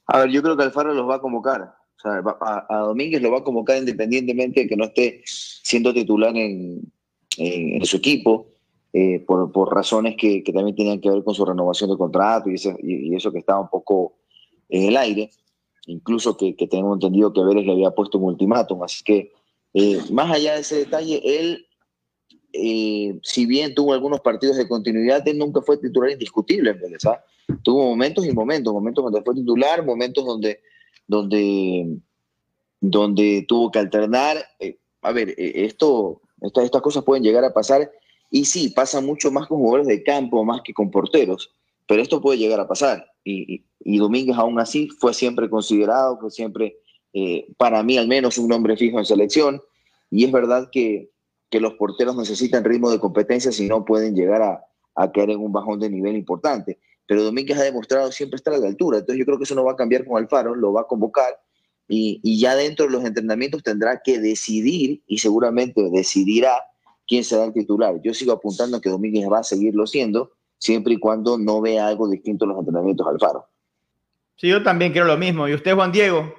A 0.07 0.21
ver, 0.21 0.31
yo 0.31 0.43
creo 0.43 0.57
que 0.57 0.63
Alfaro 0.65 0.95
los 0.95 1.09
va 1.09 1.17
a 1.17 1.21
convocar. 1.21 1.63
O 1.63 2.01
sea, 2.01 2.23
a, 2.41 2.67
a 2.69 2.79
Domínguez 2.81 3.23
lo 3.23 3.31
va 3.31 3.39
a 3.39 3.45
convocar 3.45 3.79
independientemente 3.79 4.61
de 4.63 4.69
que 4.69 4.77
no 4.77 4.85
esté 4.85 5.23
siendo 5.25 5.93
titular 5.93 6.37
en, 6.37 6.81
en- 7.39 7.85
su 7.85 7.97
equipo, 7.97 8.49
eh, 8.93 9.21
por, 9.27 9.51
por 9.53 9.75
razones 9.75 10.15
que, 10.17 10.43
que 10.45 10.53
también 10.53 10.77
tenían 10.77 11.01
que 11.01 11.11
ver 11.11 11.25
con 11.25 11.35
su 11.35 11.45
renovación 11.45 11.91
de 11.91 11.97
contrato 11.97 12.51
y, 12.51 12.55
ese- 12.55 12.77
y 12.83 13.15
eso 13.15 13.33
que 13.33 13.39
estaba 13.41 13.61
un 13.61 13.69
poco 13.69 14.19
en 14.69 14.85
el 14.85 14.97
aire. 14.97 15.31
Incluso 15.87 16.37
que, 16.37 16.55
que 16.57 16.67
tengo 16.67 16.93
entendido 16.95 17.33
que 17.33 17.43
Vélez 17.45 17.65
le 17.67 17.73
había 17.73 17.91
puesto 17.91 18.19
un 18.19 18.25
ultimátum. 18.25 18.83
Así 18.83 19.03
que, 19.05 19.33
eh, 19.75 20.01
más 20.11 20.31
allá 20.31 20.55
de 20.55 20.61
ese 20.61 20.77
detalle, 20.77 21.21
él 21.25 21.67
eh, 22.53 23.19
si 23.23 23.45
bien 23.47 23.75
tuvo 23.75 23.93
algunos 23.93 24.21
partidos 24.21 24.57
de 24.57 24.67
continuidad, 24.69 25.27
él 25.29 25.39
nunca 25.39 25.61
fue 25.63 25.77
titular 25.77 26.11
indiscutible 26.11 26.71
en 26.71 26.81
Vélez. 26.81 27.05
¿ah? 27.07 27.23
Tuvo 27.63 27.85
momentos 27.85 28.27
y 28.27 28.33
momentos, 28.33 28.73
momentos 28.73 29.05
donde 29.05 29.23
fue 29.23 29.35
titular, 29.35 29.85
momentos 29.85 30.25
donde, 30.25 30.61
donde, 31.07 31.99
donde 32.81 33.45
tuvo 33.47 33.71
que 33.71 33.79
alternar. 33.79 34.39
Eh, 34.59 34.79
a 35.03 35.13
ver, 35.13 35.31
eh, 35.31 35.65
esto, 35.65 36.23
estas 36.41 36.83
cosas 36.83 37.05
pueden 37.05 37.23
llegar 37.23 37.45
a 37.45 37.55
pasar 37.55 37.91
y 38.31 38.45
sí, 38.45 38.71
pasa 38.71 39.01
mucho 39.01 39.31
más 39.31 39.47
con 39.47 39.59
jugadores 39.59 39.87
de 39.87 40.03
campo, 40.03 40.45
más 40.45 40.61
que 40.63 40.75
con 40.75 40.91
porteros, 40.91 41.53
pero 41.87 42.03
esto 42.03 42.21
puede 42.21 42.39
llegar 42.39 42.59
a 42.59 42.69
pasar. 42.69 43.07
Y, 43.25 43.65
y, 43.81 43.99
Domínguez 43.99 44.37
aún 44.37 44.59
así 44.59 44.89
fue 44.89 45.15
siempre 45.15 45.49
considerado, 45.49 46.19
fue 46.19 46.31
siempre, 46.31 46.77
para 47.57 47.83
mí 47.83 47.97
al 47.97 48.09
menos, 48.09 48.39
un 48.39 48.49
nombre 48.49 48.77
fijo 48.77 48.99
en 48.99 49.05
selección. 49.05 49.63
Y 50.11 50.25
es 50.25 50.33
verdad 50.33 50.69
que, 50.71 51.11
que 51.51 51.61
los 51.61 51.75
porteros 51.75 52.17
necesitan 52.17 52.65
ritmo 52.65 52.91
de 52.91 52.99
competencia 52.99 53.53
si 53.53 53.69
no 53.69 53.85
pueden 53.85 54.15
llegar 54.15 54.43
a, 54.43 54.65
a 54.97 55.13
caer 55.13 55.31
en 55.31 55.41
un 55.41 55.53
bajón 55.53 55.79
de 55.79 55.91
nivel 55.91 56.17
importante. 56.17 56.79
Pero 57.07 57.23
Domínguez 57.23 57.59
ha 57.59 57.63
demostrado 57.63 58.11
siempre 58.13 58.37
estar 58.37 58.55
a 58.55 58.59
la 58.59 58.67
altura, 58.67 58.99
entonces 58.99 59.19
yo 59.19 59.25
creo 59.25 59.39
que 59.39 59.45
eso 59.45 59.55
no 59.55 59.65
va 59.65 59.73
a 59.73 59.77
cambiar 59.77 60.05
con 60.05 60.19
Alfaro, 60.19 60.55
lo 60.55 60.73
va 60.73 60.83
a 60.83 60.87
convocar 60.87 61.39
y, 61.89 62.21
y 62.23 62.41
ya 62.41 62.57
dentro 62.57 62.87
de 62.87 62.93
los 62.93 63.05
entrenamientos 63.05 63.63
tendrá 63.63 64.01
que 64.03 64.19
decidir 64.19 65.03
y 65.07 65.19
seguramente 65.19 65.89
decidirá 65.91 66.53
quién 67.07 67.23
será 67.23 67.45
el 67.45 67.53
titular. 67.53 68.01
Yo 68.03 68.13
sigo 68.13 68.33
apuntando 68.33 68.77
a 68.77 68.81
que 68.81 68.91
Domínguez 68.91 69.29
va 69.31 69.39
a 69.39 69.45
seguirlo 69.45 69.87
siendo 69.87 70.33
siempre 70.59 70.95
y 70.95 70.99
cuando 70.99 71.39
no 71.39 71.61
vea 71.61 71.87
algo 71.87 72.09
distinto 72.09 72.45
en 72.45 72.51
los 72.51 72.59
entrenamientos 72.59 73.07
Alfaro. 73.07 73.47
Sí, 74.37 74.49
yo 74.49 74.63
también 74.63 74.93
creo 74.93 75.05
lo 75.05 75.17
mismo. 75.17 75.49
¿Y 75.49 75.55
usted, 75.55 75.75
Juan 75.75 75.93
Diego? 75.93 76.35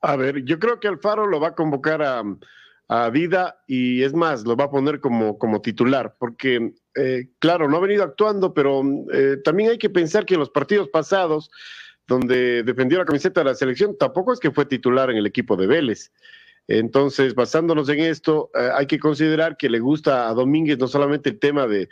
A 0.00 0.16
ver, 0.16 0.44
yo 0.44 0.58
creo 0.58 0.80
que 0.80 0.88
Alfaro 0.88 1.26
lo 1.26 1.40
va 1.40 1.48
a 1.48 1.54
convocar 1.54 2.02
a, 2.02 2.22
a 2.88 3.10
Vida 3.10 3.62
y 3.66 4.02
es 4.02 4.14
más, 4.14 4.44
lo 4.44 4.56
va 4.56 4.64
a 4.64 4.70
poner 4.70 5.00
como, 5.00 5.38
como 5.38 5.60
titular, 5.60 6.16
porque 6.18 6.74
eh, 6.94 7.28
claro, 7.38 7.68
no 7.68 7.76
ha 7.76 7.80
venido 7.80 8.04
actuando, 8.04 8.54
pero 8.54 8.82
eh, 9.12 9.38
también 9.44 9.70
hay 9.70 9.78
que 9.78 9.90
pensar 9.90 10.24
que 10.24 10.34
en 10.34 10.40
los 10.40 10.50
partidos 10.50 10.88
pasados, 10.88 11.50
donde 12.06 12.62
defendió 12.62 12.98
la 12.98 13.04
camiseta 13.04 13.40
de 13.40 13.46
la 13.46 13.54
selección, 13.54 13.96
tampoco 13.98 14.32
es 14.32 14.40
que 14.40 14.50
fue 14.50 14.66
titular 14.66 15.10
en 15.10 15.16
el 15.16 15.26
equipo 15.26 15.56
de 15.56 15.66
Vélez. 15.66 16.12
Entonces, 16.68 17.34
basándonos 17.34 17.88
en 17.88 18.00
esto, 18.00 18.50
eh, 18.54 18.70
hay 18.74 18.86
que 18.86 18.98
considerar 18.98 19.56
que 19.56 19.68
le 19.68 19.80
gusta 19.80 20.28
a 20.28 20.34
Domínguez 20.34 20.78
no 20.78 20.88
solamente 20.88 21.30
el 21.30 21.38
tema 21.38 21.66
de, 21.66 21.88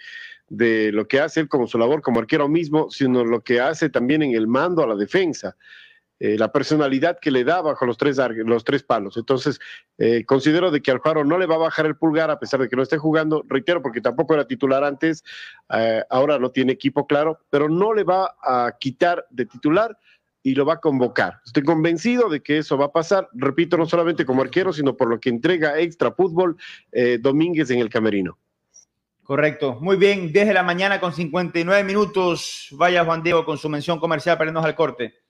de 0.49 0.93
lo 0.93 1.09
que 1.09 1.21
hace 1.21 1.41
él 1.41 1.49
como 1.49 1.67
su 1.67 1.79
labor 1.79 2.03
como 2.03 2.21
arquero 2.21 2.49
mismo, 2.49 2.91
sino 2.91 3.25
lo 3.25 3.43
que 3.43 3.61
hace 3.61 3.91
también 3.91 4.23
en 4.23 4.35
el 4.35 4.47
mando 4.47 4.83
a 4.83 4.87
la 4.87 4.95
defensa. 4.95 5.57
Eh, 6.25 6.39
la 6.39 6.53
personalidad 6.53 7.19
que 7.19 7.33
le 7.33 7.43
da 7.43 7.61
bajo 7.63 7.85
los 7.85 7.97
tres, 7.97 8.17
los 8.47 8.63
tres 8.63 8.85
palos. 8.85 9.17
Entonces, 9.17 9.59
eh, 9.99 10.25
considero 10.25 10.71
de 10.71 10.81
que 10.81 10.93
Alfaro 10.93 11.25
no 11.25 11.37
le 11.37 11.47
va 11.47 11.57
a 11.57 11.59
bajar 11.59 11.85
el 11.85 11.97
pulgar 11.97 12.31
a 12.31 12.39
pesar 12.39 12.61
de 12.61 12.69
que 12.69 12.77
no 12.77 12.83
esté 12.85 12.97
jugando, 12.97 13.43
reitero, 13.49 13.83
porque 13.83 14.01
tampoco 14.01 14.35
era 14.35 14.47
titular 14.47 14.85
antes, 14.85 15.25
eh, 15.75 16.05
ahora 16.11 16.39
no 16.39 16.53
tiene 16.53 16.75
equipo 16.75 17.09
claro, 17.09 17.41
pero 17.51 17.69
no 17.69 17.93
le 17.93 18.05
va 18.05 18.37
a 18.41 18.73
quitar 18.79 19.27
de 19.31 19.47
titular 19.47 19.99
y 20.45 20.55
lo 20.55 20.65
va 20.65 20.75
a 20.75 20.81
convocar. 20.81 21.41
Estoy 21.45 21.65
convencido 21.65 22.29
de 22.29 22.41
que 22.41 22.59
eso 22.59 22.79
va 22.79 22.85
a 22.85 22.93
pasar, 22.93 23.29
repito, 23.33 23.77
no 23.77 23.87
solamente 23.87 24.25
como 24.25 24.43
arquero, 24.43 24.73
sino 24.73 24.97
por 24.97 25.09
lo 25.09 25.19
que 25.19 25.29
entrega 25.29 25.81
extra 25.81 26.13
fútbol 26.13 26.57
Domínguez 27.19 27.69
en 27.71 27.81
el 27.81 27.91
camerino. 27.91 28.39
Correcto. 29.25 29.79
Muy 29.81 29.97
bien, 29.97 30.33
desde 30.33 30.53
la 30.53 30.63
mañana 30.63 31.01
con 31.01 31.13
59 31.13 31.83
minutos. 31.83 32.69
Vaya 32.73 33.05
Juan 33.05 33.25
Diego 33.25 33.45
con 33.45 33.59
su 33.59 33.69
mención 33.69 33.99
comercial 33.99 34.39
para 34.39 34.51
irnos 34.51 34.65
al 34.65 34.77
corte. 34.77 35.22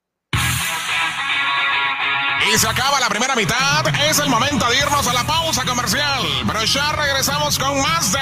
Y 2.51 2.57
se 2.57 2.67
acaba 2.67 2.99
la 2.99 3.07
primera 3.07 3.35
mitad. 3.35 3.87
Es 4.09 4.19
el 4.19 4.29
momento 4.29 4.65
de 4.69 4.77
irnos 4.77 5.07
a 5.07 5.13
la 5.13 5.23
pausa 5.23 5.65
comercial. 5.65 6.23
Pero 6.45 6.65
ya 6.65 6.91
regresamos 6.91 7.57
con 7.57 7.81
más 7.81 8.11
de 8.11 8.19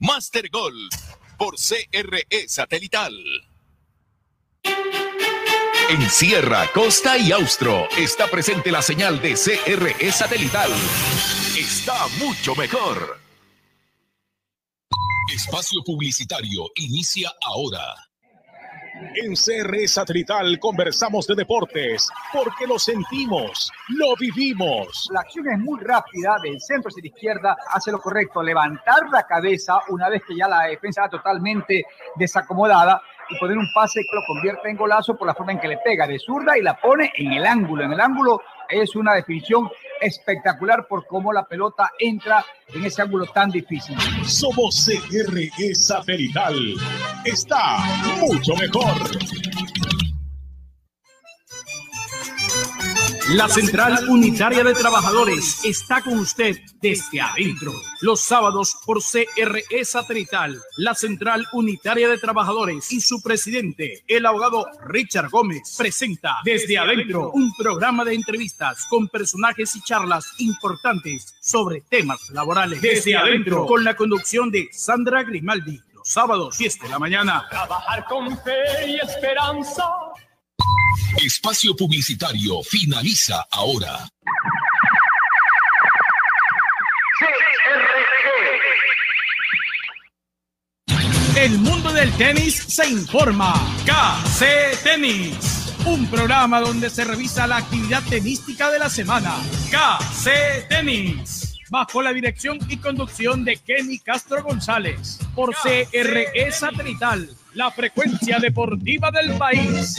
Master 0.00 0.48
Gol 0.50 0.88
por 1.36 1.54
CRE 1.56 2.48
Satelital. 2.48 3.14
En 5.90 6.10
Sierra, 6.10 6.70
Costa 6.72 7.16
y 7.16 7.32
Austro 7.32 7.88
está 7.96 8.26
presente 8.26 8.70
la 8.70 8.82
señal 8.82 9.22
de 9.22 9.34
CRE 9.34 10.12
Satelital. 10.12 10.70
Está 11.56 12.08
mucho 12.18 12.54
mejor. 12.54 13.20
Espacio 15.32 15.82
Publicitario 15.84 16.70
inicia 16.76 17.32
ahora. 17.42 18.07
En 19.00 19.34
CR 19.34 19.86
Satelital 19.86 20.58
conversamos 20.58 21.26
de 21.26 21.36
deportes 21.36 22.10
porque 22.32 22.66
lo 22.66 22.78
sentimos, 22.78 23.70
lo 23.88 24.16
vivimos. 24.16 25.08
La 25.12 25.20
acción 25.20 25.48
es 25.48 25.58
muy 25.58 25.80
rápida, 25.80 26.36
del 26.42 26.60
centro 26.60 26.88
hacia 26.88 27.02
la 27.02 27.08
izquierda, 27.08 27.56
hace 27.70 27.92
lo 27.92 28.00
correcto, 28.00 28.42
levantar 28.42 29.08
la 29.10 29.22
cabeza 29.22 29.78
una 29.88 30.08
vez 30.08 30.22
que 30.26 30.36
ya 30.36 30.48
la 30.48 30.64
defensa 30.64 31.04
está 31.04 31.16
totalmente 31.16 31.84
desacomodada 32.16 33.00
y 33.30 33.38
poner 33.38 33.56
un 33.56 33.68
pase 33.72 34.00
que 34.00 34.16
lo 34.16 34.22
convierte 34.26 34.68
en 34.68 34.76
golazo 34.76 35.16
por 35.16 35.28
la 35.28 35.34
forma 35.34 35.52
en 35.52 35.60
que 35.60 35.68
le 35.68 35.78
pega 35.78 36.06
de 36.06 36.18
zurda 36.18 36.58
y 36.58 36.62
la 36.62 36.76
pone 36.76 37.12
en 37.14 37.32
el 37.32 37.46
ángulo. 37.46 37.84
En 37.84 37.92
el 37.92 38.00
ángulo 38.00 38.42
es 38.68 38.94
una 38.96 39.14
definición 39.14 39.68
espectacular 40.00 40.86
por 40.88 41.06
cómo 41.06 41.32
la 41.32 41.44
pelota 41.46 41.90
entra 41.98 42.44
en 42.74 42.84
ese 42.84 43.02
ángulo 43.02 43.26
tan 43.26 43.50
difícil. 43.50 43.96
Somos 44.26 44.88
CRE 45.10 45.74
Satelital. 45.74 46.54
Está 47.24 47.78
mucho 48.20 48.54
mejor. 48.54 49.77
La 53.34 53.46
Central 53.46 54.08
Unitaria 54.08 54.64
de 54.64 54.72
Trabajadores 54.72 55.62
está 55.62 56.00
con 56.00 56.18
usted 56.18 56.56
desde 56.80 57.20
adentro. 57.20 57.74
Los 58.00 58.22
sábados 58.22 58.78
por 58.86 59.02
CRE 59.02 59.84
Satelital, 59.84 60.58
la 60.78 60.94
Central 60.94 61.46
Unitaria 61.52 62.08
de 62.08 62.16
Trabajadores 62.16 62.90
y 62.90 63.02
su 63.02 63.20
presidente, 63.20 64.02
el 64.08 64.24
abogado 64.24 64.66
Richard 64.86 65.28
Gómez, 65.28 65.74
presenta 65.76 66.38
desde 66.42 66.78
adentro 66.78 67.30
un 67.32 67.52
programa 67.54 68.02
de 68.02 68.14
entrevistas 68.14 68.86
con 68.88 69.08
personajes 69.08 69.76
y 69.76 69.82
charlas 69.82 70.26
importantes 70.38 71.34
sobre 71.42 71.82
temas 71.82 72.30
laborales. 72.30 72.80
Desde 72.80 73.14
adentro, 73.14 73.66
con 73.66 73.84
la 73.84 73.94
conducción 73.94 74.50
de 74.50 74.70
Sandra 74.72 75.22
Grimaldi. 75.22 75.78
Los 75.92 76.08
sábados, 76.08 76.56
10 76.56 76.80
de 76.80 76.88
la 76.88 76.98
mañana. 76.98 77.46
Trabajar 77.50 78.06
con 78.06 78.38
fe 78.38 78.86
y 78.86 78.96
esperanza 78.96 79.84
Espacio 81.20 81.74
Publicitario 81.74 82.62
finaliza 82.62 83.44
ahora. 83.50 84.08
El 91.36 91.58
mundo 91.58 91.92
del 91.92 92.12
tenis 92.12 92.54
se 92.54 92.88
informa. 92.88 93.54
KC 93.84 94.80
Tenis. 94.84 95.74
Un 95.86 96.06
programa 96.06 96.60
donde 96.60 96.88
se 96.88 97.04
revisa 97.04 97.48
la 97.48 97.56
actividad 97.56 98.02
tenística 98.08 98.70
de 98.70 98.78
la 98.78 98.88
semana. 98.88 99.34
KC 99.70 100.68
Tenis. 100.68 101.58
Bajo 101.68 102.00
la 102.00 102.12
dirección 102.12 102.58
y 102.68 102.76
conducción 102.76 103.44
de 103.44 103.56
Kenny 103.56 103.98
Castro 103.98 104.44
González. 104.44 105.18
Por 105.34 105.52
CRE 105.54 106.52
Satelital. 106.52 107.28
La 107.54 107.72
frecuencia 107.72 108.38
deportiva 108.38 109.10
del 109.10 109.36
país. 109.36 109.96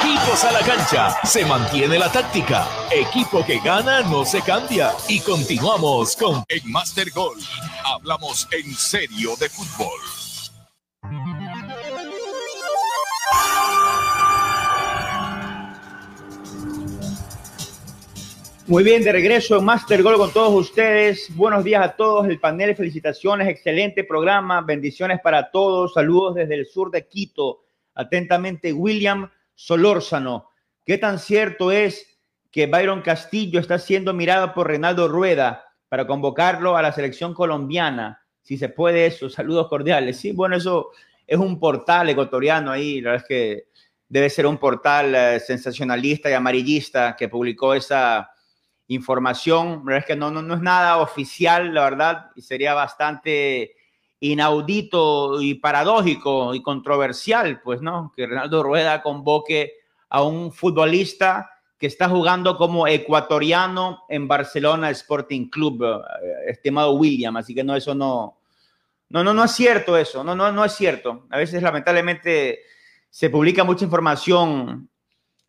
Equipos 0.00 0.44
a 0.44 0.52
la 0.52 0.60
cancha, 0.60 1.16
se 1.24 1.44
mantiene 1.44 1.98
la 1.98 2.10
táctica. 2.10 2.66
Equipo 2.90 3.44
que 3.44 3.58
gana 3.58 4.02
no 4.02 4.24
se 4.24 4.40
cambia. 4.42 4.92
Y 5.08 5.20
continuamos 5.20 6.16
con 6.16 6.44
En 6.48 6.70
Master 6.70 7.10
Goal. 7.10 7.38
Hablamos 7.84 8.48
en 8.52 8.74
serio 8.74 9.36
de 9.36 9.48
fútbol. 9.48 10.00
Muy 18.66 18.82
bien, 18.82 19.04
de 19.04 19.12
regreso 19.12 19.58
en 19.58 19.64
Master 19.66 20.02
Goal 20.02 20.16
con 20.16 20.32
todos 20.32 20.54
ustedes. 20.54 21.28
Buenos 21.36 21.62
días 21.64 21.84
a 21.84 21.96
todos, 21.96 22.26
el 22.26 22.40
panel, 22.40 22.74
felicitaciones, 22.74 23.46
excelente 23.46 24.04
programa, 24.04 24.62
bendiciones 24.62 25.20
para 25.20 25.50
todos, 25.50 25.92
saludos 25.92 26.36
desde 26.36 26.54
el 26.54 26.66
sur 26.66 26.90
de 26.90 27.06
Quito. 27.06 27.63
Atentamente, 27.94 28.72
William 28.72 29.30
Solórzano. 29.54 30.50
¿Qué 30.84 30.98
tan 30.98 31.18
cierto 31.18 31.72
es 31.72 32.14
que 32.54 32.66
Byron 32.66 33.02
Castillo 33.02 33.58
está 33.58 33.80
siendo 33.80 34.14
mirado 34.14 34.54
por 34.54 34.68
Reinaldo 34.68 35.08
Rueda 35.08 35.64
para 35.88 36.06
convocarlo 36.06 36.76
a 36.76 36.82
la 36.82 36.92
selección 36.92 37.34
colombiana. 37.34 38.22
Si 38.42 38.56
se 38.56 38.68
puede 38.68 39.06
eso, 39.06 39.28
saludos 39.28 39.66
cordiales. 39.68 40.18
Sí, 40.18 40.30
bueno, 40.30 40.54
eso 40.54 40.90
es 41.26 41.36
un 41.36 41.58
portal 41.58 42.10
ecuatoriano 42.10 42.70
ahí, 42.70 43.00
la 43.00 43.10
verdad 43.10 43.24
es 43.24 43.28
que 43.28 43.64
debe 44.08 44.30
ser 44.30 44.46
un 44.46 44.58
portal 44.58 45.14
eh, 45.16 45.40
sensacionalista 45.40 46.30
y 46.30 46.34
amarillista 46.34 47.16
que 47.16 47.28
publicó 47.28 47.74
esa 47.74 48.30
información. 48.86 49.78
La 49.78 49.84
verdad 49.84 49.98
es 49.98 50.06
que 50.06 50.16
no, 50.16 50.30
no, 50.30 50.40
no 50.40 50.54
es 50.54 50.60
nada 50.60 50.98
oficial, 50.98 51.74
la 51.74 51.82
verdad, 51.82 52.30
y 52.36 52.42
sería 52.42 52.72
bastante 52.74 53.74
inaudito 54.32 55.40
y 55.40 55.54
paradójico 55.54 56.54
y 56.54 56.62
controversial, 56.62 57.60
pues, 57.62 57.82
¿no? 57.82 58.12
Que 58.16 58.26
Ronaldo 58.26 58.62
Rueda 58.62 59.02
convoque 59.02 59.74
a 60.08 60.22
un 60.22 60.50
futbolista 60.52 61.50
que 61.78 61.86
está 61.86 62.08
jugando 62.08 62.56
como 62.56 62.86
ecuatoriano 62.86 64.04
en 64.08 64.26
Barcelona 64.26 64.90
Sporting 64.90 65.50
Club, 65.50 65.84
eh, 65.84 66.50
estimado 66.50 66.92
William, 66.92 67.36
así 67.36 67.54
que 67.54 67.64
no, 67.64 67.76
eso 67.76 67.94
no, 67.94 68.38
no, 69.10 69.22
no, 69.22 69.34
no 69.34 69.44
es 69.44 69.50
cierto 69.50 69.96
eso, 69.96 70.24
no, 70.24 70.34
no, 70.34 70.50
no 70.50 70.64
es 70.64 70.72
cierto. 70.72 71.26
A 71.30 71.36
veces 71.36 71.62
lamentablemente 71.62 72.60
se 73.10 73.28
publica 73.28 73.62
mucha 73.62 73.84
información 73.84 74.88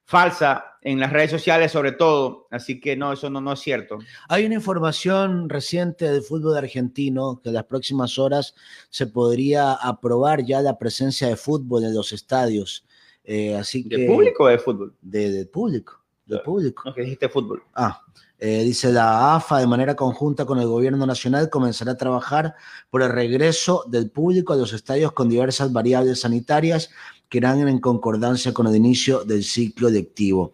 falsa 0.03 0.74
en 0.85 0.99
las 0.99 1.11
redes 1.11 1.31
sociales 1.31 1.71
sobre 1.71 1.93
todo, 1.93 2.47
así 2.51 2.79
que 2.79 2.95
no, 2.95 3.11
eso 3.11 3.27
no, 3.31 3.41
no 3.41 3.53
es 3.53 3.59
cierto. 3.59 3.97
Hay 4.29 4.45
una 4.45 4.53
información 4.53 5.49
reciente 5.49 6.09
del 6.11 6.21
fútbol 6.21 6.55
argentino 6.55 7.41
que 7.41 7.49
en 7.49 7.55
las 7.55 7.63
próximas 7.63 8.19
horas 8.19 8.53
se 8.91 9.07
podría 9.07 9.73
aprobar 9.73 10.45
ya 10.45 10.61
la 10.61 10.77
presencia 10.77 11.27
de 11.27 11.37
fútbol 11.37 11.85
en 11.85 11.95
los 11.95 12.13
estadios. 12.13 12.85
Eh, 13.23 13.55
así 13.55 13.89
que, 13.89 13.97
¿De 13.97 14.05
público 14.05 14.43
o 14.43 14.47
de 14.47 14.59
fútbol? 14.59 14.93
De, 15.01 15.31
de 15.31 15.45
público, 15.47 15.99
de 16.27 16.37
público. 16.37 16.83
No, 16.85 16.93
que 16.93 17.01
dijiste 17.01 17.29
fútbol. 17.29 17.63
Ah, 17.73 18.03
eh, 18.37 18.63
dice 18.63 18.91
la 18.91 19.35
AFA, 19.35 19.57
de 19.57 19.65
manera 19.65 19.95
conjunta 19.95 20.45
con 20.45 20.59
el 20.59 20.67
gobierno 20.67 21.03
nacional, 21.07 21.49
comenzará 21.49 21.93
a 21.93 21.97
trabajar 21.97 22.53
por 22.91 23.01
el 23.01 23.09
regreso 23.09 23.85
del 23.87 24.11
público 24.11 24.53
a 24.53 24.55
los 24.55 24.71
estadios 24.71 25.13
con 25.13 25.29
diversas 25.29 25.73
variables 25.73 26.19
sanitarias 26.19 26.91
que 27.29 27.37
irán 27.37 27.67
en 27.67 27.79
concordancia 27.79 28.53
con 28.53 28.67
el 28.67 28.75
inicio 28.75 29.23
del 29.23 29.43
ciclo 29.43 29.89
lectivo. 29.89 30.51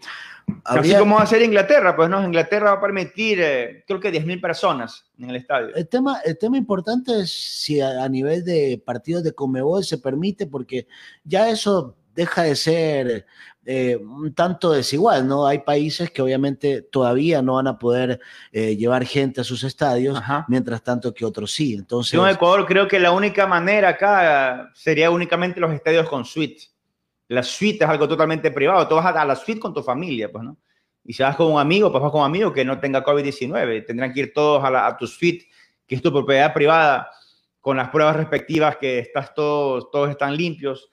Así 0.66 0.94
como 0.96 1.16
va 1.16 1.24
a 1.24 1.28
ser 1.28 1.42
Inglaterra, 1.42 1.96
pues 1.96 2.10
no, 2.10 2.24
Inglaterra 2.24 2.72
va 2.72 2.78
a 2.78 2.82
permitir, 2.82 3.40
eh, 3.42 3.84
creo 3.88 4.00
que 4.00 4.12
10.000 4.12 4.42
personas 4.42 5.06
en 5.18 5.30
el 5.30 5.38
estadio. 5.38 5.74
El 5.76 5.88
tema, 5.88 6.20
el 6.26 6.38
tema 6.38 6.58
importante 6.58 7.22
es 7.22 7.32
si 7.32 7.80
a, 7.80 8.04
a 8.04 8.10
nivel 8.10 8.44
de 8.44 8.82
partidos 8.84 9.24
de 9.24 9.34
Comebol 9.34 9.84
se 9.84 9.98
permite, 9.98 10.48
porque 10.48 10.88
ya 11.24 11.50
eso 11.50 11.96
deja 12.22 12.44
de 12.44 12.56
ser 12.56 13.26
eh, 13.66 13.96
un 13.98 14.34
tanto 14.34 14.72
desigual, 14.72 15.28
¿no? 15.28 15.46
Hay 15.46 15.60
países 15.60 16.10
que 16.10 16.22
obviamente 16.22 16.82
todavía 16.82 17.42
no 17.42 17.56
van 17.56 17.68
a 17.68 17.78
poder 17.78 18.20
eh, 18.52 18.76
llevar 18.76 19.06
gente 19.06 19.42
a 19.42 19.44
sus 19.44 19.64
estadios, 19.64 20.20
mientras 20.48 20.82
tanto 20.84 21.14
que 21.14 21.26
otros 21.26 21.52
sí. 21.52 21.76
Entonces, 21.76 22.14
Yo 22.14 22.26
en 22.28 22.34
Ecuador 22.36 22.66
creo 22.66 22.88
que 22.88 23.00
la 23.00 23.12
única 23.12 23.46
manera 23.46 23.90
acá 23.90 24.72
sería 24.74 25.12
únicamente 25.12 25.60
los 25.60 25.72
estadios 25.72 26.10
con 26.10 26.26
suite. 26.26 26.64
La 27.28 27.44
suite 27.44 27.84
es 27.84 27.90
algo 27.90 28.08
totalmente 28.08 28.52
privado. 28.52 28.88
Tú 28.88 28.96
vas 28.96 29.06
a 29.16 29.26
la 29.26 29.36
suite 29.36 29.60
con 29.60 29.74
tu 29.74 29.84
familia, 29.84 30.32
pues, 30.32 30.44
¿no? 30.44 30.58
Y 31.04 31.14
si 31.14 31.24
vas 31.24 31.36
con 31.36 31.52
un 31.52 31.60
amigo, 31.60 31.92
pues 31.92 32.02
vas 32.02 32.12
con 32.12 32.22
un 32.22 32.26
amigo 32.28 32.52
que 32.54 32.66
no 32.66 32.80
tenga 32.80 33.04
COVID-19. 33.04 33.86
Tendrán 33.86 34.14
que 34.14 34.20
ir 34.20 34.34
todos 34.34 34.64
a, 34.64 34.70
la- 34.70 34.86
a 34.88 34.98
tu 34.98 35.08
suite, 35.08 35.46
que 35.88 35.96
es 35.96 36.02
tu 36.02 36.12
propiedad 36.12 36.54
privada, 36.54 37.10
con 37.60 37.78
las 37.78 37.90
pruebas 37.90 38.16
respectivas 38.16 38.78
que 38.78 39.00
estás 39.00 39.34
todos, 39.34 39.90
todos 39.92 40.10
están 40.10 40.36
limpios, 40.36 40.90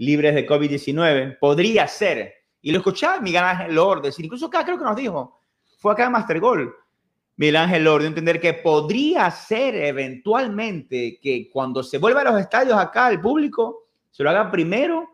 libres 0.00 0.34
de 0.34 0.46
COVID-19. 0.46 1.38
Podría 1.38 1.86
ser. 1.86 2.32
Y 2.62 2.72
lo 2.72 2.78
escuchaba 2.78 3.20
Miguel 3.20 3.44
Ángel 3.44 3.74
Lord 3.74 4.02
decir, 4.02 4.24
incluso 4.24 4.46
acá 4.46 4.64
creo 4.64 4.78
que 4.78 4.84
nos 4.84 4.96
dijo, 4.96 5.40
fue 5.78 5.92
acá 5.92 6.06
en 6.06 6.12
Master 6.12 6.40
Goal. 6.40 6.74
Miguel 7.36 7.56
Ángel 7.56 7.84
Lord, 7.84 8.04
entender 8.04 8.40
que 8.40 8.54
podría 8.54 9.30
ser 9.30 9.74
eventualmente 9.74 11.18
que 11.22 11.48
cuando 11.50 11.82
se 11.82 11.98
vuelva 11.98 12.22
a 12.22 12.24
los 12.24 12.40
estadios 12.40 12.78
acá 12.78 13.06
al 13.06 13.20
público, 13.20 13.88
se 14.10 14.22
lo 14.22 14.30
haga 14.30 14.50
primero 14.50 15.08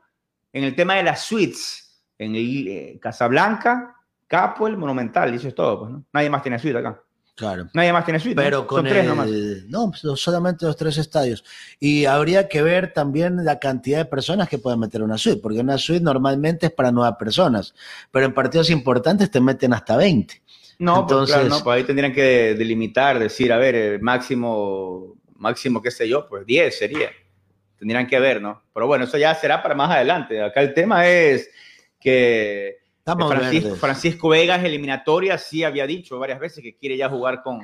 en 0.53 0.65
el 0.65 0.75
tema 0.75 0.95
de 0.95 1.03
las 1.03 1.23
suites, 1.23 2.03
en 2.19 2.35
el, 2.35 2.69
eh, 2.69 2.99
Casablanca, 3.01 3.95
Capuel, 4.27 4.77
Monumental, 4.77 5.33
y 5.33 5.37
eso 5.37 5.49
es 5.49 5.55
todo. 5.55 5.81
Pues, 5.81 5.91
¿no? 5.93 6.05
Nadie 6.13 6.31
más 6.31 6.43
tiene 6.43 6.59
suite 6.59 6.79
acá. 6.79 7.01
Claro. 7.37 7.69
Nadie 7.75 7.93
más 7.93 8.05
tiene 8.07 8.19
suite. 8.19 8.35
¿no? 8.35 8.43
Pero 8.43 8.67
con 8.67 8.79
Son 8.79 8.89
tres 8.89 9.03
el- 9.05 9.09
nomás. 9.09 9.29
No, 9.69 9.91
pues, 9.91 10.21
solamente 10.21 10.65
los 10.65 10.75
tres 10.75 10.97
estadios. 10.97 11.45
Y 11.79 12.07
habría 12.07 12.49
que 12.49 12.63
ver 12.63 12.95
también 12.95 13.45
la 13.45 13.59
cantidad 13.59 13.99
de 13.99 14.05
personas 14.07 14.49
que 14.49 14.57
pueden 14.59 14.81
meter 14.81 15.03
una 15.03 15.19
suite, 15.19 15.41
porque 15.43 15.61
una 15.61 15.77
suite 15.77 16.03
normalmente 16.03 16.67
es 16.67 16.73
para 16.73 16.91
nueve 16.91 17.15
personas, 17.19 17.75
pero 18.11 18.25
en 18.25 18.33
partidos 18.33 18.71
importantes 18.71 19.31
te 19.31 19.41
meten 19.41 19.75
hasta 19.75 19.97
20. 19.99 20.43
No, 20.79 20.95
pues, 20.95 21.13
Entonces, 21.13 21.37
claro, 21.37 21.49
no, 21.51 21.63
pues 21.63 21.77
ahí 21.77 21.85
tendrían 21.85 22.13
que 22.13 22.55
delimitar, 22.55 23.19
decir, 23.19 23.53
a 23.53 23.59
ver, 23.59 23.75
eh, 23.75 23.99
máximo, 24.01 25.17
máximo, 25.37 25.83
qué 25.83 25.91
sé 25.91 26.09
yo, 26.09 26.27
pues 26.27 26.47
10 26.47 26.79
sería. 26.79 27.11
Tendrían 27.79 28.07
que 28.07 28.19
ver, 28.19 28.41
¿no? 28.41 28.63
Pero 28.73 28.87
bueno, 28.87 29.05
eso 29.05 29.19
ya 29.19 29.35
será 29.35 29.63
para 29.63 29.75
más 29.75 29.91
adelante. 29.91 30.43
Acá 30.43 30.63
el 30.63 30.73
tema 30.73 31.07
es 31.07 31.51
que 32.01 32.79
Francisco, 33.15 33.69
verdes. 33.69 33.81
Francisco 33.81 34.29
Vegas, 34.31 34.65
eliminatoria, 34.65 35.39
sí 35.39 35.63
había 35.63 35.87
dicho 35.87 36.19
varias 36.19 36.41
veces 36.41 36.63
que 36.63 36.77
quiere 36.77 36.97
ya 36.97 37.09
jugar 37.09 37.43
con, 37.43 37.61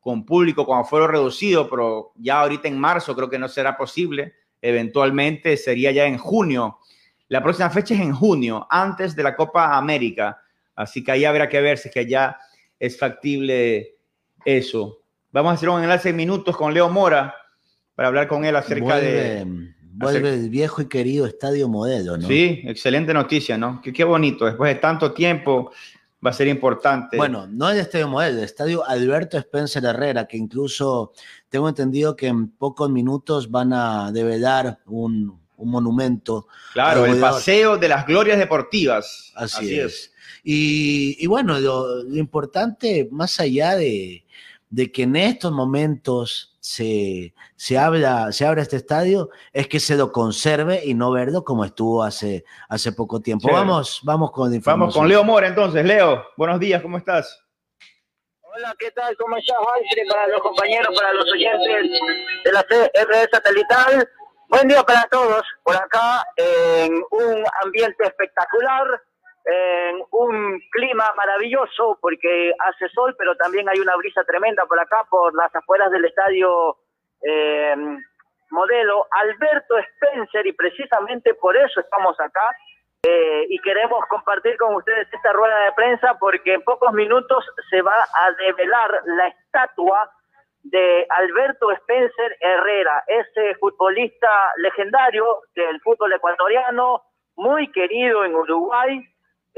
con 0.00 0.24
público, 0.24 0.64
con 0.64 0.78
aforo 0.78 1.06
reducido, 1.06 1.68
pero 1.68 2.12
ya 2.16 2.40
ahorita 2.40 2.68
en 2.68 2.78
marzo 2.78 3.14
creo 3.14 3.28
que 3.28 3.38
no 3.38 3.48
será 3.48 3.76
posible. 3.76 4.34
Eventualmente 4.62 5.56
sería 5.56 5.92
ya 5.92 6.06
en 6.06 6.16
junio. 6.16 6.78
La 7.28 7.42
próxima 7.42 7.68
fecha 7.70 7.94
es 7.94 8.00
en 8.00 8.14
junio, 8.14 8.66
antes 8.70 9.14
de 9.14 9.22
la 9.22 9.36
Copa 9.36 9.76
América. 9.76 10.40
Así 10.74 11.04
que 11.04 11.12
ahí 11.12 11.24
habrá 11.24 11.48
que 11.48 11.60
ver 11.60 11.76
si 11.76 11.88
es 11.88 11.94
que 11.94 12.06
ya 12.06 12.38
es 12.78 12.98
factible 12.98 13.96
eso. 14.44 15.02
Vamos 15.32 15.50
a 15.50 15.54
hacer 15.54 15.68
un 15.68 15.82
enlace 15.82 16.10
en 16.10 16.16
minutos 16.16 16.56
con 16.56 16.72
Leo 16.72 16.88
Mora 16.88 17.34
para 17.94 18.08
hablar 18.08 18.28
con 18.28 18.44
él 18.44 18.56
acerca 18.56 18.84
vuelve, 18.84 19.10
de... 19.10 19.74
vuelve 19.96 20.34
el 20.34 20.50
viejo 20.50 20.82
y 20.82 20.88
querido 20.88 21.26
estadio 21.26 21.68
modelo, 21.68 22.16
¿no? 22.16 22.28
Sí, 22.28 22.62
excelente 22.64 23.12
noticia, 23.14 23.56
¿no? 23.56 23.80
Qué, 23.82 23.92
qué 23.92 24.04
bonito. 24.04 24.44
Después 24.44 24.74
de 24.74 24.80
tanto 24.80 25.12
tiempo 25.12 25.72
va 26.24 26.30
a 26.30 26.32
ser 26.32 26.48
importante. 26.48 27.16
Bueno, 27.16 27.46
no 27.46 27.70
el 27.70 27.78
estadio 27.78 28.08
modelo, 28.08 28.38
el 28.38 28.44
estadio 28.44 28.86
Alberto 28.86 29.38
Spencer 29.38 29.84
Herrera, 29.84 30.26
que 30.26 30.36
incluso 30.36 31.12
tengo 31.48 31.68
entendido 31.68 32.16
que 32.16 32.26
en 32.26 32.48
pocos 32.48 32.90
minutos 32.90 33.50
van 33.50 33.72
a 33.72 34.10
develar 34.12 34.80
un, 34.86 35.40
un 35.56 35.70
monumento. 35.70 36.48
claro, 36.72 37.06
el 37.06 37.20
paseo 37.20 37.76
de 37.76 37.88
las 37.88 38.06
glorias 38.06 38.38
deportivas. 38.38 39.32
Así, 39.34 39.78
es. 39.78 40.12
Y, 40.42 41.16
y 41.18 41.26
bueno, 41.26 41.58
lo, 41.58 42.02
lo 42.02 42.16
importante, 42.16 43.08
más 43.10 43.40
allá 43.40 43.74
de, 43.76 44.24
de 44.70 44.92
que 44.92 45.02
en 45.04 45.16
estos 45.16 45.52
momentos 45.52 46.55
se, 46.66 47.32
se, 47.54 47.78
habla, 47.78 48.32
se 48.32 48.44
abra 48.44 48.60
este 48.60 48.74
estadio, 48.74 49.30
es 49.52 49.68
que 49.68 49.78
se 49.78 49.94
lo 49.94 50.10
conserve 50.10 50.80
y 50.84 50.94
no 50.94 51.12
verlo 51.12 51.44
como 51.44 51.64
estuvo 51.64 52.02
hace, 52.02 52.44
hace 52.68 52.90
poco 52.90 53.20
tiempo. 53.20 53.46
Sí. 53.46 53.54
Vamos, 53.54 54.00
vamos 54.02 54.32
con 54.32 54.52
información. 54.52 54.80
Vamos 54.80 54.94
con 54.96 55.08
Leo 55.08 55.22
Mora 55.22 55.46
entonces. 55.46 55.84
Leo, 55.84 56.26
buenos 56.36 56.58
días, 56.58 56.82
¿cómo 56.82 56.98
estás? 56.98 57.40
Hola, 58.40 58.74
¿qué 58.80 58.90
tal? 58.90 59.16
¿Cómo 59.16 59.36
estás? 59.36 59.56
Para 60.10 60.26
los 60.26 60.40
compañeros, 60.40 60.92
para 60.96 61.12
los 61.12 61.32
oyentes 61.32 62.00
de 62.44 62.52
la 62.52 62.64
CRE 62.64 63.28
Satelital. 63.30 64.08
Buen 64.48 64.66
día 64.66 64.82
para 64.82 65.06
todos. 65.08 65.42
Por 65.62 65.76
acá, 65.76 66.24
en 66.34 66.94
un 67.12 67.44
ambiente 67.62 68.04
espectacular, 68.04 69.02
en 69.46 70.02
un 70.10 70.60
clima 70.72 71.04
maravilloso, 71.16 71.98
porque 72.00 72.52
hace 72.58 72.88
sol, 72.88 73.14
pero 73.16 73.36
también 73.36 73.68
hay 73.68 73.78
una 73.78 73.94
brisa 73.96 74.24
tremenda 74.24 74.64
por 74.66 74.78
acá, 74.80 75.06
por 75.08 75.34
las 75.34 75.54
afueras 75.54 75.90
del 75.92 76.04
estadio 76.04 76.76
eh, 77.22 77.76
modelo 78.50 79.06
Alberto 79.10 79.78
Spencer, 79.78 80.46
y 80.46 80.52
precisamente 80.52 81.34
por 81.34 81.56
eso 81.56 81.80
estamos 81.80 82.18
acá. 82.20 82.56
Eh, 83.08 83.46
y 83.50 83.60
queremos 83.60 84.04
compartir 84.08 84.56
con 84.56 84.74
ustedes 84.74 85.06
esta 85.12 85.32
rueda 85.32 85.56
de 85.60 85.72
prensa 85.72 86.16
porque 86.18 86.54
en 86.54 86.62
pocos 86.62 86.92
minutos 86.92 87.44
se 87.70 87.80
va 87.80 87.94
a 87.94 88.32
develar 88.32 89.00
la 89.04 89.28
estatua 89.28 90.10
de 90.64 91.06
Alberto 91.10 91.70
Spencer 91.70 92.36
Herrera, 92.40 93.04
ese 93.06 93.54
futbolista 93.60 94.28
legendario 94.56 95.42
del 95.54 95.80
fútbol 95.82 96.14
ecuatoriano, 96.14 97.02
muy 97.36 97.70
querido 97.70 98.24
en 98.24 98.34
Uruguay. 98.34 99.06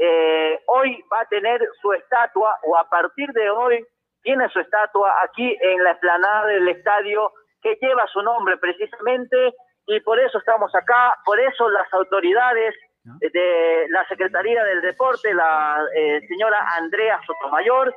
Eh, 0.01 0.59
hoy 0.67 1.03
va 1.11 1.21
a 1.21 1.25
tener 1.25 1.61
su 1.81 1.91
estatua, 1.93 2.57
o 2.63 2.77
a 2.77 2.89
partir 2.89 3.29
de 3.33 3.49
hoy 3.49 3.85
tiene 4.23 4.47
su 4.49 4.59
estatua 4.59 5.13
aquí 5.23 5.57
en 5.61 5.83
la 5.83 5.91
explanada 5.91 6.47
del 6.47 6.67
estadio 6.69 7.33
que 7.61 7.77
lleva 7.81 8.07
su 8.07 8.21
nombre 8.21 8.57
precisamente, 8.57 9.53
y 9.87 9.99
por 10.01 10.19
eso 10.19 10.37
estamos 10.37 10.73
acá, 10.73 11.15
por 11.25 11.39
eso 11.39 11.69
las 11.69 11.91
autoridades 11.93 12.75
de 13.03 13.85
la 13.89 14.05
Secretaría 14.07 14.63
del 14.63 14.81
Deporte, 14.81 15.33
la 15.33 15.83
eh, 15.95 16.21
señora 16.27 16.57
Andrea 16.77 17.19
Sotomayor, 17.25 17.93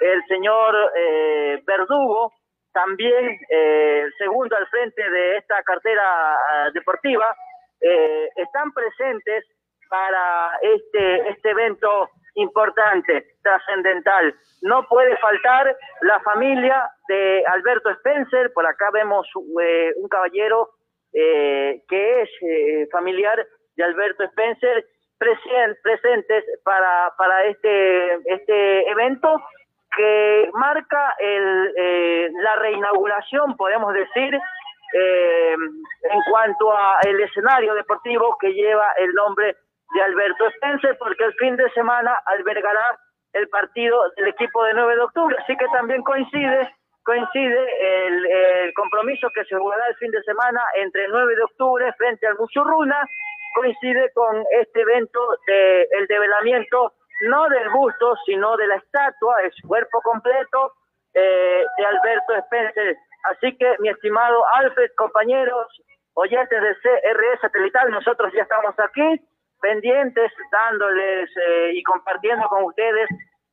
el 0.00 0.22
señor 0.26 0.74
eh, 0.96 1.62
Verdugo, 1.66 2.32
también 2.72 3.38
eh, 3.48 4.04
segundo 4.18 4.54
al 4.56 4.66
frente 4.66 5.08
de 5.08 5.38
esta 5.38 5.62
cartera 5.62 6.34
ah, 6.34 6.70
deportiva, 6.74 7.34
eh, 7.80 8.28
están 8.36 8.72
presentes 8.72 9.44
para 9.88 10.50
este, 10.62 11.28
este 11.30 11.50
evento 11.50 12.10
importante, 12.36 13.36
trascendental. 13.42 14.34
No 14.62 14.86
puede 14.88 15.16
faltar 15.16 15.76
la 16.02 16.20
familia 16.20 16.88
de 17.08 17.42
Alberto 17.46 17.90
Spencer, 17.90 18.52
por 18.52 18.66
acá 18.66 18.90
vemos 18.92 19.26
eh, 19.60 19.92
un 19.96 20.08
caballero 20.08 20.70
eh, 21.12 21.82
que 21.88 22.22
es 22.22 22.30
eh, 22.42 22.88
familiar 22.92 23.46
de 23.76 23.84
Alberto 23.84 24.22
Spencer, 24.24 24.84
presentes 25.18 26.44
para, 26.62 27.10
para 27.16 27.46
este, 27.46 28.14
este 28.30 28.90
evento 28.90 29.40
que 29.96 30.50
marca 30.52 31.14
el, 31.18 32.32
la 32.42 32.56
reinauguración, 32.56 33.56
podemos 33.56 33.94
decir, 33.94 34.38
en 34.92 36.20
cuanto 36.30 36.70
a 36.70 37.00
el 37.06 37.18
escenario 37.18 37.72
deportivo 37.74 38.36
que 38.38 38.52
lleva 38.52 38.92
el 38.98 39.14
nombre 39.14 39.56
de 39.94 40.02
Alberto 40.02 40.46
Spencer, 40.48 40.96
porque 40.98 41.24
el 41.24 41.34
fin 41.34 41.56
de 41.56 41.70
semana 41.70 42.14
albergará 42.26 42.98
el 43.32 43.48
partido 43.48 44.00
del 44.16 44.28
equipo 44.28 44.64
de 44.64 44.74
9 44.74 44.96
de 44.96 45.02
octubre, 45.02 45.36
así 45.38 45.56
que 45.56 45.66
también 45.68 46.02
coincide 46.02 46.70
coincide 47.06 48.06
el, 48.08 48.74
compromiso 48.74 49.30
que 49.30 49.44
se 49.44 49.56
jugará 49.56 49.86
el 49.86 49.96
fin 49.96 50.10
de 50.10 50.20
semana 50.24 50.60
entre 50.74 51.04
el 51.04 51.12
9 51.12 51.36
de 51.36 51.42
octubre 51.44 51.92
frente 51.96 52.26
al 52.26 52.36
Musurruna, 52.36 53.08
coincide 53.54 54.10
con 54.12 54.44
este 54.60 54.80
evento 54.80 55.20
de 55.46 55.82
el 55.98 56.06
develamiento 56.08 56.94
no 57.28 57.48
del 57.48 57.70
busto, 57.70 58.16
sino 58.26 58.56
de 58.56 58.66
la 58.66 58.76
estatua, 58.76 59.36
el 59.42 59.52
cuerpo 59.66 60.00
completo 60.02 60.74
eh, 61.14 61.64
de 61.78 61.86
Alberto 61.86 62.34
Spencer. 62.34 62.96
Así 63.30 63.56
que, 63.56 63.76
mi 63.78 63.88
estimado 63.88 64.44
Alfred, 64.54 64.90
compañeros, 64.96 65.66
oyentes 66.14 66.60
de 66.60 66.74
CRE 66.82 67.38
Satelital, 67.40 67.90
nosotros 67.90 68.32
ya 68.34 68.42
estamos 68.42 68.74
aquí 68.78 69.20
pendientes, 69.60 70.32
dándoles 70.50 71.30
eh, 71.36 71.70
y 71.74 71.82
compartiendo 71.82 72.48
con 72.48 72.64
ustedes 72.64 73.08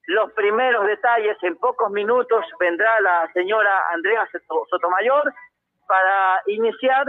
los 0.07 0.31
primeros 0.33 0.85
detalles. 0.85 1.37
En 1.41 1.55
pocos 1.57 1.91
minutos 1.91 2.45
vendrá 2.59 2.99
la 3.01 3.29
señora 3.33 3.83
Andrea 3.91 4.27
Sotomayor 4.69 5.33
para 5.87 6.41
iniciar 6.47 7.05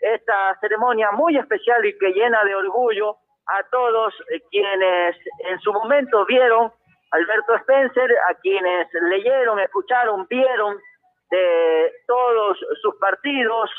esta 0.00 0.56
ceremonia 0.60 1.10
muy 1.12 1.36
especial 1.36 1.84
y 1.84 1.96
que 1.98 2.12
llena 2.12 2.44
de 2.44 2.54
orgullo 2.54 3.16
a 3.46 3.62
todos 3.70 4.14
eh, 4.30 4.40
quienes 4.50 5.16
en 5.48 5.58
su 5.60 5.72
momento 5.72 6.24
vieron 6.26 6.72
Alberto 7.12 7.54
Spencer, 7.56 8.10
a 8.28 8.34
quienes 8.34 8.88
leyeron, 9.08 9.60
escucharon, 9.60 10.26
vieron 10.28 10.76
de 11.30 11.92
todos 12.06 12.58
sus 12.82 12.96
partidos, 12.96 13.70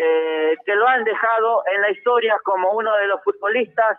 eh, 0.00 0.56
que 0.64 0.74
lo 0.76 0.86
han 0.86 1.02
dejado 1.02 1.62
en 1.74 1.82
la 1.82 1.90
historia 1.90 2.38
como 2.44 2.70
uno 2.72 2.94
de 2.96 3.06
los 3.08 3.22
futbolistas 3.24 3.98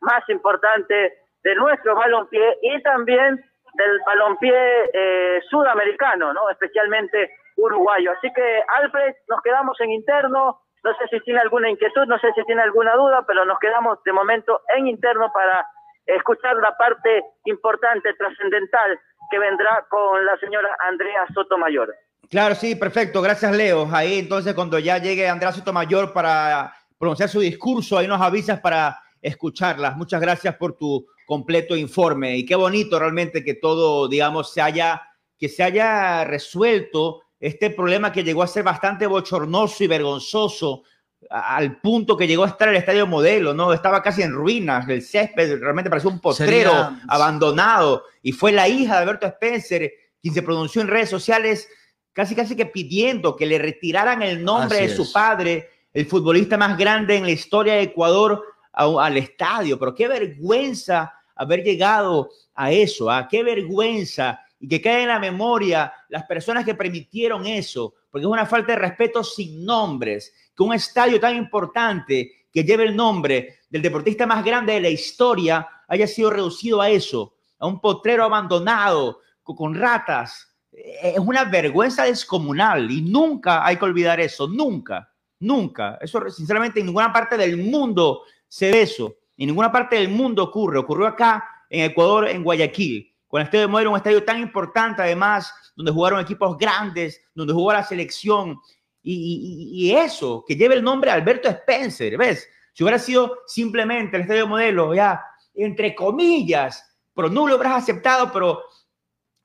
más 0.00 0.28
importantes 0.28 1.12
de 1.42 1.54
nuestro 1.56 1.96
balompié 1.96 2.58
y 2.62 2.80
también 2.82 3.42
del 3.74 4.00
balompié 4.06 4.90
eh, 4.92 5.40
sudamericano, 5.50 6.32
¿no? 6.32 6.48
especialmente 6.50 7.30
uruguayo. 7.56 8.12
Así 8.12 8.32
que, 8.32 8.62
Alfred, 8.76 9.14
nos 9.28 9.40
quedamos 9.42 9.80
en 9.80 9.90
interno. 9.90 10.60
No 10.84 10.94
sé 10.94 11.08
si 11.10 11.20
tiene 11.20 11.40
alguna 11.40 11.70
inquietud, 11.70 12.06
no 12.06 12.18
sé 12.18 12.32
si 12.34 12.44
tiene 12.44 12.62
alguna 12.62 12.94
duda, 12.94 13.24
pero 13.26 13.44
nos 13.44 13.58
quedamos 13.58 14.02
de 14.04 14.12
momento 14.12 14.60
en 14.76 14.86
interno 14.86 15.32
para 15.32 15.66
escuchar 16.06 16.56
la 16.56 16.76
parte 16.76 17.24
importante, 17.44 18.14
trascendental, 18.14 18.98
que 19.30 19.38
vendrá 19.38 19.86
con 19.88 20.24
la 20.24 20.36
señora 20.38 20.76
Andrea 20.80 21.26
Sotomayor. 21.34 21.92
Claro, 22.32 22.54
sí, 22.54 22.74
perfecto. 22.76 23.20
Gracias, 23.20 23.54
Leo. 23.54 23.86
Ahí 23.92 24.18
entonces 24.18 24.54
cuando 24.54 24.78
ya 24.78 24.96
llegue 24.96 25.28
Andrea 25.28 25.52
Sotomayor 25.52 26.14
para 26.14 26.74
pronunciar 26.96 27.28
su 27.28 27.40
discurso, 27.40 27.98
ahí 27.98 28.08
nos 28.08 28.22
avisas 28.22 28.58
para 28.58 28.98
escucharlas. 29.20 29.98
Muchas 29.98 30.18
gracias 30.18 30.56
por 30.56 30.78
tu 30.78 31.06
completo 31.26 31.76
informe 31.76 32.38
y 32.38 32.46
qué 32.46 32.54
bonito 32.54 32.98
realmente 32.98 33.44
que 33.44 33.52
todo, 33.52 34.08
digamos, 34.08 34.50
se 34.50 34.62
haya, 34.62 35.02
que 35.38 35.50
se 35.50 35.62
haya 35.62 36.24
resuelto 36.24 37.20
este 37.38 37.68
problema 37.68 38.10
que 38.10 38.24
llegó 38.24 38.42
a 38.42 38.46
ser 38.46 38.62
bastante 38.62 39.06
bochornoso 39.06 39.84
y 39.84 39.88
vergonzoso 39.88 40.84
al 41.28 41.82
punto 41.82 42.16
que 42.16 42.26
llegó 42.26 42.44
a 42.44 42.48
estar 42.48 42.70
el 42.70 42.76
estadio 42.76 43.06
modelo, 43.06 43.52
¿no? 43.52 43.74
Estaba 43.74 44.02
casi 44.02 44.22
en 44.22 44.32
ruinas, 44.32 44.88
el 44.88 45.02
césped 45.02 45.60
realmente 45.60 45.90
parecía 45.90 46.10
un 46.10 46.18
potrero 46.18 46.96
abandonado 47.08 48.04
y 48.22 48.32
fue 48.32 48.52
la 48.52 48.68
hija 48.68 48.96
de 48.96 49.02
Alberto 49.02 49.26
Spencer 49.26 49.92
quien 50.22 50.32
se 50.32 50.42
pronunció 50.42 50.80
en 50.80 50.88
redes 50.88 51.10
sociales 51.10 51.68
casi 52.12 52.34
casi 52.34 52.54
que 52.56 52.66
pidiendo 52.66 53.36
que 53.36 53.46
le 53.46 53.58
retiraran 53.58 54.22
el 54.22 54.44
nombre 54.44 54.80
de 54.80 54.94
su 54.94 55.10
padre, 55.12 55.68
el 55.92 56.06
futbolista 56.06 56.56
más 56.56 56.76
grande 56.76 57.16
en 57.16 57.24
la 57.24 57.30
historia 57.30 57.74
de 57.74 57.82
Ecuador, 57.82 58.42
al 58.72 59.16
estadio. 59.16 59.78
Pero 59.78 59.94
qué 59.94 60.08
vergüenza 60.08 61.12
haber 61.34 61.62
llegado 61.62 62.30
a 62.54 62.70
eso, 62.70 63.10
a 63.10 63.18
¿ah? 63.18 63.28
qué 63.28 63.42
vergüenza 63.42 64.40
y 64.60 64.68
que 64.68 64.80
quede 64.80 65.02
en 65.02 65.08
la 65.08 65.18
memoria 65.18 65.92
las 66.08 66.24
personas 66.24 66.64
que 66.64 66.74
permitieron 66.74 67.46
eso, 67.46 67.94
porque 68.10 68.24
es 68.24 68.30
una 68.30 68.46
falta 68.46 68.72
de 68.72 68.78
respeto 68.78 69.24
sin 69.24 69.64
nombres, 69.64 70.32
que 70.56 70.62
un 70.62 70.72
estadio 70.72 71.18
tan 71.18 71.36
importante 71.36 72.46
que 72.52 72.62
lleve 72.62 72.84
el 72.84 72.94
nombre 72.94 73.60
del 73.68 73.82
deportista 73.82 74.26
más 74.26 74.44
grande 74.44 74.74
de 74.74 74.80
la 74.80 74.88
historia 74.90 75.66
haya 75.88 76.06
sido 76.06 76.30
reducido 76.30 76.80
a 76.80 76.90
eso, 76.90 77.34
a 77.58 77.66
un 77.66 77.80
potrero 77.80 78.24
abandonado 78.24 79.20
con 79.42 79.74
ratas, 79.74 80.51
es 80.72 81.18
una 81.18 81.44
vergüenza 81.44 82.04
descomunal 82.04 82.90
y 82.90 83.02
nunca 83.02 83.64
hay 83.64 83.76
que 83.76 83.84
olvidar 83.84 84.20
eso, 84.20 84.48
nunca, 84.48 85.12
nunca. 85.38 85.98
Eso 86.00 86.28
sinceramente 86.30 86.80
en 86.80 86.86
ninguna 86.86 87.12
parte 87.12 87.36
del 87.36 87.58
mundo 87.58 88.22
se 88.48 88.70
ve 88.70 88.82
eso. 88.82 89.16
En 89.36 89.48
ninguna 89.48 89.70
parte 89.70 89.96
del 89.96 90.08
mundo 90.08 90.44
ocurre. 90.44 90.78
Ocurrió 90.78 91.06
acá 91.06 91.44
en 91.68 91.90
Ecuador, 91.90 92.28
en 92.28 92.42
Guayaquil, 92.42 93.12
con 93.26 93.40
el 93.40 93.46
Estadio 93.46 93.66
de 93.66 93.72
Modelo, 93.72 93.90
un 93.90 93.96
estadio 93.96 94.24
tan 94.24 94.38
importante 94.40 95.02
además, 95.02 95.52
donde 95.74 95.92
jugaron 95.92 96.20
equipos 96.20 96.56
grandes, 96.58 97.20
donde 97.34 97.52
jugó 97.52 97.72
la 97.72 97.82
selección. 97.82 98.58
Y, 99.02 99.92
eso, 99.96 100.44
que 100.46 100.54
lleve 100.54 100.74
el 100.74 100.84
nombre 100.84 101.10
Alberto 101.10 101.48
Spencer, 101.48 102.16
¿ves? 102.16 102.48
Si 102.72 102.84
hubiera 102.84 102.98
sido 102.98 103.38
simplemente 103.46 104.16
el 104.16 104.22
Estadio 104.22 104.46
Modelo, 104.46 104.94
ya, 104.94 105.20
entre 105.54 105.94
comillas, 105.94 106.88
pero 107.14 107.28
no 107.28 107.46
lo 107.46 107.54
habrás 107.54 107.82
aceptado, 107.82 108.30
pero 108.32 108.62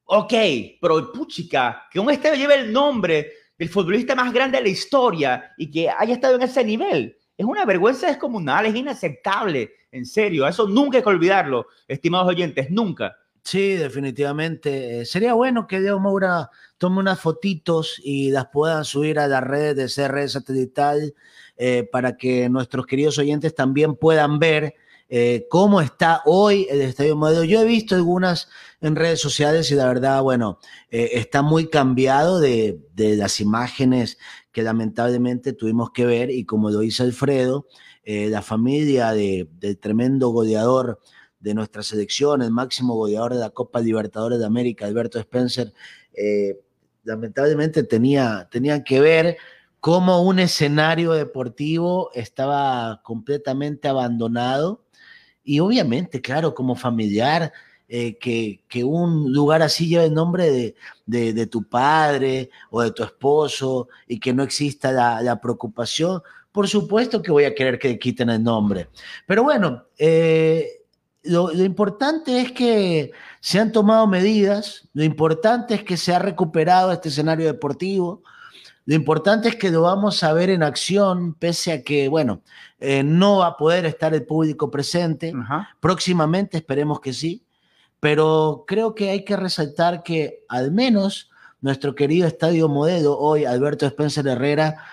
Ok, 0.10 0.34
pero 0.80 1.12
puchica, 1.12 1.84
que 1.92 2.00
un 2.00 2.10
estadio 2.10 2.38
lleve 2.38 2.56
el 2.62 2.72
nombre 2.72 3.30
del 3.58 3.68
futbolista 3.68 4.16
más 4.16 4.32
grande 4.32 4.58
de 4.58 4.64
la 4.64 4.70
historia 4.70 5.52
y 5.58 5.70
que 5.70 5.90
haya 5.90 6.14
estado 6.14 6.36
en 6.36 6.44
ese 6.44 6.64
nivel. 6.64 7.18
Es 7.36 7.46
una 7.46 7.66
vergüenza 7.66 8.08
descomunal, 8.08 8.66
es 8.66 8.76
inaceptable, 8.76 9.70
en 9.92 10.06
serio. 10.06 10.48
Eso 10.48 10.66
nunca 10.66 10.98
hay 10.98 11.04
que 11.04 11.10
olvidarlo, 11.10 11.68
estimados 11.90 12.30
oyentes, 12.30 12.72
nunca. 12.72 13.18
Sí, 13.44 13.76
definitivamente. 13.76 15.02
Eh, 15.02 15.06
sería 15.06 15.34
bueno 15.34 15.68
que 15.68 15.82
Diego 15.82 16.00
Moura 16.00 16.52
tome 16.78 17.00
unas 17.00 17.20
fotitos 17.20 18.00
y 18.02 18.32
las 18.32 18.48
puedan 18.48 18.86
subir 18.86 19.20
a 19.20 19.28
las 19.28 19.44
redes 19.44 19.96
de 19.96 20.08
CR 20.08 20.30
satelital 20.30 21.14
eh, 21.58 21.88
para 21.92 22.16
que 22.16 22.48
nuestros 22.48 22.86
queridos 22.86 23.18
oyentes 23.20 23.54
también 23.54 23.96
puedan 23.96 24.40
ver 24.40 24.76
eh, 25.10 25.48
cómo 25.50 25.80
está 25.80 26.22
hoy 26.26 26.68
el 26.70 26.82
Estadio 26.82 27.16
Modelo. 27.16 27.44
Yo 27.44 27.62
he 27.62 27.66
visto 27.66 27.96
algunas 27.96 28.50
en 28.82 28.96
redes 28.96 29.20
sociales 29.20 29.72
y 29.72 29.76
la 29.76 29.88
verdad, 29.88 30.22
bueno, 30.22 30.60
eh, 30.90 31.12
está 31.14 31.42
muy 31.42 31.70
cambiado 31.70 32.40
de, 32.40 32.80
las 32.96 33.40
imágenes 33.40 34.18
que 34.52 34.62
lamentablemente 34.64 35.54
tuvimos 35.54 35.92
que 35.92 36.06
ver 36.06 36.30
y 36.30 36.46
como 36.46 36.70
lo 36.70 36.80
dice 36.80 37.04
Alfredo, 37.04 37.68
eh, 38.04 38.30
la 38.30 38.42
familia 38.42 39.12
del 39.12 39.78
tremendo 39.80 40.30
goleador 40.30 41.02
de 41.40 41.54
nuestra 41.54 41.84
selección, 41.84 42.42
el 42.42 42.52
máximo 42.52 42.96
goleador 42.96 43.34
de 43.34 43.40
la 43.40 43.50
Copa 43.50 43.80
Libertadores 43.80 44.40
de 44.40 44.46
América, 44.46 44.86
Alberto 44.86 45.20
Spencer, 45.20 45.74
lamentablemente 47.04 47.84
tenía, 47.84 48.48
tenían 48.52 48.84
que 48.84 49.00
ver 49.00 49.38
cómo 49.80 50.22
un 50.24 50.40
escenario 50.40 51.14
deportivo 51.14 52.12
estaba 52.14 53.02
completamente 53.04 53.88
abandonado 53.88 54.84
y 55.44 55.60
obviamente, 55.62 56.22
claro, 56.22 56.54
como 56.54 56.76
familiar, 56.76 57.54
eh, 57.90 58.18
que, 58.18 58.64
que, 58.68 58.84
un 58.84 59.32
lugar 59.32 59.62
así 59.62 59.88
lleve 59.88 60.06
el 60.06 60.14
nombre 60.14 60.52
de, 61.06 61.34
de, 61.34 61.48
tu 61.48 61.64
padre 61.64 62.50
o 62.70 62.82
de 62.82 62.92
tu 62.92 63.04
esposo 63.04 63.88
y 64.08 64.20
que 64.20 64.34
no 64.34 64.44
exista 64.44 64.92
la, 64.92 65.22
la, 65.22 65.40
preocupación, 65.40 66.22
por 66.52 66.68
supuesto 66.68 67.22
que 67.22 67.32
voy 67.32 67.46
a 67.46 67.56
querer 67.56 67.80
que 67.80 67.98
quiten 67.98 68.30
el 68.30 68.44
nombre. 68.44 68.90
Pero 69.26 69.44
bueno, 69.44 69.86
eh, 69.98 70.68
lo, 71.24 71.54
lo, 71.54 71.64
importante 71.64 72.42
es 72.42 72.52
que 72.52 73.12
se 73.40 73.60
han 73.60 73.72
tomado 73.72 74.06
medidas, 74.06 74.90
lo 74.94 75.04
importante 75.04 75.76
es 75.76 75.84
que 75.84 75.98
se 75.98 76.14
ha 76.14 76.20
recuperado 76.20 76.92
este 76.92 77.10
escenario 77.10 77.48
deportivo, 77.48 78.22
lo 78.88 78.96
importante 78.96 79.50
es 79.50 79.58
que 79.58 79.70
lo 79.70 79.82
vamos 79.82 80.24
a 80.24 80.32
ver 80.32 80.50
en 80.50 80.64
acción, 80.64 81.34
pese 81.34 81.74
a 81.74 81.84
que, 81.84 82.08
bueno, 82.08 82.42
eh, 82.80 83.04
no 83.04 83.40
va 83.40 83.48
a 83.48 83.58
poder 83.58 83.86
estar 83.86 84.14
el 84.14 84.26
público 84.26 84.72
presente. 84.72 85.34
Próximamente 85.82 86.56
esperemos 86.56 87.02
que 87.02 87.12
sí, 87.12 87.44
pero 88.00 88.66
creo 88.68 88.96
que 88.96 89.10
hay 89.10 89.26
que 89.26 89.36
resaltar 89.36 90.04
que 90.04 90.44
al 90.48 90.72
menos 90.72 91.30
nuestro 91.62 91.96
querido 91.96 92.28
Estadio 92.28 92.70
Modelo, 92.70 93.18
hoy 93.18 93.46
Alberto 93.46 93.86
Spencer 93.86 94.28
Herrera, 94.28 94.84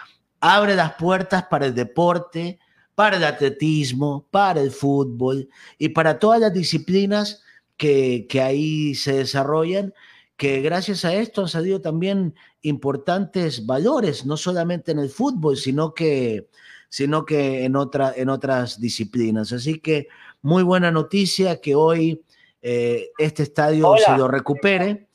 abre 0.41 0.75
las 0.75 0.95
puertas 0.95 1.45
para 1.45 1.67
el 1.67 1.75
deporte, 1.75 2.59
para 2.95 3.17
el 3.17 3.25
atletismo, 3.25 4.27
para 4.31 4.61
el 4.61 4.71
fútbol 4.71 5.49
y 5.79 5.91
para 5.91 6.19
todas 6.19 6.41
las 6.41 6.53
disciplinas 6.53 7.43
que, 7.77 8.27
que 8.29 8.41
ahí 8.41 8.95
se 8.95 9.15
desarrollan, 9.15 9.93
que 10.37 10.61
gracias 10.61 11.05
a 11.05 11.15
esto 11.15 11.43
han 11.43 11.49
salido 11.49 11.81
también 11.81 12.35
importantes 12.63 13.67
valores, 13.67 14.25
no 14.27 14.37
solamente 14.37 14.93
en 14.93 14.99
el 14.99 15.11
fútbol, 15.11 15.57
sino 15.57 15.95
que, 15.95 16.49
sino 16.89 17.25
que 17.25 17.65
en, 17.65 17.77
otra, 17.77 18.13
en 18.17 18.29
otras 18.29 18.81
disciplinas. 18.81 19.53
Así 19.53 19.81
que 19.81 20.09
muy 20.43 20.63
buena 20.63 20.91
noticia 20.91 21.61
que 21.61 21.75
hoy 21.75 22.23
eh, 22.65 23.11
este 23.19 23.43
estadio 23.43 23.91
Hola. 23.91 24.01
se 24.01 24.17
lo 24.17 24.27
recupere 24.27 25.07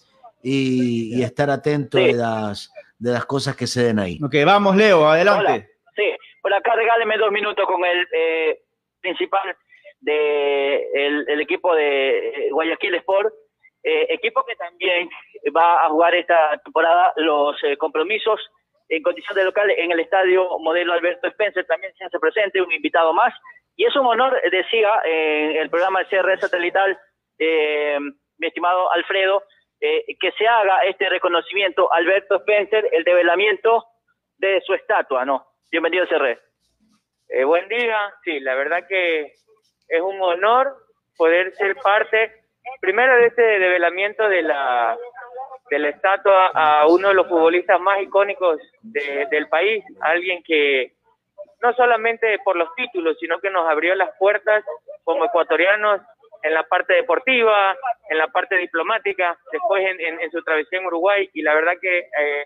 y, 0.44 1.18
y 1.18 1.24
estar 1.24 1.50
atento 1.50 1.98
de, 1.98 2.14
las, 2.14 2.72
de 3.00 3.12
las 3.12 3.26
cosas 3.26 3.56
que 3.56 3.66
se 3.66 3.84
den 3.84 3.98
ahí. 3.98 4.20
Ok, 4.24 4.36
vamos, 4.46 4.76
Leo, 4.76 5.06
adelante. 5.06 5.52
Hola. 5.52 5.68
Sí, 5.96 6.16
por 6.44 6.54
acá 6.54 6.76
regáleme 6.76 7.18
dos 7.18 7.32
minutos 7.32 7.66
con 7.66 7.84
el 7.84 8.08
eh, 8.14 8.62
principal 9.02 9.58
del 10.00 10.82
el, 10.94 11.26
el 11.28 11.42
equipo 11.42 11.76
de 11.76 12.30
eh, 12.30 12.50
Guayaquil 12.52 12.96
Sport, 12.96 13.34
eh, 13.84 14.08
equipo 14.10 14.46
que 14.46 14.56
también 14.56 15.10
va 15.56 15.86
a 15.86 15.90
jugar 15.90 16.14
esta 16.14 16.56
temporada 16.64 17.14
los 17.16 17.56
eh, 17.64 17.78
compromisos 17.78 18.40
en 18.90 19.02
condición 19.02 19.36
de 19.36 19.44
local 19.44 19.72
en 19.72 19.92
el 19.92 20.00
estadio 20.00 20.58
modelo 20.60 20.94
Alberto 20.94 21.28
Spencer, 21.28 21.66
también 21.66 21.94
se 21.96 22.06
hace 22.06 22.20
presente 22.20 22.62
un 22.62 22.72
invitado 22.72 23.12
más. 23.14 23.34
Y 23.76 23.86
es 23.86 23.96
un 23.96 24.06
honor, 24.06 24.40
decía 24.52 24.90
en 25.06 25.56
el 25.56 25.70
programa 25.70 26.00
de 26.00 26.08
CR 26.08 26.38
satelital, 26.40 27.00
eh, 27.40 27.98
mi 28.38 28.48
estimado 28.48 28.92
Alfredo, 28.92 29.44
eh, 29.82 30.06
que 30.20 30.32
se 30.34 30.46
haga 30.48 30.84
este 30.84 31.10
reconocimiento 31.10 31.92
a 31.92 31.98
Alberto 31.98 32.36
Spencer, 32.38 32.88
el 32.92 33.04
develamiento 33.04 33.86
de 34.38 34.62
su 34.62 34.74
estatua, 34.74 35.26
¿no? 35.26 35.46
Bienvenido, 35.72 36.06
CR. 36.08 36.38
Eh, 37.30 37.44
buen 37.44 37.68
día, 37.70 37.98
sí, 38.24 38.40
la 38.40 38.56
verdad 38.56 38.86
que 38.88 39.34
es 39.88 40.02
un 40.02 40.22
honor 40.22 40.76
poder 41.18 41.54
ser 41.56 41.76
parte, 41.78 42.34
primero 42.82 43.16
de 43.16 43.28
este 43.28 43.42
develamiento 43.42 44.28
de 44.28 44.42
la, 44.42 44.98
de 45.70 45.80
la 45.80 45.90
estatua 45.90 46.48
a 46.54 46.88
uno 46.88 47.10
de 47.10 47.14
los 47.14 47.28
futbolistas 47.28 47.80
más 47.80 48.02
icónicos 48.02 48.60
de- 48.82 49.28
del 49.30 49.48
país, 49.50 49.84
alguien 50.02 50.42
que 50.44 50.94
no 51.62 51.74
solamente 51.74 52.40
por 52.40 52.56
los 52.56 52.74
títulos, 52.76 53.18
sino 53.20 53.40
que 53.40 53.50
nos 53.50 53.70
abrió 53.70 53.94
las 53.96 54.10
puertas 54.18 54.64
como 55.04 55.26
ecuatorianos 55.26 56.02
en 56.44 56.54
la 56.54 56.64
parte 56.64 56.94
deportiva, 56.94 57.76
en 58.10 58.18
la 58.18 58.28
parte 58.28 58.56
diplomática, 58.58 59.38
después 59.52 59.86
en, 59.86 60.00
en- 60.00 60.20
en 60.22 60.32
su 60.32 60.42
travesía 60.44 60.80
en 60.80 60.86
Uruguay, 60.86 61.30
y 61.34 61.42
la 61.42 61.54
verdad 61.54 61.74
que 61.82 62.00
eh, 62.00 62.46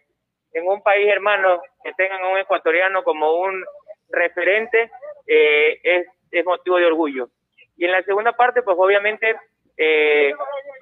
en 0.54 0.68
un 0.68 0.82
país 0.82 1.08
hermano 1.08 1.62
que 1.84 1.94
tengan 1.94 2.22
a 2.24 2.28
un 2.30 2.38
ecuatoriano 2.38 3.04
como 3.04 3.34
un 3.42 3.64
referente 4.10 4.92
eh, 5.28 5.80
es, 5.84 6.08
es 6.32 6.46
motivo 6.46 6.78
de 6.78 6.86
orgullo. 6.86 7.30
Y 7.78 7.86
en 7.86 7.92
la 7.92 8.04
segunda 8.04 8.34
parte, 8.34 8.62
pues 8.62 8.78
obviamente 8.80 9.36
eh, 9.78 10.34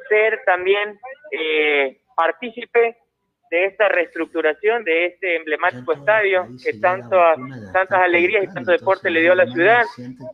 ser 0.09 0.41
también 0.45 0.99
eh, 1.31 1.97
partícipe 2.15 2.97
de 3.49 3.65
esta 3.65 3.88
reestructuración 3.89 4.83
de 4.83 5.05
este 5.07 5.35
emblemático 5.38 5.91
estadio 5.93 6.47
que 6.63 6.73
tanto, 6.79 7.17
tantas 7.73 8.01
alegrías 8.01 8.43
y 8.45 8.53
tanto 8.53 8.71
deporte 8.71 9.09
le 9.09 9.21
dio 9.21 9.33
a 9.33 9.35
la 9.35 9.45
ciudad, 9.47 9.83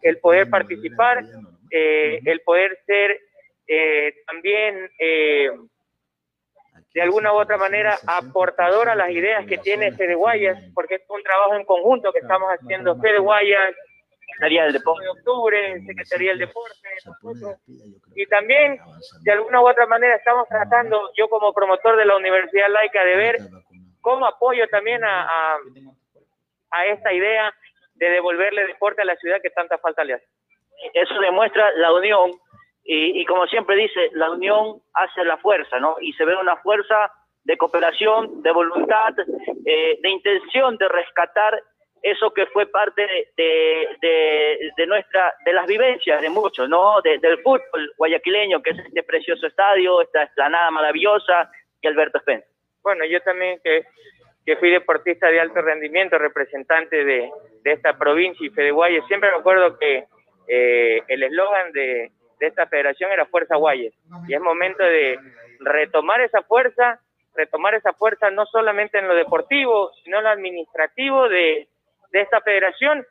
el 0.03 0.17
poder 0.19 0.49
participar, 0.49 1.23
eh, 1.71 2.19
el 2.25 2.41
poder 2.41 2.77
ser 2.85 3.19
eh, 3.67 4.13
también 4.25 4.89
eh, 4.99 5.49
de 6.93 7.01
alguna 7.01 7.33
u 7.33 7.37
otra 7.37 7.57
manera 7.57 7.97
aportador 8.07 8.89
a 8.89 8.95
las 8.95 9.09
ideas 9.11 9.45
que 9.45 9.57
tiene 9.57 9.91
Fede 9.91 10.15
Guayas, 10.15 10.57
porque 10.73 10.95
es 10.95 11.01
un 11.09 11.21
trabajo 11.21 11.55
en 11.55 11.65
conjunto 11.65 12.11
que 12.11 12.19
estamos 12.19 12.49
haciendo 12.49 12.99
Fede 12.99 13.19
Guayas, 13.19 13.75
Secretaría 14.19 14.63
del 14.63 14.73
Deporte 14.73 15.03
de 15.03 15.09
octubre, 15.09 15.81
Secretaría 15.85 16.29
del 16.31 16.39
Deporte, 16.39 16.89
nosotros. 17.05 17.57
y 18.15 18.25
también 18.27 18.79
de 19.21 19.31
alguna 19.31 19.61
u 19.61 19.69
otra 19.69 19.85
manera 19.85 20.15
estamos 20.15 20.47
tratando, 20.47 21.11
yo 21.15 21.29
como 21.29 21.53
promotor 21.53 21.97
de 21.97 22.05
la 22.05 22.15
Universidad 22.15 22.69
Laica, 22.69 23.03
de 23.03 23.15
ver 23.15 23.37
cómo 24.01 24.25
apoyo 24.25 24.67
también 24.69 25.03
a, 25.03 25.23
a, 25.23 25.57
a 26.71 26.85
esta 26.87 27.13
idea 27.13 27.53
de 27.95 28.09
devolverle 28.09 28.65
deporte 28.65 29.01
a 29.01 29.05
la 29.05 29.15
ciudad 29.17 29.41
que 29.41 29.49
tanta 29.49 29.77
falta 29.77 30.03
le 30.03 30.15
hace. 30.15 30.27
Eso 30.93 31.19
demuestra 31.19 31.71
la 31.75 31.93
unión 31.93 32.31
y, 32.83 33.21
y 33.21 33.25
como 33.25 33.45
siempre 33.47 33.75
dice, 33.75 34.09
la 34.13 34.31
unión 34.31 34.81
hace 34.93 35.23
la 35.25 35.37
fuerza, 35.37 35.79
¿no? 35.79 35.97
Y 35.99 36.13
se 36.13 36.25
ve 36.25 36.35
una 36.35 36.55
fuerza 36.57 37.11
de 37.43 37.57
cooperación, 37.57 38.41
de 38.43 38.51
voluntad, 38.51 39.13
eh, 39.65 39.97
de 40.01 40.09
intención 40.09 40.77
de 40.77 40.87
rescatar 40.87 41.61
eso 42.03 42.31
que 42.31 42.45
fue 42.47 42.67
parte 42.67 43.01
de, 43.35 43.89
de, 44.01 44.71
de- 44.77 44.87
nuestra, 44.87 45.33
de 45.45 45.53
las 45.53 45.65
vivencias 45.65 46.21
de 46.21 46.29
muchos, 46.29 46.69
¿no? 46.69 47.01
De- 47.01 47.17
del 47.17 47.41
fútbol 47.41 47.93
guayaquileño, 47.97 48.61
que 48.61 48.69
es 48.71 48.79
este 48.79 49.03
precioso 49.03 49.47
estadio, 49.47 50.01
esta 50.01 50.23
explanada 50.23 50.69
maravillosa, 50.71 51.49
y 51.81 51.87
Alberto 51.87 52.19
Spencer. 52.19 52.47
Bueno, 52.83 53.03
yo 53.05 53.19
también 53.21 53.59
que, 53.63 53.85
que 54.45 54.55
fui 54.57 54.69
deportista 54.69 55.27
de 55.27 55.39
alto 55.39 55.61
rendimiento, 55.61 56.17
representante 56.17 57.03
de, 57.03 57.29
de 57.63 57.71
esta 57.71 57.97
provincia 57.97 58.45
y 58.45 58.49
Fede 58.51 58.71
Guayes, 58.71 59.05
siempre 59.07 59.31
me 59.31 59.37
acuerdo 59.37 59.77
que 59.77 60.05
eh, 60.47 61.01
el 61.07 61.23
eslogan 61.23 61.71
de, 61.71 62.11
de 62.39 62.47
esta 62.47 62.67
federación 62.67 63.11
era 63.11 63.25
Fuerza 63.25 63.55
Guayes. 63.55 63.93
Y 64.27 64.33
es 64.33 64.41
momento 64.41 64.83
de 64.83 65.19
retomar 65.59 66.21
esa 66.21 66.41
fuerza, 66.43 66.99
retomar 67.35 67.75
esa 67.75 67.93
fuerza 67.93 68.29
no 68.31 68.45
solamente 68.45 68.99
en 68.99 69.07
lo 69.07 69.15
deportivo, 69.15 69.91
sino 70.03 70.17
en 70.17 70.23
lo 70.23 70.29
administrativo 70.29 71.27
de, 71.29 71.67
de 72.11 72.21
esta 72.21 72.41
federación. 72.41 73.05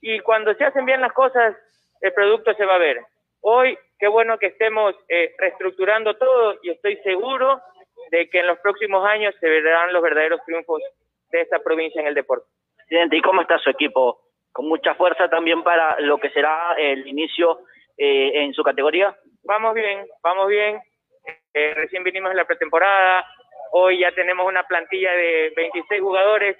Y 0.00 0.20
cuando 0.20 0.54
se 0.54 0.64
hacen 0.64 0.84
bien 0.84 1.00
las 1.00 1.12
cosas, 1.12 1.56
el 2.00 2.12
producto 2.12 2.54
se 2.54 2.64
va 2.64 2.76
a 2.76 2.78
ver. 2.78 3.00
Hoy, 3.42 3.78
qué 3.98 4.08
bueno 4.08 4.38
que 4.38 4.46
estemos 4.46 4.94
eh, 5.08 5.34
reestructurando 5.38 6.16
todo 6.16 6.58
y 6.62 6.70
estoy 6.70 6.96
seguro 6.98 7.60
de 8.10 8.28
que 8.28 8.40
en 8.40 8.46
los 8.46 8.58
próximos 8.58 9.06
años 9.06 9.34
se 9.40 9.48
verán 9.48 9.92
los 9.92 10.02
verdaderos 10.02 10.40
triunfos 10.44 10.82
de 11.30 11.40
esta 11.42 11.58
provincia 11.60 12.00
en 12.00 12.08
el 12.08 12.14
deporte. 12.14 12.46
Presidente, 12.76 13.16
¿y 13.16 13.22
cómo 13.22 13.42
está 13.42 13.58
su 13.58 13.70
equipo? 13.70 14.20
Con 14.52 14.68
mucha 14.68 14.94
fuerza 14.94 15.28
también 15.28 15.62
para 15.62 15.98
lo 16.00 16.18
que 16.18 16.30
será 16.30 16.74
el 16.76 17.06
inicio 17.06 17.60
eh, 17.96 18.42
en 18.42 18.52
su 18.52 18.62
categoría. 18.62 19.16
Vamos 19.44 19.74
bien, 19.74 20.06
vamos 20.22 20.48
bien. 20.48 20.80
Eh, 21.54 21.74
recién 21.74 22.04
vinimos 22.04 22.30
en 22.30 22.36
la 22.36 22.44
pretemporada. 22.44 23.26
Hoy 23.72 24.00
ya 24.00 24.12
tenemos 24.12 24.46
una 24.46 24.64
plantilla 24.64 25.12
de 25.12 25.52
26 25.56 26.00
jugadores 26.00 26.56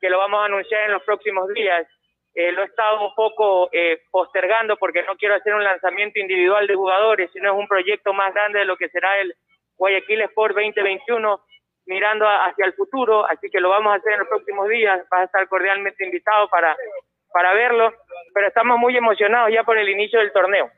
que 0.00 0.10
lo 0.10 0.18
vamos 0.18 0.40
a 0.40 0.46
anunciar 0.46 0.84
en 0.84 0.92
los 0.92 1.02
próximos 1.02 1.48
días. 1.48 1.86
Eh, 2.34 2.52
lo 2.52 2.62
he 2.62 2.66
estado 2.66 3.08
un 3.08 3.14
poco 3.14 3.68
eh, 3.72 4.02
postergando 4.10 4.76
porque 4.76 5.02
no 5.02 5.16
quiero 5.16 5.34
hacer 5.34 5.54
un 5.54 5.64
lanzamiento 5.64 6.20
individual 6.20 6.66
de 6.66 6.74
jugadores, 6.74 7.30
sino 7.32 7.52
es 7.52 7.58
un 7.58 7.66
proyecto 7.66 8.12
más 8.12 8.32
grande 8.32 8.60
de 8.60 8.64
lo 8.64 8.76
que 8.76 8.88
será 8.90 9.18
el 9.18 9.34
Guayaquil 9.76 10.22
Sport 10.22 10.54
2021, 10.54 11.40
mirando 11.86 12.26
hacia 12.28 12.66
el 12.66 12.74
futuro. 12.74 13.26
Así 13.26 13.48
que 13.50 13.60
lo 13.60 13.70
vamos 13.70 13.92
a 13.92 13.96
hacer 13.96 14.12
en 14.12 14.18
los 14.20 14.28
próximos 14.28 14.68
días. 14.68 15.04
Vas 15.10 15.22
a 15.22 15.24
estar 15.24 15.48
cordialmente 15.48 16.04
invitado 16.04 16.48
para, 16.48 16.76
para 17.32 17.52
verlo. 17.54 17.92
Pero 18.34 18.48
estamos 18.48 18.78
muy 18.78 18.96
emocionados 18.96 19.50
ya 19.52 19.64
por 19.64 19.78
el 19.78 19.88
inicio 19.88 20.20
del 20.20 20.32
torneo. 20.32 20.70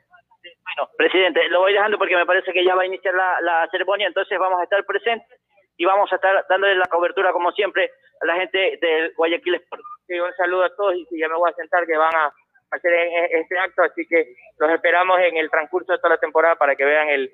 Bueno, 0.43 0.89
presidente, 0.97 1.47
lo 1.49 1.59
voy 1.61 1.73
dejando 1.73 1.97
porque 1.97 2.15
me 2.15 2.25
parece 2.25 2.51
que 2.53 2.63
ya 2.63 2.75
va 2.75 2.83
a 2.83 2.85
iniciar 2.85 3.13
la, 3.13 3.41
la 3.41 3.67
ceremonia, 3.69 4.07
entonces 4.07 4.39
vamos 4.39 4.59
a 4.59 4.63
estar 4.63 4.83
presentes 4.85 5.39
y 5.77 5.85
vamos 5.85 6.11
a 6.11 6.15
estar 6.15 6.45
dándole 6.49 6.75
la 6.75 6.85
cobertura, 6.87 7.31
como 7.31 7.51
siempre, 7.51 7.91
a 8.21 8.25
la 8.25 8.35
gente 8.35 8.77
del 8.81 9.13
Guayaquil 9.15 9.55
Sport. 9.55 9.81
Sí, 10.07 10.19
un 10.19 10.33
saludo 10.35 10.63
a 10.63 10.75
todos 10.75 10.95
y 10.95 11.19
ya 11.19 11.27
me 11.27 11.35
voy 11.35 11.49
a 11.51 11.55
sentar 11.55 11.85
que 11.85 11.97
van 11.97 12.13
a 12.15 12.33
hacer 12.71 12.93
e- 12.93 13.25
e- 13.25 13.39
este 13.41 13.57
acto, 13.59 13.83
así 13.83 14.05
que 14.07 14.33
los 14.59 14.71
esperamos 14.71 15.19
en 15.19 15.37
el 15.37 15.49
transcurso 15.49 15.91
de 15.91 15.99
toda 15.99 16.15
la 16.15 16.19
temporada 16.19 16.55
para 16.55 16.75
que 16.75 16.85
vean 16.85 17.09
el, 17.09 17.31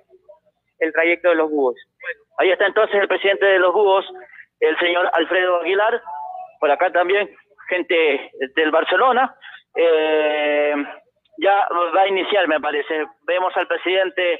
el 0.79 0.93
trayecto 0.93 1.29
de 1.29 1.35
los 1.35 1.49
búhos. 1.49 1.75
Ahí 2.39 2.51
está 2.51 2.65
entonces 2.65 2.95
el 2.99 3.07
presidente 3.07 3.45
de 3.45 3.59
los 3.59 3.73
Búhos, 3.73 4.05
el 4.59 4.77
señor 4.79 5.09
Alfredo 5.13 5.61
Aguilar, 5.61 6.01
por 6.59 6.71
acá 6.71 6.91
también 6.91 7.29
gente 7.67 8.31
del 8.55 8.71
Barcelona. 8.71 9.35
Eh, 9.75 10.75
ya 11.37 11.67
va 11.71 12.01
a 12.01 12.07
iniciar, 12.07 12.47
me 12.47 12.59
parece. 12.59 13.05
Vemos 13.27 13.55
al 13.55 13.67
presidente 13.67 14.39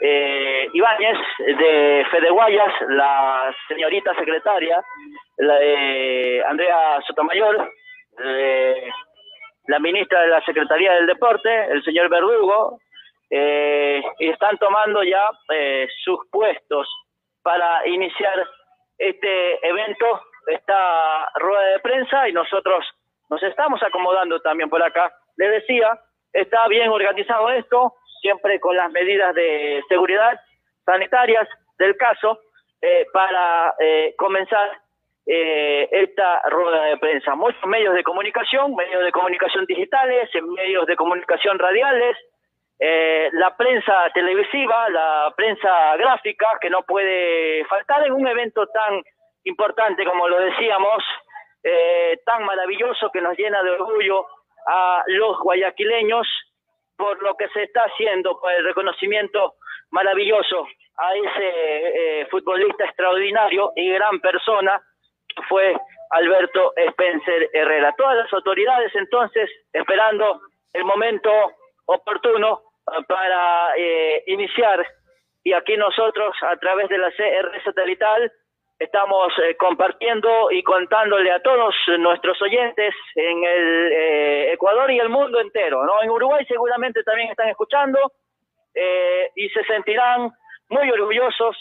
eh, 0.00 0.68
Ibáñez 0.72 1.18
de 1.38 2.06
Fede 2.10 2.30
Guayas, 2.30 2.72
la 2.88 3.54
señorita 3.66 4.14
secretaria, 4.14 4.82
la, 5.38 5.58
eh, 5.60 6.42
Andrea 6.46 7.00
Sotomayor, 7.06 7.70
eh, 8.24 8.90
la 9.66 9.78
ministra 9.78 10.22
de 10.22 10.28
la 10.28 10.44
Secretaría 10.44 10.94
del 10.94 11.06
Deporte, 11.06 11.64
el 11.70 11.82
señor 11.82 12.08
Verdugo, 12.08 12.78
eh, 13.30 14.02
y 14.18 14.28
están 14.28 14.56
tomando 14.58 15.02
ya 15.02 15.22
eh, 15.52 15.86
sus 16.02 16.18
puestos 16.30 16.88
para 17.42 17.86
iniciar 17.86 18.46
este 18.96 19.66
evento, 19.66 20.22
esta 20.46 21.28
rueda 21.34 21.72
de 21.72 21.80
prensa, 21.80 22.28
y 22.28 22.32
nosotros 22.32 22.84
nos 23.30 23.42
estamos 23.42 23.82
acomodando 23.82 24.40
también 24.40 24.70
por 24.70 24.82
acá. 24.82 25.12
Les 25.36 25.50
decía, 25.50 25.98
está 26.32 26.66
bien 26.68 26.88
organizado 26.88 27.50
esto, 27.50 27.94
siempre 28.20 28.58
con 28.60 28.76
las 28.76 28.90
medidas 28.90 29.34
de 29.34 29.82
seguridad 29.88 30.40
sanitarias 30.84 31.48
del 31.78 31.96
caso, 31.96 32.40
eh, 32.80 33.06
para 33.12 33.74
eh, 33.78 34.14
comenzar 34.16 34.70
eh, 35.26 35.88
esta 35.90 36.40
rueda 36.48 36.84
de 36.84 36.96
prensa. 36.96 37.34
Muchos 37.34 37.64
medios 37.66 37.94
de 37.94 38.02
comunicación, 38.02 38.74
medios 38.74 39.04
de 39.04 39.12
comunicación 39.12 39.66
digitales, 39.66 40.30
medios 40.56 40.86
de 40.86 40.96
comunicación 40.96 41.58
radiales, 41.58 42.16
eh, 42.80 43.28
la 43.32 43.56
prensa 43.56 44.08
televisiva, 44.14 44.88
la 44.88 45.32
prensa 45.36 45.96
gráfica, 45.96 46.46
que 46.60 46.70
no 46.70 46.82
puede 46.82 47.64
faltar 47.66 48.06
en 48.06 48.12
un 48.12 48.26
evento 48.26 48.66
tan 48.68 49.02
importante 49.44 50.04
como 50.04 50.28
lo 50.28 50.40
decíamos, 50.40 51.02
eh, 51.62 52.20
tan 52.24 52.44
maravilloso 52.44 53.10
que 53.12 53.20
nos 53.20 53.36
llena 53.36 53.62
de 53.62 53.70
orgullo 53.70 54.26
a 54.66 55.02
los 55.06 55.38
guayaquileños 55.40 56.26
por 56.96 57.20
lo 57.22 57.36
que 57.36 57.48
se 57.48 57.64
está 57.64 57.82
haciendo, 57.82 58.38
por 58.40 58.52
el 58.52 58.64
reconocimiento 58.64 59.54
maravilloso 59.90 60.66
a 60.96 61.14
ese 61.14 62.20
eh, 62.20 62.26
futbolista 62.30 62.84
extraordinario 62.84 63.72
y 63.76 63.90
gran 63.90 64.20
persona 64.20 64.80
fue 65.48 65.76
Alberto 66.10 66.72
Spencer 66.76 67.50
Herrera. 67.52 67.94
Todas 67.96 68.16
las 68.16 68.32
autoridades 68.32 68.94
entonces 68.94 69.50
esperando 69.72 70.40
el 70.72 70.84
momento 70.84 71.30
oportuno 71.86 72.62
eh, 72.86 73.04
para 73.06 73.72
iniciar 74.26 74.86
y 75.44 75.52
aquí 75.52 75.76
nosotros 75.76 76.36
a 76.42 76.56
través 76.56 76.88
de 76.88 76.98
la 76.98 77.10
CR 77.10 77.62
satelital 77.64 78.32
estamos 78.78 79.32
eh, 79.42 79.56
compartiendo 79.56 80.50
y 80.50 80.62
contándole 80.62 81.30
a 81.32 81.42
todos 81.42 81.74
nuestros 81.98 82.40
oyentes 82.42 82.94
en 83.14 83.44
el 83.44 83.92
eh, 83.92 84.52
Ecuador 84.52 84.90
y 84.90 84.98
el 84.98 85.08
mundo 85.08 85.40
entero, 85.40 85.84
¿no? 85.84 86.02
En 86.02 86.10
Uruguay 86.10 86.44
seguramente 86.46 87.02
también 87.02 87.30
están 87.30 87.48
escuchando 87.48 87.98
eh, 88.74 89.30
y 89.34 89.48
se 89.50 89.64
sentirán 89.64 90.30
muy 90.68 90.90
orgullosos 90.90 91.56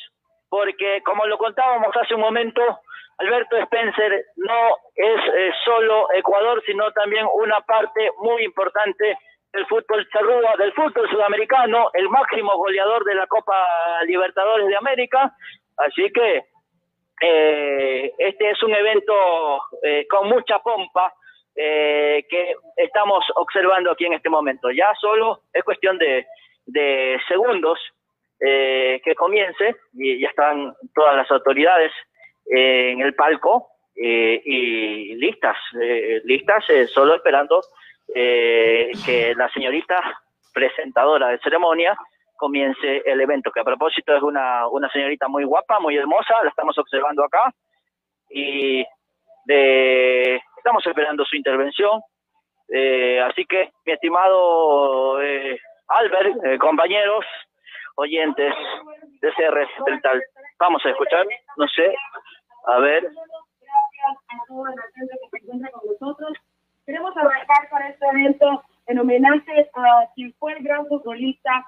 porque, 0.50 1.02
como 1.04 1.26
lo 1.26 1.38
contábamos 1.38 1.96
hace 1.96 2.16
un 2.16 2.22
momento, 2.22 2.62
Alberto 3.18 3.58
Spencer 3.58 4.26
no 4.36 4.78
es 4.96 5.22
eh, 5.36 5.52
solo 5.66 6.08
Ecuador, 6.14 6.62
sino 6.66 6.92
también 6.92 7.26
una 7.34 7.60
parte 7.62 8.12
muy 8.20 8.44
importante 8.44 9.18
del 9.52 9.66
fútbol 9.66 10.08
charrúa, 10.12 10.56
del 10.58 10.74
fútbol 10.74 11.10
sudamericano, 11.10 11.90
el 11.94 12.10
máximo 12.10 12.56
goleador 12.56 13.04
de 13.06 13.16
la 13.16 13.26
Copa 13.28 13.56
Libertadores 14.06 14.68
de 14.68 14.76
América. 14.76 15.34
Así 15.78 16.12
que 16.14 16.44
eh, 17.22 18.14
este 18.18 18.50
es 18.52 18.64
un 18.64 18.74
evento 18.74 19.14
eh, 19.84 20.06
con 20.08 20.30
mucha 20.30 20.60
pompa 20.60 21.14
eh, 21.56 22.26
que 22.30 22.56
estamos 22.76 23.26
observando 23.36 23.92
aquí 23.92 24.06
en 24.06 24.14
este 24.14 24.30
momento. 24.30 24.70
Ya 24.72 24.94
solo 25.00 25.42
es 25.54 25.64
cuestión 25.64 25.98
de, 25.98 26.26
de 26.68 27.20
segundos 27.28 27.80
eh, 28.40 29.02
que 29.04 29.16
comience 29.16 29.78
y 29.94 30.20
ya 30.20 30.28
están 30.28 30.76
todas 30.94 31.16
las 31.16 31.32
autoridades 31.32 31.92
eh, 32.46 32.92
en 32.92 33.02
el 33.02 33.16
palco 33.16 33.70
eh, 33.96 34.40
y 34.46 35.16
listas, 35.16 35.58
listas 36.24 36.64
solo 36.94 37.16
esperando 37.16 37.62
que 38.14 39.34
la 39.36 39.50
señorita 39.50 40.00
presentadora 40.54 41.30
de 41.30 41.40
ceremonia 41.40 41.98
comience 42.38 43.02
el 43.06 43.20
evento, 43.20 43.52
que 43.52 43.60
a 43.60 43.66
propósito 43.66 44.16
es 44.16 44.24
una, 44.24 44.68
una 44.68 44.90
señorita 44.90 45.28
muy 45.28 45.44
guapa, 45.44 45.80
muy 45.80 45.98
hermosa, 45.98 46.42
la 46.44 46.50
estamos 46.50 46.78
observando 46.78 47.24
acá 47.24 47.54
y 48.30 48.86
de, 49.46 50.36
estamos 50.58 50.86
esperando 50.86 51.26
su 51.26 51.36
intervención. 51.36 52.02
Eh, 52.70 53.20
así 53.22 53.46
que, 53.46 53.72
mi 53.86 53.94
estimado 53.94 55.22
eh, 55.22 55.60
Albert, 55.88 56.46
eh, 56.46 56.58
compañeros, 56.58 57.26
oyentes 57.96 58.54
de 59.22 59.32
CR 59.32 59.68
Central, 59.86 60.22
vamos 60.60 60.86
a 60.86 60.90
escuchar, 60.90 61.26
no 61.56 61.68
sé, 61.70 61.96
a 62.68 62.80
ver. 62.80 63.08
Queremos 66.86 67.18
arrancar 67.18 67.70
con 67.70 67.82
este 67.84 68.06
evento 68.08 68.64
en 68.88 69.00
homenaje 69.00 69.70
a 69.74 70.08
quien 70.16 70.34
fue 70.40 70.54
el 70.54 70.64
gran 70.64 70.86
futbolista 70.88 71.66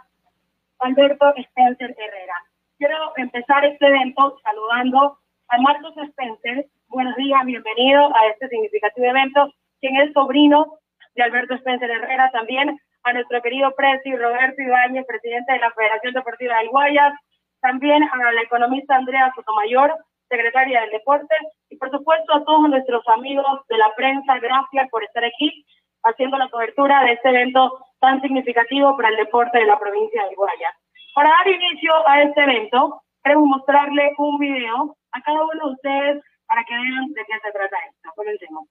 Alberto 0.79 1.33
Spencer 1.35 1.93
Herrera. 1.97 2.35
Quiero 2.77 3.13
empezar 3.17 3.65
este 3.65 3.85
evento 3.85 4.37
saludando 4.43 5.17
a 5.49 5.57
Marcos 5.57 5.93
Spencer. 5.97 6.67
Buenos 6.87 7.15
días, 7.17 7.43
bienvenido 7.45 8.15
a 8.15 8.27
este 8.27 8.47
significativo 8.47 9.07
evento, 9.07 9.51
quien 9.81 9.97
es 9.97 10.13
sobrino 10.13 10.79
de 11.15 11.23
Alberto 11.23 11.55
Spencer 11.55 11.91
Herrera, 11.91 12.31
también 12.31 12.79
a 13.03 13.13
nuestro 13.13 13.41
querido 13.41 13.75
presi 13.75 14.15
Roberto 14.15 14.61
Ibáñez, 14.61 15.05
presidente 15.05 15.51
de 15.51 15.59
la 15.59 15.71
Federación 15.71 16.13
Deportiva 16.13 16.57
del 16.59 16.69
Guayas, 16.69 17.13
también 17.59 18.03
a 18.03 18.31
la 18.31 18.41
economista 18.41 18.95
Andrea 18.95 19.33
Sotomayor, 19.35 19.93
secretaria 20.29 20.81
del 20.81 20.91
Deporte, 20.91 21.35
y 21.69 21.75
por 21.75 21.91
supuesto 21.91 22.35
a 22.35 22.45
todos 22.45 22.69
nuestros 22.69 23.05
amigos 23.09 23.67
de 23.67 23.77
la 23.77 23.93
prensa, 23.95 24.39
gracias 24.39 24.89
por 24.89 25.03
estar 25.03 25.25
aquí 25.25 25.65
haciendo 26.03 26.37
la 26.37 26.49
cobertura 26.49 27.03
de 27.03 27.13
este 27.13 27.29
evento 27.29 27.85
tan 27.99 28.21
significativo 28.21 28.95
para 28.95 29.09
el 29.09 29.17
deporte 29.17 29.57
de 29.59 29.65
la 29.65 29.79
provincia 29.79 30.23
del 30.25 30.35
Guayas. 30.35 30.75
Para 31.15 31.29
dar 31.29 31.47
inicio 31.47 31.91
a 32.07 32.23
este 32.23 32.41
evento, 32.41 33.01
queremos 33.23 33.47
mostrarle 33.47 34.13
un 34.17 34.37
video 34.39 34.95
a 35.11 35.21
cada 35.21 35.43
uno 35.43 35.65
de 35.65 35.71
ustedes 35.73 36.23
para 36.47 36.63
que 36.63 36.73
vean 36.73 37.07
de 37.13 37.21
qué 37.25 37.39
se 37.41 37.51
trata 37.51 37.77
esto. 37.89 38.09
Comencemos. 38.15 38.67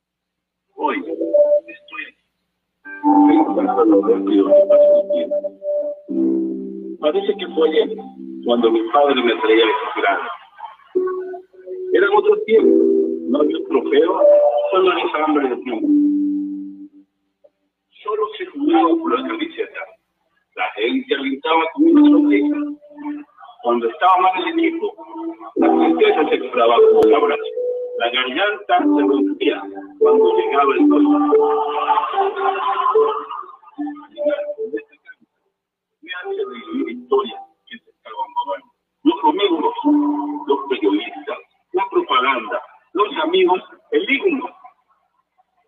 Hoy 0.74 0.98
estoy 1.66 2.18
paso 3.66 3.84
Parece 7.00 7.34
que 7.38 7.46
fue 7.54 7.68
ayer 7.68 7.96
cuando 8.44 8.70
mi 8.70 8.82
padre 8.90 9.22
me 9.22 9.34
traía 9.36 9.64
el 9.64 9.70
grande. 9.96 10.28
Eran 11.92 12.10
otros 12.16 12.44
tiempos, 12.44 12.72
no 13.28 13.40
había 13.40 13.58
trofeo, 13.68 14.20
solo 14.72 14.92
esa 14.92 15.24
hambre 15.24 15.48
de 15.48 15.56
tiempo. 15.62 16.27
Solo 18.08 18.26
se 18.38 18.46
jugaba 18.46 18.88
por 18.88 19.20
la 19.20 19.28
camiseta. 19.28 19.80
La 20.56 20.70
gente 20.76 21.14
alentaba 21.14 21.62
con 21.74 21.84
una 21.88 22.10
sonrisa. 22.10 22.56
Cuando 23.62 23.86
estaba 23.86 24.16
mal 24.16 24.48
el 24.48 24.58
equipo, 24.58 24.94
la 25.56 25.68
tristeza 25.76 26.28
se 26.30 26.40
quebraba 26.40 26.76
como 26.76 27.00
un 27.00 27.14
abrazo. 27.14 27.42
La 27.98 28.10
garganta 28.10 28.78
se 28.78 29.02
rompía 29.02 29.62
cuando 29.98 30.38
llegaba 30.38 30.74
el 30.74 30.86
mamando. 30.86 31.36
Los 39.02 39.24
amigos, 39.24 39.74
los 40.46 40.58
periodistas, 40.70 41.38
la 41.72 41.86
propaganda, 41.90 42.62
los 42.94 43.16
amigos, 43.22 43.62
el 43.90 44.10
himno. 44.10 44.48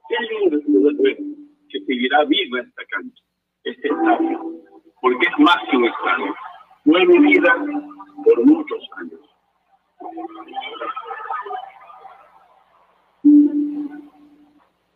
Qué 0.08 0.16
lindo 0.34 0.56
es 0.56 1.39
que 1.70 1.80
seguirá 1.80 2.24
viva 2.24 2.60
esta 2.60 2.82
cancha, 2.90 3.22
este 3.64 3.88
estadio, 3.88 4.40
porque 5.00 5.26
es 5.26 5.38
más 5.38 5.58
que 5.70 5.76
un 5.76 5.84
estadio. 5.84 6.34
Fue 6.84 7.06
mi 7.06 7.18
vida 7.18 7.54
por 8.24 8.46
muchos 8.46 8.88
años. 8.98 9.20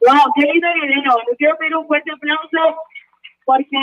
Wow, 0.05 0.33
qué 0.35 0.43
lindo 0.53 0.69
video. 0.75 1.17
Les 1.29 1.37
quiero 1.39 1.57
pedir 1.57 1.77
un 1.77 1.87
fuerte 1.87 2.11
aplauso 2.13 2.77
porque 3.45 3.79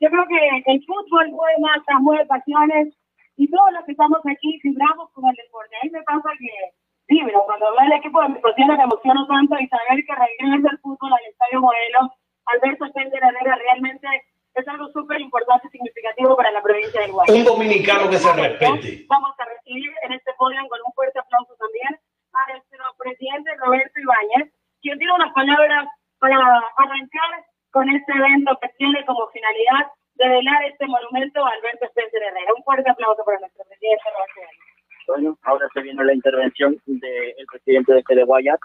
yo 0.00 0.08
creo 0.08 0.26
que 0.26 0.72
el 0.72 0.84
fútbol 0.84 1.30
mueve 1.30 1.58
masas, 1.60 2.00
mueve 2.00 2.26
pasiones 2.26 2.94
y 3.36 3.48
todos 3.50 3.72
los 3.72 3.84
que 3.84 3.92
estamos 3.92 4.20
aquí 4.26 4.60
vibramos 4.62 5.10
con 5.12 5.28
el 5.28 5.34
deporte. 5.36 5.76
A 5.76 5.84
mí 5.84 5.90
me 5.90 6.02
pasa 6.02 6.30
que 6.38 7.14
vibro 7.14 7.42
cuando 7.46 7.72
veo 7.72 7.86
el 7.86 7.98
equipo 7.98 8.22
de 8.22 8.28
mi 8.30 8.40
cocina 8.40 8.76
me 8.76 8.84
emociono 8.84 9.26
tanto 9.26 9.58
y 9.58 9.66
saber 9.66 10.04
que 10.04 10.14
regresa 10.14 10.68
el 10.70 10.78
fútbol 10.78 11.12
al 11.12 11.30
Estadio 11.30 11.60
Modelo 11.60 12.12
Alberto 12.52 12.84
Spencer 12.86 13.20
Herrera 13.22 13.56
realmente 13.56 14.06
es 14.54 14.68
algo 14.68 14.88
súper 14.88 15.20
importante 15.20 15.68
y 15.68 15.70
significativo 15.70 16.36
para 16.36 16.50
la 16.50 16.62
provincia 16.62 17.00
del 17.00 17.12
Guayas. 17.12 17.36
Un 17.36 17.44
dominicano 17.44 18.10
que 18.10 18.18
se 18.18 18.32
respete. 18.32 19.06
Vamos 19.08 19.34
a 19.38 19.44
recibir 19.44 19.90
en 20.02 20.12
este 20.12 20.32
podio 20.34 20.60
con 20.68 20.80
un 20.84 20.92
fuerte 20.92 21.18
aplauso 21.18 21.54
también 21.56 21.98
a 22.32 22.52
nuestro 22.52 22.84
presidente 22.98 23.54
Roberto 23.56 24.00
Ibáñez, 24.00 24.52
quien 24.82 24.98
tiene 24.98 25.12
unas 25.14 25.32
palabras 25.32 25.86
para 26.18 26.36
arrancar 26.76 27.44
con 27.70 27.88
este 27.88 28.12
evento 28.12 28.58
que 28.60 28.68
tiene 28.78 29.04
como 29.06 29.28
finalidad 29.28 29.86
de 30.14 30.28
velar 30.28 30.64
este 30.64 30.86
monumento 30.86 31.44
a 31.44 31.50
Alberto 31.50 31.86
Spencer 31.86 32.22
Herrera. 32.22 32.52
Un 32.56 32.64
fuerte 32.64 32.90
aplauso 32.90 33.24
para 33.24 33.38
nuestro 33.38 33.64
presidente 33.64 34.04
Roberto 34.04 34.40
Ibáñez. 34.40 34.70
Bueno, 35.06 35.38
ahora 35.42 35.66
se 35.74 35.80
viene 35.80 36.04
la 36.04 36.14
intervención 36.14 36.76
del 36.86 37.46
presidente 37.50 37.94
de 37.94 38.02
Fede 38.02 38.24
Guayas, 38.24 38.60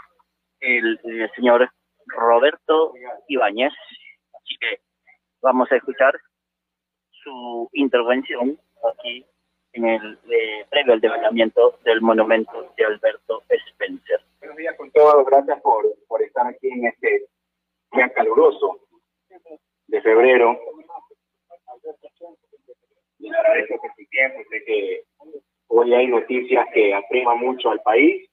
el, 0.59 0.99
eh, 1.03 1.29
señor 1.35 1.69
Roberto 2.07 2.93
Ibáñez. 3.27 3.73
Así 4.33 4.57
que 4.59 4.79
vamos 5.41 5.71
a 5.71 5.75
escuchar 5.75 6.13
su 7.11 7.69
intervención 7.73 8.59
aquí 8.93 9.25
en 9.73 9.85
el 9.85 10.19
eh, 10.29 10.65
previo 10.69 10.93
al 10.93 11.01
develamiento 11.01 11.79
del 11.83 12.01
monumento 12.01 12.73
de 12.77 12.85
Alberto 12.85 13.43
Spencer. 13.49 14.21
Buenos 14.39 14.57
días 14.57 14.75
con 14.77 14.91
todos, 14.91 15.25
gracias 15.25 15.61
por, 15.61 15.85
por 16.07 16.21
estar 16.21 16.47
aquí 16.47 16.69
en 16.69 16.85
este 16.85 17.27
día 17.91 18.09
caluroso 18.13 18.79
de 19.87 20.01
febrero. 20.01 20.57
Les 23.19 23.33
agradezco 23.33 23.81
por 23.81 23.91
su 23.95 24.05
tiempo, 24.09 24.39
sé 24.49 24.63
que 24.65 25.03
hoy 25.67 25.93
hay 25.93 26.07
noticias 26.07 26.65
que 26.73 26.93
apriman 26.93 27.39
mucho 27.39 27.69
al 27.69 27.81
país 27.81 28.29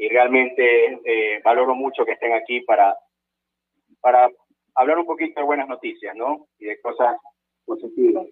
y 0.00 0.08
realmente 0.08 0.98
eh, 1.04 1.42
valoro 1.44 1.74
mucho 1.74 2.06
que 2.06 2.12
estén 2.12 2.32
aquí 2.32 2.62
para, 2.62 2.96
para 4.00 4.30
hablar 4.74 4.98
un 4.98 5.04
poquito 5.04 5.38
de 5.38 5.46
buenas 5.46 5.68
noticias, 5.68 6.16
¿no? 6.16 6.46
Y 6.58 6.64
de 6.64 6.80
cosas 6.80 7.18
positiva. 7.66 8.24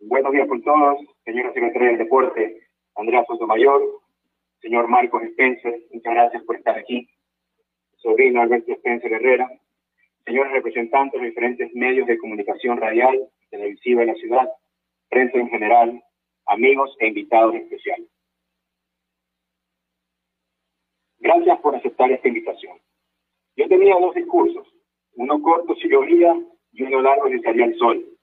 Buenos 0.00 0.32
días 0.32 0.46
con 0.46 0.62
todos, 0.62 0.98
señora 1.24 1.50
secretaria 1.54 1.88
del 1.88 1.98
Deporte, 1.98 2.68
Andrea 2.94 3.24
Sotomayor, 3.26 3.80
señor 4.60 4.86
Marcos 4.88 5.22
Spencer, 5.22 5.80
muchas 5.92 6.12
gracias 6.12 6.42
por 6.44 6.56
estar 6.56 6.76
aquí, 6.76 7.08
sobrino 7.96 8.42
Alberto 8.42 8.70
Spencer 8.72 9.10
Herrera, 9.14 9.50
señores 10.26 10.52
representantes 10.52 11.18
de 11.18 11.28
diferentes 11.28 11.74
medios 11.74 12.06
de 12.06 12.18
comunicación 12.18 12.76
radial, 12.76 13.18
televisiva 13.48 14.02
de 14.02 14.08
la 14.08 14.14
ciudad, 14.16 14.46
prensa 15.08 15.38
en 15.38 15.48
general, 15.48 16.02
amigos 16.44 16.94
e 17.00 17.06
invitados 17.06 17.54
especiales. 17.54 18.10
Gracias 21.26 21.58
por 21.58 21.74
aceptar 21.74 22.08
esta 22.12 22.28
invitación. 22.28 22.78
Yo 23.56 23.66
tenía 23.66 23.96
dos 23.98 24.14
discursos, 24.14 24.64
uno 25.14 25.42
corto 25.42 25.74
si 25.74 25.88
llovía 25.88 26.40
y 26.70 26.82
uno 26.84 27.02
largo 27.02 27.28
si 27.28 27.40
salía 27.40 27.64
el 27.64 27.76
sol. 27.78 28.16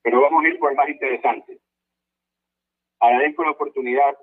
Pero 0.00 0.20
vamos 0.20 0.44
a 0.44 0.48
ir 0.48 0.56
por 0.60 0.70
el 0.70 0.76
más 0.76 0.88
interesante. 0.88 1.58
Agradezco 3.00 3.42
la 3.42 3.50
oportunidad 3.50 4.16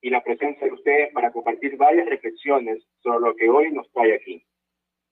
y 0.00 0.10
la 0.10 0.22
presencia 0.22 0.64
de 0.64 0.72
ustedes 0.72 1.12
para 1.12 1.32
compartir 1.32 1.76
varias 1.76 2.06
reflexiones 2.06 2.86
sobre 3.00 3.18
lo 3.18 3.34
que 3.34 3.50
hoy 3.50 3.72
nos 3.72 3.90
trae 3.90 4.14
aquí. 4.14 4.46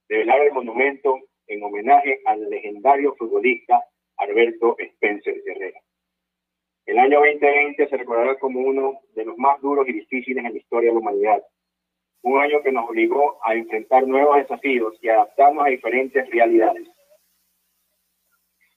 Develar 0.09 0.43
el 0.43 0.53
monumento 0.53 1.19
en 1.49 1.65
homenaje 1.65 2.21
al 2.25 2.49
legendario 2.49 3.17
futbolista 3.17 3.85
Alberto 4.17 4.77
Spencer 4.79 5.43
Herrera. 5.45 5.81
El 6.87 6.99
año 6.99 7.19
2020 7.21 7.89
se 7.89 7.97
recordará 7.97 8.39
como 8.39 8.61
uno 8.61 9.01
de 9.15 9.25
los 9.25 9.37
más 9.39 9.61
duros 9.61 9.89
y 9.89 9.93
difíciles 9.93 10.45
en 10.45 10.53
la 10.53 10.59
historia 10.59 10.91
de 10.91 10.95
la 10.95 11.01
humanidad. 11.01 11.43
Un 12.23 12.41
año 12.41 12.63
que 12.63 12.73
nos 12.73 12.89
obligó 12.89 13.39
a 13.45 13.55
enfrentar 13.55 14.07
nuevos 14.07 14.37
desafíos 14.37 14.95
y 15.01 15.09
adaptarnos 15.09 15.65
a 15.65 15.71
diferentes 15.71 16.29
realidades. 16.31 16.89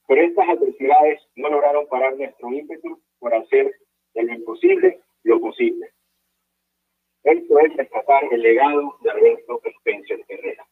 Pero 0.07 0.21
estas 0.21 0.49
adversidades 0.49 1.21
no 1.35 1.49
lograron 1.49 1.87
parar 1.87 2.15
nuestro 2.15 2.51
ímpetu 2.51 3.01
por 3.19 3.33
hacer 3.33 3.73
de 4.13 4.23
lo 4.23 4.33
imposible 4.33 5.01
lo 5.23 5.39
posible. 5.39 5.89
Esto 7.23 7.59
es 7.59 7.75
rescatar 7.77 8.25
el 8.31 8.41
legado 8.41 8.97
de 9.01 9.09
Alberto 9.11 9.61
Spencer 9.63 10.19
Herrera. 10.27 10.67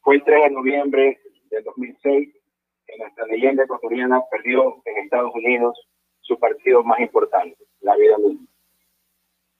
Fue 0.00 0.16
el 0.16 0.24
3 0.24 0.44
de 0.44 0.50
noviembre 0.50 1.20
del 1.50 1.64
2006 1.64 2.34
que 2.86 2.96
nuestra 2.96 3.26
leyenda 3.26 3.64
ecuatoriana 3.64 4.22
perdió 4.30 4.80
en 4.84 4.98
Estados 4.98 5.34
Unidos 5.34 5.76
su 6.28 6.38
partido 6.38 6.84
más 6.84 7.00
importante, 7.00 7.56
la 7.80 7.96
vida 7.96 8.18
misma. 8.18 8.46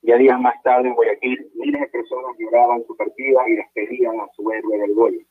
Ya 0.02 0.16
días 0.16 0.38
más 0.38 0.62
tarde 0.62 0.88
en 0.88 0.94
Guayaquil, 0.94 1.50
miles 1.54 1.80
de 1.80 1.88
personas 1.88 2.36
lloraban 2.38 2.84
su 2.86 2.94
partida 2.94 3.48
y 3.48 3.56
despedían 3.56 4.20
a 4.20 4.28
su 4.36 4.48
héroe 4.52 4.78
del 4.78 4.94
gol, 4.94 5.26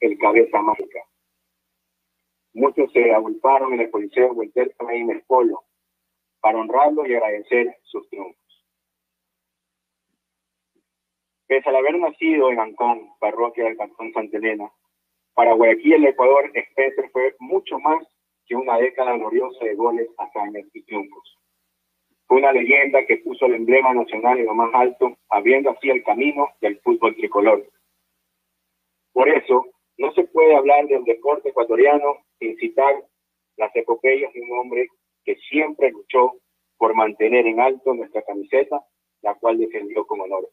el 0.00 0.18
cabeza 0.18 0.60
mágica. 0.62 1.00
Muchos 2.54 2.90
se 2.92 3.12
agolparon 3.12 3.74
en 3.74 3.80
el 3.80 3.90
Coliseo 3.90 4.32
Walter 4.32 4.74
el 4.88 5.22
Polo 5.22 5.64
para 6.40 6.58
honrarlo 6.58 7.06
y 7.06 7.14
agradecer 7.14 7.76
sus 7.82 8.08
triunfos. 8.08 8.42
Pese 11.46 11.68
al 11.68 11.76
haber 11.76 11.98
nacido 11.98 12.50
en 12.50 12.58
Ancón, 12.58 13.10
parroquia 13.20 13.64
del 13.64 13.76
Cantón 13.76 14.12
Santa 14.12 14.38
Elena, 14.38 14.70
para 15.34 15.52
Guayaquil, 15.52 15.94
el 15.94 16.06
Ecuador, 16.06 16.50
Spencer 16.54 17.10
fue 17.10 17.34
mucho 17.40 17.78
más 17.80 18.13
que 18.46 18.56
una 18.56 18.78
década 18.78 19.16
gloriosa 19.16 19.64
de 19.64 19.74
goles, 19.74 20.08
hazañas 20.18 20.64
y 20.72 20.82
triunfos. 20.82 21.38
Fue 22.26 22.38
una 22.38 22.52
leyenda 22.52 23.04
que 23.06 23.18
puso 23.18 23.46
el 23.46 23.54
emblema 23.54 23.92
nacional 23.94 24.38
en 24.38 24.46
lo 24.46 24.54
más 24.54 24.74
alto, 24.74 25.16
abriendo 25.28 25.70
así 25.70 25.90
el 25.90 26.02
camino 26.02 26.48
del 26.60 26.78
fútbol 26.80 27.14
tricolor. 27.16 27.66
Por 29.12 29.28
eso, 29.28 29.66
no 29.98 30.12
se 30.12 30.24
puede 30.24 30.56
hablar 30.56 30.86
del 30.86 31.04
deporte 31.04 31.50
ecuatoriano 31.50 32.18
sin 32.38 32.56
citar 32.56 32.94
las 33.56 33.74
epopeyas 33.76 34.32
de 34.32 34.40
un 34.40 34.58
hombre 34.58 34.88
que 35.24 35.36
siempre 35.36 35.90
luchó 35.90 36.32
por 36.76 36.94
mantener 36.94 37.46
en 37.46 37.60
alto 37.60 37.94
nuestra 37.94 38.22
camiseta, 38.22 38.82
la 39.22 39.34
cual 39.34 39.58
defendió 39.58 40.06
con 40.06 40.20
honor. 40.20 40.48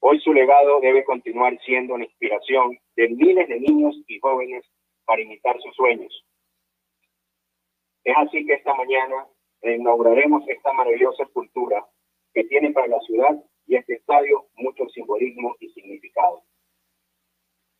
Hoy 0.00 0.20
su 0.20 0.34
legado 0.34 0.80
debe 0.80 1.02
continuar 1.04 1.58
siendo 1.64 1.94
una 1.94 2.04
inspiración 2.04 2.78
de 2.94 3.08
miles 3.08 3.48
de 3.48 3.58
niños 3.58 3.96
y 4.06 4.18
jóvenes 4.18 4.64
para 5.06 5.22
imitar 5.22 5.58
sus 5.62 5.74
sueños. 5.74 6.24
Es 8.04 8.14
así 8.18 8.44
que 8.44 8.52
esta 8.52 8.74
mañana 8.74 9.26
inauguraremos 9.62 10.46
esta 10.46 10.74
maravillosa 10.74 11.22
escultura 11.22 11.86
que 12.34 12.44
tiene 12.44 12.70
para 12.72 12.86
la 12.86 13.00
ciudad 13.00 13.42
y 13.66 13.76
este 13.76 13.94
estadio 13.94 14.44
mucho 14.56 14.86
simbolismo 14.90 15.56
y 15.58 15.70
significado. 15.70 16.42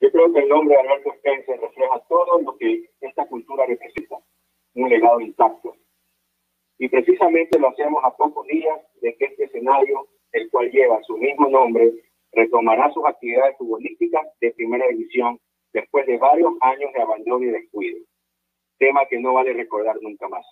Yo 0.01 0.11
creo 0.11 0.33
que 0.33 0.41
el 0.41 0.49
nombre 0.49 0.77
de 0.77 0.81
Alberto 0.81 1.13
Spencer 1.13 1.61
refleja 1.61 2.01
todo 2.09 2.41
lo 2.41 2.57
que 2.57 2.89
esta 3.03 3.27
cultura 3.27 3.67
representa, 3.67 4.17
un 4.75 4.89
legado 4.89 5.21
intacto. 5.21 5.77
Y 6.79 6.89
precisamente 6.89 7.59
lo 7.59 7.69
hacemos 7.69 8.03
a 8.03 8.17
pocos 8.17 8.47
días 8.47 8.81
de 9.03 9.15
que 9.17 9.27
este 9.27 9.45
escenario, 9.45 10.09
el 10.33 10.51
cual 10.51 10.71
lleva 10.71 11.03
su 11.03 11.19
mismo 11.19 11.49
nombre, 11.51 11.93
retomará 12.33 12.91
sus 12.93 13.05
actividades 13.05 13.59
futbolísticas 13.59 14.27
de 14.41 14.53
primera 14.53 14.89
división 14.89 15.39
después 15.75 16.07
de 16.07 16.17
varios 16.17 16.55
años 16.63 16.93
de 16.95 17.03
abandono 17.03 17.45
y 17.45 17.51
descuido 17.51 17.99
tema 18.79 19.07
que 19.07 19.19
no 19.19 19.35
vale 19.35 19.53
recordar 19.53 19.97
nunca 20.01 20.29
más. 20.29 20.45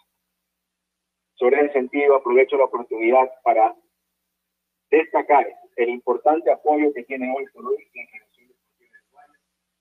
Sobre 1.35 1.61
ese 1.61 1.73
sentido, 1.73 2.17
aprovecho 2.17 2.57
la 2.57 2.65
oportunidad 2.65 3.31
para 3.43 3.75
destacar 4.91 5.47
el 5.77 5.89
importante 5.89 6.51
apoyo 6.51 6.93
que 6.93 7.03
tiene 7.05 7.35
hoy 7.37 7.47
por 7.53 7.67
hoy 7.67 7.89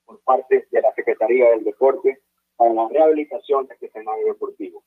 por 0.06 0.22
parte 0.24 0.68
de 0.70 0.82
la 0.82 0.94
Secretaría 0.94 1.52
del 1.52 1.64
Deporte 1.64 2.20
para 2.58 2.74
la 2.74 2.90
rehabilitación 2.90 3.66
de 3.68 3.76
este 3.76 3.86
escenario 3.86 4.26
deportivo. 4.28 4.84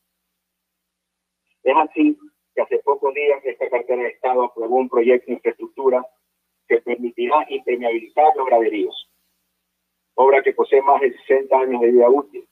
Es 1.62 1.74
así 1.76 2.18
que 2.54 2.60
hace 2.60 2.78
pocos 2.80 3.14
días 3.14 3.40
esta 3.44 3.70
cartera 3.70 4.02
de 4.02 4.08
Estado 4.08 4.44
aprobó 4.44 4.76
un 4.76 4.88
proyecto 4.88 5.26
de 5.26 5.34
infraestructura 5.34 6.06
que 6.68 6.80
permitirá 6.82 7.46
impermeabilizar 7.48 8.36
los 8.36 8.46
graderíos, 8.46 9.10
obra 10.14 10.42
que 10.42 10.52
posee 10.52 10.82
más 10.82 11.00
de 11.00 11.16
60 11.26 11.56
años 11.56 11.80
de 11.80 11.90
vida 11.90 12.10
útil 12.10 12.46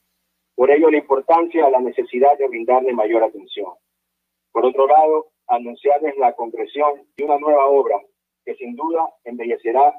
por 0.54 0.70
ello, 0.70 0.90
la 0.90 0.98
importancia 0.98 1.68
la 1.70 1.80
necesidad 1.80 2.36
de 2.38 2.48
brindarle 2.48 2.92
mayor 2.92 3.24
atención. 3.24 3.72
Por 4.52 4.66
otro 4.66 4.86
lado, 4.86 5.26
anunciarles 5.48 6.16
la 6.18 6.34
concreción 6.34 7.02
de 7.16 7.24
una 7.24 7.38
nueva 7.38 7.66
obra 7.66 7.96
que 8.44 8.54
sin 8.54 8.76
duda 8.76 9.08
embellecerá 9.24 9.94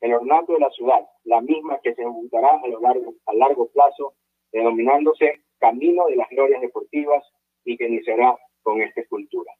el 0.00 0.14
ornato 0.14 0.54
de 0.54 0.60
la 0.60 0.70
ciudad, 0.70 1.06
la 1.24 1.40
misma 1.40 1.78
que 1.82 1.94
se 1.94 2.02
ejecutará 2.02 2.60
a, 2.62 2.68
lo 2.68 2.80
largo, 2.80 3.14
a 3.26 3.34
largo 3.34 3.68
plazo, 3.68 4.14
denominándose 4.52 5.40
Camino 5.58 6.06
de 6.06 6.16
las 6.16 6.28
Glorias 6.30 6.60
Deportivas 6.60 7.24
y 7.64 7.76
que 7.76 7.86
iniciará 7.86 8.36
con 8.62 8.82
esta 8.82 9.00
escultura. 9.00 9.52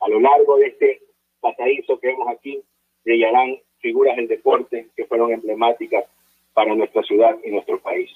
A 0.00 0.08
lo 0.08 0.20
largo 0.20 0.56
de 0.56 0.68
este 0.68 1.02
pasadizo 1.40 1.98
que 2.00 2.08
vemos 2.08 2.28
aquí, 2.28 2.62
brillarán 3.04 3.58
figuras 3.78 4.16
del 4.16 4.28
deporte 4.28 4.88
que 4.96 5.04
fueron 5.04 5.32
emblemáticas 5.32 6.06
para 6.54 6.74
nuestra 6.74 7.02
ciudad 7.02 7.36
y 7.44 7.50
nuestro 7.50 7.80
país. 7.80 8.10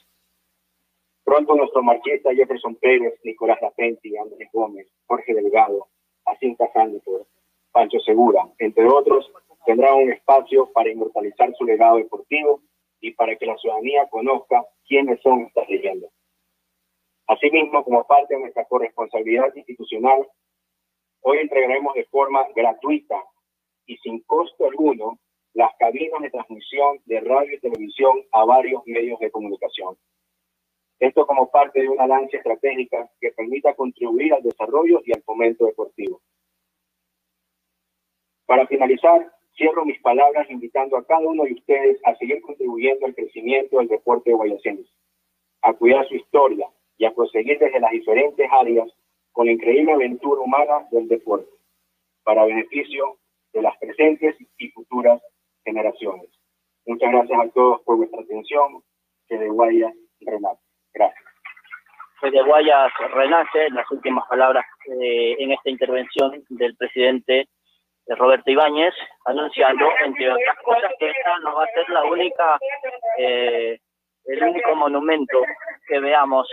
Pronto 1.27 1.57
nuestro 1.57 1.83
marquista 1.83 2.33
Jefferson 2.33 2.77
Pérez, 2.77 3.19
Nicolás 3.25 3.61
Lapenti, 3.61 4.17
Andrés 4.17 4.49
Gómez, 4.53 4.87
Jorge 5.07 5.35
Delgado, 5.35 5.89
Acinta 6.25 6.71
por 6.73 7.27
Pancho 7.73 7.99
Segura, 7.99 8.49
entre 8.61 8.87
otros, 8.87 9.33
tendrán 9.65 9.95
un 9.95 10.13
espacio 10.13 10.71
para 10.73 10.89
inmortalizar 10.89 11.53
su 11.59 11.65
legado 11.65 11.97
deportivo 11.97 12.63
y 13.01 13.11
para 13.11 13.35
que 13.35 13.45
la 13.45 13.57
ciudadanía 13.57 14.07
conozca 14.09 14.65
quiénes 14.87 15.21
son 15.21 15.41
estas 15.47 15.69
leyendas. 15.69 16.13
Asimismo, 17.27 17.83
como 17.83 18.07
parte 18.07 18.35
de 18.35 18.43
nuestra 18.43 18.65
corresponsabilidad 18.67 19.53
institucional, 19.57 20.29
hoy 21.23 21.39
entregaremos 21.39 21.93
de 21.95 22.05
forma 22.05 22.47
gratuita 22.55 23.21
y 23.85 23.97
sin 23.97 24.21
costo 24.23 24.67
alguno 24.67 25.19
las 25.55 25.73
cabinas 25.77 26.23
de 26.23 26.31
transmisión 26.31 27.01
de 27.05 27.19
radio 27.19 27.53
y 27.53 27.59
televisión 27.59 28.23
a 28.31 28.45
varios 28.45 28.83
medios 28.87 29.19
de 29.19 29.33
comunicación. 29.33 29.97
Esto 30.99 31.27
como 31.27 31.51
parte 31.51 31.83
de 31.83 31.89
una 31.89 32.05
alianza 32.05 32.39
estratégica 32.39 33.11
que 33.21 33.33
permita 33.33 33.75
contribuir 33.75 34.33
al 34.33 34.43
desarrollo 34.43 35.03
y 35.05 35.13
al 35.13 35.23
fomento 35.23 35.67
deportivo. 35.67 36.23
Para 38.47 38.67
finalizar, 38.67 39.31
cierro 39.57 39.85
mis 39.85 40.01
palabras 40.01 40.49
invitando 40.51 40.97
a 40.97 41.05
cada 41.05 41.27
uno 41.27 41.45
de 41.45 41.55
ustedes 41.55 42.01
a 42.05 42.15
seguir 42.17 42.41
contribuyendo 42.41 43.07
al 43.07 43.15
crecimiento 43.15 43.79
del 43.79 43.89
deporte 43.89 44.31
de 44.31 44.37
Guayacense, 44.37 44.91
a 45.63 45.73
cuidar 45.75 46.07
su 46.09 46.15
historia 46.15 46.69
y 46.97 47.05
a 47.05 47.15
proseguir 47.15 47.59
desde 47.59 47.81
las 47.81 47.91
diferentes 47.91 48.49
áreas 48.51 48.89
con 49.33 49.47
la 49.47 49.53
increíble 49.53 49.93
aventura 49.93 50.41
humana 50.41 50.87
del 50.91 51.09
deporte, 51.09 51.51
para 52.23 52.47
beneficio 52.47 53.19
de 53.53 53.63
las 53.63 53.77
presentes 53.79 54.37
y 54.59 54.69
futuras 54.71 55.21
generaciones. 55.65 56.31
Muchas 56.87 57.11
gracias 57.11 57.41
a 57.41 57.49
todos 57.51 57.83
por 57.83 57.97
vuestra 57.97 58.21
atención. 58.23 58.83
Que 59.29 59.37
de 59.39 59.49
Guayas, 59.49 59.93
Renato. 60.21 60.66
Gracias. 60.97 61.25
de 62.23 62.43
Guayas 62.43 62.93
renace, 63.13 63.71
las 63.71 63.89
últimas 63.91 64.27
palabras 64.29 64.65
eh, 65.01 65.37
en 65.39 65.53
esta 65.53 65.71
intervención 65.71 66.43
del 66.49 66.75
presidente 66.77 67.41
eh, 68.07 68.15
Roberto 68.15 68.51
Ibáñez, 68.51 68.95
anunciando, 69.27 69.87
entre 70.05 70.33
otras 70.33 70.57
cosas, 70.65 70.91
que 70.99 71.11
esta 71.11 71.39
no 71.41 71.55
va 71.55 71.65
a 71.65 71.75
ser 71.75 71.89
la 71.91 72.05
única 72.05 72.59
eh, 73.19 73.79
el 74.27 74.43
único 74.43 74.75
monumento 74.75 75.43
que 75.87 76.01
veamos 76.01 76.49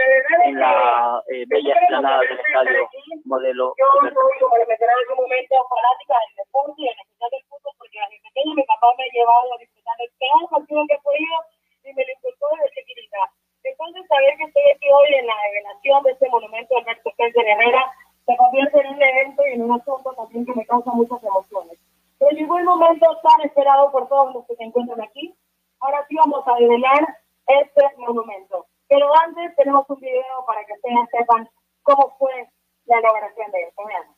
en 0.46 0.60
la 0.60 1.24
eh, 1.34 1.44
bella 1.48 1.74
explanada 1.74 2.20
del 2.20 2.40
estadio 2.40 2.88
modelo. 3.26 3.74
Yo 3.80 3.86
soy, 4.02 4.14
como 4.40 4.58
le 4.58 4.66
mencionaba 4.68 5.00
en 5.02 5.10
algún 5.10 5.26
momento, 5.26 5.56
fanática 5.74 6.16
del 6.22 6.36
deporte 6.38 6.74
y 6.78 6.88
en 6.88 7.00
especial 7.02 7.30
del 7.32 7.44
fútbol, 7.50 7.74
porque 7.78 7.98
desde 7.98 8.30
pequeño 8.30 8.54
mi 8.54 8.64
papá 8.64 8.88
me 8.98 9.04
ha 9.04 9.14
llevado 9.14 9.54
a 9.54 9.58
disfrutar 9.58 9.96
el 10.06 10.12
peor 10.22 10.50
partido 10.54 10.86
que 10.86 10.94
he 10.94 11.02
podido 11.02 11.36
y 11.84 11.94
me 11.94 12.06
lo 12.06 12.12
inculcó 12.14 12.46
desde 12.62 12.70
chiquitita. 12.78 13.22
Entonces, 13.64 14.06
saber 14.08 14.34
que 14.38 14.44
estoy 14.44 14.64
aquí 14.76 14.88
hoy 14.92 15.16
en 15.16 15.28
la 15.28 15.34
revelación 15.48 16.04
de 16.04 16.12
este 16.12 16.30
monumento 16.30 16.78
Alberto 16.78 17.10
Spencer 17.10 17.48
Herrera 17.48 17.92
se 18.26 18.38
convierte 18.38 18.80
en 18.80 18.88
un 18.88 19.02
evento 19.02 19.44
y 19.48 19.54
en 19.54 19.62
un 19.64 19.72
asunto 19.80 20.14
también 20.14 20.46
que 20.46 20.54
me 20.54 20.66
causa 20.66 20.92
muchas 20.92 21.24
emociones. 21.24 21.80
Pero 22.20 22.32
llegó 22.32 22.58
el 22.58 22.66
momento 22.66 23.06
tan 23.22 23.42
esperado 23.46 23.92
por 23.92 24.08
todos 24.08 24.34
los 24.34 24.46
que 24.48 24.56
se 24.56 24.64
encuentran 24.64 25.02
aquí. 25.02 25.34
Ahora 25.80 26.06
sí 26.08 26.16
vamos 26.16 26.48
a 26.48 26.58
revelar 26.58 27.18
este 27.48 27.84
monumento. 27.98 28.66
Pero 28.88 29.08
antes 29.26 29.56
tenemos 29.56 29.90
un 29.90 30.00
video 30.00 30.46
para 30.46 30.64
que 30.66 30.74
ustedes 30.74 31.10
sepan 31.12 31.50
cómo 31.84 32.16
fue 32.18 32.48
la 32.86 33.00
elaboración 33.00 33.52
de 33.52 33.64
esto. 33.64 33.84
Veamos. 33.86 34.16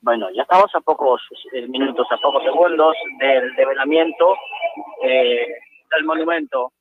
Bueno, 0.00 0.30
ya 0.30 0.42
estamos 0.42 0.72
a 0.74 0.80
pocos 0.80 1.20
eh, 1.52 1.66
minutos, 1.68 2.06
a 2.10 2.16
pocos 2.18 2.42
segundos 2.42 2.96
del 3.18 3.54
develamiento 3.54 4.34
eh, 5.02 5.54
del 5.90 6.04
monumento 6.04 6.72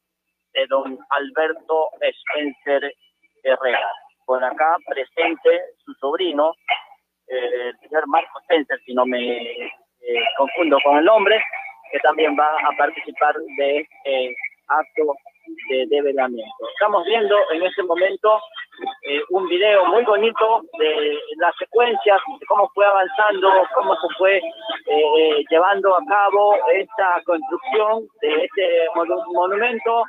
de 0.55 0.65
don 0.67 0.97
Alberto 1.09 1.89
Spencer 2.01 2.91
Herrera. 3.43 3.89
Por 4.25 4.43
acá 4.43 4.75
presente 4.87 5.61
su 5.85 5.93
sobrino, 5.95 6.53
eh, 7.27 7.69
el 7.69 7.77
señor 7.79 8.07
Marco 8.07 8.39
Spencer, 8.41 8.79
si 8.85 8.93
no 8.93 9.05
me 9.05 9.37
eh, 9.37 9.69
confundo 10.37 10.77
con 10.83 10.97
el 10.97 11.05
nombre, 11.05 11.41
que 11.91 11.99
también 11.99 12.35
va 12.37 12.49
a 12.57 12.75
participar 12.77 13.35
de 13.57 13.79
este 13.79 14.35
acto 14.67 15.13
de 15.69 15.85
develamiento. 15.89 16.69
Estamos 16.73 17.05
viendo 17.05 17.37
en 17.51 17.61
este 17.63 17.83
momento 17.83 18.39
eh, 19.07 19.21
un 19.29 19.47
video 19.47 19.85
muy 19.85 20.03
bonito 20.03 20.63
de 20.79 21.19
las 21.37 21.55
secuencias, 21.57 22.19
de 22.39 22.45
cómo 22.47 22.67
fue 22.73 22.83
avanzando, 22.85 23.51
cómo 23.75 23.95
se 23.95 24.07
fue 24.17 24.37
eh, 24.37 24.41
eh, 25.19 25.43
llevando 25.51 25.95
a 25.95 26.03
cabo 26.07 26.55
esta 26.73 27.21
construcción 27.25 28.07
de 28.21 28.45
este 28.45 28.87
monu- 28.95 29.23
monumento 29.33 30.03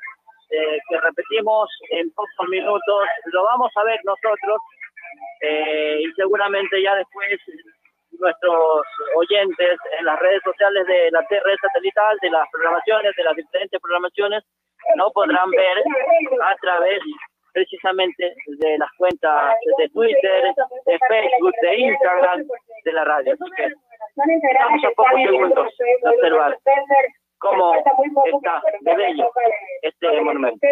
eh, 0.50 0.78
que 0.88 1.00
repetimos 1.00 1.68
en 1.90 2.10
pocos 2.12 2.48
minutos. 2.48 3.08
Lo 3.32 3.44
vamos 3.44 3.70
a 3.76 3.84
ver 3.84 3.98
nosotros 4.04 4.58
eh, 5.40 6.00
y 6.00 6.12
seguramente 6.12 6.82
ya 6.82 6.94
después 6.94 7.40
nuestros 8.18 8.86
oyentes 9.16 9.78
en 9.98 10.04
las 10.04 10.18
redes 10.20 10.40
sociales 10.42 10.86
de 10.86 11.10
la 11.10 11.20
TR 11.26 11.56
satelital, 11.60 12.16
de 12.22 12.30
las 12.30 12.48
programaciones, 12.50 13.14
de 13.16 13.24
las 13.24 13.36
diferentes 13.36 13.80
programaciones, 13.80 14.44
no 14.96 15.10
podrán 15.10 15.50
ver 15.50 15.82
a 16.42 16.56
través 16.56 17.00
precisamente 17.52 18.34
de 18.46 18.78
las 18.78 18.90
cuentas 18.98 19.54
de 19.78 19.88
Twitter, 19.88 20.54
de 20.86 20.98
Facebook, 21.08 21.54
de 21.62 21.76
Instagram, 21.76 22.46
de 22.84 22.92
la 22.92 23.04
radio. 23.04 23.32
Así 23.32 23.50
que 23.56 23.68
vamos 24.58 24.84
a 24.84 24.90
pocos 24.90 25.22
segundos 25.22 25.68
de 25.78 26.08
observar 26.08 26.58
cómo 27.38 27.74
está 27.74 28.62
de 28.80 28.94
bello 28.96 29.30
este 29.82 30.22
monumento. 30.22 30.66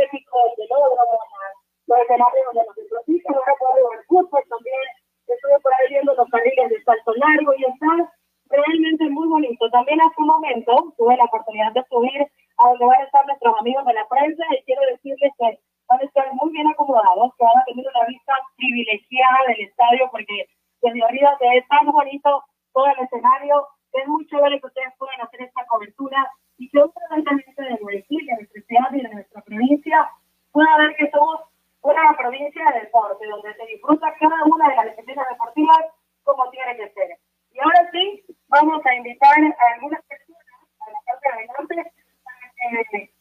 los 1.86 1.98
escenarios 2.00 2.46
de 2.54 2.62
los 2.64 2.76
deportistas, 2.76 3.36
ahora 3.36 3.54
puedo 3.58 3.90
ver 3.90 4.04
fútbol 4.08 4.42
también, 4.48 4.86
estuve 5.26 5.60
por 5.60 5.72
ahí 5.74 5.88
viendo 5.90 6.14
los 6.14 6.28
carriles 6.30 6.70
de 6.70 6.82
salto 6.82 7.12
largo 7.14 7.52
y 7.58 7.64
está 7.64 8.12
realmente 8.48 9.04
muy 9.10 9.28
bonito. 9.28 9.70
También 9.70 10.00
hace 10.00 10.14
un 10.18 10.28
momento 10.28 10.94
tuve 10.96 11.16
la 11.16 11.24
oportunidad 11.24 11.72
de 11.72 11.84
subir 11.88 12.22
a 12.58 12.68
donde 12.68 12.84
van 12.86 13.00
a 13.00 13.04
estar 13.04 13.26
nuestros 13.26 13.58
amigos 13.58 13.84
de 13.84 13.94
la 13.94 14.08
prensa 14.08 14.44
y 14.52 14.62
quiero 14.64 14.82
decirles 14.92 15.32
que 15.38 15.58
van 15.88 16.00
a 16.00 16.04
estar 16.04 16.32
muy 16.32 16.52
bien 16.52 16.66
acomodados, 16.68 17.32
que 17.36 17.44
van 17.44 17.58
a 17.58 17.64
tener 17.64 17.84
una 17.86 18.06
vista 18.06 18.34
privilegiada 18.56 19.38
del 19.48 19.60
estadio 19.68 20.08
porque 20.10 20.46
desde 20.82 21.02
arriba 21.02 21.36
se 21.38 21.48
ve 21.48 21.64
tan 21.68 21.86
bonito 21.86 22.44
todo 22.72 22.86
el 22.86 23.04
escenario, 23.04 23.66
es 23.94 24.08
muy 24.08 24.26
chévere 24.26 24.60
que 24.60 24.66
ustedes 24.66 24.92
puedan 24.98 25.20
hacer 25.20 25.42
esta 25.42 25.64
cobertura 25.66 26.30
y 26.58 26.68
que 26.68 26.78
otra 26.80 27.02
gente 27.10 27.62
de 27.62 27.76
Guayaquil, 27.76 28.26
de 28.26 28.34
nuestra 28.34 28.62
ciudad 28.62 28.92
y 28.92 29.02
de 29.02 29.08
nuestra 29.08 29.40
provincia 29.42 30.10
pueda 30.52 30.76
ver 30.78 30.96
que 30.96 31.10
somos 31.10 31.40
una 31.82 32.16
provincia 32.16 32.64
de 32.72 32.80
deporte, 32.80 33.26
donde 33.26 33.54
se 33.54 33.66
disfruta 33.66 34.14
cada 34.18 34.44
una 34.46 34.68
de 34.70 34.76
las 34.76 34.86
disciplinas 34.86 35.28
deportivas 35.28 35.84
como 36.22 36.50
tiene 36.50 36.76
que 36.76 36.90
ser. 36.90 37.18
Y 37.52 37.58
ahora 37.60 37.90
sí, 37.92 38.24
vamos 38.48 38.84
a 38.84 38.94
invitar 38.94 39.36
a 39.38 39.74
algunas 39.74 40.02
personas 40.06 40.42
a 40.80 40.90
la 40.90 40.98
parte 41.06 41.28
de 41.28 41.34
adelante 41.34 41.92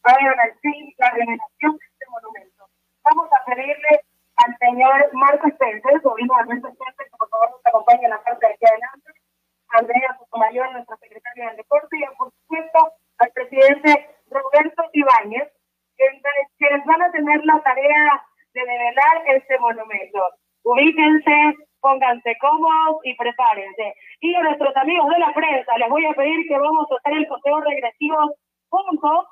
para 0.02 0.18
que 0.18 0.26
hagan 0.26 0.58
fin 0.60 0.94
la 0.98 1.10
revelación 1.10 1.76
de 1.76 1.84
este 1.86 2.06
monumento. 2.10 2.64
Vamos 3.04 3.28
a 3.30 3.44
pedirle 3.44 4.00
al 4.36 4.56
señor 4.58 5.10
Marco 5.12 5.46
Spencer, 5.48 6.02
sobrino 6.02 6.34
de 6.34 6.40
Alberto 6.40 6.68
Spencer, 6.68 7.06
que 7.06 7.16
por 7.16 7.28
favor 7.28 7.50
nos 7.50 7.66
acompañe 7.66 8.04
en 8.04 8.10
la 8.10 8.22
parte 8.22 8.46
de 8.46 8.52
aquí 8.54 8.64
adelante, 8.66 9.12
Andrea 9.74 10.16
Sotomayor, 10.18 10.72
nuestra 10.72 10.96
secretaria 10.96 11.48
del 11.48 11.56
deporte, 11.56 11.96
y 11.96 12.16
por 12.16 12.30
supuesto 12.30 12.92
al 13.18 13.30
presidente 13.32 14.08
Roberto 14.30 14.82
Ibáñez, 14.92 15.48
quienes 16.58 16.84
van 16.84 17.02
a 17.02 17.12
tener 17.12 17.44
la 17.44 17.60
tarea 17.62 18.24
de 18.52 18.60
develar 18.60 19.22
este 19.26 19.58
monumento. 19.58 20.20
Ubíquense, 20.64 21.54
pónganse 21.80 22.36
cómodos 22.40 23.00
y 23.04 23.14
prepárense. 23.14 23.94
Y 24.20 24.34
a 24.34 24.42
nuestros 24.42 24.74
amigos 24.76 25.08
de 25.10 25.18
la 25.18 25.32
prensa 25.34 25.78
les 25.78 25.88
voy 25.88 26.06
a 26.06 26.14
pedir 26.14 26.48
que 26.48 26.58
vamos 26.58 26.86
a 26.90 26.96
hacer 26.96 27.18
el 27.18 27.28
conteo 27.28 27.60
regresivo 27.60 28.34
juntos 28.70 29.26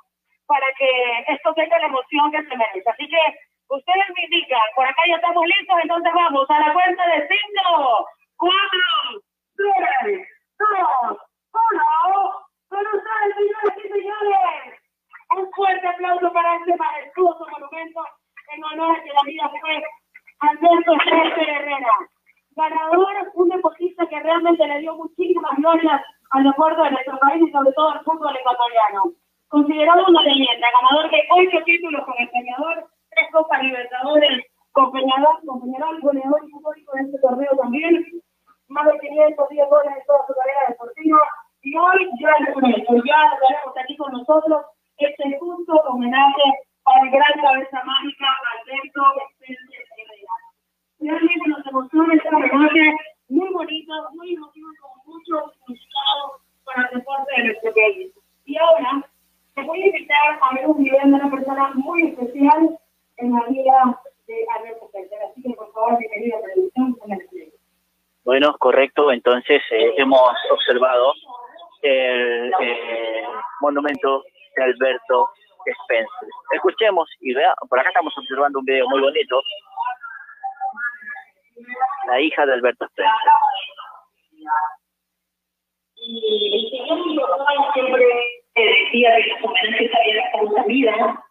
para 0.47 0.67
que 0.79 1.33
esto 1.33 1.55
tenga 1.55 1.79
la 1.79 1.87
emoción 1.87 2.31
que 2.31 2.43
se 2.43 2.57
merece. 2.57 2.91
Así 2.91 3.09
que 3.09 3.23
ustedes 3.69 4.07
me 4.15 4.25
indican, 4.25 4.61
por 4.75 4.87
acá 4.87 5.03
ya 5.09 5.17
estamos 5.17 5.47
listos, 5.47 5.77
entonces 5.83 6.13
vamos 6.15 6.47
a 6.51 6.61
la 6.61 6.73
cuenta 6.75 7.07
de 7.07 7.29
cinco, 7.29 8.07
cuatro, 8.37 9.23
tres, 9.57 10.29
dos, 10.59 11.19
uno. 11.53 12.33
Con 12.69 12.87
ustedes, 12.87 13.35
señores 13.37 13.85
y 13.85 13.89
señores, 13.89 14.81
un 15.37 15.51
fuerte 15.53 15.87
aplauso 15.87 16.33
para 16.33 16.57
este 16.57 16.77
majestuoso 16.77 17.47
monumento 17.51 18.01
en 18.55 18.65
honor 18.65 18.97
a 18.97 19.03
que 19.03 19.13
la 19.13 19.23
vida 19.25 19.51
fue 19.61 19.83
Alberto 20.41 20.95
Spencer 21.05 21.49
Herrera. 21.49 21.93
Ganador, 22.57 23.31
un 23.35 23.49
deportista 23.49 24.07
que 24.07 24.21
realmente 24.21 24.67
le 24.67 24.81
dio 24.81 24.95
muchísimas 24.97 25.57
glorias 25.57 26.03
al 26.31 26.45
deporte 26.45 26.83
de 26.83 26.91
nuestro 26.91 27.19
país 27.19 27.43
y 27.47 27.53
sobre 27.53 27.73
todo 27.73 27.91
al 27.91 28.05
fútbol 28.05 28.37
ecuatoriano. 28.37 29.03
Considerado 29.49 30.05
una 30.09 30.23
leyenda, 30.23 30.67
ganador 30.81 31.11
de 31.11 31.23
ocho 31.31 31.65
títulos 31.65 32.05
con 32.05 32.15
el 32.19 32.31
Peñador, 32.31 32.87
tres 33.11 33.29
Copas 33.33 33.63
Libertadores 33.63 34.47
con 34.73 34.91
Peñador, 34.93 35.41
con 35.47 35.61
Peñarol, 35.61 36.01
goleador 36.01 36.41
histórico 36.49 36.93
de 36.95 37.03
este 37.03 37.19
torneo 37.19 37.51
también, 37.61 38.07
510 39.13 39.69
goles 39.69 39.93
en 39.93 40.05
toda 40.07 40.27
su 40.27 40.33
carrera 40.35 40.63
deportiva. 40.69 41.21
Y 41.63 41.77
hoy 41.77 42.11
ya 42.19 42.33
lo 42.41 42.61
tenemos, 42.61 43.05
ya 43.05 43.21
lo 43.29 43.37
tenemos 43.47 43.75
aquí 43.77 43.97
con 43.97 44.13
nosotros, 44.13 44.67
este 44.99 45.39
justo 45.39 45.73
homenaje 45.89 46.43
para 46.83 47.01
el 47.03 47.11
gran 47.11 47.35
cabeza 47.41 47.83
mágica 47.85 48.27
Alberto 48.53 49.03
Spencer 49.37 49.85
Herrera. 49.97 50.35
Realmente 51.01 51.49
nos 51.49 51.67
emociona 51.67 52.15
este 52.15 52.29
homenaje 52.29 52.97
muy 53.29 53.49
bonito, 53.53 53.93
muy 54.15 54.35
emotivo 54.35 54.69
y 54.73 54.77
con 54.77 54.91
mucho 55.07 55.53
significado 55.53 56.41
para 56.65 56.89
el 56.89 56.99
deporte 56.99 57.33
de 57.37 57.45
nuestro 57.45 57.73
país. 57.75 58.13
Y 58.45 58.57
ahora, 58.57 59.07
te 59.55 59.63
voy 59.63 59.83
a 59.83 59.87
invitar 59.87 60.39
a 60.41 60.55
ver 60.55 60.67
un 60.67 60.83
video 60.83 60.99
de 60.99 61.15
una 61.15 61.31
persona 61.31 61.71
muy 61.75 62.09
especial 62.09 62.79
en 63.19 63.33
la 63.33 63.45
vida 63.47 64.01
de 64.27 64.47
Alberto 64.57 64.87
Spencer. 64.87 65.19
Así 65.31 65.43
que, 65.43 65.55
por 65.55 65.73
favor, 65.73 65.99
mi 65.99 66.09
querida 66.09 66.41
televisión, 66.41 66.93
con 66.95 67.13
el 67.13 67.29
video. 67.31 67.63
Bueno, 68.25 68.57
Entonces 69.53 69.73
eh, 69.73 69.95
hemos 69.99 70.33
observado 70.51 71.13
el 71.83 72.53
eh, 72.61 73.25
monumento 73.61 74.25
de 74.57 74.65
Alberto 74.65 75.29
Spencer. 75.67 76.29
Escuchemos 76.53 77.09
y 77.21 77.35
vea, 77.35 77.55
por 77.69 77.79
acá 77.79 77.91
estamos 77.91 78.17
observando 78.17 78.61
un 78.61 78.65
video 78.65 78.89
muy 78.89 79.01
bonito. 79.01 79.43
La 82.07 82.19
hija 82.21 82.47
de 82.47 82.55
Alberto 82.55 82.87
Spencer. 82.87 83.13
Y 85.97 86.65
el 86.65 86.71
señor 86.71 87.07
mi 87.07 87.19
papá 87.19 87.73
siempre 87.75 88.05
eh, 88.55 88.85
decía 88.85 89.17
que 89.17 89.31
los 89.33 89.45
homenajes 89.45 89.91
había 89.95 90.33
que 90.33 90.47
una 90.47 90.63
vida. 90.65 91.25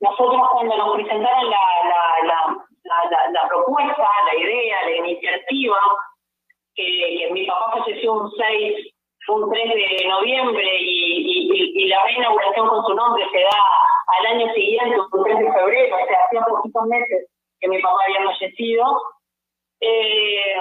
Nosotros 0.00 0.42
cuando 0.52 0.76
nos 0.76 0.94
presentaron 0.94 1.50
la, 1.50 1.58
la, 1.84 2.26
la, 2.26 2.66
la, 2.84 3.10
la, 3.10 3.30
la 3.30 3.48
propuesta, 3.48 4.08
la 4.26 4.34
idea, 4.38 4.84
la 4.84 4.96
iniciativa, 4.96 5.78
que, 6.74 7.26
que 7.26 7.32
mi 7.32 7.46
papá 7.46 7.78
falleció 7.78 8.12
un 8.12 8.30
6, 8.30 8.94
un 9.28 9.50
3 9.50 9.74
de 9.74 10.08
noviembre 10.08 10.64
y, 10.80 11.16
y, 11.18 11.52
y, 11.52 11.84
y 11.84 11.88
la 11.88 12.02
reinauguración 12.04 12.68
con 12.68 12.84
su 12.84 12.94
nombre 12.94 13.24
se 13.30 13.38
da 13.38 13.62
al 14.18 14.26
año 14.26 14.52
siguiente, 14.54 14.96
un 15.12 15.24
3 15.24 15.38
de 15.38 15.52
febrero, 15.52 15.96
o 15.96 16.06
sea, 16.06 16.18
hacía 16.26 16.44
poquitos 16.46 16.86
meses 16.86 17.28
que 17.60 17.68
mi 17.68 17.80
papá 17.80 17.98
había 18.06 18.26
fallecido. 18.26 18.84
Eh, 19.80 20.54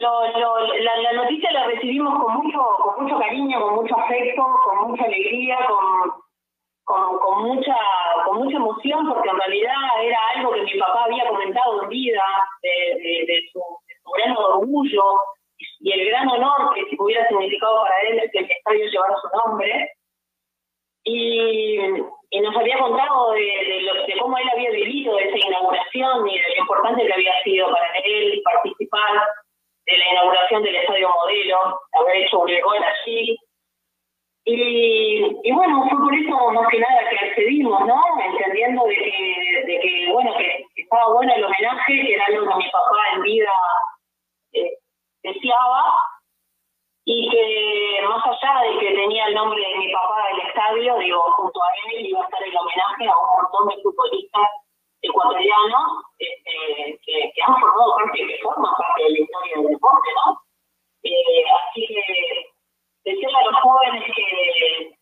lo, 0.00 0.38
lo, 0.38 0.74
la, 0.74 0.96
la 0.96 1.12
noticia 1.12 1.50
la 1.52 1.66
recibimos 1.66 2.22
con 2.22 2.34
mucho, 2.36 2.58
con 2.82 3.04
mucho 3.04 3.18
cariño, 3.18 3.60
con 3.60 3.74
mucho 3.76 3.98
afecto, 3.98 4.42
con 4.64 4.90
mucha 4.90 5.07
alegría, 5.18 5.58
con, 5.66 6.12
con, 6.84 7.18
con 7.18 7.42
mucha 7.44 7.76
con 8.24 8.38
mucha 8.38 8.56
emoción 8.56 9.08
porque 9.08 9.28
en 9.28 9.38
realidad 9.38 9.74
era 10.02 10.18
algo 10.36 10.52
que 10.52 10.62
mi 10.62 10.78
papá 10.78 11.04
había 11.04 11.28
comentado 11.28 11.82
en 11.82 11.88
vida 11.88 12.22
de, 12.62 12.70
de, 13.00 13.26
de 13.26 13.48
su, 13.52 13.58
de 13.86 13.94
su 14.02 14.10
gran 14.10 14.36
orgullo 14.36 15.04
y 15.80 15.92
el 15.92 16.08
gran 16.10 16.28
honor 16.28 16.74
que 16.74 16.96
hubiera 16.98 17.26
significado 17.28 17.82
para 17.82 18.00
él 18.02 18.30
que 18.32 18.38
el 18.38 18.50
estadio 18.50 18.86
llevara 18.86 19.14
su 19.16 19.28
nombre. 19.38 19.90
Y, 21.04 21.78
y 22.30 22.40
nos 22.40 22.54
había 22.56 22.76
contado 22.78 23.30
de, 23.32 23.40
de, 23.40 23.80
lo- 23.82 24.06
de 24.06 24.18
cómo 24.20 24.36
él 24.36 24.48
había 24.50 24.70
vivido 24.70 25.18
esa 25.18 25.38
inauguración 25.38 26.28
y 26.28 26.38
de 26.38 26.48
lo 26.50 26.56
importante 26.56 27.06
que 27.06 27.12
había 27.14 27.42
sido 27.42 27.70
para 27.70 27.96
él 28.04 28.42
participar 28.44 29.26
de 29.86 29.96
la 29.96 30.12
inauguración 30.12 30.62
del 30.62 30.76
estadio 30.76 31.08
modelo, 31.08 31.80
haber 31.92 32.16
hecho 32.16 32.40
un 32.40 32.60
gol 32.62 32.84
allí. 32.84 33.38
Y, 34.44 35.24
y 35.44 35.52
bueno, 35.52 35.86
fue 35.88 35.98
por 35.98 36.14
eso 36.14 36.50
más 36.50 36.68
que 36.68 36.78
nada 36.78 37.08
que 37.08 37.16
accedimos, 37.16 37.86
¿no? 37.86 38.02
Entendiendo 38.22 38.84
de 38.84 38.94
que, 38.96 39.62
de 39.66 39.80
que 39.80 40.12
bueno, 40.12 40.34
que 40.36 40.66
estaba 40.76 41.12
bueno 41.14 41.32
el 41.34 41.44
homenaje, 41.44 42.02
que 42.02 42.14
era 42.14 42.24
algo 42.26 42.48
que 42.48 42.56
mi 42.56 42.70
papá 42.70 42.98
en 43.14 43.22
vida 43.22 43.52
eh, 44.52 44.72
deseaba, 45.22 45.94
y 47.10 47.28
que 47.30 48.02
más 48.06 48.22
allá 48.26 48.60
de 48.68 48.78
que 48.80 48.94
tenía 48.94 49.26
el 49.26 49.34
nombre 49.34 49.60
de 49.66 49.78
mi 49.78 49.92
papá 49.92 50.26
del 50.28 50.46
estadio, 50.46 50.96
digo, 50.98 51.22
junto 51.36 51.62
a 51.62 51.68
él 51.92 52.06
iba 52.06 52.20
a 52.20 52.24
estar 52.24 52.42
el 52.42 52.54
homenaje 52.56 53.06
a 53.06 53.16
un 53.16 53.42
montón 53.42 53.68
de 53.68 53.82
futbolistas 53.82 54.48
ecuatorianos 55.00 56.04
este, 56.18 56.98
que, 57.06 57.32
que 57.34 57.42
han 57.46 57.58
formado 57.60 57.96
parte, 57.96 58.26
que 58.26 58.38
forman 58.42 58.72
parte 58.76 59.02
de 59.04 59.10
la 59.10 59.18
historia 59.20 59.56
del 59.56 59.66
deporte, 59.68 60.08
¿no? 60.26 60.40
Eh, 61.02 61.44
así 61.56 61.86
que 61.86 62.50
decirle 63.04 63.38
a 63.38 63.44
los 63.44 63.60
jóvenes 63.62 64.04
que, 64.14 64.92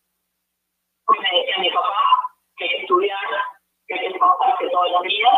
pues 1.07 1.19
me 1.19 1.39
decía 1.39 1.57
mi 1.57 1.69
papá, 1.71 1.99
que 2.55 2.63
hay 2.63 2.69
que 2.69 2.77
estudiar, 2.83 3.19
que 3.85 3.93
hay 3.95 3.99
que 3.99 4.07
esforzarse 4.07 4.69
todos 4.69 4.91
los 4.91 5.01
días 5.01 5.35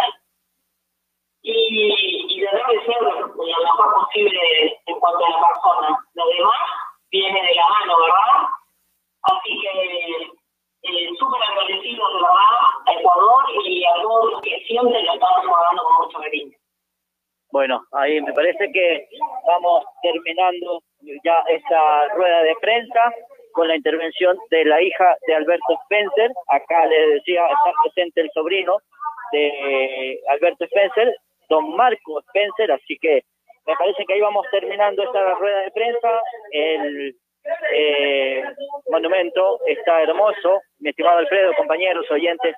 y, 1.41 2.35
y 2.35 2.41
tratar 2.41 2.69
de 2.69 2.85
ser 2.85 3.01
lo, 3.01 3.11
lo 3.27 3.63
mejor 3.63 3.93
posible 3.95 4.79
en 4.85 4.99
cuanto 4.99 5.25
a 5.25 5.29
la 5.29 5.47
persona. 5.47 6.05
Lo 6.13 6.27
demás 6.27 6.59
viene 7.11 7.41
de 7.41 7.55
la 7.55 7.67
mano, 7.69 7.93
¿verdad? 7.97 8.49
Así 9.23 9.57
que 9.61 10.11
eh, 10.83 11.09
súper 11.17 11.41
agradecido 11.43 12.07
de 12.07 12.13
verdad 12.15 12.55
a 12.87 12.93
Ecuador 12.93 13.45
y 13.65 13.85
a 13.85 13.93
todos 14.01 14.31
los 14.33 14.41
que 14.41 14.59
siempre 14.67 15.01
lo 15.01 15.13
estamos 15.13 15.45
jugando 15.47 15.83
con 15.83 16.05
mucho 16.05 16.19
cariño. 16.19 16.57
Bueno, 17.51 17.81
ahí 17.93 18.21
me 18.21 18.33
parece 18.33 18.71
que 18.71 19.07
vamos 19.47 19.83
terminando 20.03 20.81
ya 21.23 21.39
esta 21.47 22.09
rueda 22.09 22.43
con 23.51 23.67
la 23.67 23.75
intervención 23.75 24.37
de 24.49 24.65
la 24.65 24.81
hija 24.81 25.15
de 25.27 25.35
Alberto 25.35 25.77
Spencer. 25.83 26.31
Acá 26.47 26.85
le 26.85 27.15
decía, 27.15 27.45
está 27.45 27.71
presente 27.83 28.21
el 28.21 28.29
sobrino 28.33 28.77
de 29.31 30.19
Alberto 30.29 30.65
Spencer, 30.65 31.15
don 31.49 31.75
Marco 31.75 32.19
Spencer, 32.27 32.71
así 32.71 32.97
que 32.99 33.23
me 33.65 33.75
parece 33.75 34.03
que 34.05 34.13
ahí 34.13 34.21
vamos 34.21 34.45
terminando 34.51 35.03
esta 35.03 35.35
rueda 35.35 35.61
de 35.61 35.71
prensa. 35.71 36.21
El 36.51 37.15
eh, 37.73 38.43
monumento 38.89 39.59
está 39.67 40.01
hermoso, 40.01 40.61
mi 40.79 40.89
estimado 40.89 41.19
Alfredo, 41.19 41.53
compañeros, 41.55 42.09
oyentes 42.09 42.55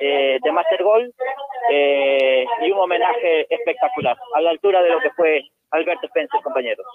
eh, 0.00 0.38
de 0.42 0.52
Master 0.52 0.82
Gold, 0.82 1.12
eh, 1.70 2.44
y 2.62 2.70
un 2.70 2.80
homenaje 2.80 3.46
espectacular, 3.52 4.16
a 4.34 4.40
la 4.40 4.50
altura 4.50 4.82
de 4.82 4.90
lo 4.90 5.00
que 5.00 5.10
fue 5.10 5.42
Alberto 5.70 6.06
Spencer, 6.06 6.40
compañeros. 6.42 6.86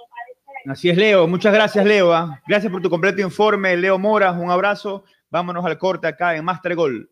Así 0.68 0.90
es, 0.90 0.98
Leo. 0.98 1.28
Muchas 1.28 1.54
gracias, 1.54 1.86
Leo. 1.86 2.14
¿ah? 2.14 2.42
Gracias 2.48 2.72
por 2.72 2.82
tu 2.82 2.90
completo 2.90 3.22
informe, 3.22 3.78
Leo 3.78 4.00
Mora. 4.00 4.32
Un 4.32 4.50
abrazo. 4.50 5.04
Vámonos 5.30 5.66
al 5.66 5.78
corte 5.78 6.08
acá 6.08 6.36
en 6.36 6.46
Master 6.46 6.76
Gol. 6.76 7.10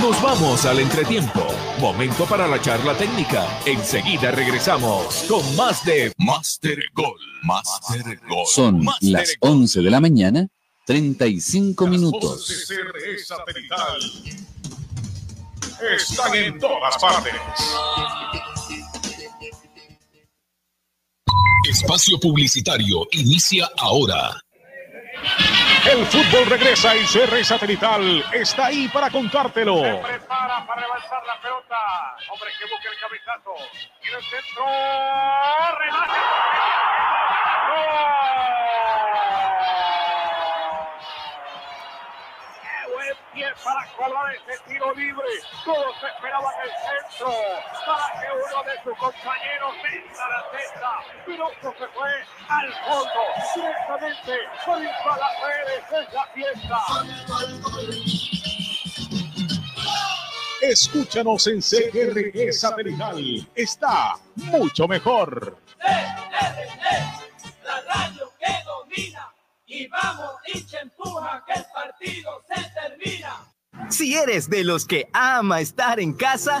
Nos 0.00 0.22
vamos 0.22 0.64
al 0.64 0.78
entretiempo. 0.78 1.46
Momento 1.80 2.24
para 2.24 2.46
la 2.46 2.60
charla 2.60 2.94
técnica. 2.94 3.46
Enseguida 3.66 4.30
regresamos 4.30 5.24
con 5.28 5.56
más 5.56 5.84
de 5.84 6.12
Master 6.16 6.78
Goal. 6.94 7.18
Master 7.42 8.20
Goal. 8.28 8.46
Son 8.46 8.84
las 9.02 9.34
11 9.40 9.80
de 9.80 9.90
la 9.90 10.00
mañana, 10.00 10.48
35 10.86 11.86
minutos. 11.86 12.70
Están 15.80 16.34
en 16.34 16.58
todas 16.58 16.96
partes. 16.98 17.34
Espacio 21.68 22.18
publicitario 22.18 23.06
inicia 23.12 23.68
ahora. 23.78 24.40
El 25.90 26.04
fútbol 26.06 26.46
regresa 26.46 26.94
y 26.96 27.04
CR 27.04 27.44
satelital 27.44 28.24
está 28.32 28.66
ahí 28.66 28.88
para 28.88 29.10
contártelo. 29.10 29.80
prepara 30.02 30.66
para 30.66 30.80
levantar 30.82 31.24
la 31.26 31.40
pelota. 31.40 31.76
Hombre 32.30 32.50
que 32.58 32.64
busca 32.70 32.88
el 32.90 32.98
cabezazo. 32.98 33.54
Y 34.02 34.08
el 34.14 34.22
centro. 34.22 34.64
Remate. 35.78 36.20
¡Qué 37.28 38.97
pie 43.38 43.46
para 43.64 43.86
colar 43.96 44.34
ese 44.34 44.58
tiro 44.66 44.94
libre! 44.94 45.28
Todos 45.64 45.96
esperaban 45.96 46.54
el 46.64 46.70
centro 46.82 47.32
para 47.86 48.06
que 48.20 48.26
uno 48.34 48.58
de 48.64 48.74
sus 48.82 48.96
compañeros 48.98 49.72
meta 49.82 50.24
la 50.28 50.40
cesta. 50.52 50.92
Pero 51.24 51.44
se 51.62 51.86
fue 51.88 52.12
al 52.48 52.68
fondo, 52.84 53.20
directamente 53.54 54.34
por 54.66 54.78
a 54.78 55.16
las 55.18 55.34
redes. 55.46 55.82
Es 55.92 56.08
la 56.12 56.26
fiesta. 56.34 56.78
Escúchanos 60.60 61.46
en 61.46 61.60
CRE 61.60 62.52
satelital. 62.52 63.48
Está 63.54 64.16
mucho 64.34 64.88
mejor. 64.88 65.56
La 67.64 67.80
radio 67.82 68.32
que 68.40 68.52
domina. 68.64 69.27
Y 69.70 69.86
vamos, 69.88 70.30
hincha 70.46 70.80
empuja, 70.80 71.44
que 71.46 71.52
el 71.52 71.66
partido 71.74 72.42
se 72.48 72.70
termina. 72.72 73.36
Si 73.90 74.14
eres 74.14 74.48
de 74.48 74.64
los 74.64 74.86
que 74.86 75.10
ama 75.12 75.60
estar 75.60 76.00
en 76.00 76.14
casa, 76.14 76.60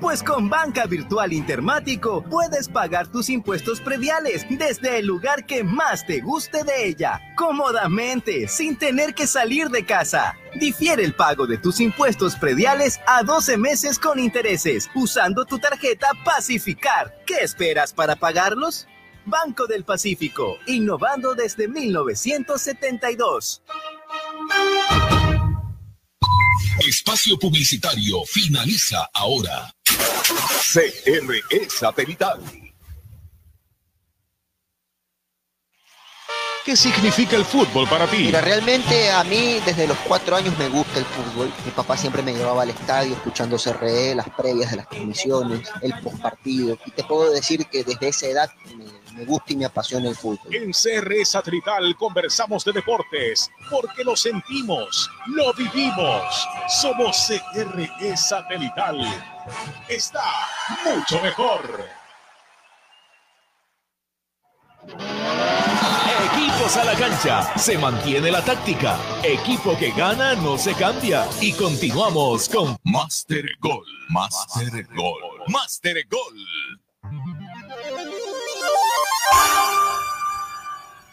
pues 0.00 0.20
con 0.20 0.50
Banca 0.50 0.86
Virtual 0.86 1.32
Intermático 1.32 2.24
puedes 2.28 2.68
pagar 2.68 3.06
tus 3.06 3.30
impuestos 3.30 3.80
prediales 3.80 4.44
desde 4.50 4.98
el 4.98 5.06
lugar 5.06 5.46
que 5.46 5.62
más 5.62 6.04
te 6.04 6.20
guste 6.20 6.64
de 6.64 6.88
ella, 6.88 7.20
cómodamente, 7.36 8.48
sin 8.48 8.76
tener 8.76 9.14
que 9.14 9.28
salir 9.28 9.68
de 9.68 9.86
casa. 9.86 10.36
Difiere 10.56 11.04
el 11.04 11.14
pago 11.14 11.46
de 11.46 11.58
tus 11.58 11.78
impuestos 11.78 12.34
prediales 12.34 13.00
a 13.06 13.22
12 13.22 13.56
meses 13.58 14.00
con 14.00 14.18
intereses 14.18 14.90
usando 14.96 15.44
tu 15.44 15.60
tarjeta 15.60 16.08
Pacificar. 16.24 17.14
¿Qué 17.26 17.36
esperas 17.42 17.94
para 17.94 18.16
pagarlos? 18.16 18.88
Banco 19.26 19.66
del 19.66 19.84
Pacífico, 19.84 20.58
innovando 20.66 21.34
desde 21.34 21.68
1972. 21.68 23.62
Espacio 26.86 27.38
publicitario 27.38 28.24
finaliza 28.26 29.08
ahora. 29.14 29.72
CRE 30.72 31.68
satelital. 31.68 32.40
¿Qué 36.64 36.76
significa 36.76 37.36
el 37.36 37.44
fútbol 37.44 37.86
para 37.86 38.06
ti? 38.06 38.16
Mira, 38.16 38.40
realmente 38.40 39.10
a 39.10 39.22
mí 39.22 39.60
desde 39.66 39.86
los 39.86 39.98
cuatro 39.98 40.34
años 40.34 40.58
me 40.58 40.70
gusta 40.70 40.98
el 40.98 41.04
fútbol. 41.04 41.52
Mi 41.62 41.70
papá 41.72 41.94
siempre 41.94 42.22
me 42.22 42.32
llevaba 42.32 42.62
al 42.62 42.70
estadio 42.70 43.12
escuchando 43.12 43.58
CRE, 43.58 44.14
las 44.14 44.30
previas 44.30 44.70
de 44.70 44.78
las 44.78 44.88
transmisiones, 44.88 45.68
el 45.82 45.92
postpartido. 46.00 46.78
Y 46.86 46.90
te 46.92 47.04
puedo 47.04 47.30
decir 47.30 47.66
que 47.66 47.84
desde 47.84 48.08
esa 48.08 48.28
edad 48.28 48.50
me, 48.78 48.86
me 49.14 49.24
gusta 49.24 49.52
y 49.52 49.56
me 49.56 49.64
apasiona 49.64 50.08
el 50.08 50.16
fútbol. 50.16 50.54
En 50.54 50.72
CRE 50.72 51.24
satelital 51.24 51.94
conversamos 51.96 52.64
de 52.64 52.72
deportes 52.72 53.50
porque 53.70 54.04
lo 54.04 54.16
sentimos, 54.16 55.08
lo 55.26 55.52
vivimos. 55.54 56.48
Somos 56.68 57.30
CRE 57.52 58.16
satelital. 58.16 59.00
Está 59.88 60.24
mucho 60.84 61.20
mejor. 61.22 62.04
Equipos 66.32 66.76
a 66.76 66.84
la 66.84 66.94
cancha. 66.94 67.58
Se 67.58 67.78
mantiene 67.78 68.30
la 68.30 68.44
táctica. 68.44 68.98
Equipo 69.22 69.76
que 69.78 69.92
gana 69.92 70.34
no 70.34 70.58
se 70.58 70.74
cambia. 70.74 71.26
Y 71.40 71.52
continuamos 71.52 72.48
con 72.48 72.76
Master 72.82 73.46
Goal. 73.60 73.86
Master 74.08 74.86
Goal. 74.94 75.42
Master 75.48 76.06
Goal. 76.10 76.83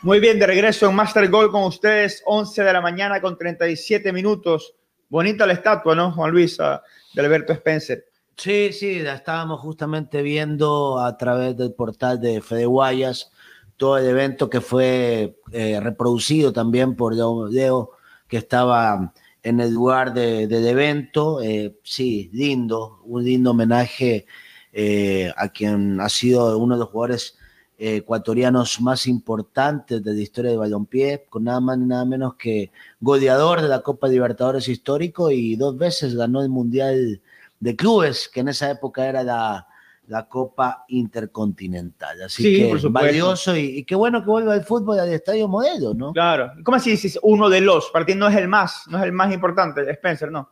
Muy 0.04 0.20
bien, 0.20 0.40
de 0.40 0.48
regreso 0.48 0.90
en 0.90 0.96
Master 0.96 1.30
Goal 1.30 1.52
con 1.52 1.64
ustedes, 1.64 2.24
11 2.26 2.64
de 2.64 2.74
la 2.74 2.82
mañana 2.82 3.22
con 3.22 3.38
37 3.38 4.12
minutos. 4.12 4.74
Bonita 5.10 5.46
la 5.46 5.54
estatua, 5.54 5.94
¿no, 5.94 6.12
Juan 6.12 6.32
Luis? 6.32 6.60
ah, 6.60 6.82
De 7.14 7.22
Alberto 7.22 7.54
Spencer. 7.54 8.06
Sí, 8.36 8.74
sí, 8.74 9.00
la 9.00 9.14
estábamos 9.16 9.60
justamente 9.60 10.24
viendo 10.24 10.98
a 11.00 11.16
través 11.18 11.56
del 11.56 11.74
portal 11.74 12.20
de 12.20 12.42
Fede 12.42 12.66
Guayas, 12.66 13.32
todo 13.78 14.00
el 14.00 14.08
evento 14.08 14.50
que 14.50 14.62
fue 14.62 15.38
eh, 15.52 15.80
reproducido 15.80 16.52
también 16.52 16.96
por 16.96 17.14
Leo, 17.16 17.92
que 18.28 18.38
estaba 18.38 19.14
en 19.44 19.60
el 19.60 19.72
lugar 19.72 20.14
de- 20.16 20.48
del 20.48 20.66
evento. 20.66 21.42
Eh, 21.44 21.78
sí, 21.84 22.32
lindo, 22.34 23.02
un 23.04 23.24
lindo 23.24 23.52
homenaje 23.52 24.26
eh, 24.74 25.32
a 25.38 25.50
quien 25.50 26.00
ha 26.02 26.10
sido 26.10 26.58
uno 26.58 26.74
de 26.76 26.80
los 26.80 26.90
jugadores 26.90 27.38
ecuatorianos 27.84 28.80
más 28.80 29.08
importantes 29.08 30.04
de 30.04 30.14
la 30.14 30.22
historia 30.22 30.52
del 30.52 30.60
balompié, 30.60 31.26
con 31.30 31.46
nada 31.46 31.60
más 31.60 31.78
ni 31.80 31.86
nada 31.88 32.06
menos 32.06 32.36
que 32.36 32.72
goleador 33.00 33.62
de 33.62 33.68
la 33.68 33.82
Copa 33.82 34.08
Libertadores 34.08 34.68
histórico 34.68 35.32
y 35.32 35.56
dos 35.56 35.78
veces 35.78 36.16
ganó 36.16 36.42
el 36.44 36.50
Mundial 36.50 37.20
de 37.60 37.76
Clubes, 37.76 38.30
que 38.32 38.42
en 38.42 38.50
esa 38.50 38.70
época 38.70 39.08
era 39.08 39.24
la, 39.24 39.68
la 40.08 40.28
Copa 40.28 40.86
Intercontinental. 40.90 42.22
Así 42.22 42.44
Sí, 42.44 42.58
que 42.58 42.88
valioso 42.90 43.56
y, 43.56 43.78
y 43.80 43.84
qué 43.84 43.96
bueno 43.96 44.22
que 44.24 44.30
vuelva 44.30 44.54
el 44.56 44.64
fútbol 44.64 45.00
al 45.00 45.10
estadio 45.10 45.48
modelo, 45.48 45.94
¿no? 45.96 46.14
Claro. 46.14 46.52
¿Cómo 46.64 46.78
así 46.78 46.92
dices 46.92 47.18
uno 47.24 47.50
de 47.50 47.62
los? 47.62 47.90
Para 47.92 48.06
ti 48.06 48.14
no 48.16 48.28
es 48.28 48.36
el 48.36 48.48
más, 48.48 48.84
no 48.88 49.00
es 49.00 49.06
el 49.06 49.12
más 49.12 49.34
importante, 49.34 49.90
Spencer, 49.90 50.32
no. 50.32 50.50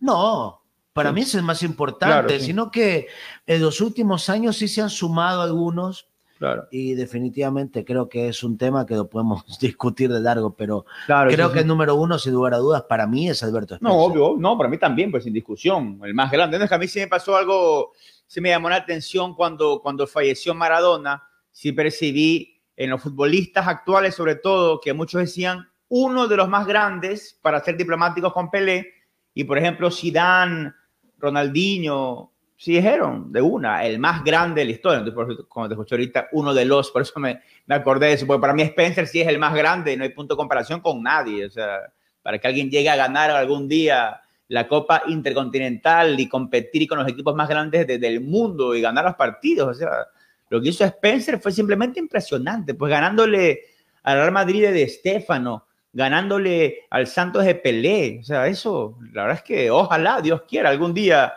No, 0.00 0.60
para 0.92 1.08
Sí. 1.10 1.14
mí 1.14 1.20
es 1.22 1.34
el 1.34 1.42
más 1.42 1.62
importante, 1.62 2.12
Claro, 2.26 2.28
sí. 2.40 2.46
sino 2.46 2.70
que 2.70 3.06
en 3.46 3.62
los 3.62 3.80
últimos 3.80 4.28
años 4.28 4.56
sí 4.56 4.68
se 4.68 4.82
han 4.82 4.90
sumado 4.90 5.40
algunos 5.42 6.08
Claro. 6.38 6.66
y 6.70 6.92
definitivamente 6.94 7.84
creo 7.84 8.08
que 8.10 8.28
es 8.28 8.42
un 8.44 8.58
tema 8.58 8.84
que 8.84 8.94
lo 8.94 9.08
podemos 9.08 9.44
discutir 9.60 10.12
de 10.12 10.20
largo, 10.20 10.54
pero 10.54 10.84
Claro, 11.06 11.30
creo 11.30 11.46
sí, 11.48 11.52
que 11.54 11.58
sí. 11.60 11.62
el 11.62 11.68
número 11.68 11.94
uno, 11.94 12.18
sin 12.18 12.34
lugar 12.34 12.52
a 12.54 12.58
dudas, 12.58 12.82
para 12.82 13.06
mí 13.06 13.28
es 13.30 13.42
Alberto 13.42 13.74
Spencer. 13.76 13.96
No, 13.96 14.02
obvio, 14.04 14.34
no, 14.38 14.56
para 14.58 14.68
mí 14.68 14.76
también, 14.78 15.10
pues 15.10 15.24
sin 15.24 15.32
discusión, 15.32 15.98
el 16.04 16.12
más 16.14 16.30
grande. 16.30 16.58
No 16.58 16.64
es 16.64 16.68
que 16.68 16.74
a 16.74 16.78
mí 16.78 16.88
sí 16.88 16.98
me 17.00 17.06
pasó 17.08 17.36
algo, 17.36 17.92
sí 18.26 18.40
me 18.40 18.50
llamó 18.50 18.68
la 18.68 18.76
atención 18.76 19.34
cuando, 19.34 19.80
cuando 19.82 20.06
falleció 20.06 20.54
Maradona, 20.54 21.22
sí 21.50 21.72
percibí 21.72 22.60
en 22.76 22.90
los 22.90 23.00
futbolistas 23.00 23.66
actuales, 23.66 24.14
sobre 24.14 24.34
todo, 24.36 24.78
que 24.80 24.92
muchos 24.92 25.20
decían 25.22 25.66
uno 25.88 26.28
de 26.28 26.36
los 26.36 26.48
más 26.48 26.66
grandes 26.66 27.38
para 27.40 27.64
ser 27.64 27.76
diplomáticos 27.78 28.32
con 28.34 28.50
Pelé, 28.50 28.88
y 29.32 29.44
por 29.44 29.56
ejemplo, 29.56 29.90
Zidane, 29.90 30.72
Ronaldinho, 31.18 32.32
sí 32.56 32.72
dijeron 32.76 33.32
de 33.32 33.42
una, 33.42 33.84
el 33.84 33.98
más 33.98 34.24
grande 34.24 34.60
de 34.62 34.64
la 34.66 34.70
historia. 34.72 34.98
Entonces, 35.00 35.44
como 35.48 35.68
te 35.68 35.74
escuché 35.74 35.94
ahorita, 35.94 36.28
uno 36.32 36.54
de 36.54 36.64
los, 36.64 36.90
por 36.90 37.02
eso 37.02 37.18
me, 37.20 37.40
me 37.66 37.74
acordé 37.74 38.06
de 38.06 38.12
eso, 38.14 38.26
porque 38.26 38.40
para 38.40 38.54
mí 38.54 38.62
Spencer 38.62 39.06
sí 39.06 39.20
es 39.20 39.28
el 39.28 39.38
más 39.38 39.54
grande, 39.54 39.96
no 39.96 40.04
hay 40.04 40.10
punto 40.10 40.34
de 40.34 40.38
comparación 40.38 40.80
con 40.80 41.02
nadie. 41.02 41.44
O 41.46 41.50
sea, 41.50 41.80
para 42.22 42.38
que 42.38 42.48
alguien 42.48 42.70
llegue 42.70 42.88
a 42.88 42.96
ganar 42.96 43.30
algún 43.30 43.68
día 43.68 44.20
la 44.48 44.66
Copa 44.68 45.02
Intercontinental 45.08 46.18
y 46.18 46.28
competir 46.28 46.88
con 46.88 46.98
los 46.98 47.08
equipos 47.08 47.34
más 47.34 47.48
grandes 47.48 47.86
de- 47.86 47.98
del 47.98 48.20
mundo 48.20 48.74
y 48.74 48.80
ganar 48.80 49.04
los 49.04 49.14
partidos. 49.16 49.68
O 49.68 49.74
sea, 49.74 49.90
lo 50.48 50.60
que 50.60 50.68
hizo 50.68 50.84
Spencer 50.84 51.38
fue 51.40 51.52
simplemente 51.52 51.98
impresionante, 52.00 52.74
pues 52.74 52.90
ganándole 52.90 53.60
al 54.04 54.18
Real 54.18 54.32
Madrid 54.32 54.62
de 54.62 54.72
Di 54.72 54.88
Stéfano, 54.88 55.66
ganándole 55.92 56.84
al 56.90 57.06
Santos 57.06 57.44
de 57.44 57.54
Pelé. 57.56 58.18
O 58.20 58.24
sea, 58.24 58.46
eso, 58.46 58.96
la 59.12 59.22
verdad 59.22 59.38
es 59.38 59.42
que 59.42 59.70
ojalá, 59.70 60.20
Dios 60.20 60.42
quiera, 60.48 60.70
algún 60.70 60.94
día 60.94 61.32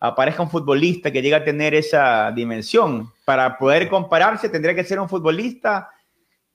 aparezca 0.00 0.42
un 0.42 0.50
futbolista 0.50 1.10
que 1.10 1.22
llegue 1.22 1.34
a 1.34 1.44
tener 1.44 1.74
esa 1.74 2.30
dimensión. 2.32 3.10
Para 3.24 3.58
poder 3.58 3.88
compararse, 3.88 4.48
tendría 4.48 4.74
que 4.74 4.84
ser 4.84 5.00
un 5.00 5.08
futbolista 5.08 5.90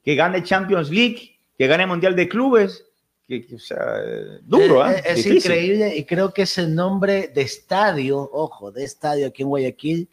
que 0.04 0.16
gane 0.16 0.44
Champions 0.44 0.90
League, 0.90 1.38
que 1.58 1.68
gane 1.68 1.86
Mundial 1.86 2.16
de 2.16 2.28
Clubes. 2.28 2.86
Que, 3.28 3.46
que, 3.46 3.56
o 3.56 3.60
sea, 3.60 3.78
eh, 4.04 4.40
duro, 4.42 4.86
¿eh? 4.86 5.02
Es, 5.06 5.20
es 5.20 5.26
Difícil. 5.26 5.38
increíble 5.38 5.96
y 5.96 6.06
creo 6.06 6.34
que 6.34 6.42
es 6.42 6.58
el 6.58 6.76
nombre 6.76 7.30
de 7.34 7.42
estadio, 7.42 8.30
ojo, 8.34 8.72
de 8.72 8.84
estadio 8.84 9.28
aquí 9.28 9.44
en 9.44 9.50
Guayaquil, 9.50 10.10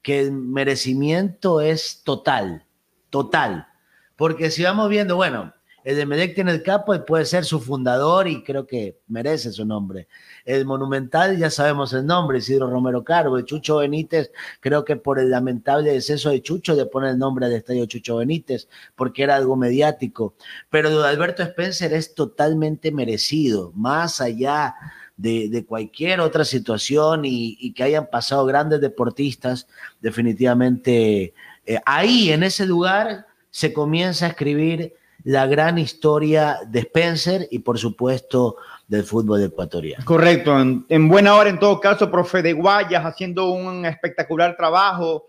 que 0.00 0.20
el 0.20 0.32
merecimiento 0.32 1.60
es 1.60 2.02
total, 2.02 2.64
total. 3.10 3.68
Porque 4.16 4.50
si 4.50 4.62
vamos 4.62 4.88
viendo, 4.88 5.16
bueno, 5.16 5.52
el 5.84 5.96
de 5.96 6.06
Medec 6.06 6.34
tiene 6.34 6.52
el 6.52 6.62
capo 6.62 6.94
y 6.94 7.00
puede 7.00 7.24
ser 7.24 7.44
su 7.44 7.60
fundador 7.60 8.28
y 8.28 8.42
creo 8.42 8.66
que 8.66 8.98
merece 9.08 9.52
su 9.52 9.64
nombre. 9.64 10.08
El 10.44 10.64
Monumental 10.64 11.36
ya 11.38 11.50
sabemos 11.50 11.92
el 11.92 12.06
nombre, 12.06 12.38
Isidro 12.38 12.70
Romero 12.70 13.02
Carbo, 13.04 13.36
el 13.36 13.44
Chucho 13.44 13.76
Benítez, 13.78 14.30
creo 14.60 14.84
que 14.84 14.96
por 14.96 15.18
el 15.18 15.30
lamentable 15.30 15.92
deceso 15.92 16.30
de 16.30 16.42
Chucho 16.42 16.74
le 16.74 16.86
pone 16.86 17.10
el 17.10 17.18
nombre 17.18 17.46
del 17.46 17.58
estadio 17.58 17.86
Chucho 17.86 18.16
Benítez, 18.16 18.68
porque 18.94 19.22
era 19.22 19.36
algo 19.36 19.56
mediático. 19.56 20.34
Pero 20.70 20.90
lo 20.90 21.02
de 21.02 21.08
Alberto 21.08 21.42
Spencer 21.42 21.92
es 21.92 22.14
totalmente 22.14 22.92
merecido, 22.92 23.72
más 23.74 24.20
allá 24.20 24.74
de, 25.16 25.64
cualquier 25.68 26.20
otra 26.20 26.44
situación 26.44 27.24
y, 27.24 27.56
y 27.60 27.72
que 27.74 27.84
hayan 27.84 28.08
pasado 28.10 28.44
grandes 28.44 28.80
deportistas, 28.80 29.68
definitivamente 30.00 31.34
eh, 31.64 31.78
ahí, 31.84 32.32
en 32.32 32.42
ese 32.42 32.66
lugar, 32.66 33.26
se 33.50 33.72
comienza 33.72 34.26
a 34.26 34.28
escribir 34.30 34.94
la 35.24 35.46
gran 35.46 35.78
historia 35.78 36.58
de 36.66 36.80
Spencer 36.80 37.48
y 37.50 37.60
por 37.60 37.78
supuesto 37.78 38.56
del 38.88 39.04
fútbol 39.04 39.42
ecuatoriano. 39.42 40.04
Correcto, 40.04 40.58
en, 40.58 40.84
en 40.88 41.08
buena 41.08 41.34
hora 41.34 41.48
en 41.48 41.58
todo 41.58 41.80
caso, 41.80 42.10
profe 42.10 42.42
de 42.42 42.52
Guayas 42.52 43.04
haciendo 43.04 43.50
un 43.50 43.86
espectacular 43.86 44.56
trabajo. 44.56 45.26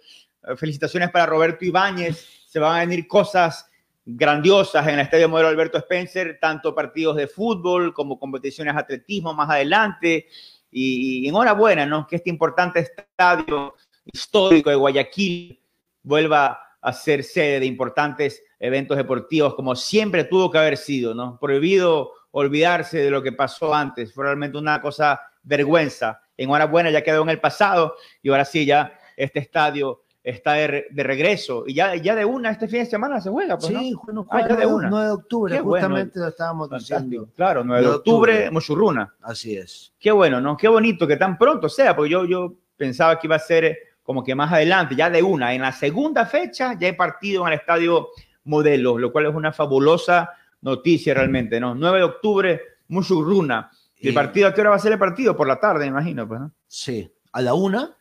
Eh, 0.48 0.56
Felicitaciones 0.56 1.12
para 1.12 1.26
Roberto 1.26 1.64
Ibáñez. 1.64 2.28
Se 2.48 2.60
van 2.60 2.76
a 2.76 2.80
venir 2.80 3.08
cosas 3.08 3.70
grandiosas 4.06 4.86
en 4.88 4.96
el 4.96 5.00
Estadio 5.02 5.30
Modelo 5.30 5.48
Alberto 5.48 5.78
Spencer, 5.78 6.38
tanto 6.42 6.76
partidos 6.76 7.16
de 7.16 7.28
fútbol 7.28 7.94
como 7.94 8.20
competiciones 8.20 8.74
de 8.74 8.82
atletismo 8.82 9.34
más 9.34 9.50
adelante. 9.50 10.28
Y, 10.76 11.26
y 11.26 11.30
enhorabuena, 11.30 11.86
¿no? 11.86 12.08
Que 12.08 12.16
este 12.16 12.32
importante 12.32 12.80
estadio 12.80 13.76
histórico 14.06 14.72
de 14.72 14.76
Guayaquil 14.76 15.60
vuelva 16.02 16.60
a 16.84 16.94
ser 16.94 17.24
sede 17.24 17.60
de 17.62 17.66
importantes 17.66 18.44
eventos 18.60 18.96
deportivos 18.98 19.56
como 19.56 19.76
siempre 19.76 20.24
tuvo 20.26 20.52
que 20.52 20.58
haber 20.58 20.78
sido, 20.78 21.14
¿no? 21.16 21.38
Prohibido 21.40 22.12
olvidarse 22.32 22.98
de 23.00 23.10
lo 23.12 23.22
que 23.24 23.32
pasó 23.32 23.74
antes, 23.74 24.14
fue 24.14 24.26
realmente 24.26 24.58
una 24.58 24.82
cosa 24.82 25.22
vergüenza. 25.44 26.22
Enhorabuena, 26.38 26.90
ya 26.90 27.04
quedó 27.04 27.22
en 27.24 27.30
el 27.30 27.40
pasado 27.40 27.96
y 28.22 28.30
ahora 28.30 28.46
sí, 28.46 28.66
ya 28.66 28.98
este 29.16 29.40
estadio 29.40 30.02
está 30.24 30.54
de, 30.54 30.68
re- 30.68 30.88
de 30.90 31.04
regreso 31.04 31.66
y 31.68 31.74
ya, 31.76 31.96
ya 31.96 32.16
de 32.16 32.24
una 32.26 32.50
este 32.52 32.68
fin 32.68 32.80
de 32.80 32.86
semana 32.86 33.20
se 33.22 33.30
juega, 33.30 33.58
pues, 33.58 33.68
Sí, 33.68 33.94
¿no? 34.12 34.26
Ah, 34.32 34.40
ya 34.42 34.56
de 34.56 34.64
9, 34.66 34.74
una. 34.74 35.04
de 35.06 35.12
octubre, 35.12 35.56
Qué 35.56 35.62
bueno. 35.62 35.86
justamente 35.86 36.20
lo 36.20 36.28
estábamos 36.30 36.70
Fantástico. 36.70 37.00
diciendo. 37.02 37.30
Claro, 37.36 37.64
9 37.66 37.82
de 37.84 37.90
octubre, 37.90 38.50
Mochurruna. 38.52 39.14
Así 39.22 39.56
es. 39.58 39.94
Qué 40.00 40.12
bueno, 40.12 40.40
¿no? 40.42 40.56
Qué 40.58 40.68
bonito 40.70 41.06
que 41.06 41.18
tan 41.18 41.38
pronto 41.38 41.68
sea, 41.70 41.96
porque 41.96 42.10
yo, 42.12 42.26
yo 42.26 42.54
pensaba 42.78 43.20
que 43.20 43.28
iba 43.28 43.36
a 43.36 43.40
ser 43.40 43.78
como 44.04 44.24
que 44.24 44.36
más 44.36 44.52
adelante, 44.52 44.96
ya 44.96 45.10
de 45.10 45.24
una. 45.24 45.54
En 45.54 45.62
la 45.62 45.72
segunda 45.72 46.26
fecha 46.26 46.78
ya 46.78 46.88
he 46.90 46.94
partido 46.94 47.48
en 47.48 47.54
el 47.54 47.60
estadio 47.60 48.10
Modelo, 48.46 48.98
lo 48.98 49.12
cual 49.12 49.28
es 49.28 49.36
una 49.36 49.54
fabulosa 49.54 50.32
noticia 50.62 51.14
realmente, 51.14 51.60
¿no? 51.60 51.74
9 51.76 51.98
de 51.98 52.04
octubre, 52.04 52.62
Mushurruna. 52.90 53.72
¿Y 53.98 54.10
el 54.10 54.14
partido 54.14 54.50
a 54.50 54.54
qué 54.54 54.62
hora 54.62 54.72
va 54.72 54.76
a 54.76 54.80
ser 54.80 54.92
el 54.92 55.00
partido? 55.00 55.36
Por 55.38 55.48
la 55.48 55.60
tarde, 55.60 55.86
imagino, 55.86 56.28
pues, 56.28 56.42
¿no? 56.42 56.52
Sí, 56.68 57.10
a 57.32 57.42
la 57.42 57.54
una. 57.54 57.96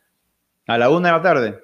A 0.67 0.77
la 0.77 0.89
una 0.89 1.09
de 1.09 1.13
la 1.13 1.21
tarde. 1.21 1.63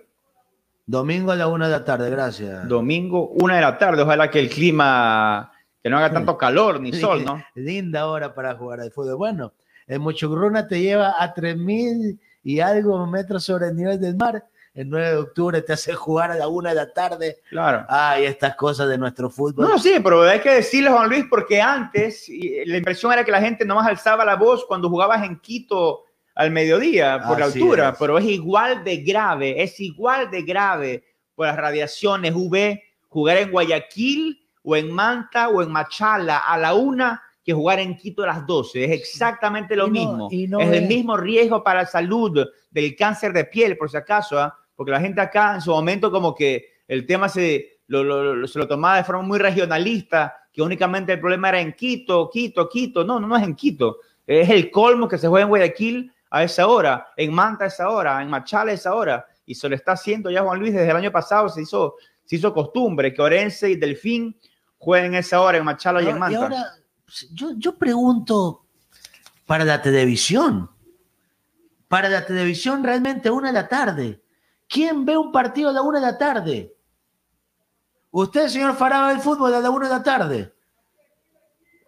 Domingo 0.86 1.32
a 1.32 1.36
la 1.36 1.48
una 1.48 1.68
de 1.68 1.72
la 1.72 1.84
tarde, 1.84 2.10
gracias. 2.10 2.68
Domingo, 2.68 3.28
una 3.28 3.56
de 3.56 3.61
la 3.61 3.78
tarde. 3.78 4.02
Ojalá 4.02 4.32
que 4.32 4.40
el 4.40 4.49
clima, 4.49 5.52
que 5.84 5.90
no 5.90 5.98
haga 5.98 6.11
tanto 6.11 6.38
calor 6.38 6.80
ni 6.80 6.94
sol, 6.94 7.26
¿no? 7.26 7.44
Linda 7.56 8.07
hora 8.07 8.34
para 8.34 8.56
jugar 8.56 8.80
al 8.80 8.91
fútbol. 8.91 9.16
Bueno, 9.16 9.53
el 9.88 10.02
te 10.68 10.82
lleva 10.82 11.22
a 11.22 11.34
3000 11.34 12.20
y 12.49 12.61
algo 12.61 13.05
metros 13.05 13.43
sobre 13.43 13.67
el 13.67 13.76
nivel 13.76 13.99
del 13.99 14.15
mar. 14.15 14.43
El 14.73 14.89
9 14.89 15.09
de 15.09 15.17
octubre 15.17 15.61
te 15.61 15.73
hace 15.73 15.93
jugar 15.93 16.31
a 16.31 16.35
la 16.35 16.47
una 16.47 16.69
de 16.69 16.76
la 16.77 16.91
tarde. 16.91 17.41
Claro. 17.47 17.85
Ay, 17.88 18.26
estas 18.26 18.55
cosas 18.55 18.89
de 18.89 18.97
nuestro 18.97 19.30
fútbol. 19.30 19.67
No, 19.67 19.77
sí, 19.77 19.93
pero 20.03 20.23
hay 20.23 20.39
que 20.39 20.55
decirle, 20.55 20.89
Juan 20.89 21.09
Luis, 21.09 21.26
porque 21.30 21.61
antes 21.61 22.27
y 22.27 22.65
la 22.65 22.77
impresión 22.77 23.13
era 23.13 23.23
que 23.23 23.31
la 23.31 23.39
gente 23.39 23.65
nomás 23.65 23.85
alzaba 23.85 24.26
la 24.26 24.35
voz 24.35 24.65
cuando 24.65 24.89
jugabas 24.89 25.23
en 25.23 25.39
Quito 25.39 26.05
al 26.34 26.49
mediodía 26.49 27.21
por 27.27 27.39
la 27.39 27.45
Así 27.45 27.59
altura, 27.61 27.89
es. 27.89 27.95
pero 27.99 28.17
es 28.17 28.26
igual 28.26 28.84
de 28.84 28.97
grave, 28.97 29.61
es 29.61 29.80
igual 29.80 30.31
de 30.31 30.41
grave 30.41 31.03
por 31.35 31.45
las 31.45 31.55
radiaciones 31.55 32.34
UV 32.34 32.80
jugar 33.09 33.38
en 33.38 33.51
Guayaquil 33.51 34.41
o 34.63 34.76
en 34.76 34.91
Manta 34.91 35.49
o 35.49 35.61
en 35.61 35.71
Machala 35.71 36.39
a 36.39 36.57
la 36.57 36.73
una 36.73 37.21
que 37.44 37.53
jugar 37.53 37.80
en 37.80 37.95
Quito 37.98 38.24
a 38.24 38.28
las 38.28 38.45
12. 38.45 38.84
Es 38.86 38.91
exactamente 38.91 39.76
lo 39.76 39.88
Y 39.88 39.91
no- 39.91 39.94
mismo. 39.94 40.28
y 40.32 40.48
no 40.48 40.60
es 40.60 40.72
el 40.72 40.88
mismo 40.88 41.18
riesgo 41.18 41.64
para 41.64 41.82
la 41.82 41.88
salud 41.88 42.45
del 42.70 42.95
cáncer 42.95 43.34
de 43.34 43.45
piel, 43.45 43.78
por 43.78 43.90
si 43.90 43.98
acaso, 43.98 44.40
¿ah? 44.40 44.56
porque 44.76 44.91
la 44.91 44.99
gente 45.02 45.20
acá 45.22 45.56
en 45.56 45.61
su 45.61 45.72
momento 45.72 46.11
como 46.11 46.34
que 46.36 46.66
el 46.88 47.06
tema 47.06 47.28
se 47.30 47.80
lo, 47.88 48.03
lo- 48.03 48.36
lo- 48.36 48.48
se 48.48 48.60
lo 48.60 48.68
tomaba 48.68 48.98
de 48.98 49.03
forma 49.03 49.22
muy 49.24 49.40
regionalista, 49.40 50.36
que 50.52 50.61
únicamente 50.61 51.14
el 51.14 51.20
problema 51.20 51.49
era 51.49 51.61
en 51.61 51.74
Quito, 51.74 52.30
Quito, 52.32 52.68
Quito. 52.70 53.03
No, 53.03 53.20
no, 53.20 53.28
no 53.28 53.38
es 53.38 53.44
en 53.44 53.56
Quito. 53.56 53.98
Es 54.28 54.49
el 54.49 54.70
colmo 54.70 55.07
que 55.07 55.18
se 55.18 55.28
juega 55.28 55.44
en 55.44 55.49
Guayaquil 55.49 56.11
a 56.32 56.44
esa 56.44 56.68
hora, 56.68 57.07
en 57.18 57.34
Manta 57.34 57.64
a 57.64 57.68
esa 57.68 57.90
hora, 57.90 58.22
en 58.22 58.30
Machala 58.30 58.72
a 58.72 58.76
esa 58.76 58.94
hora. 58.94 59.26
Y 59.45 59.56
se 59.56 59.68
lo 59.68 59.76
está 59.76 59.94
haciendo 59.94 60.30
ya 60.30 60.44
Juan 60.44 60.60
Luis 60.60 60.74
desde 60.74 60.90
el 60.91 60.95
año 60.95 61.11
pasado, 61.11 61.49
se 61.49 61.61
hizo, 61.64 61.95
se 62.26 62.36
hizo 62.36 62.53
costumbre 62.53 63.11
que 63.14 63.22
Orense 63.22 63.70
y 63.72 63.76
Delfín 63.76 64.38
jueguen 64.78 65.16
esa 65.16 65.41
hora 65.41 65.57
en 65.57 65.66
Machala 65.66 66.02
y 66.03 66.07
en 66.07 66.18
y 66.18 66.20
Manta. 66.20 66.40
ahora, 66.44 66.66
yo, 67.31 67.53
yo 67.57 67.77
pregunto, 67.77 68.65
para 69.45 69.65
la 69.65 69.81
televisión, 69.81 70.69
para 71.88 72.10
la 72.10 72.26
televisión 72.26 72.84
realmente 72.84 73.30
una 73.31 73.48
de 73.48 73.53
la 73.53 73.68
tarde, 73.68 74.22
¿quién 74.68 75.06
ve 75.06 75.18
un 75.18 75.31
partido 75.31 75.69
a 75.69 75.73
la 75.73 75.81
una 75.81 75.99
de 75.99 76.06
la 76.06 76.18
tarde? 76.18 76.76
Usted, 78.11 78.48
señor 78.48 78.76
Faraba 78.76 79.10
del 79.10 79.19
fútbol, 79.19 79.53
a 79.53 79.60
la 79.60 79.69
una 79.69 79.88
de 79.88 79.94
la 79.94 80.03
tarde. 80.03 80.53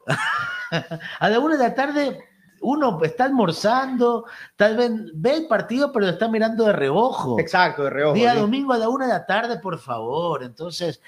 a 1.20 1.30
la 1.30 1.40
una 1.40 1.58
de 1.58 1.64
la 1.64 1.76
tarde 1.76 2.32
uno 2.62 3.00
está 3.04 3.26
almorzando, 3.26 4.26
tal 4.56 4.78
vez 4.78 4.92
ve 5.14 5.38
el 5.38 5.48
partido, 5.48 5.92
pero 5.92 6.06
lo 6.06 6.12
está 6.12 6.28
mirando 6.28 6.66
de 6.66 6.74
reojo. 6.74 7.40
Exacto, 7.40 7.84
de 7.84 7.90
reojo. 7.90 8.14
Día 8.14 8.34
sí. 8.34 8.40
domingo 8.40 8.74
a 8.74 8.78
la 8.78 8.90
una 8.90 9.08
de 9.08 9.14
la 9.14 9.26
tarde, 9.26 9.60
por 9.60 9.80
favor. 9.80 10.44
Entonces, 10.44 11.02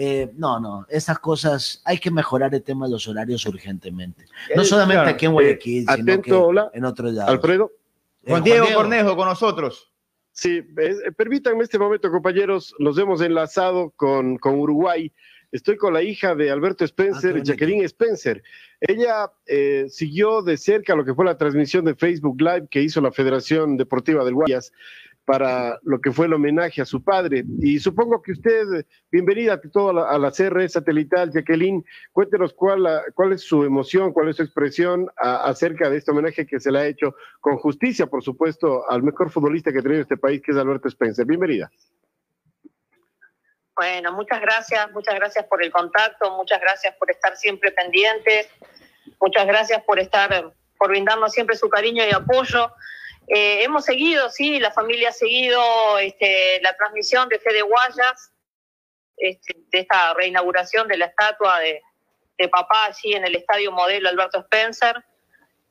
eh, 0.00 0.30
no, 0.36 0.60
no, 0.60 0.86
esas 0.88 1.18
cosas, 1.18 1.82
hay 1.84 1.98
que 1.98 2.10
mejorar 2.10 2.54
el 2.54 2.62
tema 2.62 2.86
de 2.86 2.92
los 2.92 3.08
horarios 3.08 3.44
urgentemente. 3.46 4.24
No 4.54 4.62
Eh, 4.62 4.64
solamente 4.64 5.02
claro. 5.02 5.10
aquí 5.10 5.26
en 5.26 5.32
Guayaquil, 5.32 5.78
Eh, 5.82 5.86
sino 5.96 6.02
atento, 6.12 6.22
que 6.22 6.32
hola. 6.32 6.70
en 6.72 6.84
otros 6.84 7.12
lados. 7.12 7.30
Alfredo. 7.32 7.72
Eh, 8.22 8.30
Juan 8.30 8.44
Diego 8.44 8.66
Cornejo 8.74 9.16
con 9.16 9.26
nosotros. 9.28 9.90
Sí, 10.30 10.62
eh, 10.78 10.94
permítanme 11.16 11.64
este 11.64 11.80
momento, 11.80 12.10
compañeros, 12.12 12.72
nos 12.78 12.96
hemos 12.96 13.20
enlazado 13.20 13.90
con, 13.96 14.38
con 14.38 14.54
Uruguay. 14.60 15.10
Estoy 15.50 15.76
con 15.76 15.94
la 15.94 16.02
hija 16.02 16.34
de 16.36 16.50
Alberto 16.50 16.84
Spencer, 16.84 17.42
Jacqueline 17.42 17.82
Spencer. 17.86 18.42
Ella 18.80 19.32
eh, 19.46 19.86
siguió 19.88 20.42
de 20.42 20.56
cerca 20.58 20.94
lo 20.94 21.04
que 21.04 21.14
fue 21.14 21.24
la 21.24 21.36
transmisión 21.38 21.84
de 21.86 21.96
Facebook 21.96 22.40
Live 22.40 22.68
que 22.70 22.82
hizo 22.82 23.00
la 23.00 23.10
Federación 23.10 23.76
Deportiva 23.78 24.24
del 24.24 24.34
Guayas 24.34 24.70
para 25.28 25.78
lo 25.82 26.00
que 26.00 26.10
fue 26.10 26.24
el 26.24 26.32
homenaje 26.32 26.80
a 26.80 26.86
su 26.86 27.04
padre. 27.04 27.44
Y 27.60 27.78
supongo 27.80 28.22
que 28.22 28.32
usted, 28.32 28.86
bienvenida 29.12 29.52
a 29.52 29.60
toda 29.60 29.92
la, 29.92 30.08
a 30.08 30.18
la 30.18 30.30
CR 30.30 30.66
satelital, 30.70 31.30
Jacqueline, 31.30 31.84
cuéntenos 32.12 32.54
cuál, 32.54 32.88
cuál 33.12 33.34
es 33.34 33.42
su 33.42 33.62
emoción, 33.62 34.14
cuál 34.14 34.30
es 34.30 34.36
su 34.36 34.42
expresión 34.42 35.06
acerca 35.18 35.90
de 35.90 35.98
este 35.98 36.12
homenaje 36.12 36.46
que 36.46 36.58
se 36.58 36.72
le 36.72 36.78
ha 36.78 36.86
hecho 36.86 37.14
con 37.40 37.58
justicia, 37.58 38.06
por 38.06 38.22
supuesto, 38.24 38.90
al 38.90 39.02
mejor 39.02 39.30
futbolista 39.30 39.70
que 39.70 39.80
ha 39.80 39.82
tenido 39.82 40.00
este 40.00 40.16
país, 40.16 40.40
que 40.40 40.52
es 40.52 40.56
Alberto 40.56 40.88
Spencer. 40.88 41.26
Bienvenida. 41.26 41.70
Bueno, 43.76 44.12
muchas 44.12 44.40
gracias, 44.40 44.90
muchas 44.92 45.14
gracias 45.14 45.44
por 45.44 45.62
el 45.62 45.70
contacto, 45.70 46.38
muchas 46.38 46.58
gracias 46.58 46.96
por 46.96 47.10
estar 47.10 47.36
siempre 47.36 47.70
pendientes, 47.72 48.48
muchas 49.20 49.46
gracias 49.46 49.82
por 49.84 49.98
estar, 49.98 50.54
por 50.78 50.88
brindarnos 50.88 51.34
siempre 51.34 51.54
su 51.54 51.68
cariño 51.68 52.02
y 52.10 52.14
apoyo. 52.14 52.72
Eh, 53.30 53.62
hemos 53.62 53.84
seguido, 53.84 54.30
sí, 54.30 54.58
la 54.58 54.70
familia 54.70 55.10
ha 55.10 55.12
seguido 55.12 55.98
este, 55.98 56.60
la 56.62 56.74
transmisión 56.76 57.28
de 57.28 57.38
Fede 57.38 57.60
Guayas, 57.60 58.32
este, 59.18 59.54
de 59.70 59.80
esta 59.80 60.14
reinauguración 60.14 60.88
de 60.88 60.96
la 60.96 61.06
estatua 61.06 61.60
de, 61.60 61.82
papá 62.50 62.84
allí 62.84 63.14
en 63.14 63.24
el 63.24 63.34
Estadio 63.34 63.72
Modelo 63.72 64.08
Alberto 64.08 64.38
Spencer. 64.38 65.04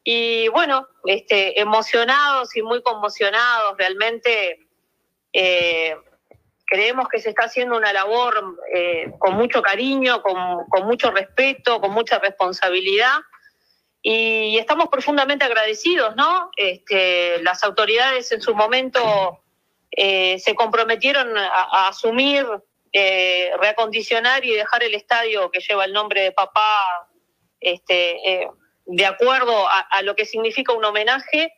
Y 0.03 0.49
bueno, 0.49 0.88
este, 1.05 1.59
emocionados 1.59 2.55
y 2.57 2.61
muy 2.61 2.84
conmocionados, 2.84 3.77
realmente 3.77 4.67
eh, 5.31 5.95
creemos 6.65 7.07
que 7.07 7.19
se 7.19 7.29
está 7.29 7.45
haciendo 7.45 7.77
una 7.77 7.93
labor 7.93 8.57
eh, 8.73 9.13
con 9.17 9.35
mucho 9.35 9.61
cariño, 9.61 10.21
con, 10.21 10.65
con 10.67 10.85
mucho 10.85 11.09
respeto, 11.09 11.79
con 11.79 11.91
mucha 11.91 12.19
responsabilidad 12.19 13.17
y 14.09 14.57
estamos 14.57 14.88
profundamente 14.88 15.43
agradecidos, 15.43 16.15
¿no? 16.15 16.49
Este, 16.55 17.43
las 17.43 17.61
autoridades 17.65 18.31
en 18.31 18.41
su 18.41 18.55
momento 18.55 19.41
eh, 19.91 20.39
se 20.39 20.55
comprometieron 20.55 21.38
a, 21.38 21.89
asumir, 21.89 22.45
eh, 22.93 23.51
reacondicionar 23.59 24.45
y 24.45 24.53
dejar 24.53 24.84
el 24.84 24.95
estadio 24.95 25.51
que 25.51 25.59
lleva 25.59 25.84
el 25.84 25.91
nombre 25.91 26.21
de 26.21 26.31
papá 26.31 27.09
este, 27.59 28.43
eh, 28.43 28.47
de 28.85 29.05
acuerdo 29.05 29.67
a, 29.67 30.01
lo 30.03 30.15
que 30.15 30.23
significa 30.23 30.71
un 30.71 30.85
homenaje 30.85 31.51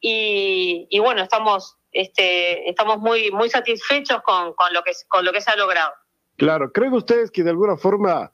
y, 0.00 0.88
y 0.90 0.98
bueno, 0.98 1.22
estamos, 1.22 1.76
este, 1.92 2.68
estamos 2.68 2.98
muy, 2.98 3.30
muy 3.30 3.48
satisfechos 3.48 4.22
con, 4.22 4.54
con, 4.54 4.74
lo 4.74 4.82
que, 4.82 4.90
con 5.06 5.24
lo 5.24 5.32
que 5.32 5.40
se 5.40 5.52
ha 5.52 5.56
logrado. 5.56 5.92
Claro, 6.36 6.72
¿creen 6.72 6.94
ustedes 6.94 7.30
que 7.30 7.44
de 7.44 7.50
alguna 7.50 7.76
forma 7.76 8.32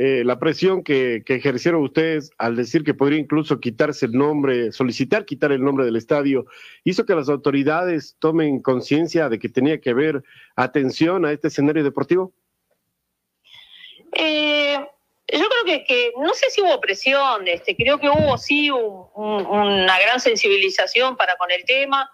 eh, 0.00 0.22
la 0.24 0.38
presión 0.38 0.84
que, 0.84 1.24
que 1.26 1.34
ejercieron 1.34 1.82
ustedes 1.82 2.30
al 2.38 2.54
decir 2.54 2.84
que 2.84 2.94
podría 2.94 3.18
incluso 3.18 3.58
quitarse 3.58 4.06
el 4.06 4.12
nombre, 4.12 4.70
solicitar 4.70 5.24
quitar 5.24 5.50
el 5.50 5.60
nombre 5.64 5.84
del 5.84 5.96
estadio, 5.96 6.46
hizo 6.84 7.04
que 7.04 7.16
las 7.16 7.28
autoridades 7.28 8.14
tomen 8.20 8.62
conciencia 8.62 9.28
de 9.28 9.40
que 9.40 9.48
tenía 9.48 9.80
que 9.80 9.90
haber 9.90 10.22
atención 10.54 11.24
a 11.24 11.32
este 11.32 11.48
escenario 11.48 11.82
deportivo? 11.82 12.32
Eh, 14.12 14.78
yo 15.30 15.44
creo 15.48 15.64
que, 15.66 15.84
que 15.84 16.12
no 16.20 16.32
sé 16.32 16.48
si 16.50 16.62
hubo 16.62 16.80
presión, 16.80 17.46
este, 17.48 17.76
creo 17.76 17.98
que 17.98 18.08
hubo 18.08 18.38
sí 18.38 18.70
un- 18.70 19.06
un- 19.14 19.46
una 19.46 19.98
gran 19.98 20.20
sensibilización 20.20 21.16
para 21.16 21.36
con 21.36 21.50
el 21.50 21.64
tema. 21.64 22.08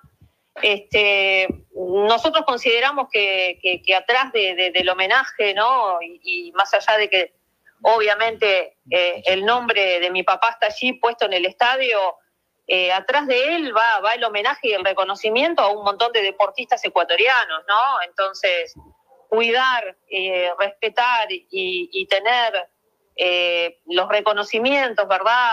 Este, 0.62 1.48
nosotros 1.74 2.44
consideramos 2.46 3.08
que, 3.12 3.58
que- 3.62 3.94
atrás 3.94 4.32
de- 4.32 4.54
de- 4.54 4.70
del 4.70 4.88
homenaje, 4.88 5.52
¿no? 5.54 5.98
Y 6.00 6.50
más 6.52 6.72
allá 6.74 6.96
de 6.98 7.08
que 7.10 7.32
obviamente 7.84 8.78
eh, 8.90 9.22
el 9.26 9.44
nombre 9.44 10.00
de 10.00 10.10
mi 10.10 10.22
papá 10.22 10.50
está 10.50 10.66
allí 10.66 10.94
puesto 10.94 11.26
en 11.26 11.32
el 11.34 11.46
estadio, 11.46 11.98
eh, 12.66 12.90
atrás 12.92 13.26
de 13.26 13.56
él 13.56 13.76
va, 13.76 14.00
va 14.00 14.12
el 14.12 14.24
homenaje 14.24 14.68
y 14.68 14.72
el 14.72 14.84
reconocimiento 14.84 15.62
a 15.62 15.68
un 15.68 15.84
montón 15.84 16.12
de 16.12 16.22
deportistas 16.22 16.84
ecuatorianos, 16.84 17.62
¿no? 17.68 18.02
Entonces, 18.08 18.74
cuidar, 19.28 19.96
eh, 20.08 20.50
respetar 20.58 21.30
y, 21.30 21.46
y 21.50 22.06
tener 22.06 22.68
eh, 23.16 23.80
los 23.86 24.08
reconocimientos, 24.08 25.06
¿verdad? 25.06 25.50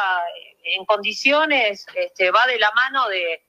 En 0.64 0.86
condiciones, 0.86 1.86
este, 1.96 2.32
va 2.32 2.46
de 2.48 2.60
la 2.60 2.72
mano 2.72 3.08
de, 3.10 3.44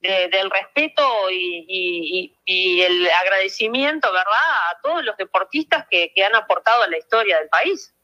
de- 0.00 0.28
del 0.28 0.50
respeto 0.50 1.30
y, 1.30 1.64
y- 1.68 2.34
y- 2.46 2.78
y 2.78 2.82
el 2.82 3.08
agradecimiento, 3.10 4.10
¿verdad? 4.12 4.50
A 4.70 4.80
todos 4.82 5.04
los 5.04 5.16
deportistas 5.16 5.86
que, 5.90 6.12
que 6.14 6.24
han 6.24 6.34
aportado 6.34 6.82
a 6.82 6.88
la 6.88 6.98
historia 6.98 7.38
del 7.38 7.48
país. 7.48 7.94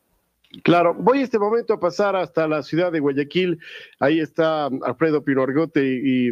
Claro, 0.63 0.95
voy 0.95 1.21
este 1.21 1.39
momento 1.39 1.75
a 1.75 1.81
pasar 1.81 2.17
hasta 2.17 2.49
la 2.49 2.63
ciudad 2.63 2.91
de 2.91 3.01
Guayaquil. 3.01 3.59
Ahí 4.01 4.21
está 4.21 4.67
Alfredo 4.83 5.23
Pinorgote 5.23 5.85
y, 5.85 6.31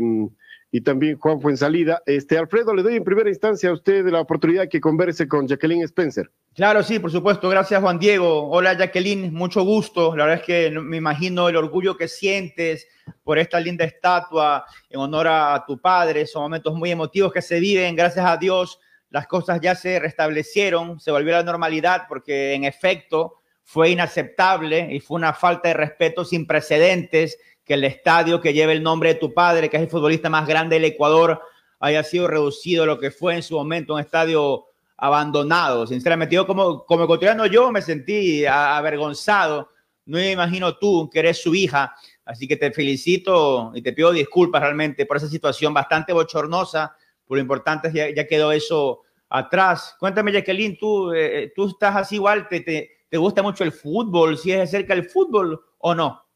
y 0.73 0.81
también 0.81 1.19
Juan 1.19 1.41
Fuensalida. 1.41 2.03
Este, 2.07 2.39
Alfredo, 2.39 2.75
le 2.75 2.83
doy 2.83 2.97
en 2.97 3.05
primera 3.05 3.29
instancia 3.29 3.69
a 3.69 3.75
usted 3.75 4.07
la 4.07 4.21
oportunidad 4.21 4.69
que 4.69 4.81
converse 4.81 5.29
con 5.29 5.47
Jacqueline 5.47 5.85
Spencer. 5.85 6.31
Claro, 6.55 6.83
sí, 6.83 6.99
por 6.99 7.11
supuesto. 7.11 7.51
Gracias, 7.51 7.81
Juan 7.83 7.99
Diego. 7.99 8.49
Hola, 8.49 8.73
Jacqueline. 8.73 9.33
Mucho 9.35 9.63
gusto. 9.63 10.17
La 10.17 10.25
verdad 10.25 10.41
es 10.41 10.47
que 10.47 10.71
me 10.71 10.97
imagino 10.97 11.51
el 11.51 11.57
orgullo 11.57 11.99
que 11.99 12.09
sientes 12.09 12.89
por 13.23 13.39
esta 13.39 13.61
linda 13.61 13.85
estatua 13.85 14.65
en 14.89 14.99
honor 14.99 15.29
a 15.29 15.65
tu 15.67 15.79
padre. 15.79 16.27
Son 16.27 16.43
momentos 16.43 16.75
muy 16.75 16.91
emotivos 16.91 17.33
que 17.33 17.43
se 17.43 17.61
viven. 17.61 17.95
Gracias 17.95 18.25
a 18.25 18.39
Dios, 18.39 18.81
las 19.11 19.27
cosas 19.27 19.61
ya 19.61 19.75
se 19.75 19.99
restablecieron, 20.01 20.99
se 20.99 21.11
volvió 21.11 21.35
a 21.35 21.41
la 21.41 21.45
normalidad 21.45 22.05
porque 22.09 22.55
en 22.55 22.65
efecto 22.65 23.43
fue 23.67 23.91
inaceptable 23.91 24.95
y 24.95 25.01
fue 25.01 25.17
una 25.17 25.35
falta 25.35 25.67
de 25.69 25.75
respeto 25.75 26.25
sin 26.25 26.47
precedentes 26.47 27.37
que 27.65 27.75
el 27.75 27.83
estadio 27.83 28.41
que 28.41 28.53
lleva 28.53 28.71
el 28.71 28.81
nombre 28.81 29.15
de 29.15 29.15
tu 29.19 29.35
padre, 29.35 29.69
que 29.69 29.77
es 29.77 29.83
el 29.83 29.89
futbolista 29.89 30.31
más 30.31 30.47
grande 30.47 30.77
del 30.77 30.85
Ecuador, 30.85 31.43
haya 31.81 32.05
sido 32.05 32.29
reducido 32.29 32.85
a 32.85 32.87
lo 32.87 33.01
que 33.01 33.11
fue 33.11 33.35
en 33.35 33.43
su 33.43 33.57
momento 33.57 33.95
un 33.95 34.01
estadio 34.01 34.67
abandonado. 34.97 35.85
Sinceramente, 35.85 36.37
yo 36.37 36.47
como, 36.47 36.85
como 36.85 37.05
ecuatoriano 37.05 37.45
yo 37.47 37.73
me 37.73 37.83
sentí 37.83 38.47
avergonzado. 38.47 39.69
No 40.05 40.19
me 40.19 40.31
imagino 40.31 40.77
tú, 40.79 41.11
que 41.13 41.19
eres 41.19 41.43
su 41.43 41.53
hija. 41.53 41.93
Así 42.25 42.47
que 42.47 42.57
te 42.57 42.71
felicito 42.71 43.73
y 43.75 43.83
te 43.83 43.93
pido 43.93 44.13
disculpas 44.13 44.63
realmente 44.63 45.07
por 45.07 45.17
esa 45.17 45.29
situación 45.29 45.75
bastante 45.75 46.13
bochornosa. 46.13 46.97
Por 47.27 47.37
lo 47.37 47.43
importante 47.43 47.91
ya, 47.93 48.15
ya 48.15 48.29
quedó 48.29 48.53
eso 48.53 49.03
atrás. 49.29 49.97
Cuéntame, 49.99 50.31
Jacqueline, 50.31 50.79
tú, 50.79 51.13
eh, 51.13 51.53
tú 51.53 51.67
estás 51.67 51.97
así 51.97 52.15
igual, 52.15 52.47
te, 52.47 52.61
te, 52.61 52.96
te 53.09 53.17
gusta 53.17 53.43
mucho 53.43 53.65
el 53.65 53.73
fútbol, 53.73 54.37
si 54.37 54.53
es 54.53 54.59
de 54.59 54.67
cerca 54.67 54.95
el 54.95 55.09
fútbol 55.09 55.65
o 55.79 55.95
no. 55.95 56.27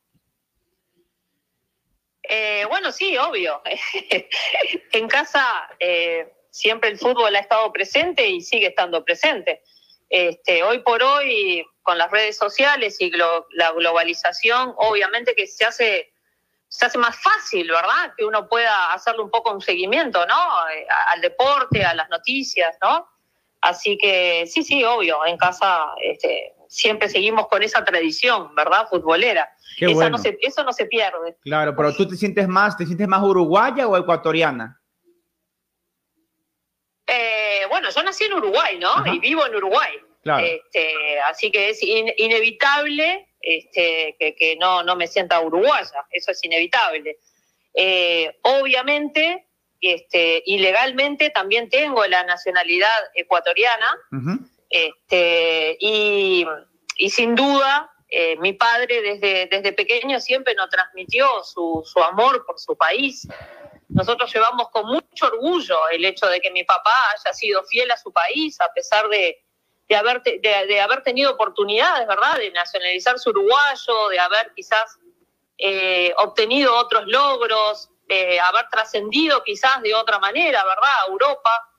Eh, 2.23 2.65
bueno, 2.69 2.93
sí, 2.93 3.19
obvio. 3.19 3.61
en 4.93 5.09
casa 5.09 5.69
eh, 5.81 6.33
siempre 6.51 6.91
el 6.91 6.99
fútbol 6.99 7.35
ha 7.35 7.41
estado 7.41 7.73
presente 7.73 8.27
y 8.29 8.41
sigue 8.41 8.69
estando 8.69 9.05
presente. 9.05 9.63
Este, 10.09 10.63
hoy 10.63 10.81
por 10.81 11.03
hoy, 11.03 11.65
con 11.83 11.99
las 11.99 12.11
redes 12.11 12.37
sociales 12.37 13.01
y 13.01 13.11
la 13.11 13.73
globalización, 13.73 14.75
obviamente 14.77 15.35
que 15.35 15.47
se 15.47 15.65
hace, 15.65 16.13
se 16.69 16.87
hace 16.87 16.99
más 16.99 17.17
fácil, 17.21 17.69
¿verdad? 17.69 18.13
Que 18.17 18.25
uno 18.25 18.49
pueda 18.49 18.93
hacerle 18.93 19.23
un 19.23 19.31
poco 19.31 19.53
un 19.53 19.61
seguimiento, 19.61 20.25
¿no? 20.27 20.69
Eh, 20.69 20.87
al 21.13 21.21
deporte, 21.21 21.85
a 21.85 21.95
las 21.95 22.09
noticias, 22.11 22.77
¿no? 22.81 23.09
Así 23.61 23.99
que 23.99 24.47
sí, 24.47 24.63
sí, 24.63 24.85
obvio, 24.85 25.25
en 25.27 25.37
casa 25.37 25.95
este, 26.03 26.55
siempre 26.71 27.09
seguimos 27.09 27.49
con 27.49 27.63
esa 27.63 27.85
tradición, 27.85 28.55
¿verdad? 28.55 28.87
Futbolera. 28.89 29.51
Qué 29.77 29.87
Esa 29.87 29.95
bueno. 29.95 30.11
no 30.11 30.19
se, 30.19 30.39
eso 30.41 30.63
no 30.63 30.73
se 30.73 30.87
pierde. 30.87 31.37
Claro, 31.43 31.75
pero 31.77 31.95
tú 31.95 32.07
te 32.09 32.17
sientes 32.17 32.47
más, 32.47 32.77
te 32.77 32.87
sientes 32.87 33.09
más 33.09 33.23
uruguaya 33.23 33.89
o 33.89 33.97
ecuatoriana? 33.97 34.81
Eh, 37.07 37.63
bueno, 37.69 37.89
yo 37.91 38.03
nací 38.03 38.25
en 38.25 38.35
Uruguay, 38.35 38.79
¿no? 38.79 39.05
Y 39.13 39.19
vivo 39.19 39.45
en 39.47 39.55
Uruguay. 39.57 39.99
Claro. 40.23 40.47
Este, 40.47 41.21
así 41.29 41.51
que 41.51 41.71
es 41.71 41.83
in- 41.83 42.13
inevitable 42.19 43.29
este, 43.41 44.15
que, 44.19 44.35
que 44.37 44.57
no, 44.57 44.83
no 44.85 44.95
me 44.95 45.07
sienta 45.09 45.41
uruguaya, 45.41 46.07
eso 46.11 46.31
es 46.31 46.45
inevitable. 46.45 47.19
Eh, 47.75 48.39
obviamente, 48.43 49.49
este, 49.81 50.43
ilegalmente 50.47 51.31
también 51.31 51.69
tengo 51.69 52.07
la 52.07 52.23
nacionalidad 52.25 52.89
ecuatoriana, 53.15 53.97
este, 54.71 55.77
y, 55.81 56.47
sin 57.11 57.35
duda 57.35 57.91
eh, 58.09 58.37
mi 58.37 58.53
padre 58.55 59.03
desde, 59.03 59.47
desde 59.47 59.73
pequeño 59.73 60.21
siempre 60.21 60.55
nos 60.55 60.69
transmitió 60.71 61.45
su, 61.45 61.83
su 61.85 62.03
amor 62.03 62.45
por 62.47 62.59
su 62.59 62.77
país. 62.77 63.29
Nosotros 63.89 64.33
llevamos 64.33 64.71
con 64.71 64.87
mucho 64.87 65.27
orgullo 65.27 65.77
el 65.91 66.05
hecho 66.05 66.27
de 66.27 66.41
que 66.41 66.51
mi 66.51 66.65
papá 66.65 66.95
haya 67.15 67.33
sido 67.35 67.63
fiel 67.65 67.91
a 67.91 67.97
su 67.97 68.13
país, 68.13 68.61
a 68.61 68.73
pesar 68.73 69.09
de, 69.09 69.45
de 69.89 69.97
haber, 69.97 70.23
de 70.23 70.81
haber 70.81 71.03
tenido 71.03 71.33
oportunidades, 71.33 72.07
¿verdad? 72.07 72.39
De 72.39 72.51
nacionalizarse 72.53 73.29
uruguayo, 73.29 74.09
de 74.11 74.19
haber 74.21 74.53
quizás 74.55 74.99
eh, 75.63 76.15
obtenido 76.17 76.75
otros 76.75 77.07
logros, 77.07 77.91
de 78.09 78.41
haber 78.41 78.67
trascendido 78.71 79.43
quizás 79.45 79.83
de 79.83 79.95
otra 79.95 80.19
manera, 80.19 80.65
¿verdad? 80.65 80.91
A 81.03 81.11
Europa. 81.11 81.70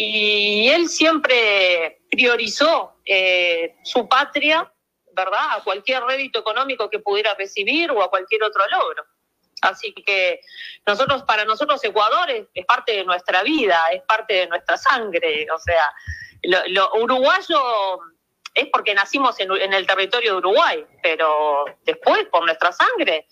Y 0.00 0.68
él 0.68 0.88
siempre 0.88 2.02
priorizó 2.08 3.00
eh, 3.04 3.74
su 3.82 4.08
patria, 4.08 4.72
¿verdad? 5.12 5.56
A 5.56 5.64
cualquier 5.64 6.04
rédito 6.04 6.38
económico 6.38 6.88
que 6.88 7.00
pudiera 7.00 7.34
recibir 7.34 7.90
o 7.90 8.00
a 8.00 8.08
cualquier 8.08 8.44
otro 8.44 8.62
logro. 8.70 9.04
Así 9.60 9.92
que 9.92 10.40
nosotros, 10.86 11.24
para 11.24 11.44
nosotros 11.44 11.82
Ecuador 11.82 12.30
es, 12.30 12.46
parte 12.64 12.92
de 12.92 13.04
nuestra 13.04 13.42
vida, 13.42 13.86
es 13.90 14.02
parte 14.02 14.34
de 14.34 14.46
nuestra 14.46 14.76
sangre. 14.76 15.48
O 15.52 15.58
sea, 15.58 15.92
lo, 16.44 16.60
lo 16.68 16.92
uruguayo 17.02 17.98
es 18.54 18.68
porque 18.72 18.94
nacimos 18.94 19.40
en, 19.40 19.50
en 19.50 19.72
el 19.72 19.84
territorio 19.84 20.34
de 20.34 20.38
Uruguay, 20.38 20.86
pero 21.02 21.64
después 21.82 22.24
por 22.30 22.44
nuestra 22.44 22.70
sangre 22.70 23.26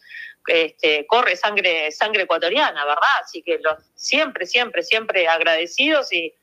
este, 0.48 1.06
corre 1.06 1.36
sangre, 1.36 1.92
sangre 1.92 2.22
ecuatoriana, 2.22 2.84
¿verdad? 2.84 3.20
Así 3.22 3.40
que 3.42 3.60
los, 3.60 3.76
siempre, 3.94 4.46
siempre, 4.46 4.82
siempre 4.82 5.28
agradecidos 5.28 6.12
y, 6.12 6.34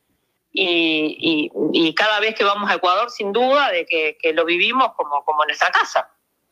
y, 0.53 1.49
y- 1.51 1.51
y 1.73 1.95
cada 1.95 2.19
vez 2.19 2.35
que 2.35 2.43
vamos 2.43 2.69
a 2.69 2.75
Ecuador, 2.75 3.09
sin 3.09 3.33
duda, 3.33 3.71
de 3.71 3.85
que, 3.85 4.17
que 4.21 4.33
lo 4.33 4.45
vivimos 4.45 4.89
como, 4.95 5.23
como 5.25 5.43
nuestra 5.45 5.69
casa. 5.71 6.07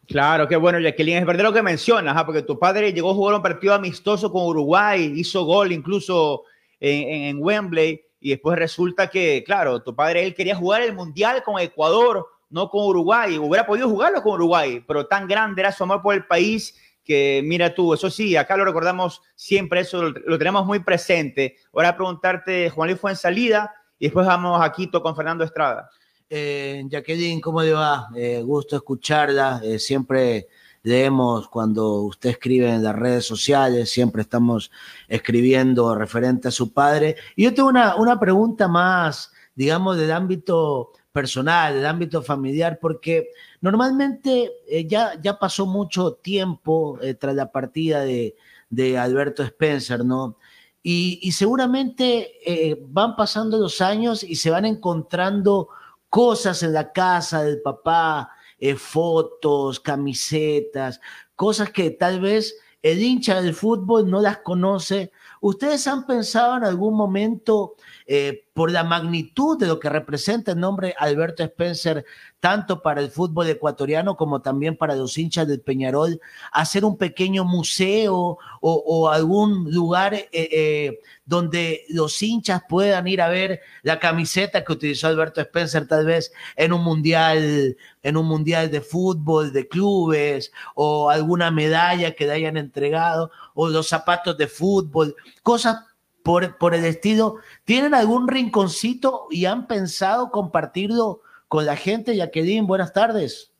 Claro, 0.07 0.48
qué 0.48 0.56
bueno, 0.57 0.80
Jacqueline. 0.80 1.19
Es 1.19 1.26
verdad 1.26 1.44
lo 1.44 1.53
que 1.53 1.61
mencionas, 1.61 2.18
¿ah? 2.18 2.26
porque 2.26 2.41
tu 2.41 2.57
padre 2.60 2.91
llegó 2.91 3.11
a 3.11 3.14
jugar 3.14 3.36
un 3.36 3.41
partido 3.41 3.73
amistoso 3.73 4.32
con 4.32 4.44
Uruguay, 4.45 5.14
hizo 5.15 5.45
gol 5.45 5.72
incluso 5.72 6.44
en, 6.80 7.07
en- 7.38 7.38
Wembley, 7.40 8.02
y 8.19 8.32
después 8.32 8.57
resulta 8.57 9.07
que, 9.07 9.44
claro, 9.45 9.82
tu 9.82 9.95
padre 9.95 10.23
él 10.26 10.34
quería 10.36 10.56
jugar 10.56 10.82
el 10.82 10.94
Mundial 10.94 11.41
con 11.44 11.60
Ecuador, 11.60 12.28
no 12.49 12.69
con 12.69 12.86
Uruguay. 12.88 13.38
Hubiera 13.38 13.65
podido 13.65 13.88
jugarlo 13.88 14.22
con 14.22 14.34
Uruguay, 14.34 14.84
pero 14.86 15.07
tan 15.07 15.28
grande 15.28 15.61
era 15.61 15.72
su 15.72 15.84
amor 15.84 16.02
por 16.02 16.14
el 16.14 16.26
país 16.26 16.78
que, 17.03 17.41
mira 17.44 17.73
tú, 17.73 17.94
eso 17.95 18.10
sí, 18.11 18.36
acá 18.36 18.56
lo 18.57 18.65
recordamos 18.65 19.22
siempre, 19.36 19.80
eso 19.82 20.03
lo, 20.03 20.10
lo 20.26 20.38
tenemos 20.38 20.65
muy 20.65 20.80
presente. 20.80 21.56
Ahora 21.73 21.95
preguntarte, 21.95 22.69
Juan 22.69 22.90
Luis 22.90 22.99
fue 23.02 23.11
en 23.11 23.18
salida, 23.18 23.73
y 24.02 24.06
después 24.06 24.26
vamos 24.26 24.60
a 24.60 24.72
Quito 24.72 24.99
con 25.03 25.15
Fernando 25.15 25.44
Estrada. 25.44 25.88
Eh, 26.28 26.84
Jacqueline, 26.90 27.40
¿cómo 27.40 27.61
le 27.61 27.72
va? 27.73 28.07
Eh, 28.15 28.41
gusto 28.44 28.76
escucharla. 28.76 29.61
Eh, 29.64 29.78
siempre 29.78 30.48
leemos 30.82 31.48
cuando 31.48 32.02
usted 32.02 32.32
escribe 32.32 32.73
en 32.73 32.82
las 32.82 32.95
redes 32.95 33.28
sociales, 33.28 33.91
siempre 33.91 34.23
estamos 34.23 34.72
escribiendo 35.07 35.94
referente 35.94 36.48
a 36.48 36.52
su 36.52 36.73
padre. 36.73 37.15
Y 37.36 37.44
yo 37.44 37.53
tengo 37.53 37.69
una, 37.69 37.95
una 37.95 38.19
pregunta 38.19 38.68
más, 38.68 39.32
digamos, 39.53 39.98
del 39.98 40.11
ámbito 40.11 40.94
personal, 41.11 41.76
del 41.76 41.86
ámbito 41.86 42.23
familiar, 42.23 42.80
porque 42.82 43.30
normalmente 43.61 44.52
eh, 44.68 44.88
ya, 44.88 45.14
ya 45.22 45.38
pasó 45.38 45.68
mucho 45.68 46.14
tiempo 46.14 46.98
tras 47.19 47.36
la 47.36 47.52
partida 47.52 47.99
de, 48.02 48.36
de 48.68 48.98
Alberto 48.98 49.44
Spencer, 49.44 50.03
¿no? 50.03 50.38
Y, 50.84 51.32
seguramente 51.32 52.32
eh, 52.44 52.78
van 52.88 53.16
pasando 53.16 53.58
los 53.58 53.82
años 53.82 54.24
y 54.24 54.36
se 54.36 54.49
van 54.49 54.66
encontrando 54.66 55.70
cosas 56.10 56.64
en 56.64 56.74
la 56.74 56.91
casa 56.91 57.44
del 57.44 57.62
papá, 57.62 58.32
eh, 58.60 58.76
fotos, 58.76 59.80
camisetas, 59.80 60.99
cosas 61.36 61.72
que 61.72 61.91
tal 61.91 62.20
vez 62.20 62.56
el 62.82 63.02
hincha 63.02 63.41
del 63.41 63.53
fútbol 63.53 64.10
no 64.10 64.22
las 64.22 64.40
conoce. 64.40 65.12
¿Ustedes 65.40 65.86
han 65.88 66.06
pensado 66.06 66.58
en 66.58 66.64
algún 66.64 66.95
momento, 66.95 67.76
eh, 68.13 68.43
por 68.53 68.69
la 68.71 68.83
magnitud 68.83 69.57
de 69.57 69.67
lo 69.67 69.79
que 69.79 69.89
representa 69.89 70.51
el 70.51 70.59
nombre 70.59 70.93
Alberto 70.99 71.43
Spencer, 71.43 72.03
tanto 72.41 72.81
para 72.81 72.99
el 72.99 73.09
fútbol 73.09 73.47
ecuatoriano 73.47 74.17
como 74.17 74.41
también 74.41 74.75
para 74.75 74.97
los 74.97 75.17
hinchas 75.17 75.47
del 75.47 75.61
Peñarol, 75.61 76.19
hacer 76.51 76.83
un 76.83 76.97
pequeño 76.97 77.45
museo 77.45 78.38
o, 78.59 79.09
algún 79.09 79.71
lugar 79.71 80.13
eh, 80.13 80.29
eh, 80.33 80.99
donde 81.23 81.85
los 81.88 82.21
hinchas 82.21 82.63
puedan 82.67 83.07
ir 83.07 83.21
a 83.21 83.29
ver 83.29 83.61
la 83.81 83.97
camiseta 83.97 84.65
que 84.65 84.73
utilizó 84.73 85.07
Alberto 85.07 85.39
Spencer 85.39 85.88
tal 85.88 86.05
vez 86.05 86.33
en 86.57 86.73
un 86.73 86.83
mundial, 86.83 87.77
en 88.03 88.17
un 88.17 88.25
mundial 88.25 88.69
de 88.69 88.81
fútbol, 88.81 89.53
de 89.53 89.69
clubes, 89.69 90.51
o 90.75 91.09
alguna 91.09 91.49
medalla 91.49 92.11
que 92.11 92.25
le 92.25 92.33
hayan 92.33 92.57
entregado, 92.57 93.31
o 93.53 93.69
los 93.69 93.88
zapatos 93.88 94.38
de 94.38 94.47
fútbol, 94.47 95.15
cosas 95.43 95.77
por, 96.23 96.57
por 96.57 96.76
el 96.76 96.85
estilo. 96.85 97.38
¿Tienen 97.65 97.93
algún 97.93 98.27
rinconcito 98.27 99.27
y 99.30 99.45
han 99.45 99.68
pensado 99.68 100.31
compartirlo 100.31 101.22
con 101.48 101.65
la 101.65 101.76
gente? 101.76 102.15
Jacqueline, 102.15 102.68
buenas 102.68 102.93
tardes. 102.93 103.52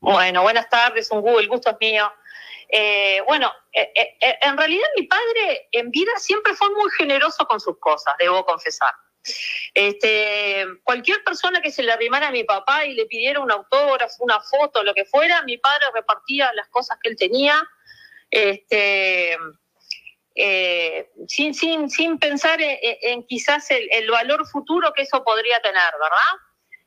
Bueno, 0.00 0.42
buenas 0.42 0.68
tardes, 0.68 1.10
un 1.12 1.20
gusto, 1.20 1.40
el 1.40 1.48
gusto 1.48 1.70
es 1.70 1.76
mío. 1.80 2.12
Eh, 2.68 3.20
bueno, 3.26 3.52
eh, 3.72 3.92
eh, 3.94 4.38
en 4.40 4.56
realidad 4.56 4.86
mi 4.96 5.06
padre 5.06 5.68
en 5.72 5.90
vida 5.90 6.10
siempre 6.16 6.54
fue 6.54 6.70
muy 6.70 6.90
generoso 6.90 7.46
con 7.46 7.60
sus 7.60 7.78
cosas, 7.78 8.14
debo 8.18 8.44
confesar. 8.44 8.92
Este, 9.74 10.66
cualquier 10.82 11.22
persona 11.22 11.60
que 11.60 11.70
se 11.70 11.82
le 11.82 11.92
arrimara 11.92 12.28
a 12.28 12.32
mi 12.32 12.44
papá 12.44 12.84
y 12.84 12.94
le 12.94 13.06
pidiera 13.06 13.40
un 13.40 13.52
autógrafo, 13.52 14.24
una 14.24 14.40
foto, 14.40 14.82
lo 14.82 14.94
que 14.94 15.04
fuera, 15.04 15.42
mi 15.42 15.58
padre 15.58 15.84
repartía 15.94 16.52
las 16.54 16.68
cosas 16.68 16.98
que 17.02 17.10
él 17.10 17.16
tenía, 17.16 17.62
este, 18.30 19.36
eh, 20.34 21.10
sin, 21.28 21.54
sin, 21.54 21.90
sin 21.90 22.18
pensar 22.18 22.60
en, 22.60 22.78
en 22.80 23.22
quizás 23.24 23.70
el, 23.70 24.10
valor 24.10 24.46
futuro 24.46 24.92
que 24.94 25.02
eso 25.02 25.22
podría 25.22 25.60
tener, 25.60 25.92
¿verdad? 26.00 26.40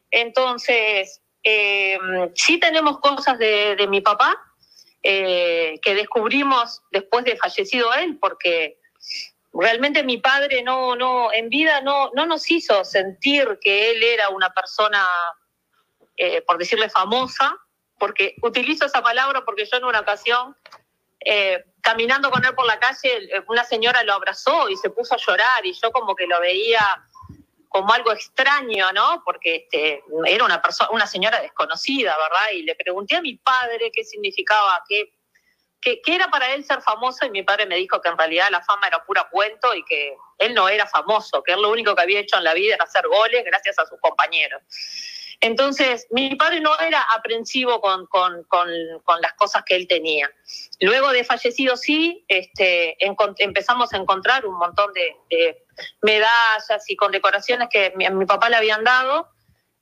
Entonces, 0.09 1.22
eh, 1.43 1.99
sí 2.34 2.59
tenemos 2.59 2.99
cosas 2.99 3.38
de, 3.38 3.76
de 3.76 3.88
mi 3.88 4.01
papá 4.01 4.35
eh, 5.03 5.80
que 5.84 5.93
descubrimos 5.93 6.81
después 6.91 7.23
de 7.26 7.38
fallecido 7.38 7.93
él, 7.93 8.17
porque 8.19 8.80
realmente 9.53 10.03
mi 10.03 10.17
padre 10.17 10.63
no, 10.63 10.95
no, 10.95 11.31
en 11.31 11.49
vida 11.49 11.81
no, 11.81 12.09
no 12.15 12.26
nos 12.26 12.49
hizo 12.49 12.84
sentir 12.84 13.59
que 13.61 13.91
él 13.91 14.01
era 14.01 14.30
una 14.30 14.51
persona, 14.53 15.07
por 16.47 16.57
decirle 16.57 16.89
famosa, 16.89 17.55
porque 17.99 18.35
utilizo 18.41 18.85
esa 18.85 19.01
palabra 19.01 19.43
porque 19.45 19.65
yo 19.65 19.77
en 19.77 19.85
una 19.85 19.99
ocasión, 19.99 20.55
eh, 21.27 21.65
caminando 21.81 22.30
con 22.30 22.45
él 22.45 22.53
por 22.53 22.68
la 22.68 22.80
calle, 22.80 23.18
eh, 23.18 23.43
una 23.47 23.64
señora 23.64 24.03
lo 24.03 24.14
abrazó 24.14 24.69
y 24.69 24.77
se 24.77 24.91
puso 24.91 25.15
a 25.15 25.18
llorar 25.18 25.65
y 25.65 25.73
yo 25.73 25.91
como 25.91 26.15
que 26.15 26.27
lo 26.27 26.39
veía 26.39 26.85
como 27.68 27.91
algo 27.91 28.11
extraño, 28.11 28.91
¿no? 28.93 29.23
Porque 29.26 29.56
este, 29.56 30.03
era 30.27 30.45
una 30.45 30.61
persona, 30.61 30.91
una 30.91 31.07
señora 31.07 31.41
desconocida, 31.41 32.15
¿verdad? 32.15 32.52
Y 32.53 32.61
le 32.61 32.76
pregunté 32.76 33.15
a 33.15 33.22
mi 33.22 33.38
padre 33.38 33.91
qué 33.91 34.03
significaba, 34.03 34.84
qué, 34.88 35.14
qué, 35.81 35.99
qué 36.02 36.15
era 36.15 36.30
para 36.30 36.53
él 36.53 36.64
ser 36.64 36.81
famoso, 36.81 37.26
y 37.26 37.31
mi 37.31 37.41
padre 37.41 37.65
me 37.65 37.76
dijo 37.76 37.99
que 37.99 38.10
en 38.10 38.18
realidad 38.18 38.47
la 38.52 38.61
fama 38.61 38.88
era 38.88 39.03
pura 39.03 39.27
cuento 39.30 39.73
y 39.73 39.84
que 39.84 40.15
él 40.38 40.53
no 40.53 40.69
era 40.69 40.85
famoso, 40.85 41.41
que 41.43 41.53
él 41.53 41.61
lo 41.61 41.72
único 41.72 41.95
que 41.95 42.03
había 42.03 42.19
hecho 42.19 42.38
en 42.38 42.43
la 42.43 42.53
vida 42.53 42.76
era 42.76 42.85
hacer 42.85 43.07
goles 43.07 43.43
gracias 43.43 43.80
a 43.80 43.85
sus 43.85 43.99
compañeros. 43.99 44.61
Entonces, 45.41 46.07
mi 46.12 46.36
padre 46.36 46.60
no 46.60 46.78
era 46.80 47.02
aprensivo 47.02 47.82
con, 47.82 48.06
con, 48.07 48.44
con, 48.44 48.70
las 49.22 49.34
cosas 49.34 49.64
que 49.66 49.76
él 49.76 49.88
tenía. 49.88 50.30
Luego 50.80 51.12
de 51.12 51.24
fallecido, 51.24 51.78
sí, 51.78 52.26
este, 52.28 52.98
empezamos 53.40 53.94
a 53.94 53.98
encontrar 53.98 54.45
un 54.45 54.57
montón 54.57 54.91
de, 54.94 55.64
medallas 56.02 56.90
y 56.90 56.95
condecoraciones 56.95 57.68
que 57.70 57.91
mi, 57.95 58.06
a 58.06 58.12
mi 58.12 58.26
papá 58.26 58.49
le 58.49 58.56
habían 58.56 58.84
dado, 58.84 59.30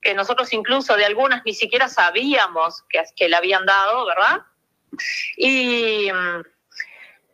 que 0.02 0.14
nosotros 0.14 0.52
incluso 0.54 0.96
de 0.96 1.06
algunas 1.06 1.44
ni 1.46 1.54
siquiera 1.54 1.88
sabíamos 1.88 2.84
que, 2.90 3.04
que 3.16 3.30
le 3.30 3.36
habían 3.36 3.66
dado, 3.66 4.06
¿verdad? 4.06 4.42
Y, 5.38 6.10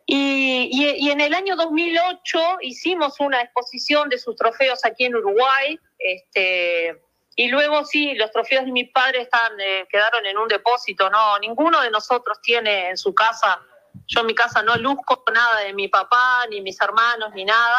y, 0.06 0.68
y- 0.72 1.06
y 1.06 1.10
en 1.10 1.20
el 1.20 1.34
año 1.34 1.56
2008 1.56 2.58
hicimos 2.62 3.18
una 3.20 3.40
exposición 3.42 4.08
de 4.08 4.18
sus 4.18 4.36
trofeos 4.36 4.84
aquí 4.84 5.04
en 5.04 5.16
Uruguay. 5.16 5.78
Este, 5.98 7.00
y 7.36 7.48
luego 7.48 7.84
sí, 7.84 8.14
los 8.14 8.30
trofeos 8.30 8.64
de 8.64 8.72
mi 8.72 8.84
padre 8.84 9.22
están, 9.22 9.58
eh, 9.60 9.86
quedaron 9.90 10.26
en 10.26 10.36
un 10.36 10.48
depósito. 10.48 11.08
No, 11.10 11.38
ninguno 11.38 11.80
de 11.80 11.90
nosotros 11.90 12.40
tiene 12.42 12.90
en 12.90 12.96
su 12.96 13.14
casa. 13.14 13.60
Yo 14.06 14.20
en 14.20 14.26
mi 14.26 14.34
casa 14.34 14.62
no 14.62 14.76
luzco 14.76 15.24
nada 15.32 15.60
de 15.60 15.72
mi 15.72 15.88
papá, 15.88 16.46
ni 16.50 16.60
mis 16.60 16.80
hermanos, 16.80 17.30
ni 17.34 17.44
nada. 17.44 17.78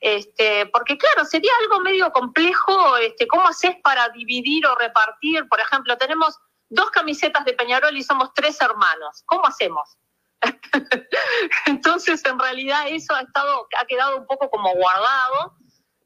Este, 0.00 0.66
porque 0.66 0.96
claro, 0.96 1.26
sería 1.26 1.52
algo 1.60 1.80
medio 1.80 2.10
complejo, 2.10 2.96
este, 2.96 3.26
¿cómo 3.26 3.46
haces 3.48 3.76
para 3.82 4.08
dividir 4.08 4.66
o 4.66 4.74
repartir? 4.74 5.46
Por 5.48 5.60
ejemplo, 5.60 5.98
tenemos 5.98 6.38
dos 6.70 6.90
camisetas 6.90 7.44
de 7.44 7.52
Peñarol 7.52 7.94
y 7.96 8.02
somos 8.02 8.32
tres 8.32 8.58
hermanos. 8.62 9.22
¿Cómo 9.26 9.46
hacemos? 9.46 9.98
Entonces, 11.66 12.24
en 12.24 12.38
realidad 12.38 12.84
eso 12.88 13.14
ha 13.14 13.20
estado, 13.20 13.68
ha 13.78 13.84
quedado 13.84 14.16
un 14.16 14.26
poco 14.26 14.48
como 14.48 14.72
guardado, 14.72 15.54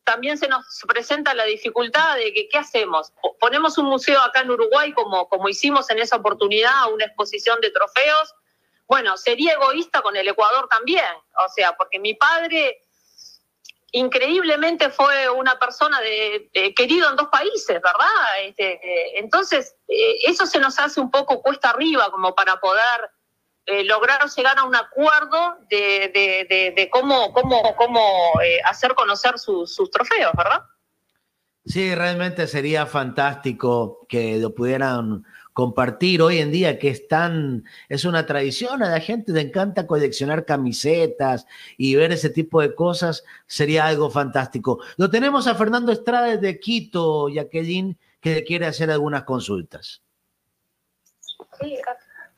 también 0.05 0.39
se 0.39 0.49
nos 0.49 0.65
presenta 0.87 1.35
la 1.35 1.45
dificultad 1.45 2.17
de 2.17 2.33
que, 2.33 2.49
¿qué 2.49 2.59
hacemos? 2.59 3.11
Po- 3.23 3.37
Ponemos 3.39 3.79
un 3.79 3.87
museo 3.87 4.21
acá 4.21 4.41
en 4.41 4.51
Uruguay, 4.51 4.93
como, 4.93 5.29
como 5.29 5.49
hicimos 5.49 5.91
en 5.91 5.99
esa 5.99 6.17
oportunidad, 6.17 6.93
una 6.93 7.07
exposición 7.07 7.61
de 7.61 7.71
trofeos. 7.71 8.35
Bueno, 8.87 9.17
sería 9.17 9.55
egoísta 9.55 10.03
con 10.03 10.15
el 10.17 10.29
Ecuador 10.29 10.69
también, 10.69 11.05
o 11.47 11.49
sea, 11.55 11.75
porque 11.77 11.99
mi 11.99 12.15
padre 12.15 12.83
increíblemente 13.93 14.91
fue 14.91 15.31
una 15.31 15.59
persona 15.59 16.01
de- 16.01 16.51
querido 16.77 17.09
en 17.11 17.17
dos 17.17 17.29
países, 17.29 17.81
¿verdad? 17.81 18.41
Este, 18.43 18.73
eh, 18.73 19.19
entonces, 19.19 19.77
eh, 19.89 20.17
eso 20.25 20.47
se 20.47 20.59
nos 20.59 20.79
hace 20.79 21.01
un 21.01 21.11
poco 21.11 21.41
cuesta 21.41 21.71
arriba 21.71 22.11
como 22.11 22.35
para 22.35 22.59
poder 22.61 23.11
eh, 23.67 23.85
lograr 23.85 24.21
llegar 24.37 24.59
a 24.59 24.65
un 24.65 24.75
acuerdo 24.77 25.59
de, 25.71 26.11
de- 26.15 26.47
de- 26.49 26.73
de 26.77 26.91
cómo, 26.91 27.33
cómo, 27.33 27.75
cómo 27.77 28.01
eh, 28.45 28.61
hacer 28.65 28.95
conocer 28.95 29.39
sus- 29.39 29.75
sus 29.75 29.91
trofeos, 29.91 30.33
¿verdad? 30.37 30.63
Sí, 31.67 31.95
realmente 31.95 32.47
sería 32.47 32.85
fantástico 32.85 34.07
que 34.09 34.37
lo 34.39 34.55
pudieran 34.55 35.25
compartir 35.55 36.21
hoy 36.21 36.39
en 36.41 36.51
día, 36.51 36.79
que 36.79 36.91
es 36.91 37.09
tan, 37.09 37.65
es 37.89 38.05
una 38.05 38.27
tradición, 38.27 38.83
a 38.83 38.91
la 38.91 39.01
gente 39.01 39.33
le 39.33 39.41
encanta 39.41 39.87
coleccionar 39.87 40.45
camisetas 40.45 41.47
y 41.79 41.95
ver 41.95 42.13
ese 42.13 42.29
tipo 42.29 42.61
de 42.61 42.75
cosas, 42.75 43.25
sería 43.47 43.87
algo 43.87 44.11
fantástico. 44.11 44.81
Lo 44.99 45.09
tenemos 45.09 45.47
a 45.47 45.55
Fernando 45.55 45.91
Estrada 45.93 46.37
de 46.37 46.61
Quito, 46.61 47.29
Jacqueline, 47.29 47.97
que 48.21 48.35
le 48.35 48.45
quiere 48.45 48.67
hacer 48.67 48.91
algunas 48.91 49.23
consultas. 49.25 50.03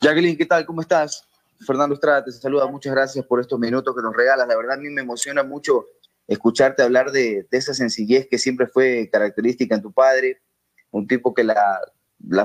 Jacqueline, 0.01 0.36
¿qué 0.36 0.47
tal? 0.47 0.66
¿Cómo 0.66 0.81
estás? 0.81 1.27
Fernando 1.66 1.94
Estrada 1.94 2.24
te 2.24 2.32
saluda. 2.32 2.66
Muchas 2.66 2.93
gracias 2.93 3.24
por 3.24 3.40
estos 3.40 3.59
minutos 3.59 3.94
que 3.97 4.02
nos 4.02 4.14
regalas. 4.14 4.47
La 4.47 4.56
verdad, 4.56 4.74
a 4.77 4.81
mí 4.81 4.90
me 4.90 5.01
emociona 5.01 5.43
mucho 5.43 5.86
escucharte 6.28 6.82
hablar 6.82 7.12
de, 7.12 7.47
de 7.51 7.59
esa 7.59 7.73
sencillez 7.73 8.28
que 8.28 8.39
siempre 8.39 8.66
fue 8.66 9.09
característica 9.10 9.74
en 9.74 9.82
tu 9.82 9.93
padre. 9.93 10.43
Un 10.90 11.06
tipo 11.06 11.32
que 11.32 11.44
la, 11.44 11.81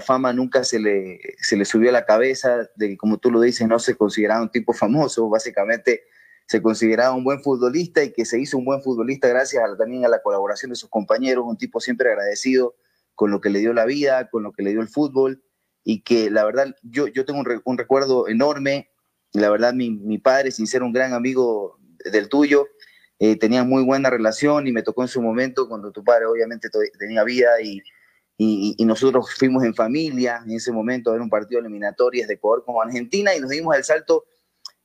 fama 0.01 0.31
nunca 0.33 0.63
se 0.63 0.79
le, 0.79 1.19
se 1.39 1.57
le 1.57 1.65
subió 1.65 1.89
a 1.89 1.93
la 1.93 2.05
cabeza, 2.05 2.69
de 2.75 2.89
que, 2.89 2.97
como 2.97 3.17
tú 3.17 3.31
lo 3.31 3.41
dices, 3.41 3.67
no 3.67 3.79
se 3.79 3.95
consideraba 3.95 4.41
un 4.41 4.51
tipo 4.51 4.71
famoso. 4.73 5.29
Básicamente, 5.29 6.03
se 6.47 6.61
consideraba 6.61 7.13
un 7.13 7.23
buen 7.23 7.41
futbolista 7.41 8.03
y 8.03 8.13
que 8.13 8.25
se 8.25 8.39
hizo 8.39 8.57
un 8.57 8.65
buen 8.65 8.81
futbolista 8.81 9.27
gracias 9.27 9.63
a- 9.63 9.77
también 9.77 10.05
a 10.05 10.09
la 10.09 10.21
colaboración 10.21 10.69
de 10.69 10.75
sus 10.75 10.89
compañeros. 10.89 11.43
Un 11.45 11.57
tipo 11.57 11.79
siempre 11.81 12.09
agradecido 12.09 12.75
con 13.13 13.29
lo 13.29 13.41
que 13.41 13.49
le 13.49 13.59
dio 13.59 13.73
la 13.73 13.85
vida, 13.85 14.29
con 14.29 14.43
lo 14.43 14.53
que 14.53 14.63
le 14.63 14.71
dio 14.71 14.81
el 14.81 14.87
fútbol 14.87 15.43
y 15.83 16.01
que 16.01 16.29
la 16.29 16.45
verdad 16.45 16.75
yo, 16.83 17.07
yo 17.07 17.25
tengo 17.25 17.39
un, 17.39 17.45
re- 17.45 17.61
un 17.65 17.77
recuerdo 17.77 18.27
enorme. 18.27 18.89
La 19.33 19.49
verdad, 19.49 19.73
mi, 19.73 19.89
mi 19.91 20.17
padre, 20.17 20.51
sin 20.51 20.67
ser 20.67 20.83
un 20.83 20.91
gran 20.93 21.13
amigo 21.13 21.79
del 22.11 22.27
tuyo, 22.29 22.67
eh, 23.19 23.37
tenía 23.37 23.63
muy 23.63 23.83
buena 23.83 24.09
relación 24.09 24.67
y 24.67 24.71
me 24.71 24.83
tocó 24.83 25.03
en 25.03 25.07
su 25.07 25.21
momento 25.21 25.67
cuando 25.69 25.91
tu 25.91 26.03
padre 26.03 26.25
obviamente 26.25 26.69
tenía 26.99 27.23
vida 27.23 27.49
y, 27.63 27.81
y, 28.37 28.75
y 28.77 28.85
nosotros 28.85 29.33
fuimos 29.37 29.63
en 29.63 29.75
familia 29.75 30.41
en 30.43 30.51
ese 30.51 30.71
momento 30.71 31.09
a 31.09 31.13
ver 31.13 31.21
un 31.21 31.29
partido 31.29 31.61
de 31.61 31.67
eliminatorias 31.67 32.27
de 32.27 32.33
Ecuador 32.33 32.63
con 32.65 32.75
Argentina 32.85 33.35
y 33.35 33.39
nos 33.39 33.51
dimos 33.51 33.75
el 33.75 33.83
salto 33.83 34.25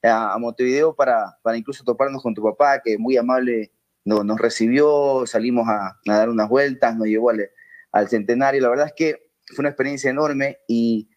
a, 0.03 0.35
a 0.35 0.39
Montevideo 0.39 0.95
para, 0.95 1.39
para 1.43 1.57
incluso 1.57 1.83
toparnos 1.85 2.23
con 2.23 2.35
tu 2.35 2.43
papá, 2.43 2.81
que 2.85 2.99
muy 2.99 3.17
amable 3.17 3.73
no- 4.05 4.23
nos 4.23 4.39
recibió, 4.39 5.25
salimos 5.27 5.67
a, 5.69 5.99
a 6.07 6.17
dar 6.17 6.29
unas 6.29 6.49
vueltas, 6.49 6.97
nos 6.97 7.07
llevó 7.09 7.31
al, 7.31 7.49
al 7.93 8.09
centenario. 8.09 8.61
La 8.63 8.69
verdad 8.69 8.87
es 8.87 8.93
que 8.95 9.26
fue 9.49 9.63
una 9.63 9.71
experiencia 9.71 10.11
enorme 10.11 10.59
y, 10.69 11.09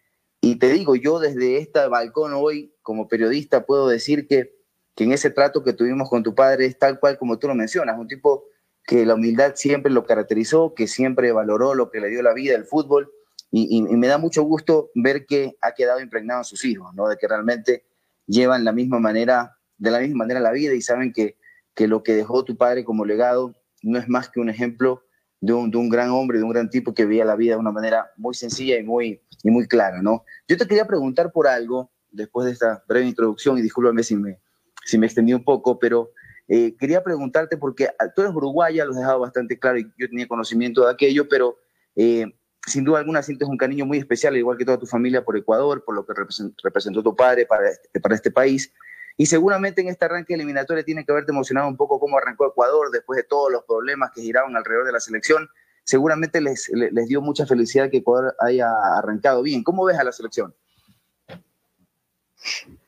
y 0.42 0.58
te 0.58 0.70
digo, 0.70 0.96
yo 0.96 1.20
desde 1.20 1.58
este 1.58 1.88
balcón 1.88 2.34
hoy, 2.34 2.74
como 2.82 3.08
periodista, 3.08 3.66
puedo 3.66 3.88
decir 3.88 4.28
que, 4.28 4.56
que 4.96 5.04
en 5.06 5.12
ese 5.14 5.30
trato 5.32 5.64
que 5.64 5.74
tuvimos 5.74 6.10
con 6.10 6.24
tu 6.24 6.36
padre 6.36 6.66
es 6.66 6.78
tal 6.78 7.00
cual 7.00 7.18
como 7.18 7.40
tú 7.40 7.48
lo 7.48 7.56
mencionas, 7.56 7.98
un 7.98 8.08
tipo 8.08 8.46
que 8.84 9.06
la 9.06 9.16
humildad 9.16 9.54
siempre 9.56 9.92
lo 9.92 10.06
caracterizó, 10.06 10.74
que 10.74 10.88
siempre 10.88 11.32
valoró 11.32 11.76
lo 11.76 11.92
que 11.92 12.00
le 12.00 12.10
dio 12.10 12.22
la 12.24 12.34
vida, 12.34 12.56
el 12.56 12.66
fútbol, 12.66 13.12
y, 13.52 13.78
y- 13.78 13.82
me 13.98 14.08
da 14.08 14.18
mucho 14.18 14.44
gusto 14.44 14.92
ver 14.96 15.26
que 15.26 15.58
ha 15.62 15.74
quedado 15.74 16.00
impregnado 16.02 16.42
en 16.42 16.46
sus 16.46 16.66
hijos, 16.66 16.94
¿no? 16.94 17.08
De 17.08 17.18
que 17.18 17.28
realmente 17.28 17.86
llevan 18.28 18.64
la 18.64 18.72
misma 18.72 19.00
manera, 19.00 19.58
de 19.78 19.92
la 19.92 20.00
misma 20.00 20.18
manera 20.20 20.40
la 20.40 20.52
vida 20.52 20.74
y 20.74 20.82
saben 20.82 21.12
que, 21.14 21.38
que 21.76 21.88
lo 21.88 22.04
que 22.04 22.14
dejó 22.14 22.44
tu 22.44 22.58
padre 22.58 22.84
como 22.84 23.06
legado 23.06 23.56
no 23.82 23.98
es 23.98 24.08
más 24.08 24.30
que 24.30 24.40
un 24.40 24.50
ejemplo 24.50 25.04
de 25.42 25.54
un, 25.54 25.72
de 25.72 25.78
un 25.78 25.90
gran 25.90 26.10
hombre, 26.10 26.38
de 26.38 26.44
un 26.44 26.52
gran 26.52 26.70
tipo 26.70 26.94
que 26.94 27.06
veía 27.06 27.24
la 27.24 27.36
vida 27.36 27.54
de 27.54 27.60
una 27.60 27.72
manera 27.72 28.12
muy 28.18 28.34
sencilla 28.34 28.78
y 28.78 28.84
muy, 28.84 29.22
y 29.44 29.50
muy 29.50 29.68
clara, 29.68 30.02
¿no? 30.02 30.26
Yo 30.48 30.58
te 30.58 30.68
quería 30.68 30.86
preguntar 30.86 31.32
por 31.32 31.48
algo, 31.48 31.92
después 32.12 32.46
de 32.46 32.52
esta 32.52 32.84
breve 32.88 33.08
introducción, 33.08 33.58
y 33.58 33.62
discúlpame 33.62 34.04
si 34.04 34.16
me, 34.16 34.40
si 34.86 34.98
me 34.98 35.06
extendí 35.06 35.34
un 35.34 35.44
poco, 35.44 35.80
pero 35.80 36.12
eh, 36.48 36.76
quería 36.78 37.04
preguntarte, 37.04 37.58
porque 37.58 37.88
ah, 38.00 38.12
tú 38.14 38.22
eres 38.22 38.34
uruguaya, 38.34 38.84
lo 38.84 38.92
has 38.92 38.98
dejado 38.98 39.20
bastante 39.20 39.58
claro, 39.58 39.78
y 39.78 39.84
yo 39.98 40.10
tenía 40.10 40.28
conocimiento 40.28 40.86
de 40.86 40.92
aquello, 40.92 41.30
pero 41.30 41.58
eh, 41.96 42.26
sin 42.66 42.84
duda 42.84 43.00
alguna 43.00 43.22
sientes 43.24 43.48
un 43.48 43.58
cariño 43.58 43.86
muy 43.86 43.98
especial, 43.98 44.36
igual 44.36 44.58
que 44.58 44.66
toda 44.66 44.78
tu 44.78 44.86
familia, 44.86 45.24
por 45.24 45.38
Ecuador, 45.38 45.84
por 45.86 45.96
lo 45.96 46.06
que 46.06 46.14
represent- 46.14 46.56
representó 46.64 47.02
tu 47.02 47.16
padre 47.16 47.46
para 47.46 47.70
este, 47.70 48.00
para 48.00 48.16
este 48.16 48.32
país. 48.32 48.74
Y 49.20 49.26
seguramente 49.26 49.82
en 49.82 49.90
este 49.90 50.06
arranque 50.06 50.34
eliminatorio 50.34 50.86
tiene 50.86 51.06
que 51.06 51.12
haberte 51.12 51.34
emocionado 51.34 51.68
un 51.68 51.76
poco 51.76 52.00
cómo 52.00 52.18
arrancó 52.18 52.48
Ecuador 52.48 52.90
después 52.90 53.18
de 53.18 53.24
todos 53.24 53.52
los 53.52 53.66
problemas 53.66 54.12
que 54.16 54.22
giraban 54.22 54.56
alrededor 54.56 54.86
de 54.86 54.94
la 54.94 55.02
selección. 55.02 55.50
Seguramente 55.84 56.40
les, 56.40 56.70
les, 56.70 57.06
dio 57.10 57.20
mucha 57.20 57.46
felicidad 57.46 57.92
que 57.92 57.98
Ecuador 57.98 58.34
haya 58.40 58.70
arrancado 58.98 59.44
bien. 59.44 59.62
¿Cómo 59.62 59.84
ves 59.84 60.00
a 60.00 60.06
la 60.06 60.14
selección? 60.14 60.56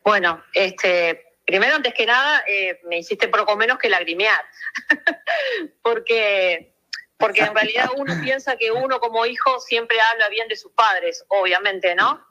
Bueno, 0.06 0.42
este, 0.54 1.36
primero, 1.46 1.76
antes 1.76 1.94
que 1.94 2.06
nada, 2.06 2.46
eh, 2.48 2.80
me 2.86 3.00
hiciste 3.00 3.28
poco 3.28 3.58
menos 3.58 3.78
que 3.78 3.90
lagrimear, 3.90 4.42
porque, 5.84 6.74
porque 7.18 7.42
en 7.42 7.54
realidad 7.54 7.90
uno 7.98 8.14
piensa 8.24 8.56
que 8.56 8.72
uno 8.72 9.02
como 9.02 9.26
hijo 9.26 9.60
siempre 9.60 9.98
habla 10.00 10.30
bien 10.30 10.48
de 10.48 10.56
sus 10.56 10.72
padres, 10.72 11.26
obviamente, 11.28 11.94
¿no? 11.94 12.26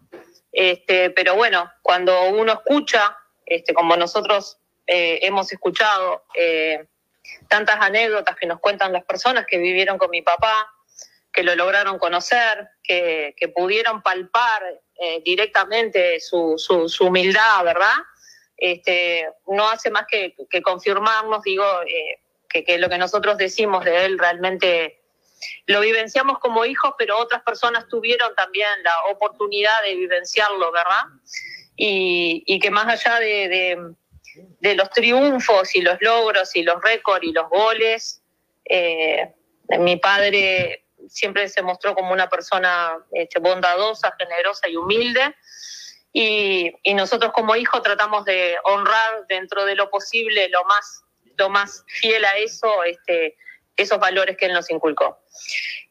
Este, 0.52 1.10
pero 1.10 1.35
bueno, 1.36 1.70
cuando 1.82 2.31
uno 2.31 2.55
escucha, 2.55 3.14
este, 3.51 3.74
como 3.74 3.97
nosotros 3.97 4.59
eh, 4.86 5.18
hemos 5.22 5.52
escuchado, 5.52 6.24
eh, 6.35 6.86
tantas 7.48 7.77
anécdotas 7.81 8.36
que 8.36 8.47
nos 8.47 8.60
cuentan 8.60 8.93
las 8.93 9.05
personas 9.05 9.44
que 9.44 9.59
vivieron 9.59 9.98
con 9.98 10.09
mi 10.09 10.22
papá, 10.22 10.72
que 11.32 11.43
lo 11.43 11.55
lograron 11.56 11.98
conocer, 11.98 12.68
que, 12.82 13.35
pudieron 13.55 14.02
palpar 14.02 14.62
eh, 15.01 15.20
directamente 15.24 16.20
su, 16.20 16.55
su, 16.59 16.89
su 16.89 17.06
humildad, 17.06 17.64
¿verdad? 17.64 17.97
Este, 18.56 19.28
no 19.48 19.68
hace 19.68 19.90
más 19.90 20.06
que, 20.09 20.36
que 20.48 20.62
confirmarnos, 20.62 21.43
digo, 21.43 21.64
eh, 21.82 22.20
que, 22.48 22.64
que 22.64 22.78
lo 22.78 22.89
que 22.89 22.98
nosotros 22.98 23.36
decimos 23.36 23.85
de 23.85 24.05
él 24.05 24.18
realmente 24.18 25.01
lo 25.66 25.81
vivenciamos 25.81 26.39
como 26.39 26.64
hijos, 26.64 26.94
pero 26.98 27.18
otras 27.18 27.43
personas 27.43 27.89
tuvieron 27.89 28.32
también 28.36 28.68
la 28.85 29.06
oportunidad 29.10 29.82
de 29.82 29.97
vivenciarlo, 29.97 30.70
¿verdad? 30.70 31.02
Y, 31.82 32.59
que 32.61 32.70
más 32.70 32.86
allá 32.86 33.19
de, 33.20 33.94
los 34.61 34.90
triunfos 34.90 35.74
y 35.74 35.81
los 35.81 35.97
logros 36.02 36.55
y 36.55 36.62
los 36.62 36.82
récords 36.82 37.24
y 37.24 37.32
los 37.32 37.48
goles, 37.48 38.23
eh, 38.66 39.32
mi 39.78 39.97
padre 39.97 40.85
siempre 41.09 41.48
se 41.48 41.62
mostró 41.62 41.94
como 41.94 42.12
una 42.12 42.28
persona 42.28 42.98
este, 43.12 43.40
bondadosa, 43.40 44.15
generosa 44.19 44.69
y 44.69 44.77
humilde. 44.77 45.35
Y, 46.12 46.70
nosotros 46.94 47.32
como 47.32 47.57
hijos 47.57 47.82
tratamos 47.82 48.27
de 48.27 48.57
honrar 48.65 49.27
dentro 49.27 49.65
de 49.65 49.74
lo 49.74 49.89
posible 49.89 50.51
lo 50.51 50.62
más, 50.65 51.02
lo 51.39 51.48
más 51.48 51.82
fiel 51.86 52.23
a 52.27 52.36
eso, 52.36 52.85
este, 52.85 53.39
esos 53.74 53.98
valores 53.98 54.36
que 54.36 54.47
él 54.47 54.52
nos 54.52 54.70
inculcó. 54.70 55.19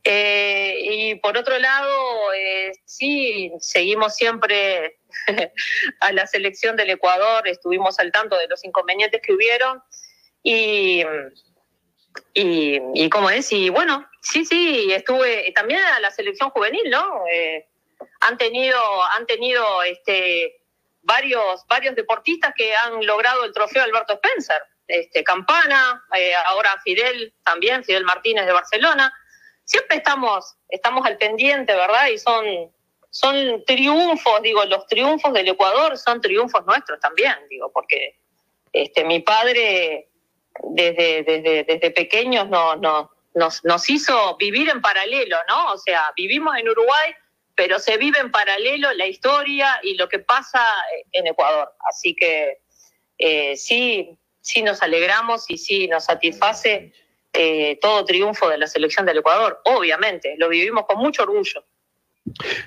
Eh, 0.04 0.78
y 0.82 1.16
por 1.16 1.36
otro 1.36 1.58
lado, 1.58 2.32
eh, 2.34 2.74
sí, 2.86 3.52
seguimos 3.60 4.16
siempre 4.16 5.00
a 6.00 6.12
la 6.12 6.28
selección 6.28 6.76
del 6.76 6.92
Ecuador, 6.92 7.48
estuvimos 7.48 8.00
al 8.00 8.12
tanto 8.12 8.38
de 8.38 8.48
los 8.48 8.64
inconvenientes 8.64 9.22
que 9.22 9.34
hubieron 9.34 9.82
y, 10.44 11.04
y, 12.34 13.10
como 13.10 13.30
es, 13.30 13.52
y 13.52 13.70
bueno, 13.70 14.08
sí, 14.22 14.46
sí, 14.46 14.92
estuve 14.92 15.52
también 15.54 15.82
a 15.82 16.00
la 16.00 16.12
selección 16.12 16.50
juvenil, 16.50 16.90
¿no? 16.90 17.24
Eh, 17.32 17.68
han 18.22 18.38
tenido, 18.38 18.80
han 19.16 19.26
tenido 19.26 19.84
este, 19.84 20.62
varios, 21.02 21.66
varios 21.68 21.96
deportistas 21.96 22.54
que 22.56 22.76
han 22.76 23.06
logrado 23.06 23.44
el 23.46 23.54
trofeo 23.54 23.84
Alberto 23.84 24.14
Spencer. 24.14 24.62
Este, 24.88 25.24
Campana, 25.24 26.04
eh, 26.18 26.34
ahora 26.48 26.76
Fidel 26.84 27.34
también, 27.44 27.84
Fidel 27.84 28.06
Martínez 28.06 28.46
de 28.46 28.54
Barcelona. 28.54 29.14
Siempre 29.64 29.98
estamos, 29.98 30.56
estamos 30.68 31.06
al 31.06 31.18
pendiente, 31.18 31.76
¿verdad? 31.76 32.08
Y 32.08 32.18
son, 32.18 32.72
son 33.10 33.64
triunfos, 33.66 34.42
digo, 34.42 34.64
los 34.66 34.86
triunfos 34.88 35.34
del 35.34 35.48
Ecuador 35.50 35.98
son 35.98 36.22
triunfos 36.22 36.66
nuestros 36.66 37.00
también, 37.00 37.36
digo, 37.50 37.72
porque 37.72 38.20
este, 38.72 39.04
mi 39.04 39.20
padre 39.20 40.10
desde, 40.64 41.24
desde, 41.24 41.64
desde 41.64 41.92
pequeños 41.92 42.48
no, 42.50 42.76
no, 42.76 43.12
nos, 43.34 43.64
nos 43.64 43.90
hizo 43.90 44.38
vivir 44.38 44.70
en 44.70 44.82
paralelo, 44.82 45.38
¿no? 45.48 45.74
O 45.74 45.78
sea, 45.78 46.12
vivimos 46.16 46.56
en 46.58 46.70
Uruguay, 46.70 47.14
pero 47.56 47.80
se 47.80 47.98
vive 47.98 48.20
en 48.20 48.32
paralelo 48.32 48.94
la 48.94 49.06
historia 49.06 49.80
y 49.84 49.96
lo 49.96 50.08
que 50.08 50.20
pasa 50.20 50.66
en 51.12 51.28
Ecuador. 51.28 51.74
Así 51.90 52.16
que 52.16 52.62
eh, 53.18 53.56
sí, 53.58 54.18
sí 54.42 54.62
nos 54.62 54.82
alegramos 54.82 55.50
y 55.50 55.58
sí 55.58 55.88
nos 55.88 56.06
satisface 56.06 56.94
eh, 57.34 57.78
todo 57.82 58.06
triunfo 58.06 58.50
de 58.50 58.58
la 58.58 58.68
selección 58.68 59.06
del 59.06 59.20
Ecuador, 59.20 59.62
obviamente, 59.66 60.36
lo 60.38 60.50
vivimos 60.50 60.86
con 60.86 60.98
mucho 60.98 61.24
orgullo. 61.24 61.64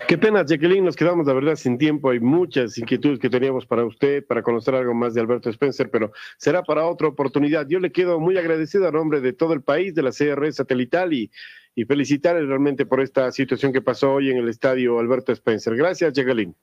Qué 0.09 0.19
pena, 0.19 0.45
Jacqueline, 0.45 0.85
nos 0.85 0.97
quedamos, 0.97 1.27
la 1.27 1.33
verdad, 1.33 1.57
sin 1.57 1.79
tiempo. 1.79 2.11
Hay 2.11 2.21
muchas 2.21 2.77
inquietudes 2.79 3.19
que 3.19 3.31
teníamos 3.31 3.67
para 3.67 3.85
usted, 3.85 4.25
para 4.27 4.43
conocer 4.43 4.75
algo 4.75 4.95
más 4.95 5.15
de 5.15 5.21
Alberto 5.21 5.51
Spencer, 5.51 5.91
pero 5.91 6.13
será 6.39 6.63
para 6.63 6.87
otra 6.87 7.09
oportunidad. 7.09 7.67
Yo 7.69 7.79
le 7.79 7.93
quedo 7.93 8.21
muy 8.21 8.37
agradecido 8.39 8.89
a 8.89 8.93
nombre 8.93 9.21
de 9.21 9.33
todo 9.33 9.53
el 9.53 9.63
país, 9.63 9.95
de 9.95 10.03
la 10.03 10.11
CR 10.11 10.53
satelital 10.53 11.13
y, 11.13 11.31
y 11.75 11.85
felicitarle 11.85 12.47
realmente 12.47 12.87
por 12.87 13.01
esta 13.01 13.31
situación 13.33 13.73
que 13.73 13.81
pasó 13.81 14.15
hoy 14.15 14.31
en 14.31 14.39
el 14.39 14.49
estadio 14.49 14.99
Alberto 14.99 15.33
Spencer. 15.33 15.75
Gracias, 15.77 16.13
Jacqueline. 16.13 16.55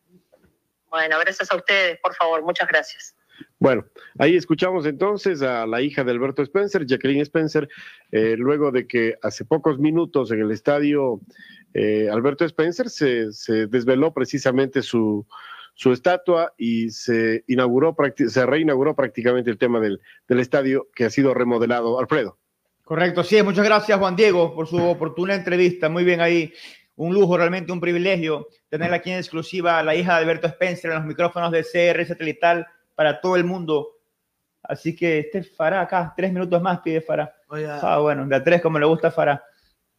Bueno, 0.90 1.20
gracias 1.20 1.52
a 1.52 1.56
ustedes, 1.56 2.00
por 2.02 2.16
favor, 2.16 2.42
muchas 2.44 2.68
gracias. 2.68 3.16
Bueno, 3.60 3.86
ahí 4.18 4.36
escuchamos 4.36 4.86
entonces 4.86 5.42
a 5.42 5.66
la 5.66 5.82
hija 5.82 6.04
de 6.04 6.12
Alberto 6.12 6.42
Spencer, 6.44 6.86
Jacqueline 6.86 7.22
Spencer, 7.22 7.68
eh, 8.12 8.36
luego 8.38 8.72
de 8.72 8.88
que 8.88 9.16
hace 9.22 9.46
pocos 9.46 9.80
minutos 9.80 10.32
en 10.32 10.42
el 10.42 10.52
estadio 10.52 11.20
eh, 11.74 12.10
Alberto 12.12 12.46
Spencer 12.46 12.90
se, 12.90 13.32
se 13.32 13.68
desveló 13.68 14.14
precisamente 14.14 14.82
su, 14.82 15.26
su 15.76 15.94
estatua 15.94 16.54
y 16.58 16.90
se 16.90 17.44
inauguró, 17.48 17.96
se 18.28 18.46
reinauguró 18.46 18.96
prácticamente 18.96 19.50
el 19.52 19.58
tema 19.58 19.80
del, 19.80 20.02
del 20.28 20.40
estadio 20.40 20.88
que 20.96 21.06
ha 21.06 21.10
sido 21.10 21.34
remodelado. 21.34 22.00
Alfredo. 22.00 22.38
Correcto, 22.84 23.24
sí, 23.24 23.42
muchas 23.44 23.66
gracias 23.66 24.00
Juan 24.00 24.16
Diego 24.16 24.56
por 24.56 24.68
su 24.68 24.78
oportuna 24.84 25.36
entrevista. 25.36 25.90
Muy 25.90 26.04
bien 26.04 26.22
ahí, 26.22 26.52
un 26.96 27.14
lujo, 27.14 27.38
realmente 27.38 27.72
un 27.72 27.80
privilegio 27.80 28.48
tener 28.68 28.94
aquí 28.94 29.12
en 29.12 29.18
exclusiva 29.18 29.78
a 29.78 29.84
la 29.84 29.96
hija 29.96 30.16
de 30.16 30.24
Alberto 30.24 30.48
Spencer 30.48 30.92
en 30.92 30.98
los 30.98 31.06
micrófonos 31.06 31.52
de 31.52 31.64
CR 31.64 32.04
Satelital 32.06 32.66
para 33.00 33.22
todo 33.22 33.38
el 33.38 33.46
mundo. 33.46 33.92
Así 34.62 34.94
que 34.94 35.20
este 35.20 35.42
Farah 35.42 35.80
acá, 35.84 36.14
tres 36.18 36.34
minutos 36.34 36.62
más 36.62 36.82
pide 36.82 37.00
Farah. 37.00 37.34
Oiga. 37.48 37.80
Ah, 37.82 38.00
bueno, 38.00 38.28
de 38.28 38.36
a 38.36 38.44
tres 38.44 38.62
como 38.62 38.78
le 38.78 38.86
gusta 38.86 39.08
a 39.08 39.12
Farah. 39.12 39.42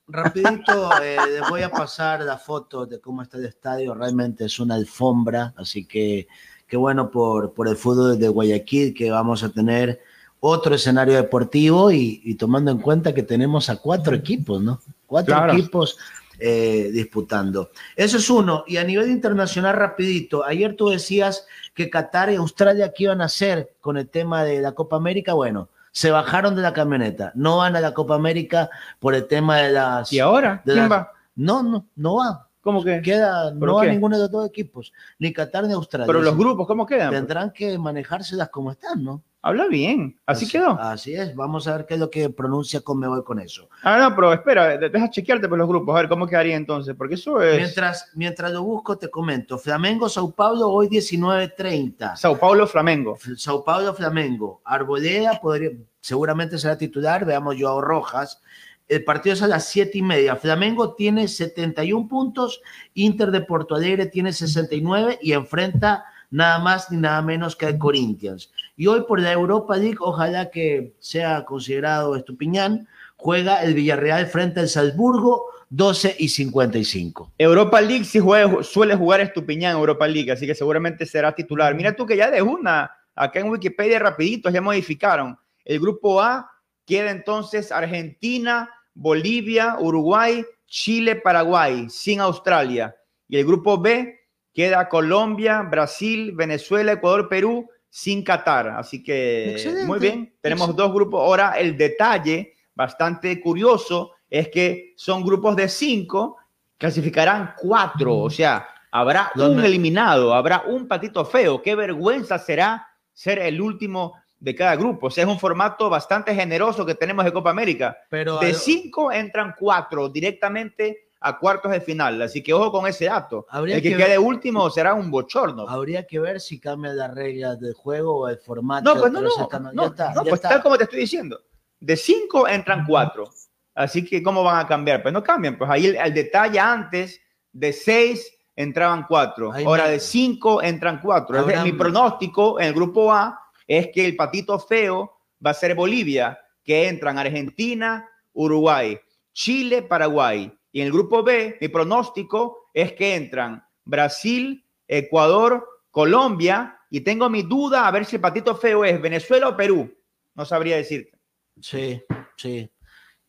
Rapidito, 0.07 0.91
eh, 1.03 1.17
les 1.33 1.49
voy 1.49 1.63
a 1.63 1.71
pasar 1.71 2.21
la 2.21 2.37
foto 2.37 2.85
de 2.85 3.01
cómo 3.01 3.23
está 3.23 3.39
el 3.39 3.47
estadio. 3.47 3.95
Realmente 3.95 4.45
es 4.45 4.61
una 4.61 4.75
alfombra, 4.75 5.55
así 5.57 5.87
que 5.87 6.29
qué 6.67 6.77
bueno 6.77 7.11
por, 7.11 7.55
por 7.55 7.69
el 7.69 7.77
fútbol 7.77 8.19
de 8.19 8.29
Guayaquil 8.29 8.93
que 8.93 9.11
vamos 9.11 9.43
a 9.45 9.49
tener 9.49 10.03
otro 10.41 10.75
escenario 10.75 11.15
deportivo 11.15 11.91
y, 11.91 12.21
y 12.23 12.35
tomando 12.35 12.71
en 12.71 12.81
cuenta 12.81 13.15
que 13.15 13.23
tenemos 13.23 13.71
a 13.71 13.77
cuatro 13.77 14.15
equipos, 14.15 14.61
¿no? 14.61 14.79
Cuatro 15.07 15.35
Claro. 15.35 15.55
equipos 15.55 15.97
eh, 16.39 16.91
disputando. 16.93 17.71
Eso 17.97 18.17
es 18.17 18.29
uno. 18.31 18.65
Y 18.67 18.79
a 18.79 18.85
nivel 18.85 19.11
internacional, 19.11 19.77
rapidito, 19.77 20.45
ayer 20.45 20.75
tú 20.75 20.89
decías 20.89 21.47
que 21.85 21.91
Qatar 21.91 22.31
y 22.31 22.37
Australia, 22.37 22.93
¿qué 22.95 23.05
iban 23.05 23.23
a 23.23 23.25
hacer 23.27 23.75
con 23.81 23.97
el 23.97 24.09
tema 24.09 24.45
de 24.45 24.61
la 24.61 24.73
Copa 24.73 24.97
América? 24.97 25.33
Bueno, 25.33 25.69
se 25.93 26.11
bajaron 26.11 26.55
de 26.55 26.63
la 26.63 26.73
camioneta, 26.75 27.33
no 27.35 27.57
van 27.59 27.75
a 27.75 27.81
la 27.81 27.95
Copa 27.95 28.15
América 28.15 28.69
por 28.99 29.15
el 29.15 29.27
tema 29.27 29.59
de 29.59 29.71
las... 29.73 30.13
¿Y 30.13 30.19
ahora? 30.21 30.61
de 30.65 30.73
¿Quién 30.75 30.89
las- 30.89 30.99
va? 30.99 31.13
No, 31.37 31.63
no, 31.63 31.87
no 31.97 32.17
va. 32.17 32.47
¿Cómo 32.61 32.85
que? 32.85 33.01
Queda, 33.01 33.51
¿Pero 33.59 33.73
no 33.73 33.75
va 33.77 33.87
ninguno 33.87 34.17
de 34.17 34.23
los 34.25 34.31
dos 34.31 34.47
equipos, 34.47 34.93
ni 35.19 35.33
Qatar 35.33 35.65
ni 35.65 35.73
Australia. 35.73 36.07
Pero 36.07 36.21
los 36.21 36.37
grupos, 36.37 36.67
¿cómo 36.67 36.85
quedan? 36.85 37.11
Tendrán 37.11 37.51
que 37.53 37.79
manejárselas 37.79 38.51
como 38.51 38.71
están, 38.73 39.03
¿no? 39.03 39.23
Habla 39.43 39.69
bien, 39.69 40.21
así, 40.27 40.47
quedó. 40.47 40.79
Así 40.79 41.15
es, 41.15 41.35
vamos 41.35 41.67
a 41.67 41.75
ver 41.79 41.87
qué 41.87 41.95
es 41.95 42.01
lo 42.01 42.11
que 42.11 42.29
pronuncia 42.29 42.83
Conmebol 42.83 43.25
con 43.25 43.41
eso. 43.41 43.71
Ah, 43.83 43.99
no, 43.99 44.15
pero 44.15 44.35
espera, 44.35 44.77
de- 44.77 44.91
deja 44.91 45.09
chequearte 45.09 45.49
por 45.49 45.57
los 45.57 45.67
grupos, 45.67 45.95
a 45.97 46.01
ver 46.01 46.09
cómo 46.11 46.27
quedaría 46.27 46.57
entonces, 46.57 46.95
porque 46.95 47.15
eso 47.15 47.41
es... 47.41 47.57
Mientras, 47.57 48.11
mientras 48.15 48.53
lo 48.53 48.63
busco, 48.63 48.99
te 48.99 49.09
comento. 49.09 49.57
Flamengo, 49.57 50.11
Sao 50.11 50.31
Paulo, 50.31 50.69
hoy 50.69 50.89
19.30. 50.89 52.17
Sao 52.17 52.39
Paulo, 52.39 52.67
Flamengo. 52.67 53.17
Sao 53.37 53.65
Paulo, 53.65 53.95
Flamengo. 53.95 54.61
Arboleda 54.65 55.41
podría, 55.41 55.71
seguramente 56.01 56.59
será 56.59 56.77
titular. 56.77 57.25
Veamos 57.25 57.57
Joao 57.59 57.81
Rojas. 57.81 58.43
El 58.89 59.05
partido 59.05 59.35
es 59.35 59.43
a 59.43 59.47
las 59.47 59.67
7 59.69 59.97
y 59.99 60.03
media. 60.03 60.37
Flamengo 60.37 60.95
tiene 60.95 61.29
71 61.29 62.09
puntos, 62.09 62.61
Inter 62.95 63.31
de 63.31 63.41
Porto 63.41 63.77
Alegre 63.77 64.07
tiene 64.07 64.33
69 64.33 65.19
y 65.23 65.33
enfrenta 65.33 66.05
nada 66.31 66.59
más 66.59 66.91
ni 66.91 66.97
nada 66.99 67.23
menos 67.23 67.55
que 67.55 67.67
al 67.67 67.79
Corinthians. 67.79 68.51
Y 68.81 68.87
hoy 68.87 69.03
por 69.03 69.21
la 69.21 69.31
Europa 69.31 69.77
League, 69.77 69.99
ojalá 70.01 70.51
que 70.51 70.95
sea 71.01 71.45
considerado 71.45 72.17
Estupiñán, 72.17 72.89
juega 73.19 73.63
el 73.63 73.75
Villarreal 73.75 74.25
frente 74.25 74.61
al 74.61 74.71
Salzburgo, 74.71 75.45
12 75.69 76.17
y 76.19 76.31
55. 76.31 77.31
Europa 77.37 77.79
League 77.83 78.05
sí 78.07 78.21
juega- 78.21 78.63
suele 78.63 78.97
jugar 78.97 79.21
Estupiñán 79.21 79.77
Europa 79.77 80.07
League, 80.09 80.33
así 80.33 80.47
que 80.47 80.55
seguramente 80.55 81.05
será 81.05 81.35
titular. 81.35 81.75
Mira 81.75 81.95
tú 81.95 82.07
que 82.07 82.17
ya 82.17 82.31
de 82.31 82.41
una, 82.41 82.91
acá 83.15 83.41
en 83.41 83.51
Wikipedia 83.51 83.99
rapidito 83.99 84.49
ya 84.49 84.63
modificaron. 84.63 85.37
El 85.63 85.79
grupo 85.79 86.19
A 86.23 86.51
queda 86.87 87.11
entonces 87.11 87.71
Argentina, 87.73 88.71
Bolivia, 88.95 89.77
Uruguay, 89.79 90.43
Chile, 90.67 91.17
Paraguay, 91.17 91.91
sin 91.91 92.21
Australia. 92.21 92.97
Y 93.29 93.37
el 93.37 93.45
grupo 93.45 93.77
B 93.77 94.21
queda 94.55 94.89
Colombia, 94.89 95.61
Brasil, 95.71 96.33
Venezuela, 96.35 96.93
Ecuador, 96.93 97.29
Perú, 97.29 97.69
sin 97.91 98.25
Qatar. 98.25 98.69
Así 98.69 99.03
que 99.03 99.53
Excelente. 99.53 99.87
muy 99.87 99.99
bien, 99.99 100.35
tenemos 100.41 100.75
dos 100.75 100.95
grupos. 100.95 101.21
Ahora 101.21 101.59
el 101.59 101.77
detalle 101.77 102.55
bastante 102.75 103.41
curioso 103.41 104.13
es 104.31 104.49
que 104.49 104.95
son 104.97 105.25
grupos 105.25 105.57
de 105.57 105.69
cinco, 105.69 106.39
clasificarán 106.79 107.55
cuatro, 107.59 108.17
o 108.17 108.31
sea, 108.31 108.67
habrá 108.91 109.33
un 109.35 109.63
eliminado, 109.63 110.33
habrá 110.33 110.63
un 110.67 110.89
patito 110.89 111.25
feo. 111.25 111.61
Qué 111.61 111.75
vergüenza 111.75 112.39
será 112.39 112.87
ser 113.13 113.41
el 113.41 113.61
último 113.61 114.15
de 114.39 114.55
cada 114.55 114.77
grupo. 114.77 115.09
O 115.09 115.11
sea, 115.11 115.25
es 115.25 115.31
un 115.31 115.39
formato 115.39 115.91
bastante 115.91 116.35
generoso 116.35 116.87
que 116.87 116.95
tenemos 116.95 117.25
de 117.25 117.33
Copa 117.33 117.51
América. 117.51 117.99
Pero 118.09 118.39
de 118.39 118.55
cinco 118.55 119.13
entran 119.13 119.55
cuatro 119.59 120.09
directamente 120.09 121.10
a 121.21 121.39
cuartos 121.39 121.71
de 121.71 121.81
final. 121.81 122.21
Así 122.23 122.43
que 122.43 122.53
ojo 122.55 122.73
con 122.73 122.87
ese 122.87 123.05
dato. 123.07 123.47
Habría 123.51 123.77
el 123.77 123.83
que, 123.83 123.91
que 123.91 123.97
quede 123.97 124.09
ver- 124.11 124.19
último 124.21 124.69
será 124.71 124.95
un 124.95 125.11
bochorno. 125.11 125.69
Habría 125.69 126.07
que 126.07 126.19
ver 126.19 126.41
si 126.41 126.59
cambian 126.59 126.97
las 126.97 127.15
reglas 127.15 127.61
del 127.61 127.75
juego 127.75 128.17
o 128.21 128.29
el 128.29 128.39
formato. 128.39 128.95
No, 128.95 129.01
pues 129.01 129.13
no, 129.13 129.21
no, 129.21 129.29
no, 129.29 129.37
ya 129.37 129.43
está, 129.45 130.15
no, 130.15 130.23
pues 130.23 130.35
está. 130.35 130.49
tal 130.49 130.63
como 130.63 130.79
te 130.79 130.85
estoy 130.85 131.01
diciendo. 131.01 131.41
De 131.79 131.97
cinco 131.97 132.49
entran 132.49 132.85
cuatro. 132.87 133.31
Así 133.75 134.05
que, 134.05 134.23
¿cómo 134.23 134.43
van 134.43 134.65
a 134.65 134.67
cambiar? 134.69 135.03
Pues 135.03 135.13
no 135.15 135.23
cambian. 135.23 135.57
Pues 135.57 135.71
ahí 135.71 135.87
el, 135.87 135.97
el 135.97 136.13
detalle 136.15 136.59
antes, 136.59 137.21
de 137.53 137.73
seis 137.73 138.31
entraban 138.57 139.05
cuatro. 139.09 139.53
Ahí 139.53 139.65
Ahora 139.65 139.85
me- 139.85 139.91
de 139.91 140.01
cinco 140.01 140.63
entran 140.63 141.01
cuatro. 141.01 141.37
Es 141.37 141.43
decir, 141.47 141.59
Abraham- 141.59 141.73
mi 141.75 141.79
pronóstico 141.79 142.61
en 142.61 142.67
el 142.69 142.75
grupo 142.75 143.13
A 143.13 143.39
es 143.67 143.89
que 143.95 144.05
el 144.05 144.17
patito 144.17 144.59
feo 144.59 145.19
va 145.45 145.51
a 145.51 145.55
ser 145.55 145.75
Bolivia, 145.75 146.39
que 146.65 146.89
entran 146.89 147.19
Argentina, 147.19 148.07
Uruguay, 148.33 148.99
Chile, 149.33 149.83
Paraguay. 149.83 150.53
Y 150.73 150.81
en 150.81 150.87
el 150.87 150.93
grupo 150.93 151.23
B, 151.23 151.59
mi 151.61 151.69
pronóstico 151.69 152.69
es 152.73 152.93
que 152.93 153.15
entran 153.15 153.65
Brasil, 153.85 154.65
Ecuador, 154.87 155.67
Colombia. 155.91 156.79
Y 156.91 157.01
tengo 157.01 157.29
mi 157.31 157.43
duda 157.43 157.87
a 157.87 157.91
ver 157.91 158.05
si 158.05 158.17
el 158.17 158.23
patito 158.23 158.57
feo 158.57 158.85
es 158.85 159.01
Venezuela 159.01 159.49
o 159.49 159.57
Perú. 159.57 159.93
No 160.35 160.45
sabría 160.45 160.77
decirte. 160.77 161.19
Sí, 161.61 162.03
sí. 162.37 162.71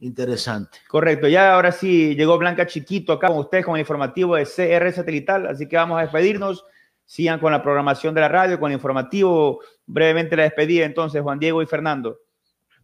Interesante. 0.01 0.80
Correcto, 0.88 1.27
ya 1.27 1.53
ahora 1.53 1.72
sí 1.72 2.15
llegó 2.15 2.39
Blanca 2.39 2.65
Chiquito 2.65 3.13
acá 3.13 3.27
con 3.27 3.38
ustedes 3.38 3.63
con 3.63 3.76
el 3.76 3.81
informativo 3.81 4.35
de 4.35 4.45
CR 4.45 4.91
Satelital, 4.91 5.45
así 5.45 5.68
que 5.68 5.76
vamos 5.76 5.99
a 5.99 6.01
despedirnos. 6.01 6.65
Sigan 7.05 7.39
con 7.39 7.51
la 7.51 7.61
programación 7.61 8.15
de 8.15 8.22
la 8.22 8.27
radio, 8.27 8.59
con 8.59 8.72
el 8.72 8.77
informativo. 8.77 9.59
Brevemente 9.85 10.35
la 10.35 10.43
despedida 10.43 10.85
entonces, 10.85 11.22
Juan 11.22 11.38
Diego 11.38 11.61
y 11.61 11.68
Fernando. 11.68 12.18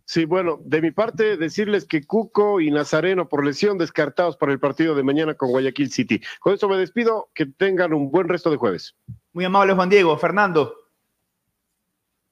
Sí, 0.07 0.23
bueno, 0.23 0.61
de 0.63 0.81
mi 0.81 0.91
parte 0.91 1.35
decirles 1.35 1.83
que 1.83 2.01
Cuco 2.01 2.61
y 2.61 2.71
Nazareno 2.71 3.27
por 3.27 3.45
lesión 3.45 3.77
descartados 3.77 4.37
para 4.37 4.53
el 4.53 4.59
partido 4.59 4.95
de 4.95 5.03
mañana 5.03 5.33
con 5.33 5.49
Guayaquil 5.49 5.91
City. 5.91 6.21
Con 6.39 6.53
eso 6.53 6.69
me 6.69 6.77
despido, 6.77 7.29
que 7.35 7.45
tengan 7.45 7.93
un 7.93 8.09
buen 8.09 8.29
resto 8.29 8.49
de 8.49 8.55
jueves. 8.55 8.95
Muy 9.33 9.43
amable 9.43 9.73
Juan 9.73 9.89
Diego. 9.89 10.17
Fernando. 10.17 10.73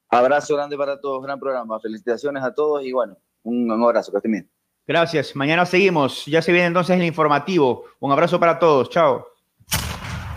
Abrazo 0.08 0.56
grande 0.56 0.74
para 0.78 0.98
todos, 0.98 1.22
gran 1.22 1.38
programa. 1.38 1.78
Felicitaciones 1.78 2.42
a 2.42 2.54
todos 2.54 2.82
y 2.82 2.92
bueno, 2.92 3.18
un, 3.42 3.70
un 3.70 3.82
abrazo, 3.84 4.10
que 4.10 4.16
estén 4.16 4.32
bien. 4.32 4.50
Gracias. 4.86 5.36
Mañana 5.36 5.66
seguimos. 5.66 6.24
Ya 6.24 6.40
se 6.40 6.52
viene 6.52 6.68
entonces 6.68 6.96
el 6.98 7.04
informativo. 7.04 7.84
Un 8.00 8.10
abrazo 8.10 8.40
para 8.40 8.58
todos. 8.58 8.88
Chao. 8.88 9.26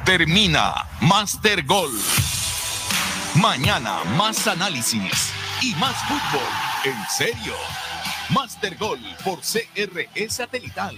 Termina 0.04 0.74
Master 1.00 1.66
Gol. 1.66 1.92
Mañana 3.42 4.04
más 4.18 4.46
análisis 4.46 5.34
y 5.62 5.74
más 5.80 5.96
fútbol. 6.06 6.69
En 6.86 6.96
serio. 7.10 7.54
Master 8.30 8.78
Gol 8.78 9.00
por 9.26 9.40
CRE 9.42 10.30
Satelital. 10.30 10.96